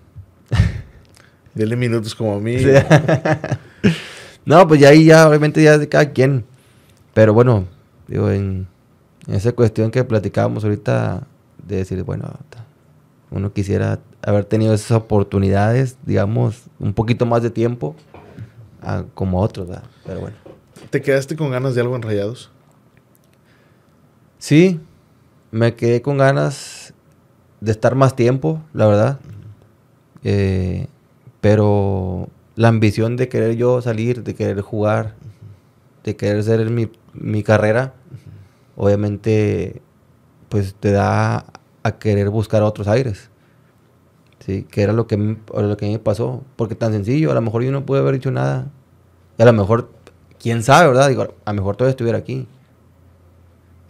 dele 1.55 1.77
minutos 1.77 2.15
como 2.15 2.35
a 2.35 2.41
mí. 2.41 2.59
Sí. 2.59 2.71
no, 4.47 4.67
pues 4.67 4.81
ya 4.81 4.89
ahí 4.89 5.05
ya, 5.05 5.29
obviamente 5.29 5.63
ya 5.63 5.75
es 5.75 5.81
de 5.81 5.89
cada 5.89 6.11
quien. 6.13 6.45
Pero 7.15 7.35
bueno, 7.35 7.67
digo, 8.09 8.31
en, 8.31 8.67
en 9.27 9.35
esa 9.35 9.53
cuestión 9.53 9.91
que 9.91 10.05
platicábamos 10.05 10.65
ahorita, 10.65 11.27
de 11.67 11.77
decir, 11.77 12.03
bueno, 12.05 12.31
uno 13.31 13.53
quisiera 13.53 13.99
haber 14.23 14.45
tenido 14.47 14.73
esas 14.75 14.93
oportunidades, 14.93 15.97
digamos, 16.07 16.63
un 16.79 16.95
poquito 16.95 17.27
más 17.27 17.43
de 17.43 17.51
tiempo, 17.51 17.95
a- 18.81 19.05
como 19.15 19.41
otros, 19.41 19.69
¿verdad? 19.69 19.85
Pero 20.07 20.21
bueno. 20.21 20.37
¿Te 20.91 21.01
quedaste 21.01 21.37
con 21.37 21.51
ganas 21.51 21.75
de 21.75 21.81
algo 21.81 21.97
en 21.97 22.03
Rayados? 22.03 22.51
Sí, 24.39 24.81
me 25.51 25.75
quedé 25.75 26.03
con 26.03 26.19
ganas 26.19 26.95
de 27.61 27.73
estar 27.73 27.95
más 27.95 28.17
tiempo, 28.17 28.63
la 28.73 28.87
verdad. 28.87 29.21
Eh, 30.25 30.87
pero 31.41 32.29
la 32.57 32.69
ambición 32.69 33.17
de 33.17 33.29
querer 33.29 33.57
yo 33.57 33.81
salir, 33.81 34.23
de 34.23 34.35
querer 34.35 34.61
jugar, 34.61 35.15
de 36.05 36.17
querer 36.17 36.39
hacer 36.39 36.71
mi, 36.71 36.91
mi 37.15 37.43
carrera, 37.43 37.95
obviamente, 38.77 39.81
pues 40.49 40.75
te 40.75 40.93
da 40.93 41.47
a 41.83 41.99
querer 41.99 42.31
buscar 42.31 42.63
otros 42.63 42.89
aires. 42.89 43.31
Sí, 44.41 44.67
que 44.69 44.83
era 44.83 44.93
lo 44.93 45.07
que, 45.07 45.17
lo 45.17 45.77
que 45.77 45.87
me 45.87 45.99
pasó. 45.99 46.43
Porque 46.57 46.75
tan 46.75 46.93
sencillo, 46.93 47.31
a 47.31 47.35
lo 47.35 47.41
mejor 47.41 47.63
yo 47.63 47.71
no 47.71 47.87
pude 47.87 48.01
haber 48.01 48.15
dicho 48.15 48.31
nada. 48.31 48.71
Y 49.39 49.43
a 49.43 49.47
lo 49.47 49.53
mejor, 49.53 49.91
quién 50.43 50.63
sabe, 50.63 50.89
¿verdad? 50.89 51.09
Digo, 51.09 51.35
a 51.45 51.53
lo 51.53 51.57
mejor 51.57 51.77
todavía 51.77 51.93
estuviera 51.93 52.19
aquí. 52.19 52.47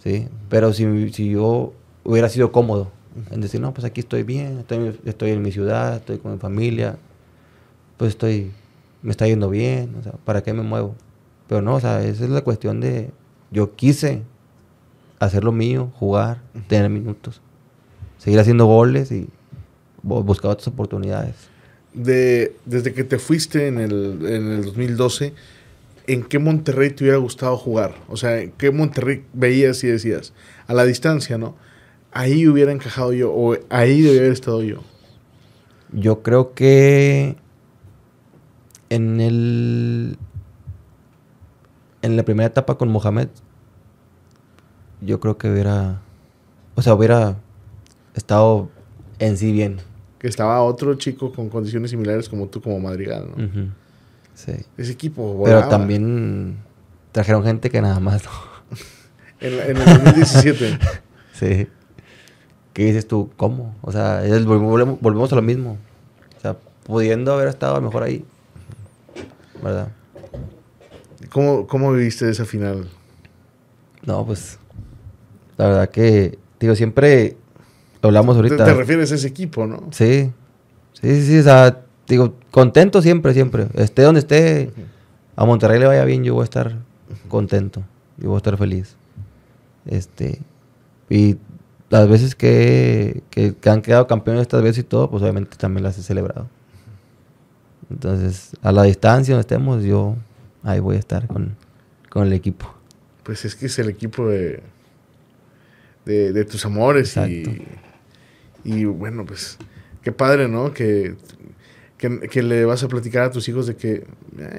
Sí, 0.05 0.29
pero 0.49 0.73
si, 0.73 1.13
si 1.13 1.31
yo 1.31 1.73
hubiera 2.05 2.29
sido 2.29 2.53
cómodo 2.53 2.91
en 3.31 3.41
decir, 3.41 3.61
no, 3.61 3.73
pues 3.73 3.85
aquí 3.85 4.01
estoy 4.01 4.23
bien, 4.23 4.59
estoy, 4.59 4.99
estoy 5.05 5.31
en 5.31 5.43
mi 5.43 5.53
ciudad, 5.53 5.97
estoy 5.97 6.19
con 6.19 6.33
mi 6.33 6.39
familia, 6.39 6.97
pues 7.97 8.11
estoy, 8.11 8.51
me 9.03 9.11
está 9.11 9.27
yendo 9.27 9.49
bien, 9.49 9.95
o 9.99 10.03
sea, 10.03 10.13
¿para 10.25 10.43
qué 10.43 10.53
me 10.53 10.63
muevo? 10.63 10.95
Pero 11.49 11.63
no, 11.63 11.77
o 11.77 11.81
sea, 11.81 12.03
esa 12.03 12.25
es 12.25 12.31
la 12.31 12.43
cuestión 12.43 12.81
de, 12.81 13.11
yo 13.51 13.75
quise 13.75 14.23
hacer 15.21 15.45
lo 15.45 15.53
mío, 15.53 15.93
jugar, 15.99 16.43
tener 16.69 16.91
minutos, 16.91 17.41
seguir 18.19 18.41
haciendo 18.41 18.67
goles 18.67 19.13
y 19.13 19.29
buscar 20.03 20.51
otras 20.51 20.69
oportunidades. 20.69 21.37
De, 21.95 22.57
desde 22.65 22.93
que 22.93 23.05
te 23.05 23.19
fuiste 23.19 23.69
en 23.69 23.79
el, 23.79 24.27
en 24.27 24.51
el 24.51 24.65
2012, 24.65 25.35
¿en 26.13 26.23
qué 26.25 26.39
Monterrey 26.39 26.91
te 26.91 27.05
hubiera 27.05 27.19
gustado 27.19 27.57
jugar? 27.57 27.95
O 28.09 28.17
sea, 28.17 28.41
¿en 28.41 28.53
qué 28.53 28.71
Monterrey 28.71 29.25
veías 29.33 29.83
y 29.85 29.89
decías? 29.89 30.33
A 30.67 30.75
la 30.75 30.85
distancia, 30.85 31.39
¿no? 31.39 31.57
Ahí 32.13 32.47
hubiera 32.47 32.73
encajado 32.73 33.13
yo, 33.13 33.33
o 33.33 33.57
ahí 33.71 34.03
debería 34.03 34.21
haber 34.23 34.33
estado 34.33 34.63
yo. 34.63 34.83
Yo 35.93 36.23
creo 36.23 36.55
que 36.55 37.37
en 38.91 39.21
el 39.21 40.19
en 42.03 42.17
la 42.17 42.25
primera 42.25 42.49
etapa 42.49 42.77
con 42.77 42.91
Mohamed 42.91 43.29
yo 45.01 45.19
creo 45.21 45.39
que 45.39 45.51
hubiera 45.51 46.03
o 46.75 46.83
sea 46.83 46.95
hubiera 46.95 47.39
estado 48.15 48.69
en 49.19 49.39
sí 49.39 49.53
bien 49.53 49.79
que 50.19 50.29
estaba 50.29 50.63
otro 50.63 50.95
chico 50.95 51.33
con 51.33 51.49
condiciones 51.49 51.91
similares 51.91 52.29
como 52.29 52.49
tú 52.49 52.61
como 52.61 52.81
Madrigal 52.81 53.31
¿no? 53.35 53.73
Sí 54.35 54.53
ese 54.77 54.93
equipo 54.93 55.35
volaba. 55.35 55.61
pero 55.61 55.71
también 55.71 56.59
trajeron 57.13 57.45
gente 57.45 57.71
que 57.71 57.81
nada 57.81 58.01
más 58.01 58.23
en, 59.41 59.53
en, 59.53 59.77
el 59.77 59.85
2017 59.85 60.79
sí 61.33 61.69
¿qué 62.73 62.85
dices 62.87 63.07
tú? 63.07 63.31
¿cómo? 63.37 63.75
o 63.83 63.93
sea 63.93 64.23
volvemos, 64.45 65.01
volvemos 65.01 65.33
a 65.33 65.37
lo 65.37 65.43
mismo 65.43 65.79
o 66.37 66.41
sea 66.41 66.57
pudiendo 66.85 67.33
haber 67.33 67.49
estado 67.49 67.81
mejor 67.81 68.03
ahí 68.03 68.25
¿verdad? 69.63 69.89
¿Cómo, 71.31 71.67
¿Cómo 71.67 71.93
viviste 71.93 72.29
esa 72.29 72.45
final? 72.45 72.89
No, 74.05 74.27
pues 74.27 74.59
la 75.57 75.67
verdad 75.67 75.91
que, 75.91 76.39
digo, 76.59 76.75
siempre 76.75 77.37
hablamos 78.03 78.37
ahorita. 78.37 78.65
Te, 78.65 78.75
refieres 78.75 79.13
a 79.13 79.15
ese 79.15 79.29
equipo, 79.29 79.67
¿no? 79.67 79.89
Sí, 79.93 80.31
sí, 81.01 81.23
sí, 81.23 81.39
o 81.39 81.43
sea, 81.43 81.83
digo, 82.13 82.35
contento 82.51 83.01
siempre, 83.01 83.33
siempre. 83.33 83.69
Esté 83.75 84.03
donde 84.03 84.21
esté, 84.21 84.71
a 85.35 85.47
Monterrey 85.47 85.79
le 85.79 85.87
vaya 85.87 86.05
bien, 86.05 86.23
yo 86.25 86.35
voy 86.35 86.43
a 86.43 86.45
estar 86.45 86.77
contento, 87.29 87.83
yo 88.19 88.29
voy 88.29 88.37
a 88.37 88.39
estar 88.39 88.59
feliz. 88.59 88.97
Este, 89.87 90.41
y 91.09 91.39
las 91.89 92.09
veces 92.09 92.35
que, 92.35 93.23
que, 93.31 93.55
que 93.55 93.71
han 93.71 93.81
quedado 93.81 94.07
campeones 94.07 94.43
estas 94.43 94.63
veces 94.63 94.79
y 94.79 94.83
todo, 94.83 95.11
pues 95.11 95.23
obviamente 95.23 95.57
también 95.57 95.85
las 95.85 95.97
he 95.97 96.03
celebrado. 96.03 96.49
Entonces, 97.91 98.53
a 98.63 98.73
la 98.73 98.83
distancia 98.83 99.35
donde 99.35 99.43
estemos, 99.43 99.83
yo 99.83 100.17
ahí 100.63 100.81
voy 100.81 100.97
a 100.97 100.99
estar 100.99 101.27
con, 101.27 101.57
el 102.15 102.33
equipo. 102.35 102.75
Pues 103.23 103.47
es 103.47 103.55
que 103.55 103.67
es 103.67 103.79
el 103.79 103.89
equipo 103.89 104.29
de, 104.29 104.63
de, 106.05 106.45
tus 106.45 106.67
amores 106.67 107.17
y, 107.17 107.65
y, 108.65 108.85
bueno, 108.85 109.25
pues 109.25 109.57
qué 110.03 110.13
padre, 110.13 110.47
¿no? 110.49 110.75
Que, 110.75 111.17
que, 112.09 112.43
le 112.43 112.65
vas 112.65 112.83
a 112.83 112.89
platicar 112.89 113.23
a 113.23 113.31
tus 113.31 113.49
hijos 113.49 113.67
de 113.67 113.77
que, 113.77 114.05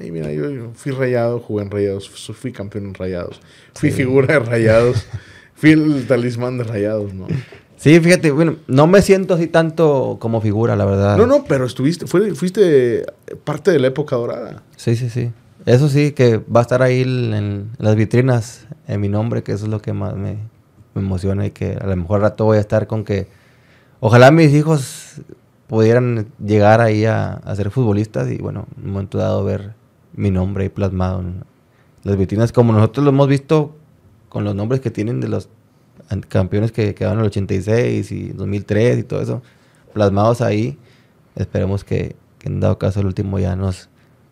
ay, 0.00 0.10
mira, 0.10 0.32
yo 0.32 0.70
fui 0.74 0.92
rayado, 0.92 1.40
jugué 1.40 1.64
en 1.64 1.70
rayados, 1.70 2.08
fui 2.08 2.52
campeón 2.52 2.86
en 2.86 2.94
rayados, 2.94 3.40
fui 3.74 3.90
figura 3.90 4.34
de 4.34 4.40
rayados, 4.40 5.06
fui 5.54 5.72
el 5.72 6.06
talismán 6.06 6.56
de 6.56 6.64
rayados, 6.64 7.12
¿no? 7.12 7.26
Sí, 7.76 8.00
fíjate, 8.00 8.30
bueno, 8.30 8.56
no 8.66 8.86
me 8.86 9.02
siento 9.02 9.34
así 9.34 9.46
tanto 9.46 10.16
como 10.18 10.40
figura, 10.40 10.74
la 10.74 10.86
verdad. 10.86 11.18
No, 11.18 11.26
no, 11.26 11.44
pero 11.44 11.66
estuviste, 11.66 12.06
fuiste 12.06 13.04
parte 13.44 13.72
de 13.72 13.78
la 13.78 13.88
época 13.88 14.16
dorada. 14.16 14.62
Sí, 14.76 14.96
sí, 14.96 15.10
sí. 15.10 15.30
Eso 15.66 15.88
sí, 15.88 16.12
que 16.12 16.38
va 16.38 16.60
a 16.60 16.62
estar 16.62 16.80
ahí 16.82 17.02
en, 17.02 17.72
las 17.78 17.94
vitrinas 17.94 18.66
en 18.88 19.00
mi 19.00 19.08
nombre, 19.08 19.42
que 19.42 19.52
eso 19.52 19.64
es 19.64 19.70
lo 19.70 19.82
que 19.82 19.92
más 19.92 20.14
me, 20.14 20.38
emociona 20.94 21.44
y 21.44 21.50
que 21.50 21.76
a 21.78 21.86
lo 21.86 21.96
mejor 21.96 22.20
rato 22.20 22.44
voy 22.44 22.56
a 22.56 22.60
estar 22.60 22.86
con 22.86 23.04
que 23.04 23.26
ojalá 24.00 24.30
mis 24.30 24.54
hijos 24.54 25.20
pudieran 25.74 26.28
llegar 26.38 26.80
ahí 26.80 27.04
a, 27.04 27.42
ser 27.56 27.72
futbolistas 27.72 28.30
y 28.30 28.38
bueno, 28.38 28.68
en 28.78 28.84
un 28.84 28.92
momento 28.92 29.18
dado 29.18 29.42
ver 29.42 29.74
mi 30.12 30.30
nombre 30.30 30.62
ahí 30.62 30.68
plasmado 30.68 31.20
en 31.20 31.42
las 32.04 32.16
vitrinas 32.16 32.52
como 32.52 32.72
nosotros 32.72 33.02
lo 33.02 33.10
hemos 33.10 33.26
visto 33.26 33.74
con 34.28 34.44
los 34.44 34.54
nombres 34.54 34.80
que 34.80 34.92
tienen 34.92 35.20
de 35.20 35.26
los 35.26 35.48
campeones 36.28 36.70
que 36.70 36.94
quedaron 36.94 37.18
en 37.18 37.24
el 37.24 37.26
86 37.26 38.12
y 38.12 38.28
2003 38.28 39.00
y 39.00 39.02
todo 39.02 39.20
eso, 39.20 39.42
plasmados 39.92 40.42
ahí. 40.42 40.78
Esperemos 41.34 41.82
que, 41.82 42.14
en 42.44 42.60
dado 42.60 42.78
caso 42.78 43.00
el 43.00 43.06
último 43.06 43.40
ya 43.40 43.56
nos 43.56 43.88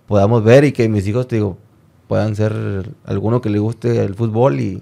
podamos 0.06 0.44
ver 0.44 0.62
y 0.62 0.70
que 0.70 0.88
mis 0.88 1.08
hijos, 1.08 1.26
te 1.26 1.36
digo, 1.36 1.58
puedan 2.06 2.36
ser 2.36 2.94
alguno 3.04 3.40
que 3.40 3.50
le 3.50 3.58
guste 3.58 4.04
el 4.04 4.14
fútbol 4.14 4.60
y, 4.60 4.80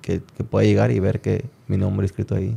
que, 0.00 0.20
pueda 0.48 0.64
llegar 0.64 0.92
y 0.92 1.00
ver 1.00 1.20
que 1.20 1.44
mi 1.66 1.76
nombre 1.76 2.06
escrito 2.06 2.36
ahí. 2.36 2.54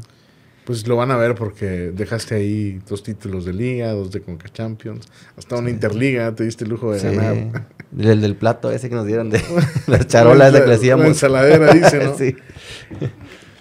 Pues 0.72 0.88
lo 0.88 0.95
van 0.95 1.11
a 1.11 1.18
ver 1.18 1.35
porque 1.35 1.91
dejaste 1.93 2.34
ahí 2.34 2.80
dos 2.88 3.03
títulos 3.03 3.43
de 3.43 3.52
liga, 3.52 3.91
dos 3.91 4.10
de 4.10 4.22
Conca 4.22 4.48
Champions, 4.48 5.06
hasta 5.35 5.57
una 5.57 5.69
Interliga, 5.69 6.34
te 6.34 6.45
diste 6.45 6.64
el 6.64 6.69
lujo 6.69 6.93
de 6.93 7.02
ganar. 7.02 7.68
El 7.99 8.22
del 8.22 8.38
plato 8.38 8.72
ese 8.72 8.88
que 8.88 8.95
nos 8.95 9.06
dieron 9.06 9.30
de 9.30 9.41
las 9.88 10.07
charolas 10.07 10.53
de 10.53 10.64
que 10.64 10.72
hacíamos. 10.72 11.03
La 11.03 11.10
ensaladera, 11.10 11.73
dice, 11.73 12.06
¿no? 12.06 12.18
sí. 12.18 12.38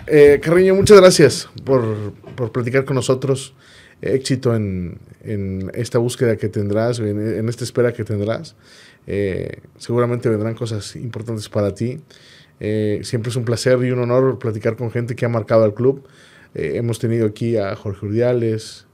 Eh, 0.06 0.38
Carriño, 0.40 0.76
muchas 0.76 1.00
gracias 1.00 1.48
por, 1.64 2.12
platicar 2.52 2.84
con 2.84 2.94
nosotros. 2.94 3.54
éxito 4.02 4.54
en, 4.54 5.00
esta 5.74 5.98
búsqueda 5.98 6.36
que 6.36 6.48
tendrás, 6.48 7.00
en, 7.00 7.48
esta 7.48 7.64
espera 7.64 7.92
que 7.92 8.04
tendrás. 8.04 8.54
Eh, 9.08 9.58
seguramente 9.78 10.28
vendrán 10.28 10.54
cosas 10.54 10.94
importantes 10.94 11.48
para 11.48 11.74
ti. 11.74 11.98
Eh, 12.60 13.00
siempre 13.02 13.30
es 13.30 13.36
un 13.36 13.44
placer 13.44 13.82
y 13.82 13.90
un 13.90 13.98
honor 13.98 14.38
platicar 14.38 14.76
con 14.76 14.92
gente 14.92 15.16
que 15.16 15.24
ha 15.24 15.28
marcado 15.28 15.64
al 15.64 15.74
club. 15.74 16.06
Eh, 16.54 16.72
hemos 16.74 16.98
tenido 16.98 17.26
aquí 17.26 17.56
a 17.56 17.74
Jorge 17.76 18.06
Urdiales 18.06 18.86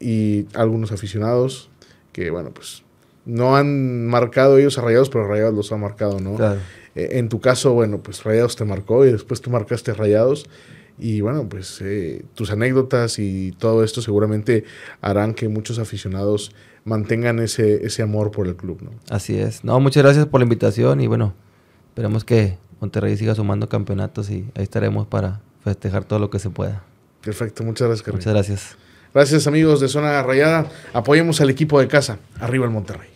y 0.00 0.46
algunos 0.54 0.92
aficionados 0.92 1.70
que, 2.12 2.30
bueno, 2.30 2.50
pues 2.52 2.82
no 3.24 3.56
han 3.56 4.06
marcado 4.06 4.58
ellos 4.58 4.78
a 4.78 4.82
Rayados, 4.82 5.10
pero 5.10 5.26
Rayados 5.26 5.54
los 5.54 5.72
ha 5.72 5.76
marcado, 5.76 6.20
¿no? 6.20 6.34
Claro. 6.34 6.60
Eh, 6.94 7.10
en 7.12 7.28
tu 7.28 7.40
caso, 7.40 7.72
bueno, 7.72 8.02
pues 8.02 8.24
Rayados 8.24 8.56
te 8.56 8.64
marcó 8.64 9.06
y 9.06 9.12
después 9.12 9.40
tú 9.40 9.50
marcaste 9.50 9.94
Rayados. 9.94 10.46
Y 10.98 11.20
bueno, 11.20 11.48
pues 11.48 11.80
eh, 11.80 12.24
tus 12.34 12.50
anécdotas 12.50 13.18
y 13.18 13.52
todo 13.52 13.82
esto 13.82 14.02
seguramente 14.02 14.64
harán 15.00 15.34
que 15.34 15.48
muchos 15.48 15.78
aficionados 15.78 16.54
mantengan 16.84 17.38
ese, 17.38 17.86
ese 17.86 18.02
amor 18.02 18.30
por 18.30 18.46
el 18.46 18.56
club, 18.56 18.82
¿no? 18.82 18.90
Así 19.08 19.38
es. 19.38 19.64
No, 19.64 19.80
muchas 19.80 20.02
gracias 20.02 20.26
por 20.26 20.40
la 20.40 20.44
invitación 20.44 21.00
y 21.00 21.06
bueno, 21.06 21.34
esperemos 21.88 22.24
que 22.24 22.58
Monterrey 22.80 23.16
siga 23.16 23.34
sumando 23.34 23.68
campeonatos 23.68 24.30
y 24.30 24.44
ahí 24.54 24.64
estaremos 24.64 25.06
para 25.06 25.40
festejar 25.64 26.04
todo 26.04 26.18
lo 26.18 26.30
que 26.30 26.38
se 26.38 26.50
pueda. 26.50 26.82
Perfecto, 27.22 27.62
muchas 27.62 27.88
gracias, 27.88 28.08
Muchas 28.08 28.32
gracias. 28.32 28.76
Gracias 29.14 29.46
amigos 29.46 29.80
de 29.80 29.88
Zona 29.88 30.22
Rayada. 30.22 30.66
Apoyemos 30.92 31.40
al 31.40 31.50
equipo 31.50 31.78
de 31.78 31.86
casa. 31.86 32.18
Arriba 32.40 32.64
el 32.64 32.70
Monterrey. 32.70 33.11